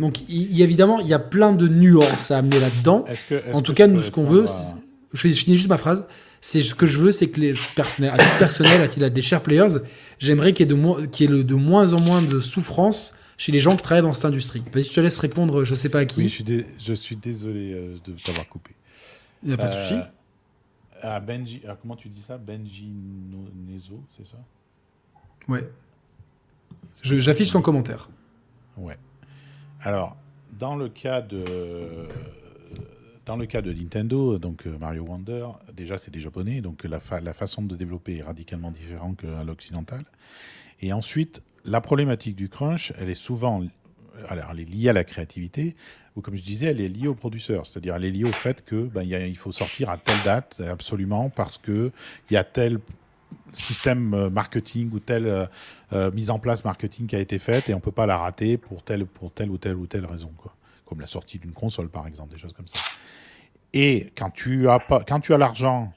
Donc, 0.00 0.20
il, 0.28 0.60
évidemment, 0.62 1.00
il 1.00 1.08
y 1.08 1.14
a 1.14 1.18
plein 1.18 1.52
de 1.52 1.68
nuances 1.68 2.30
à 2.30 2.38
amener 2.38 2.58
là-dedans. 2.58 3.04
En 3.52 3.60
tout 3.60 3.74
cas, 3.74 3.86
nous, 3.86 4.02
ce 4.02 4.10
qu'on 4.10 4.24
veut, 4.24 4.44
je, 5.12 5.28
finis 5.28 5.56
juste 5.56 5.68
ma 5.68 5.76
phrase. 5.76 6.04
C'est 6.44 6.60
ce 6.60 6.74
que 6.74 6.86
je 6.86 6.98
veux, 6.98 7.12
c'est 7.12 7.30
que 7.30 7.40
les 7.40 7.54
personnels, 7.76 8.10
à 8.12 8.18
titre 8.18 8.38
personnel, 8.38 8.82
à 8.82 8.88
titre 8.88 9.06
des 9.06 9.20
chers 9.22 9.44
players, 9.44 9.78
j'aimerais 10.18 10.52
qu'il 10.52 10.68
y 10.68 10.74
ait 10.74 10.76
de, 10.76 11.06
qu 11.06 11.22
ait 11.22 11.28
de 11.28 11.54
moins 11.54 11.92
en 11.92 12.00
moins 12.00 12.20
de 12.20 12.40
souffrance 12.40 13.16
chez 13.38 13.52
les 13.52 13.60
gens 13.60 13.76
qui 13.76 13.82
travaillent 13.84 14.02
dans 14.02 14.12
cette 14.12 14.24
industrie. 14.24 14.64
Vas-y, 14.72 14.82
je 14.82 14.92
te 14.92 15.00
laisse 15.00 15.18
répondre, 15.18 15.62
je 15.62 15.74
sais 15.76 15.88
pas 15.88 16.00
à 16.00 16.04
qui. 16.04 16.22
Oui, 16.22 16.28
je 16.28 16.42
suis, 16.42 16.64
je 16.78 16.94
suis 16.94 17.14
désolé 17.14 17.72
euh, 17.72 17.94
de 18.04 18.12
t'avoir 18.12 18.48
coupé. 18.48 18.72
Il 19.44 19.50
n'y 19.50 19.54
a 19.54 19.56
pas 19.56 19.68
de 19.68 19.74
souci. 19.74 19.94
Euh, 21.04 21.20
Benji, 21.20 21.62
comment 21.80 21.94
tu 21.94 22.08
dis 22.08 22.22
ça? 22.22 22.38
Benji 22.38 22.90
Nezo, 23.68 24.02
c'est 24.10 24.26
ça? 24.26 24.38
Ouais. 25.46 25.68
J'affiche 27.02 27.50
son 27.50 27.62
commentaire. 27.62 28.08
Ouais. 28.76 28.98
Alors, 29.80 30.16
dans 30.58 30.74
le 30.74 30.88
cas 30.88 31.22
de 31.22 31.44
dans 33.24 33.36
le 33.36 33.46
cas 33.46 33.62
de 33.62 33.72
Nintendo, 33.72 34.38
donc 34.38 34.66
euh, 34.66 34.76
Mario 34.78 35.04
Wonder, 35.04 35.46
déjà 35.72 35.98
c'est 35.98 36.10
des 36.10 36.20
japonais, 36.20 36.60
donc 36.60 36.84
la, 36.84 37.00
façon 37.00 37.62
de 37.62 37.76
développer 37.76 38.16
est 38.16 38.22
radicalement 38.22 38.70
différente 38.70 39.18
qu'à 39.18 39.44
l'occidental. 39.44 40.04
Et 40.80 40.92
ensuite, 40.92 41.42
la 41.64 41.80
problématique 41.80 42.34
du 42.34 42.48
crunch, 42.48 42.92
elle 42.98 43.10
est 43.10 43.14
souvent 43.14 43.62
alors, 44.28 44.50
elle 44.52 44.60
est 44.60 44.68
liée 44.68 44.90
à 44.90 44.92
la 44.92 45.04
créativité, 45.04 45.74
ou 46.16 46.20
comme 46.20 46.36
je 46.36 46.42
disais, 46.42 46.66
elle 46.66 46.82
est 46.82 46.88
liée 46.88 47.08
au 47.08 47.14
producteur. 47.14 47.66
C'est-à-dire, 47.66 47.94
elle 47.94 48.04
est 48.04 48.10
liée 48.10 48.24
au 48.24 48.32
fait 48.32 48.62
que 48.62 48.84
ben, 48.84 49.02
il 49.02 49.36
faut 49.38 49.52
sortir 49.52 49.88
à 49.88 49.96
telle 49.96 50.22
date, 50.22 50.60
absolument, 50.60 51.30
parce 51.30 51.56
qu'il 51.56 51.90
y 52.30 52.36
a 52.36 52.44
tel 52.44 52.78
système 53.52 54.14
euh, 54.14 54.30
marketing 54.30 54.90
ou 54.92 54.98
telle 54.98 55.48
euh, 55.92 56.10
mise 56.12 56.30
en 56.30 56.38
place 56.38 56.64
marketing 56.64 57.06
qui 57.06 57.16
a 57.16 57.18
été 57.18 57.38
faite 57.38 57.68
et 57.68 57.74
on 57.74 57.80
peut 57.80 57.92
pas 57.92 58.06
la 58.06 58.16
rater 58.16 58.56
pour 58.56 58.82
telle, 58.82 59.06
pour 59.06 59.32
telle 59.32 59.50
ou 59.50 59.58
telle 59.58 59.76
ou 59.76 59.86
telle 59.86 60.06
raison. 60.06 60.30
Quoi. 60.36 60.54
Comme 60.86 61.00
la 61.00 61.06
sortie 61.06 61.38
d'une 61.38 61.52
console, 61.52 61.88
par 61.88 62.06
exemple, 62.06 62.32
des 62.32 62.38
choses 62.38 62.52
comme 62.52 62.68
ça. 62.68 62.80
Et 63.74 64.12
quand 64.16 64.30
tu 64.30 64.68
as, 64.68 64.78
pas, 64.78 65.02
quand 65.06 65.20
tu 65.20 65.32
as 65.32 65.38
l'argent 65.38 65.90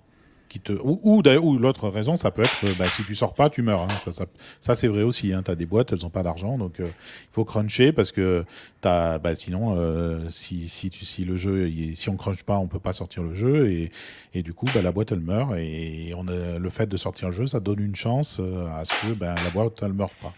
ou, 0.83 0.99
ou, 1.03 1.57
l'autre 1.57 1.89
raison, 1.89 2.15
ça 2.15 2.31
peut 2.31 2.43
être 2.43 2.77
bah, 2.77 2.89
si 2.89 3.03
tu 3.03 3.15
sors 3.15 3.33
pas, 3.33 3.49
tu 3.49 3.61
meurs. 3.61 3.81
Hein. 3.81 4.11
Ça, 4.11 4.25
ça, 4.61 4.75
c'est 4.75 4.87
vrai 4.87 5.03
aussi. 5.03 5.33
Hein. 5.33 5.43
Tu 5.43 5.51
as 5.51 5.55
des 5.55 5.65
boîtes, 5.65 5.91
elles 5.91 6.03
n'ont 6.03 6.09
pas 6.09 6.23
d'argent, 6.23 6.57
donc 6.57 6.79
euh, 6.79 6.87
il 6.87 7.33
faut 7.33 7.45
cruncher 7.45 7.91
parce 7.91 8.11
que 8.11 8.45
as, 8.83 9.19
bah, 9.19 9.35
sinon, 9.35 9.75
euh, 9.77 10.29
si, 10.29 10.69
si, 10.69 10.89
tu, 10.89 11.05
si 11.05 11.25
le 11.25 11.35
jeu, 11.35 11.69
si 11.95 12.09
on 12.09 12.15
crunch 12.15 12.43
pas, 12.43 12.57
on 12.57 12.67
peut 12.67 12.79
pas 12.79 12.93
sortir 12.93 13.23
le 13.23 13.35
jeu 13.35 13.69
et, 13.69 13.91
et 14.33 14.43
du 14.43 14.53
coup, 14.53 14.67
bah, 14.73 14.81
la 14.81 14.91
boîte 14.91 15.11
elle 15.11 15.19
meurt 15.19 15.55
et 15.57 16.13
on 16.17 16.27
a, 16.27 16.59
le 16.59 16.69
fait 16.69 16.87
de 16.87 16.97
sortir 16.97 17.29
le 17.29 17.35
jeu, 17.35 17.47
ça 17.47 17.59
donne 17.59 17.79
une 17.79 17.95
chance 17.95 18.37
euh, 18.39 18.67
à 18.75 18.85
ce 18.85 18.93
que 19.01 19.13
bah, 19.13 19.35
la 19.43 19.49
boîte 19.49 19.79
elle 19.81 19.93
meurt 19.93 20.13
pas. 20.21 20.33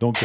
Donc 0.00 0.18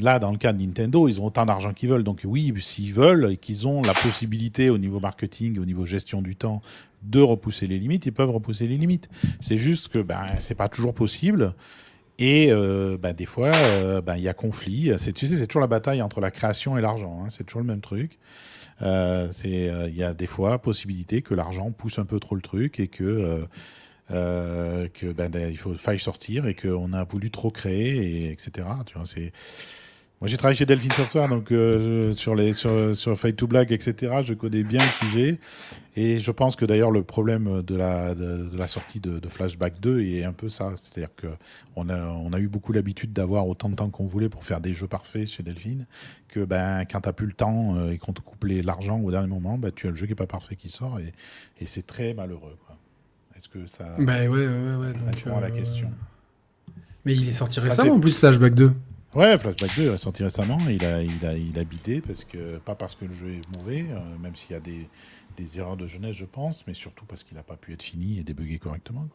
Là, 0.00 0.18
dans 0.18 0.30
le 0.30 0.38
cas 0.38 0.52
de 0.52 0.62
Nintendo, 0.62 1.08
ils 1.08 1.20
ont 1.20 1.26
autant 1.26 1.44
d'argent 1.44 1.72
qu'ils 1.72 1.88
veulent. 1.88 2.04
Donc 2.04 2.20
oui, 2.24 2.54
s'ils 2.60 2.92
veulent 2.92 3.32
et 3.32 3.36
qu'ils 3.36 3.66
ont 3.66 3.82
la 3.82 3.94
possibilité 3.94 4.70
au 4.70 4.78
niveau 4.78 5.00
marketing, 5.00 5.58
au 5.58 5.64
niveau 5.64 5.86
gestion 5.86 6.22
du 6.22 6.36
temps, 6.36 6.62
de 7.02 7.20
repousser 7.20 7.66
les 7.66 7.78
limites, 7.78 8.06
ils 8.06 8.12
peuvent 8.12 8.30
repousser 8.30 8.68
les 8.68 8.78
limites. 8.78 9.08
C'est 9.40 9.58
juste 9.58 9.88
que 9.88 9.98
ben, 9.98 10.24
c'est 10.38 10.54
pas 10.54 10.68
toujours 10.68 10.94
possible. 10.94 11.54
Et 12.18 12.52
euh, 12.52 12.96
ben, 12.96 13.12
des 13.12 13.26
fois, 13.26 13.52
euh, 13.52 14.00
ben, 14.00 14.16
il 14.16 14.22
y 14.22 14.28
a 14.28 14.34
conflit. 14.34 14.92
Tu 14.96 15.26
sais, 15.26 15.36
c'est 15.36 15.46
toujours 15.46 15.62
la 15.62 15.66
bataille 15.66 16.02
entre 16.02 16.20
la 16.20 16.30
création 16.30 16.78
et 16.78 16.80
l'argent. 16.80 17.22
Hein. 17.22 17.30
C'est 17.30 17.44
toujours 17.44 17.62
le 17.62 17.66
même 17.66 17.80
truc. 17.80 18.18
Euh, 18.82 19.32
il 19.44 19.96
y 19.96 20.02
a 20.02 20.14
des 20.14 20.26
fois 20.26 20.60
possibilité 20.60 21.22
que 21.22 21.34
l'argent 21.34 21.72
pousse 21.72 21.98
un 21.98 22.04
peu 22.04 22.20
trop 22.20 22.36
le 22.36 22.42
truc 22.42 22.78
et 22.78 22.88
que 22.88 23.46
euh, 24.10 24.88
que 24.88 25.12
ben, 25.12 25.30
il 25.34 25.56
faut 25.56 25.74
faille 25.74 25.98
sortir 25.98 26.46
et 26.46 26.54
qu'on 26.54 26.92
a 26.92 27.04
voulu 27.04 27.30
trop 27.30 27.50
créer, 27.50 28.26
et, 28.26 28.30
etc. 28.30 28.66
Tu 28.86 28.94
vois, 28.94 29.06
c'est 29.06 29.32
moi, 30.22 30.28
j'ai 30.28 30.36
travaillé 30.36 30.56
chez 30.56 30.66
Delphine 30.66 30.92
Software, 30.92 31.28
donc 31.28 31.50
euh, 31.50 32.14
sur 32.14 32.36
les 32.36 32.52
sur, 32.52 32.94
sur 32.94 33.18
Fight 33.18 33.34
to 33.34 33.48
Black, 33.48 33.72
etc. 33.72 34.20
Je 34.24 34.34
connais 34.34 34.62
bien 34.62 34.78
le 34.78 35.04
sujet, 35.04 35.38
et 35.96 36.20
je 36.20 36.30
pense 36.30 36.54
que 36.54 36.64
d'ailleurs 36.64 36.92
le 36.92 37.02
problème 37.02 37.60
de 37.62 37.74
la 37.74 38.66
sortie 38.68 39.00
de, 39.00 39.20
Flashback 39.28 39.80
2 39.80 40.00
est 40.02 40.22
un 40.22 40.32
peu 40.32 40.48
ça, 40.48 40.74
c'est-à-dire 40.76 41.12
que 41.16 41.26
on 41.74 41.88
a 41.88 42.06
on 42.06 42.32
a 42.32 42.38
eu 42.38 42.46
beaucoup 42.46 42.72
l'habitude 42.72 43.12
d'avoir 43.12 43.48
autant 43.48 43.68
de 43.68 43.74
temps 43.74 43.90
qu'on 43.90 44.06
voulait 44.06 44.28
pour 44.28 44.44
faire 44.44 44.60
des 44.60 44.74
jeux 44.74 44.86
parfaits 44.86 45.26
chez 45.26 45.42
Delphine, 45.42 45.88
que 46.28 46.44
ben 46.44 46.84
quand 46.84 47.00
t'as 47.00 47.12
plus 47.12 47.26
le 47.26 47.32
temps 47.32 47.74
euh, 47.74 47.90
et 47.90 47.98
qu'on 47.98 48.12
te 48.12 48.20
coupe 48.20 48.44
l'argent 48.44 49.00
au 49.00 49.10
dernier 49.10 49.26
moment, 49.26 49.58
ben, 49.58 49.72
tu 49.74 49.88
as 49.88 49.90
le 49.90 49.96
jeu 49.96 50.06
qui 50.06 50.12
est 50.12 50.14
pas 50.14 50.28
parfait 50.28 50.54
qui 50.54 50.68
sort, 50.68 51.00
et, 51.00 51.12
et 51.60 51.66
c'est 51.66 51.84
très 51.84 52.14
malheureux. 52.14 52.56
Est-ce 53.36 53.48
que 53.48 53.66
ça. 53.66 53.96
Bah 53.98 54.20
ouais, 54.20 54.28
ouais, 54.28 54.76
ouais. 54.76 54.92
Donc, 54.92 55.26
à 55.26 55.40
la 55.40 55.46
euh, 55.46 55.50
question. 55.50 55.90
Mais 57.04 57.14
il 57.14 57.28
est 57.28 57.32
sorti 57.32 57.60
récemment 57.60 57.94
en 57.94 58.00
plus, 58.00 58.16
Flashback 58.16 58.54
2. 58.54 58.72
Ouais, 59.14 59.38
Flashback 59.38 59.76
2 59.76 59.92
est 59.92 59.96
sorti 59.96 60.22
récemment. 60.22 60.58
Il 60.68 60.84
a, 60.84 61.02
il 61.02 61.24
a, 61.26 61.34
il 61.34 61.58
a 61.58 61.64
bidé, 61.64 62.00
parce 62.00 62.24
que, 62.24 62.58
pas 62.58 62.74
parce 62.74 62.94
que 62.94 63.04
le 63.04 63.14
jeu 63.14 63.28
est 63.30 63.56
mauvais, 63.56 63.84
euh, 63.90 63.98
même 64.22 64.36
s'il 64.36 64.52
y 64.52 64.54
a 64.54 64.60
des, 64.60 64.88
des, 65.36 65.58
erreurs 65.58 65.76
de 65.76 65.86
jeunesse, 65.86 66.16
je 66.16 66.24
pense, 66.24 66.66
mais 66.66 66.74
surtout 66.74 67.04
parce 67.04 67.22
qu'il 67.24 67.36
n'a 67.36 67.42
pas 67.42 67.56
pu 67.56 67.72
être 67.72 67.82
fini 67.82 68.18
et 68.18 68.22
débugué 68.22 68.58
correctement. 68.58 69.06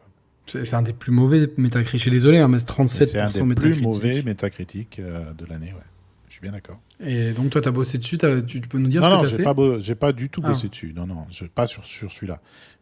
C'est 0.45 0.73
un 0.73 0.81
des 0.81 0.94
plus 0.94 1.11
mauvais 1.11 1.52
métacritiques. 1.57 1.99
Je 1.99 2.02
suis 2.03 2.11
désolé, 2.11 2.38
hein, 2.38 2.48
mais 2.48 2.60
37% 2.60 2.88
C'est 3.06 3.19
un 3.19 3.48
des 3.48 3.56
plus 3.56 3.81
mauvais 3.81 4.22
métacritiques 4.22 4.99
euh, 4.99 5.34
de 5.34 5.45
l'année, 5.45 5.73
ouais. 5.73 5.84
Je 6.27 6.34
suis 6.34 6.41
bien 6.41 6.52
d'accord. 6.52 6.80
Et 7.03 7.31
donc, 7.31 7.49
toi, 7.49 7.61
tu 7.61 7.68
as 7.68 7.72
bossé 7.72 7.98
dessus, 7.98 8.18
tu, 8.48 8.61
peux 8.61 8.77
nous 8.77 8.89
dire 8.89 9.02
non, 9.02 9.23
ce 9.23 9.31
que 9.31 9.35
tu 9.35 9.48
as 9.48 9.53
fait 9.53 9.61
Non, 9.61 9.80
j'ai 9.80 9.95
pas 9.95 10.11
du 10.11 10.30
tout 10.30 10.41
bossé 10.41 10.64
ah. 10.65 10.69
dessus. 10.69 10.94
Non, 10.95 11.07
non, 11.07 11.26
je, 11.31 11.45
pas 11.45 11.65
sur, 11.65 11.85
sur 11.85 12.11
celui-là. 12.11 12.39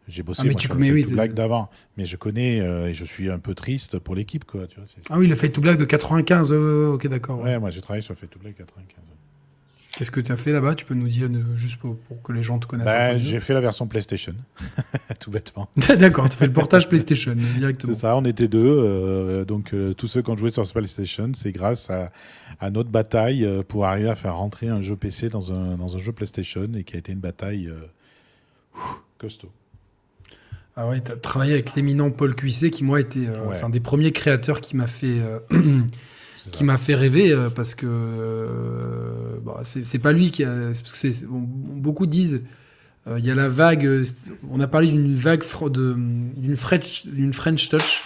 J'ai 0.08 0.22
bossé 0.22 0.42
ah, 0.44 0.46
mais 0.46 0.54
tu 0.54 0.68
connais, 0.68 0.92
oui, 0.92 1.04
Black 1.04 1.34
d'avant, 1.34 1.68
mais 1.96 2.06
je 2.06 2.16
connais 2.16 2.60
euh, 2.60 2.88
et 2.88 2.94
je 2.94 3.04
suis 3.04 3.28
un 3.28 3.40
peu 3.40 3.54
triste 3.54 3.98
pour 3.98 4.14
l'équipe, 4.14 4.44
quoi. 4.44 4.66
Tu 4.68 4.76
vois, 4.76 4.88
ah 5.10 5.18
oui, 5.18 5.26
le 5.26 5.34
Fade 5.34 5.52
to 5.52 5.60
Black 5.60 5.78
de 5.78 5.84
95, 5.84 6.52
ok, 6.52 7.08
d'accord. 7.08 7.40
Ouais. 7.40 7.58
moi 7.58 7.70
j'ai 7.70 7.80
travaillé 7.80 8.02
sur 8.02 8.14
le 8.14 8.18
Fade 8.18 8.30
to 8.30 8.38
Black 8.38 8.56
95. 8.56 9.02
Qu'est-ce 9.96 10.10
que 10.10 10.20
tu 10.20 10.30
as 10.30 10.36
fait 10.36 10.52
là-bas 10.52 10.74
Tu 10.74 10.84
peux 10.84 10.94
nous 10.94 11.08
dire 11.08 11.30
juste 11.56 11.78
pour, 11.78 11.96
que 12.22 12.30
les 12.32 12.42
gens 12.42 12.58
te 12.58 12.66
connaissent 12.66 12.84
bah, 12.84 13.16
J'ai 13.16 13.40
fait 13.40 13.54
la 13.54 13.62
version 13.62 13.86
PlayStation, 13.86 14.34
tout 15.20 15.30
bêtement. 15.30 15.70
D'accord, 15.98 16.28
tu 16.28 16.36
fais 16.36 16.46
le 16.46 16.52
portage 16.52 16.86
PlayStation 16.86 17.34
directement. 17.34 17.94
C'est 17.94 18.00
ça, 18.00 18.14
on 18.14 18.24
était 18.26 18.46
deux. 18.46 18.60
Euh, 18.62 19.46
donc 19.46 19.72
euh, 19.72 19.94
tous 19.94 20.06
ceux 20.06 20.20
qui 20.20 20.30
ont 20.30 20.36
joué 20.36 20.50
sur 20.50 20.70
PlayStation, 20.70 21.30
c'est 21.34 21.50
grâce 21.50 21.88
à, 21.88 22.12
à, 22.60 22.70
notre 22.70 22.90
bataille 22.90 23.48
pour 23.68 23.86
arriver 23.86 24.10
à 24.10 24.14
faire 24.14 24.36
rentrer 24.36 24.68
un 24.68 24.82
jeu 24.82 24.96
PC 24.96 25.30
dans 25.30 25.50
un, 25.50 25.76
dans 25.78 25.96
un 25.96 25.98
jeu 25.98 26.12
PlayStation 26.12 26.68
et 26.74 26.84
qui 26.84 26.94
a 26.94 26.98
été 26.98 27.12
une 27.12 27.20
bataille 27.20 27.72
costaud. 29.16 29.50
Ah 30.78 30.86
ouais, 30.86 31.00
tu 31.02 31.10
as 31.10 31.16
travaillé 31.16 31.54
avec 31.54 31.74
l'éminent 31.74 32.10
Paul 32.10 32.34
Cuisset, 32.34 32.70
qui 32.70 32.84
moi 32.84 33.00
était, 33.00 33.26
euh, 33.26 33.50
c'est 33.52 33.64
un 33.64 33.70
des 33.70 33.80
premiers 33.80 34.12
créateurs 34.12 34.60
qui 34.60 34.76
m'a 34.76 34.86
fait, 34.86 35.20
euh, 35.20 35.38
qui 36.52 36.64
m'a 36.64 36.76
fait 36.76 36.94
rêver 36.94 37.32
euh, 37.32 37.48
parce 37.48 37.74
que 37.74 38.46
bah, 39.42 39.62
c'est 39.64 39.98
pas 39.98 40.12
lui 40.12 40.30
qui 40.30 40.44
a, 40.44 40.72
beaucoup 41.30 42.04
disent, 42.04 42.42
il 43.08 43.24
y 43.24 43.30
a 43.30 43.34
la 43.34 43.48
vague, 43.48 43.88
on 44.50 44.60
a 44.60 44.66
parlé 44.66 44.88
d'une 44.88 45.14
vague 45.14 45.42
d'une 45.72 46.56
French, 46.56 47.04
French 47.32 47.68
Touch 47.70 48.02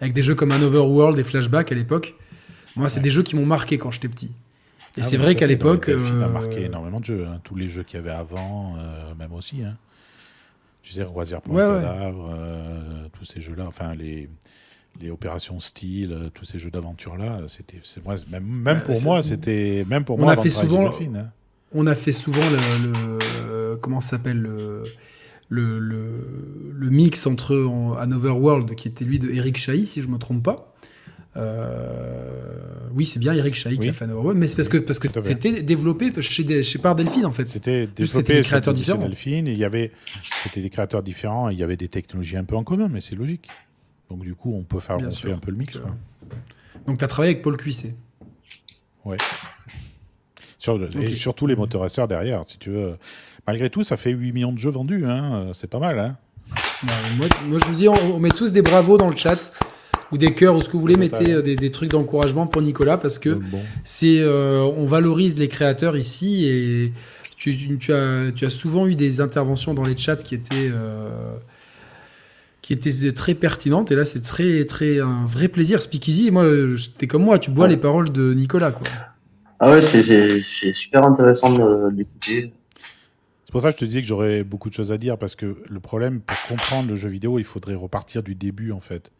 avec 0.00 0.14
des 0.14 0.22
jeux 0.22 0.34
comme 0.34 0.52
An 0.52 0.62
Overworld 0.62 1.18
et 1.18 1.24
Flashback 1.24 1.72
à 1.72 1.74
l'époque. 1.74 2.14
Moi, 2.74 2.88
c'est 2.88 3.00
des 3.00 3.10
jeux 3.10 3.22
qui 3.22 3.36
m'ont 3.36 3.46
marqué 3.46 3.76
quand 3.76 3.90
j'étais 3.90 4.08
petit. 4.08 4.32
Et 4.96 5.00
ah 5.00 5.02
c'est 5.02 5.16
vrai 5.18 5.34
qu'à 5.34 5.46
l'époque, 5.46 5.90
a 5.90 6.28
marqué 6.28 6.64
énormément 6.64 7.00
de 7.00 7.04
jeux. 7.04 7.26
Hein. 7.28 7.40
Tous 7.44 7.56
les 7.56 7.68
jeux 7.68 7.82
qu'il 7.82 7.96
y 7.96 8.02
avait 8.02 8.12
avant, 8.12 8.76
même 9.18 9.32
aussi. 9.34 9.62
Hein. 9.62 9.76
Tu 10.84 10.92
sais, 10.92 11.02
Roisière 11.02 11.40
pour 11.40 11.58
un 11.58 11.80
cadavre, 11.80 12.30
euh, 12.38 13.08
tous 13.14 13.24
ces 13.24 13.40
jeux-là, 13.40 13.64
enfin 13.66 13.94
les, 13.94 14.28
les 15.00 15.10
opérations 15.10 15.58
style, 15.58 16.12
euh, 16.12 16.28
tous 16.28 16.44
ces 16.44 16.58
jeux 16.58 16.70
d'aventure-là, 16.70 17.40
c'était, 17.48 17.80
même, 18.30 18.44
même 18.44 18.82
pour 18.82 19.00
moi, 19.02 19.22
c'était 19.22 19.86
même 19.88 20.04
pour 20.04 20.18
on 20.18 20.22
moi. 20.22 20.32
A 20.32 20.36
fait 20.36 20.50
souvent, 20.50 20.88
hein. 20.88 21.30
On 21.72 21.86
a 21.86 21.94
fait 21.94 22.12
souvent 22.12 22.42
le, 22.50 23.76
comment 23.76 24.02
s'appelle 24.02 24.36
le, 24.38 24.84
le, 25.48 25.78
le, 25.78 26.90
mix 26.90 27.26
entre 27.26 27.56
An 27.56 28.12
Overworld, 28.12 28.74
qui 28.74 28.88
était 28.88 29.06
lui 29.06 29.18
de 29.18 29.30
Eric 29.30 29.56
Chahi, 29.56 29.86
si 29.86 30.02
je 30.02 30.06
me 30.08 30.18
trompe 30.18 30.42
pas, 30.42 30.73
oui, 31.36 33.06
c'est 33.06 33.18
bien 33.18 33.32
Eric 33.32 33.54
Chahi 33.54 33.78
qui 33.78 33.88
a 33.88 33.92
fait 33.92 34.06
mais 34.06 34.46
c'est 34.46 34.56
parce 34.56 34.68
que, 34.68 34.78
parce 34.78 34.98
que 34.98 35.08
c'était 35.08 35.62
développé 35.62 36.10
chez, 36.22 36.62
chez 36.62 36.78
par 36.78 36.94
Delphine 36.94 37.26
en 37.26 37.32
fait. 37.32 37.48
C'était 37.48 37.86
développé 37.86 38.34
des 38.34 38.42
créateurs 38.42 38.74
différents. 38.74 39.02
Delphine, 39.02 39.46
il 39.46 39.58
y 39.58 39.64
avait, 39.64 39.92
c'était 40.42 40.60
des 40.60 40.70
créateurs 40.70 41.02
différents, 41.02 41.48
il 41.48 41.58
y 41.58 41.62
avait 41.62 41.76
des 41.76 41.88
technologies 41.88 42.36
un 42.36 42.44
peu 42.44 42.56
en 42.56 42.62
commun, 42.62 42.88
mais 42.90 43.00
c'est 43.00 43.16
logique. 43.16 43.48
Donc 44.10 44.20
du 44.20 44.34
coup, 44.34 44.54
on 44.54 44.62
peut 44.62 44.80
faire 44.80 44.98
on 44.98 45.10
fait 45.10 45.32
un 45.32 45.38
peu 45.38 45.50
le 45.50 45.56
mix. 45.56 45.80
Donc 46.86 46.98
tu 46.98 47.04
as 47.04 47.08
travaillé 47.08 47.32
avec 47.32 47.42
Paul 47.42 47.56
Cuisset. 47.56 47.94
Ouais. 49.04 49.16
Sur, 50.58 50.80
Et 50.96 51.14
surtout 51.14 51.46
les 51.46 51.56
motoriseurs 51.56 52.08
derrière, 52.08 52.44
si 52.44 52.58
tu 52.58 52.70
veux. 52.70 52.96
Malgré 53.46 53.68
tout, 53.68 53.82
ça 53.82 53.98
fait 53.98 54.10
8 54.10 54.32
millions 54.32 54.52
de 54.52 54.58
jeux 54.58 54.70
vendus, 54.70 55.04
hein. 55.06 55.50
c'est 55.52 55.68
pas 55.68 55.78
mal. 55.78 55.98
Hein. 55.98 56.16
moi, 57.16 57.26
moi, 57.46 57.58
je 57.58 57.66
vous 57.66 57.74
dis, 57.74 57.88
on, 57.88 58.14
on, 58.14 58.18
met 58.18 58.30
tous 58.30 58.52
des 58.52 58.62
bravos 58.62 58.96
dans 58.96 59.08
le 59.08 59.16
chat 59.16 59.52
ou 60.14 60.16
des 60.16 60.32
cœurs 60.32 60.54
ou 60.54 60.60
ce 60.60 60.68
que 60.68 60.74
vous 60.74 60.80
voulez, 60.80 60.94
mettez 60.94 61.32
euh, 61.32 61.42
des, 61.42 61.70
trucs 61.72 61.90
d'encouragement 61.90 62.46
pour 62.46 62.62
Nicolas 62.62 62.96
parce 62.96 63.18
que 63.18 63.40
c'est 63.82 64.20
euh, 64.20 64.60
on 64.60 64.86
valorise 64.86 65.36
les 65.38 65.48
créateurs 65.48 65.96
ici 65.96 66.46
et 66.46 66.92
tu, 67.36 67.52
as, 67.92 68.30
tu 68.30 68.44
as 68.44 68.48
souvent 68.48 68.86
eu 68.86 68.94
des 68.94 69.20
interventions 69.20 69.74
dans 69.74 69.82
les 69.82 69.96
chats 69.96 70.16
qui 70.16 70.36
étaient 70.36 70.70
euh, 70.72 71.34
qui 72.62 72.72
étaient 72.72 73.10
très 73.10 73.34
pertinentes 73.34 73.90
et 73.90 73.96
là 73.96 74.04
c'est 74.04 74.20
très 74.20 74.64
très 74.66 75.00
un 75.00 75.26
vrai 75.26 75.48
plaisir. 75.48 75.82
Speakeasy 75.82 76.30
moi 76.30 76.46
t'es 76.96 77.08
comme 77.08 77.24
moi 77.24 77.40
tu 77.40 77.50
bois 77.50 77.66
les 77.66 77.76
paroles 77.76 78.12
de 78.12 78.34
Nicolas 78.34 78.70
quoi. 78.70 78.86
Ah 79.58 79.70
ouais, 79.70 79.80
c'est 79.80 80.72
super 80.72 81.04
intéressant 81.04 81.90
d'écouter. 81.90 82.52
C'est 83.46 83.52
pour 83.52 83.62
ça 83.62 83.68
que 83.68 83.74
je 83.74 83.78
te 83.78 83.84
disais 83.84 84.00
que 84.00 84.06
j'aurais 84.06 84.44
beaucoup 84.44 84.68
de 84.68 84.74
choses 84.74 84.90
à 84.90 84.98
dire, 84.98 85.16
parce 85.16 85.36
que 85.36 85.62
le 85.68 85.80
problème, 85.80 86.20
pour 86.20 86.36
comprendre 86.48 86.88
le 86.88 86.96
jeu 86.96 87.08
vidéo, 87.08 87.38
il 87.38 87.44
faudrait 87.44 87.76
repartir 87.76 88.24
du 88.24 88.34
début, 88.34 88.72
en 88.72 88.80
fait 88.80 89.12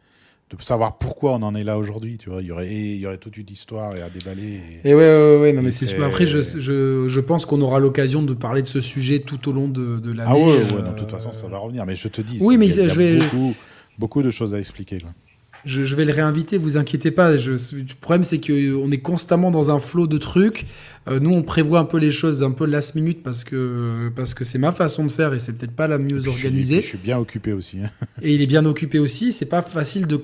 de 0.51 0.63
savoir 0.63 0.99
pourquoi 0.99 1.33
on 1.33 1.43
en 1.43 1.55
est 1.55 1.65
là 1.65 1.79
aujourd'hui. 1.79 2.19
Tu 2.19 2.31
vois, 2.31 2.43
il 2.43 2.47
y 2.49 2.53
aurait, 2.53 2.71
il 2.71 2.99
y 2.99 3.07
aurait 3.07 3.19
toute 3.19 3.37
une 3.37 3.51
histoire 3.51 3.93
à 3.93 4.11
déballer. 4.11 4.61
Et, 4.85 4.95
ouais, 4.95 5.09
ouais, 5.09 5.39
ouais, 5.41 5.53
non, 5.53 5.63
mais 5.63 5.71
c'est 5.71 6.01
Après, 6.03 6.27
je, 6.27 6.43
je, 6.43 7.09
je 7.09 7.21
pense 7.21 7.47
qu'on 7.47 7.61
aura 7.61 7.81
l'occasion 7.81 8.23
de 8.23 8.35
parler 8.35 8.63
de 8.63 8.69
ce 8.69 8.81
sujet 8.81 9.21
tout 9.21 9.49
au 9.49 9.53
long 9.53 9.69
de, 9.69 9.99
de 9.99 10.13
l'année. 10.13 10.31
Ah 10.33 10.37
ouais, 10.37 10.77
ouais, 10.77 10.91
de 10.91 10.97
toute 10.97 11.11
façon, 11.11 11.33
ça 11.33 11.47
va 11.49 11.59
revenir. 11.59 11.87
Mais 11.87 11.97
je 11.97 12.09
te 12.09 12.21
dis, 12.21 12.39
oui, 12.41 12.59
mais 12.59 12.67
il 12.67 12.77
y 12.77 12.81
a, 12.81 12.89
je 12.89 12.99
vais... 12.99 13.17
beaucoup, 13.17 13.55
beaucoup 13.99 14.23
de 14.23 14.31
choses 14.31 14.55
à 14.55 14.59
expliquer. 14.59 14.99
Quoi 14.99 15.11
je, 15.65 15.95
vais 15.95 16.05
le 16.05 16.13
réinviter, 16.13 16.59
vous 16.59 16.77
inquiétez 16.77 17.11
pas. 17.11 17.37
Je, 17.37 17.53
le 17.53 18.01
problème, 18.01 18.25
c'est 18.25 18.39
qu'on 18.39 18.91
est 18.91 19.03
constamment 19.03 19.51
dans 19.51 19.71
un 19.71 19.79
flot 19.79 20.07
de 20.07 20.19
trucs. 20.19 20.67
Euh, 21.07 21.21
nous, 21.21 21.31
on 21.31 21.43
prévoit 21.43 21.81
un 21.81 21.85
peu 21.85 21.99
les 21.99 22.13
choses 22.13 22.43
un 22.43 22.51
peu 22.51 22.65
last 22.65 22.95
minute 22.95 23.23
parce 23.23 23.45
que 23.45 24.11
parce 24.17 24.33
que 24.33 24.43
c'est 24.43 24.57
ma 24.57 24.73
façon 24.73 25.05
de 25.05 25.11
faire 25.11 25.35
et 25.35 25.39
c'est 25.39 25.53
peut-être 25.53 25.77
pas 25.77 25.87
la 25.87 25.99
mieux 25.99 26.27
organisée. 26.27 26.81
Je 26.81 26.87
suis, 26.87 26.99
bien 26.99 27.19
occupé 27.19 27.53
aussi. 27.53 27.79
Hein. 27.85 27.91
et 28.23 28.35
il 28.35 28.43
est 28.43 28.47
bien 28.47 28.65
occupé 28.65 28.99
aussi. 28.99 29.33
C'est 29.33 29.49
pas 29.49 29.61
facile 29.61 30.07
de. 30.07 30.19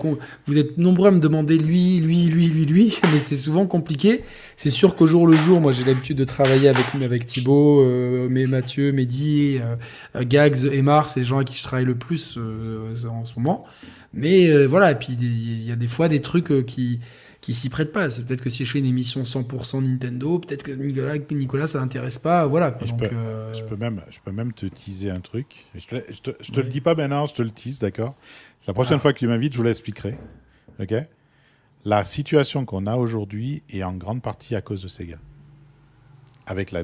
Vous 0.47 0.59
êtes 0.59 0.79
nombreux 0.79 1.09
à 1.09 1.11
me 1.11 1.21
demander 1.21 1.59
lui, 1.59 2.01
lui, 2.01 2.25
lui, 2.25 2.47
lui, 2.47 2.65
lui, 2.65 2.99
mais 3.13 3.19
c'est 3.19 3.37
souvent 3.37 3.67
compliqué. 3.67 4.23
C'est 4.57 4.71
sûr 4.71 4.95
qu'au 4.95 5.07
jour 5.07 5.27
le 5.27 5.37
jour, 5.37 5.61
moi, 5.61 5.73
j'ai 5.73 5.85
l'habitude 5.85 6.17
de 6.17 6.25
travailler 6.25 6.69
avec 6.69 6.87
avec 7.03 7.27
Thibaut, 7.27 7.83
euh, 7.83 8.29
mais 8.31 8.47
Mathieu, 8.47 8.93
Mehdi, 8.93 9.59
euh, 9.59 10.25
Gags, 10.25 10.65
et 10.65 10.81
Mars, 10.81 11.13
c'est 11.15 11.21
les 11.21 11.27
gens 11.27 11.37
avec 11.37 11.49
qui 11.49 11.57
je 11.57 11.63
travaille 11.63 11.85
le 11.87 11.95
plus 11.95 12.39
en 12.39 13.25
ce 13.27 13.39
moment. 13.39 13.67
Mais 14.13 14.49
euh, 14.49 14.67
voilà, 14.67 14.91
et 14.91 14.97
puis 14.97 15.13
il 15.13 15.63
y 15.63 15.73
a 15.73 15.77
des 15.77 15.89
fois 15.89 16.09
des 16.09 16.21
trucs 16.21 16.51
euh, 16.51 16.63
qui 16.63 17.01
qui 17.41 17.55
s'y 17.55 17.69
prêtent 17.69 17.93
pas. 17.93 18.11
C'est 18.11 18.25
peut-être 18.25 18.43
que 18.43 18.51
si 18.51 18.65
je 18.65 18.71
fais 18.71 18.79
une 18.81 18.87
émission 18.87 19.23
100% 19.23 19.83
Nintendo, 19.83 20.39
peut-être 20.39 20.63
que 20.63 20.73
Nicolas, 20.73 21.17
Nicolas 21.31 21.67
ça 21.67 21.79
l'intéresse 21.79 22.19
pas. 22.19 22.47
Voilà. 22.47 22.77
je, 22.85 22.93
peux, 22.93 23.07
euh, 23.07 23.55
je, 23.55 23.65
peux, 23.65 23.77
même, 23.77 24.03
je 24.11 24.19
peux 24.23 24.33
même 24.33 24.53
te 24.53 24.67
teaser 24.67 25.11
un 25.11 25.21
truc. 25.21 25.67
Je 25.75 25.87
te, 25.87 26.13
je 26.13 26.21
te, 26.21 26.31
je 26.41 26.53
te 26.53 26.61
le 26.61 26.69
dis 26.69 26.81
pas 26.81 26.95
maintenant, 26.95 27.27
je 27.27 27.35
te 27.35 27.43
le 27.43 27.51
tease, 27.51 27.79
d'accord? 27.79 28.15
La 28.67 28.75
prochaine 28.75 28.97
ah. 28.97 29.01
fois 29.01 29.13
que 29.13 29.19
tu 29.19 29.27
m'invites, 29.27 29.55
je 29.55 29.59
vous 29.59 29.65
l'expliquerai. 29.65 30.19
Ok? 30.81 30.95
La 31.85 32.05
situation 32.05 32.67
qu'on 32.67 32.87
a 32.87 32.97
aujourd'hui 32.97 33.63
est 33.71 33.83
en 33.83 33.95
grande 33.95 34.21
partie 34.21 34.55
à 34.55 34.61
cause 34.61 34.83
de 34.83 34.89
Sega. 34.89 35.17
Avec 36.47 36.73
la 36.73 36.83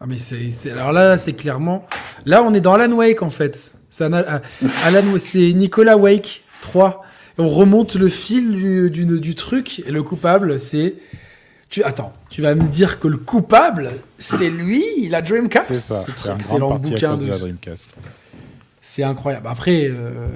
ah 0.00 0.06
mais 0.06 0.18
c'est 0.18 0.70
alors 0.70 0.92
là, 0.92 1.16
c'est 1.16 1.32
clairement 1.32 1.84
là 2.24 2.44
on 2.44 2.54
est 2.54 2.60
dans 2.60 2.74
Alan 2.74 2.92
Wake 2.92 3.20
en 3.22 3.30
fait. 3.30 3.77
C'est 3.90 4.04
Alan 4.84 5.18
c'est 5.18 5.52
Nicolas 5.52 5.96
Wake 5.96 6.42
3. 6.62 7.00
On 7.38 7.48
remonte 7.48 7.94
le 7.94 8.08
fil 8.08 8.52
du, 8.52 8.90
du, 8.90 9.20
du 9.20 9.34
truc 9.34 9.82
et 9.86 9.90
le 9.90 10.02
coupable 10.02 10.58
c'est 10.58 10.94
tu 11.70 11.82
attends, 11.82 12.12
tu 12.30 12.40
vas 12.40 12.54
me 12.54 12.66
dire 12.66 12.98
que 12.98 13.08
le 13.08 13.18
coupable 13.18 13.92
c'est 14.16 14.50
lui, 14.50 14.84
il 14.98 15.14
a 15.14 15.22
Dreamcast? 15.22 15.66
C'est 15.68 15.74
ça. 15.74 16.00
C'est 16.00 16.34
excellent 16.34 16.78
bouquin 16.78 17.14
de, 17.14 17.26
la 17.26 17.38
Dreamcast. 17.38 17.94
C'est 18.80 19.02
incroyable. 19.02 19.46
Après 19.48 19.86
euh, 19.88 20.28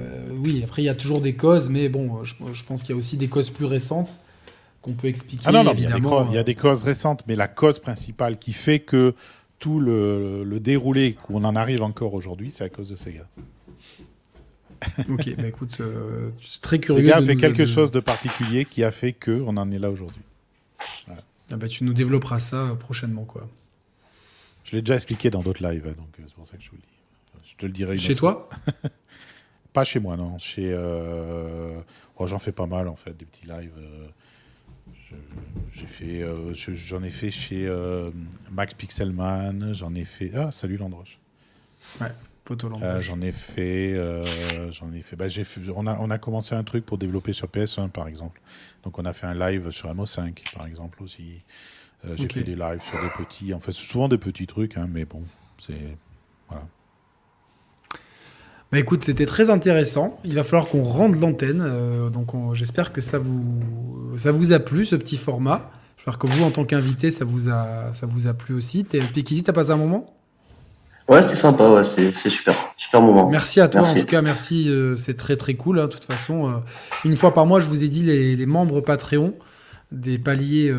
oui, 0.43 0.61
après 0.63 0.83
il 0.83 0.85
y 0.85 0.89
a 0.89 0.95
toujours 0.95 1.21
des 1.21 1.33
causes 1.33 1.69
mais 1.69 1.89
bon, 1.89 2.23
je, 2.23 2.33
je 2.53 2.63
pense 2.63 2.81
qu'il 2.81 2.91
y 2.91 2.93
a 2.93 2.97
aussi 2.97 3.17
des 3.17 3.27
causes 3.27 3.49
plus 3.49 3.65
récentes 3.65 4.19
qu'on 4.83 4.93
peut 4.93 5.07
expliquer. 5.07 5.43
Ah 5.47 5.51
non, 5.51 5.63
non, 5.63 5.73
il 5.73 5.79
y, 5.79 5.83
il 5.83 6.35
y, 6.35 6.37
a 6.37 6.43
des 6.43 6.55
causes 6.55 6.83
récentes, 6.83 7.23
mais 7.25 7.35
la 7.35 7.47
cause 7.47 7.79
principale 7.79 8.37
qui 8.37 8.51
fait 8.53 8.79
que 8.79 9.15
tout 9.63 9.79
le, 9.79 10.43
le 10.43 10.59
déroulé 10.59 11.13
qu'on 11.13 11.45
en 11.45 11.55
arrive 11.55 11.83
encore 11.83 12.15
aujourd'hui, 12.15 12.51
c'est 12.51 12.65
à 12.65 12.69
cause 12.69 12.89
de 12.89 12.97
Sega. 12.97 13.25
ok, 15.09 15.35
bah 15.37 15.47
écoute, 15.47 15.77
euh, 15.79 16.31
très 16.61 16.79
curieux. 16.79 17.05
Sega 17.05 17.19
a 17.19 17.21
fait 17.21 17.37
quelque 17.37 17.65
chose 17.65 17.89
de 17.89 18.01
particulier 18.01 18.65
qui 18.65 18.83
a 18.83 18.91
fait 18.91 19.13
qu'on 19.13 19.55
en 19.55 19.71
est 19.71 19.79
là 19.79 19.89
aujourd'hui. 19.89 20.21
Ah 21.49 21.55
bah, 21.55 21.69
tu 21.69 21.85
nous 21.85 21.93
développeras 21.93 22.39
ça 22.39 22.57
euh, 22.57 22.75
prochainement, 22.75 23.23
quoi. 23.23 23.47
Je 24.65 24.75
l'ai 24.75 24.81
déjà 24.81 24.95
expliqué 24.95 25.29
dans 25.29 25.43
d'autres 25.43 25.65
lives, 25.65 25.87
hein, 25.87 25.95
donc 25.97 26.09
euh, 26.19 26.23
c'est 26.27 26.35
pour 26.35 26.45
ça 26.45 26.57
que 26.57 26.63
je 26.63 26.69
vous 26.69 26.75
le 26.75 26.81
dis. 26.81 27.49
Je 27.49 27.55
te 27.55 27.65
le 27.65 27.71
dirai. 27.71 27.97
Chez 27.97 28.15
toi? 28.15 28.49
Pas 29.71 29.85
chez 29.85 30.01
moi, 30.01 30.17
non. 30.17 30.37
Chez. 30.39 30.77
Oh, 32.17 32.27
J'en 32.27 32.39
fais 32.39 32.51
pas 32.51 32.67
mal, 32.67 32.89
en 32.89 32.97
fait, 32.97 33.15
des 33.15 33.25
petits 33.25 33.47
lives 33.47 33.71
j'ai 35.73 35.87
fait, 35.87 36.21
euh, 36.21 36.53
j'en 36.53 37.03
ai 37.03 37.09
fait 37.09 37.31
chez 37.31 37.67
euh, 37.67 38.11
Max 38.51 38.73
Pixelman, 38.73 39.73
j'en 39.73 39.93
ai 39.95 40.05
fait. 40.05 40.31
Ah, 40.35 40.51
salut 40.51 40.77
Landroche. 40.77 41.17
Ouais, 41.99 42.11
poteau 42.45 42.71
euh, 42.81 43.01
j'en 43.01 43.21
ai 43.21 43.31
fait, 43.31 43.95
j'en 44.71 44.91
ai 44.93 45.01
fait. 45.01 45.15
Bah, 45.15 45.29
j'ai 45.29 45.45
on 45.75 45.87
a, 45.87 45.97
on 45.99 46.09
a 46.11 46.17
commencé 46.17 46.53
un 46.55 46.63
truc 46.63 46.85
pour 46.85 46.97
développer 46.97 47.33
sur 47.33 47.47
PS1 47.47 47.89
par 47.89 48.07
exemple. 48.07 48.39
Donc 48.83 48.99
on 48.99 49.05
a 49.05 49.13
fait 49.13 49.25
un 49.25 49.33
live 49.33 49.71
sur 49.71 49.93
MO5 49.93 50.55
par 50.55 50.67
exemple 50.67 51.01
aussi. 51.01 51.41
j'ai 52.03 52.27
fait 52.27 52.43
des 52.43 52.55
lives 52.55 52.81
sur 52.81 53.01
des 53.01 53.09
petits, 53.25 53.53
en 53.53 53.59
fait 53.59 53.71
souvent 53.71 54.07
des 54.07 54.17
petits 54.17 54.47
trucs, 54.47 54.77
hein, 54.77 54.87
mais 54.89 55.05
bon, 55.05 55.23
c'est 55.57 55.97
voilà. 56.47 56.67
Bah 58.73 58.79
écoute, 58.79 59.03
c'était 59.03 59.27
très 59.27 59.51
intéressant. 59.51 60.19
Il 60.25 60.33
va 60.33 60.41
falloir 60.41 60.67
qu'on 60.67 60.81
rende 60.81 61.21
l'antenne. 61.21 61.61
Euh, 61.63 62.09
donc 62.09 62.29
j'espère 62.55 62.91
que 62.91 63.01
ça 63.01 63.19
vous, 63.19 63.43
ça 64.17 64.31
vous 64.31 64.51
a 64.51 64.57
plu, 64.57 64.83
ce 64.83 64.95
petit 64.95 65.17
format. 65.17 65.69
J'espère 65.95 66.17
que 66.17 66.25
vous, 66.25 66.43
en 66.43 66.49
tant 66.49 66.65
qu'invité, 66.65 67.11
ça, 67.11 67.23
vous 67.23 67.49
a, 67.49 67.93
ça 67.93 68.07
vous 68.07 68.25
a 68.25 68.33
plu 68.33 68.55
aussi. 68.55 68.83
Speakeasy, 69.09 69.43
t'as 69.43 69.53
passé 69.53 69.69
un 69.69 69.75
moment? 69.75 70.11
Ouais, 71.07 71.21
c'était 71.21 71.35
sympa, 71.35 71.69
ouais, 71.69 71.83
c'est 71.83 72.11
super, 72.31 72.55
super 72.75 73.03
moment. 73.03 73.29
Merci 73.29 73.61
à 73.61 73.67
toi, 73.67 73.81
en 73.81 73.93
tout 73.93 74.05
cas, 74.05 74.23
merci, 74.23 74.67
euh, 74.67 74.95
c'est 74.95 75.17
très 75.17 75.37
très 75.37 75.53
cool. 75.53 75.79
Hein, 75.79 75.85
de 75.85 75.91
toute 75.91 76.05
façon, 76.05 76.49
euh, 76.49 76.53
une 77.05 77.15
fois 77.15 77.35
par 77.35 77.45
mois, 77.45 77.59
je 77.59 77.67
vous 77.67 77.83
ai 77.83 77.87
dit 77.87 78.01
les, 78.01 78.45
membres 78.47 78.81
Patreon 78.81 79.35
des 79.91 80.17
paliers 80.17 80.73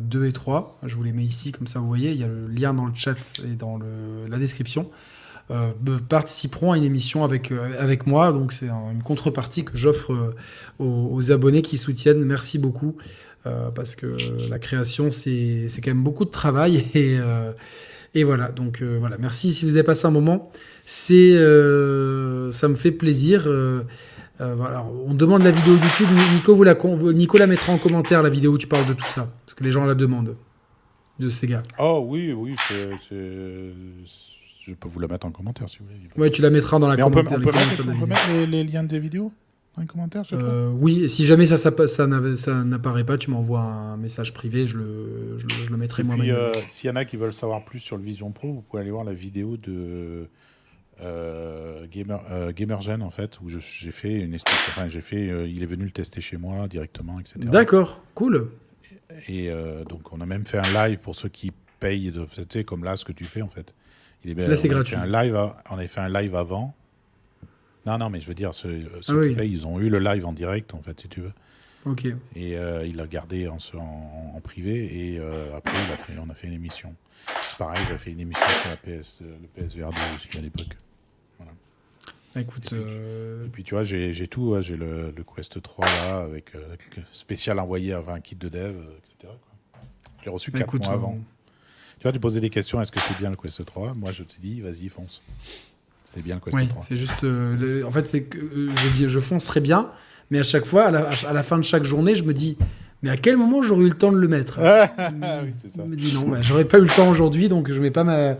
2 0.00 0.24
et 0.24 0.32
3. 0.32 0.78
Je 0.84 0.94
vous 0.94 1.02
les 1.02 1.12
mets 1.12 1.24
ici, 1.24 1.50
comme 1.50 1.66
ça 1.66 1.80
vous 1.80 1.88
voyez, 1.88 2.12
il 2.12 2.20
y 2.20 2.22
a 2.22 2.28
le 2.28 2.46
lien 2.46 2.72
dans 2.74 2.86
le 2.86 2.94
chat 2.94 3.16
et 3.42 3.56
dans 3.56 3.76
le, 3.76 4.28
la 4.28 4.38
description. 4.38 4.88
Euh, 5.50 5.72
participeront 6.08 6.72
à 6.72 6.76
une 6.76 6.84
émission 6.84 7.24
avec, 7.24 7.50
euh, 7.50 7.70
avec 7.78 8.06
moi. 8.06 8.30
Donc 8.32 8.52
c'est 8.52 8.68
une 8.68 9.02
contrepartie 9.02 9.64
que 9.64 9.76
j'offre 9.76 10.12
euh, 10.12 10.34
aux, 10.78 11.32
abonnés 11.32 11.62
qui 11.62 11.76
soutiennent. 11.76 12.24
Merci 12.24 12.58
beaucoup. 12.58 12.96
parce 13.74 13.96
que 13.96 14.16
la 14.50 14.58
création, 14.58 15.10
c'est 15.10 15.68
quand 15.82 15.90
même 15.90 16.04
beaucoup 16.04 16.24
de 16.24 16.30
travail. 16.30 16.84
Et, 16.94 17.18
et 18.12 18.24
voilà, 18.24 18.50
donc 18.50 18.82
voilà. 18.82 19.16
Merci 19.18 19.52
si 19.52 19.64
vous 19.64 19.70
avez 19.70 19.84
passé 19.84 20.06
un 20.06 20.10
moment. 20.10 20.50
C'est, 20.84 21.32
ça 21.32 22.68
me 22.68 22.74
fait 22.76 22.92
plaisir. 22.92 23.48
voilà. 24.38 24.84
On 25.06 25.14
demande 25.14 25.42
la 25.42 25.52
vidéo 25.52 25.74
YouTube. 25.74 26.08
Nico, 26.34 26.54
vous 26.54 26.64
la, 26.64 26.76
Nico 27.14 27.38
la 27.38 27.46
mettra 27.46 27.72
en 27.72 27.78
commentaire, 27.78 28.22
la 28.22 28.30
vidéo 28.30 28.52
où 28.52 28.58
tu 28.58 28.66
parles 28.66 28.86
de 28.86 28.94
tout 28.94 29.08
ça. 29.08 29.32
Parce 29.44 29.54
que 29.54 29.64
les 29.64 29.70
gens 29.70 29.84
la 29.84 29.94
demandent. 29.94 30.36
De 31.18 31.28
Sega. 31.28 31.62
Oh 31.78 32.04
oui, 32.08 32.32
oui, 32.32 32.56
c'est 32.58 32.88
je 34.70 34.74
peux 34.74 34.88
vous 34.88 35.00
la 35.00 35.08
mettre 35.08 35.26
en 35.26 35.30
commentaire 35.30 35.68
si 35.68 35.78
vous 35.78 35.86
voulez. 35.86 35.98
Ouais, 36.16 36.30
tu 36.30 36.42
la 36.42 36.50
mettras 36.50 36.78
dans 36.78 36.88
la 36.88 36.96
commentaire. 36.96 37.38
On 37.38 37.42
peut, 37.42 37.52
mettre, 37.52 38.48
les, 38.48 38.64
liens 38.64 38.84
des 38.84 38.98
vidéos 38.98 39.32
dans 39.76 39.82
les 39.82 39.88
commentaires 39.88 40.22
euh, 40.32 40.70
Oui, 40.70 41.08
si 41.08 41.26
jamais 41.26 41.46
ça, 41.46 41.56
ça, 41.56 41.72
ça 41.86 42.06
n'apparaît 42.64 43.04
pas, 43.04 43.18
tu 43.18 43.30
m'envoies 43.30 43.60
un 43.60 43.96
message 43.96 44.32
privé, 44.32 44.66
je 44.66 44.78
le, 44.78 45.38
je, 45.38 45.70
le 45.70 45.76
mettrai 45.76 46.02
moi-même. 46.02 46.30
Euh, 46.30 46.52
S'il 46.66 46.88
y 46.88 46.92
en 46.92 46.96
a 46.96 47.04
qui 47.04 47.16
veulent 47.16 47.34
savoir 47.34 47.64
plus 47.64 47.80
sur 47.80 47.96
le 47.96 48.02
Vision 48.02 48.30
Pro, 48.30 48.52
vous 48.52 48.62
pouvez 48.62 48.82
aller 48.82 48.90
voir 48.90 49.04
la 49.04 49.12
vidéo 49.12 49.56
de 49.56 50.28
euh, 51.02 51.86
Gamer, 51.90 52.20
euh, 52.30 52.52
Gamergen, 52.52 53.02
en 53.02 53.10
fait, 53.10 53.40
où 53.40 53.48
j'ai 53.48 53.90
fait 53.90 54.20
une 54.20 54.34
espèce. 54.34 54.54
Enfin, 54.68 54.88
j'ai 54.88 55.00
fait. 55.00 55.26
il 55.48 55.62
est 55.62 55.66
venu 55.66 55.84
le 55.84 55.92
tester 55.92 56.20
chez 56.20 56.36
moi 56.36 56.68
directement, 56.68 57.18
etc. 57.20 57.38
D'accord, 57.40 58.02
cool. 58.14 58.50
Et, 59.28 59.50
donc, 59.88 60.12
on 60.12 60.20
a 60.20 60.26
même 60.26 60.46
fait 60.46 60.58
un 60.58 60.88
live 60.88 60.98
pour 60.98 61.16
ceux 61.16 61.28
qui 61.28 61.52
payent, 61.80 62.12
de, 62.12 62.24
tu 62.24 62.42
sais, 62.48 62.64
comme 62.64 62.84
là, 62.84 62.96
ce 62.96 63.04
que 63.04 63.12
tu 63.12 63.24
fais, 63.24 63.42
en 63.42 63.48
fait. 63.48 63.74
Là, 64.24 64.56
c'est 64.56 64.68
gratuit. 64.68 64.96
Un 64.96 65.06
live, 65.06 65.38
on 65.70 65.74
avait 65.74 65.88
fait 65.88 66.00
un 66.00 66.08
live 66.08 66.34
avant. 66.34 66.74
Non, 67.86 67.98
non, 67.98 68.10
mais 68.10 68.20
je 68.20 68.26
veux 68.26 68.34
dire, 68.34 68.52
ceux, 68.52 68.90
ceux 69.00 69.34
ah 69.38 69.44
ils 69.44 69.66
ont 69.66 69.80
eu 69.80 69.88
le 69.88 69.98
live 69.98 70.26
en 70.26 70.32
direct, 70.32 70.74
en 70.74 70.82
fait, 70.82 71.00
si 71.00 71.08
tu 71.08 71.20
veux. 71.20 71.32
Ok. 71.86 72.04
Et 72.36 72.56
euh, 72.58 72.86
il 72.86 72.96
l'a 72.96 73.06
gardé 73.06 73.48
en, 73.48 73.56
en, 73.78 74.40
privé, 74.40 75.12
et 75.12 75.18
euh, 75.18 75.56
après, 75.56 75.78
a 75.78 75.96
fait, 75.96 76.12
on 76.18 76.28
a 76.28 76.34
fait 76.34 76.48
une 76.48 76.52
émission. 76.52 76.94
C'est 77.42 77.56
pareil, 77.56 77.80
j'ai 77.88 77.96
fait 77.96 78.10
une 78.10 78.20
émission 78.20 78.46
sur 78.46 78.70
la 78.70 78.76
PS, 78.76 79.20
le 79.22 79.46
PSVR 79.62 79.90
2 79.90 79.96
aussi 80.16 80.38
à 80.38 80.42
l'époque. 80.42 80.76
Voilà. 81.38 81.52
Écoute. 82.36 82.72
Et 82.72 83.48
puis, 83.50 83.64
tu 83.64 83.74
vois, 83.74 83.84
j'ai 83.84 84.28
tout. 84.28 84.54
j'ai 84.60 84.76
le, 84.76 85.14
Quest 85.34 85.62
3 85.62 85.86
là, 85.86 86.18
avec 86.20 86.54
euh, 86.54 86.76
spécial 87.12 87.58
envoyé 87.58 87.94
à 87.94 88.00
20 88.00 88.20
kits 88.20 88.36
de 88.36 88.48
dev, 88.48 88.76
etc. 88.98 89.32
Je 90.20 90.24
l'ai 90.26 90.30
reçu 90.30 90.52
4 90.52 90.78
mois 90.78 90.92
avant. 90.92 91.18
Tu 92.00 92.04
vois, 92.04 92.12
tu 92.12 92.18
posais 92.18 92.40
des 92.40 92.48
questions, 92.48 92.80
est-ce 92.80 92.90
que 92.90 92.98
c'est 92.98 93.16
bien 93.18 93.28
le 93.28 93.36
Quest 93.36 93.62
3 93.62 93.92
Moi, 93.92 94.10
je 94.10 94.22
te 94.22 94.40
dis, 94.40 94.62
vas-y, 94.62 94.88
fonce. 94.88 95.20
C'est 96.06 96.22
bien 96.22 96.36
le 96.36 96.40
Quest 96.40 96.56
oui, 96.56 96.66
3. 96.66 96.82
C'est 96.82 96.96
juste. 96.96 97.24
Euh, 97.24 97.84
en 97.84 97.90
fait, 97.90 98.08
c'est 98.08 98.22
que 98.22 98.38
euh, 98.38 98.70
je, 98.96 99.06
je 99.06 99.20
foncerai 99.20 99.60
bien, 99.60 99.90
mais 100.30 100.38
à 100.38 100.42
chaque 100.42 100.64
fois, 100.64 100.86
à 100.86 100.90
la, 101.32 101.42
fin 101.42 101.58
de 101.58 101.62
chaque 101.62 101.84
journée, 101.84 102.14
je 102.14 102.24
me 102.24 102.32
dis. 102.32 102.56
Mais 103.02 103.10
à 103.10 103.16
quel 103.18 103.36
moment 103.36 103.62
j'aurais 103.62 103.84
eu 103.84 103.88
le 103.88 103.94
temps 103.94 104.12
de 104.12 104.18
le 104.18 104.28
mettre? 104.28 104.60
Oui, 105.42 105.50
c'est 105.54 105.70
ça. 105.70 105.82
Je 105.84 105.90
me 105.90 105.96
dis 105.96 106.14
non, 106.14 106.28
bah, 106.28 106.40
j'aurais 106.40 106.64
pas 106.64 106.78
eu 106.78 106.82
le 106.82 106.86
temps 106.86 107.08
aujourd'hui, 107.10 107.48
donc 107.48 107.70
je 107.70 107.80
mets 107.80 107.90
pas 107.90 108.04
ma 108.04 108.36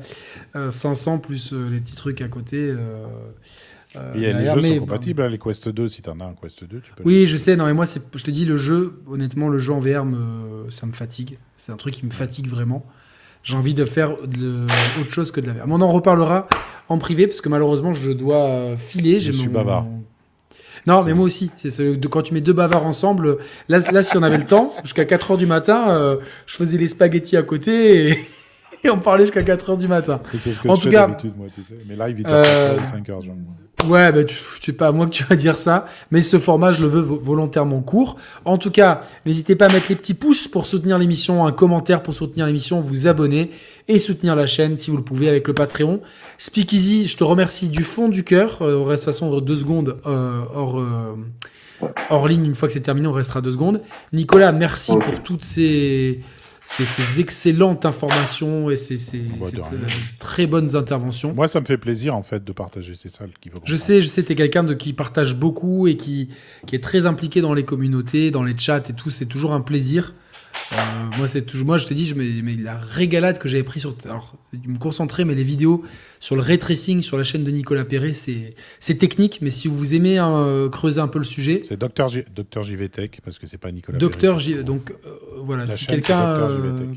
500 0.71 1.15
euh, 1.15 1.19
plus 1.19 1.53
les 1.53 1.81
petits 1.81 1.97
trucs 1.97 2.23
à 2.23 2.29
côté. 2.29 2.59
Euh, 2.59 3.07
a 3.95 4.15
les 4.15 4.47
jeux 4.47 4.61
sont 4.61 4.79
compatibles, 4.81 5.23
hein, 5.23 5.29
les 5.29 5.39
Quest 5.39 5.69
2, 5.69 5.89
si 5.89 6.03
tu 6.03 6.09
en 6.09 6.21
as 6.21 6.25
un 6.25 6.35
Quest 6.35 6.65
2, 6.65 6.81
tu 6.81 6.93
peux. 6.95 7.03
Oui, 7.05 7.27
je 7.27 7.37
sais, 7.37 7.57
non, 7.57 7.67
mais 7.67 7.75
moi, 7.75 7.85
je 7.87 8.25
te 8.25 8.31
dis, 8.31 8.47
le 8.47 8.57
jeu, 8.57 9.03
honnêtement, 9.07 9.49
le 9.49 9.59
jeu 9.59 9.73
en 9.73 9.81
VR, 9.81 10.05
me, 10.05 10.69
ça 10.71 10.87
me 10.87 10.93
fatigue. 10.93 11.39
C'est 11.57 11.73
un 11.73 11.77
truc 11.77 11.95
qui 11.95 12.07
me 12.07 12.11
fatigue 12.11 12.47
vraiment. 12.47 12.87
J'ai 13.43 13.57
envie 13.57 13.75
de 13.75 13.85
faire 13.85 14.17
de, 14.27 14.67
autre 15.01 15.11
chose 15.11 15.31
que 15.33 15.41
de 15.41 15.47
la 15.47 15.55
VR. 15.55 15.67
Mais 15.67 15.75
on 15.75 15.81
en 15.81 15.89
reparlera 15.89 16.49
en 16.89 16.99
privé, 16.99 17.27
parce 17.27 17.41
que 17.41 17.49
malheureusement, 17.49 17.93
je 17.93 18.11
dois 18.11 18.77
filer. 18.77 19.21
Je 19.21 19.33
suis 19.33 19.49
bavard. 19.49 19.87
Non, 20.87 21.05
mais 21.05 21.15
moi 21.15 21.25
aussi. 21.25 21.51
C'est 21.57 21.97
de, 21.97 22.09
quand 22.09 22.23
tu 22.23 22.35
mets 22.35 22.41
deux 22.41 22.53
bavards 22.53 22.87
ensemble, 22.87 23.39
là, 23.69 23.79
là 23.93 24.03
si 24.03 24.17
on 24.17 24.23
avait 24.23 24.39
le 24.39 24.47
temps, 24.47 24.73
jusqu'à 24.83 25.05
4 25.05 25.35
h 25.35 25.39
du 25.39 25.47
matin, 25.47 25.91
euh, 25.91 26.17
je 26.47 26.57
faisais 26.57 26.79
les 26.79 26.89
spaghettis 26.89 27.37
à 27.37 27.43
côté 27.43 28.09
et, 28.09 28.19
et 28.85 28.91
on 28.91 28.99
parlait 28.99 29.25
jusqu'à 29.25 29.43
4 29.43 29.75
h 29.75 29.79
du 29.79 29.89
matin. 29.89 30.21
C'est 30.37 30.53
ce 30.53 30.61
que 30.61 30.69
en 30.69 30.77
je 30.77 30.83
tout 30.83 30.89
fais 30.89 30.95
cas, 30.95 31.07
d'habitude, 31.07 31.35
moi, 31.37 31.49
tu 31.55 31.63
sais. 31.63 31.75
Mais 31.89 31.97
là, 31.97 32.09
il 32.09 32.27
à 32.27 32.85
5 32.85 33.07
h, 33.07 33.25
genre. 33.25 33.37
Ouais, 33.87 34.13
bah, 34.13 34.25
tu, 34.25 34.37
sais 34.63 34.73
pas 34.73 34.89
à 34.89 34.93
moi 34.93 35.07
que 35.07 35.13
tu 35.13 35.25
vas 35.25 35.37
dire 35.37 35.57
ça, 35.57 35.87
mais 36.11 36.23
ce 36.23 36.39
format, 36.39 36.71
je 36.71 36.83
le 36.83 36.89
veux 36.89 37.01
volontairement 37.01 37.81
court. 37.81 38.17
En 38.45 38.59
tout 38.59 38.71
cas, 38.71 39.03
n'hésitez 39.27 39.57
pas 39.57 39.67
à 39.67 39.73
mettre 39.73 39.87
les 39.89 39.97
petits 39.97 40.15
pouces 40.15 40.49
pour 40.49 40.67
soutenir 40.67 40.99
l'émission, 40.99 41.47
un 41.47 41.53
commentaire 41.53 42.03
pour 42.03 42.15
soutenir 42.15 42.47
l'émission, 42.47 42.81
vous 42.81 43.07
abonner 43.07 43.51
et 43.89 43.99
soutenir 43.99 44.37
la 44.37 44.47
chaîne 44.47 44.79
si 44.79 44.91
vous 44.91 44.97
le 44.97 45.03
pouvez 45.03 45.29
avec 45.29 45.49
le 45.49 45.55
Patreon. 45.55 46.01
Speakeasy, 46.39 47.09
je 47.09 47.17
te 47.17 47.25
remercie 47.25 47.69
du 47.69 47.83
fond 47.83 48.09
du 48.09 48.23
cœur. 48.23 48.63
Euh, 48.63 48.77
on 48.77 48.85
reste 48.85 49.07
de 49.07 49.11
toute 49.11 49.15
façon 49.15 49.41
deux 49.41 49.57
secondes 49.57 49.97
euh, 50.07 50.43
hors, 50.55 50.79
euh, 50.79 51.17
hors 52.11 52.29
ligne. 52.29 52.45
Une 52.45 52.55
fois 52.55 52.69
que 52.69 52.75
c'est 52.75 52.81
terminé, 52.81 53.07
on 53.09 53.13
restera 53.13 53.41
deux 53.41 53.53
secondes. 53.53 53.83
Nicolas, 54.13 54.53
merci 54.53 54.93
pour 54.93 55.23
toutes 55.23 55.45
ces 55.45 56.21
ces, 56.71 57.21
excellentes 57.21 57.85
informations 57.85 58.71
et 58.71 58.77
ces, 58.77 58.97
très 60.19 60.47
bonnes 60.47 60.77
interventions. 60.77 61.35
Moi, 61.35 61.49
ça 61.49 61.61
me 61.61 61.67
fait 61.67 61.79
plaisir 61.79 62.15
en 62.15 62.23
fait 62.23 62.45
de 62.45 62.53
partager. 62.53 62.95
C'est 62.97 63.09
ça 63.09 63.25
qu'il 63.41 63.51
faut. 63.53 63.59
Je 63.65 63.77
sais, 63.77 64.03
je 64.03 64.09
sais, 64.09 64.25
es 64.29 64.35
quelqu'un 64.35 64.63
de 64.63 64.75
qui 64.75 64.93
partage 64.93 65.35
beaucoup 65.37 65.89
et 65.89 65.97
qui, 65.97 66.29
qui 66.67 66.77
est 66.77 66.83
très 66.83 67.07
impliqué 67.07 67.41
dans 67.41 67.55
les 67.55 67.65
communautés, 67.65 68.31
dans 68.31 68.45
les 68.45 68.57
chats 68.57 68.83
et 68.89 68.93
tout. 68.93 69.11
C'est 69.11 69.27
toujours 69.27 69.53
un 69.53 69.61
plaisir. 69.61 70.15
Euh, 70.73 70.77
moi, 71.19 71.27
c'est 71.27 71.43
toujours, 71.43 71.67
moi, 71.67 71.79
je 71.79 71.87
te 71.87 71.95
dis, 71.95 72.07
je 72.07 72.15
mais 72.15 72.57
la 72.57 72.77
régalade 72.77 73.39
que 73.39 73.49
j'avais 73.49 73.65
pris 73.65 73.81
sur, 73.81 73.95
alors, 74.05 74.35
me 74.53 74.79
concentrer, 74.79 75.25
mais 75.25 75.35
les 75.35 75.43
vidéos 75.43 75.85
sur 76.21 76.37
le 76.37 76.43
ray 76.43 76.59
tracing 76.59 77.03
sur 77.03 77.19
la 77.19 77.25
chaîne 77.25 77.43
de 77.43 77.51
Nicolas 77.51 77.85
Perret, 77.85 78.13
c'est, 78.13 78.55
c'est 78.79 78.95
technique, 78.95 79.41
mais 79.43 79.51
si 79.51 79.67
vous 79.67 79.95
aimez 79.95 80.19
hein, 80.19 80.69
creuser 80.71 81.01
un 81.01 81.09
peu 81.09 81.19
le 81.19 81.25
sujet, 81.25 81.63
c'est 81.65 81.77
Docteur 81.77 82.09
Docteur 82.35 82.63
JVTech 82.63 83.21
parce 83.25 83.39
que 83.39 83.47
c'est 83.47 83.59
pas 83.59 83.73
Nicolas. 83.73 83.99
Docteur 83.99 84.39
J, 84.39 84.63
donc 84.63 84.91
euh, 84.91 85.11
voilà, 85.43 85.67
si 85.67 85.87
quelqu'un, 85.87 86.21
euh, 86.21 86.95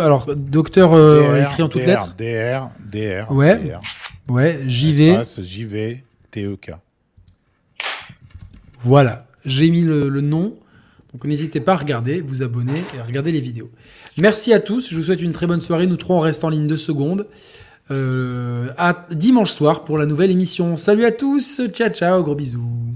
alors 0.00 0.32
Docteur 0.36 0.92
écrit 1.36 1.62
en 1.62 1.68
toutes 1.68 1.84
lettres. 1.84 2.14
DR, 2.16 2.70
DR. 2.92 3.32
Ouais. 3.32 3.72
Ouais, 4.28 4.60
JV. 4.66 5.16
JV 5.42 6.04
TEK. 6.30 6.72
Voilà, 8.78 9.26
j'ai 9.44 9.70
mis 9.70 9.82
le 9.82 10.20
nom. 10.20 10.54
Donc 11.18 11.24
n'hésitez 11.24 11.58
pas 11.58 11.72
à 11.72 11.76
regarder, 11.76 12.20
vous 12.20 12.44
abonner 12.44 12.80
et 12.94 13.00
à 13.00 13.02
regarder 13.02 13.32
les 13.32 13.40
vidéos. 13.40 13.72
Merci 14.18 14.52
à 14.52 14.60
tous, 14.60 14.88
je 14.88 14.94
vous 14.94 15.02
souhaite 15.02 15.20
une 15.20 15.32
très 15.32 15.48
bonne 15.48 15.60
soirée. 15.60 15.88
Nous 15.88 15.96
trois, 15.96 16.14
on 16.14 16.20
reste 16.20 16.44
en 16.44 16.48
ligne 16.48 16.68
deux 16.68 16.76
secondes. 16.76 17.26
Euh, 17.90 18.68
à 18.76 19.04
dimanche 19.10 19.50
soir 19.50 19.82
pour 19.82 19.98
la 19.98 20.06
nouvelle 20.06 20.30
émission. 20.30 20.76
Salut 20.76 21.04
à 21.04 21.10
tous, 21.10 21.62
ciao 21.72 21.88
ciao, 21.88 22.22
gros 22.22 22.36
bisous. 22.36 22.94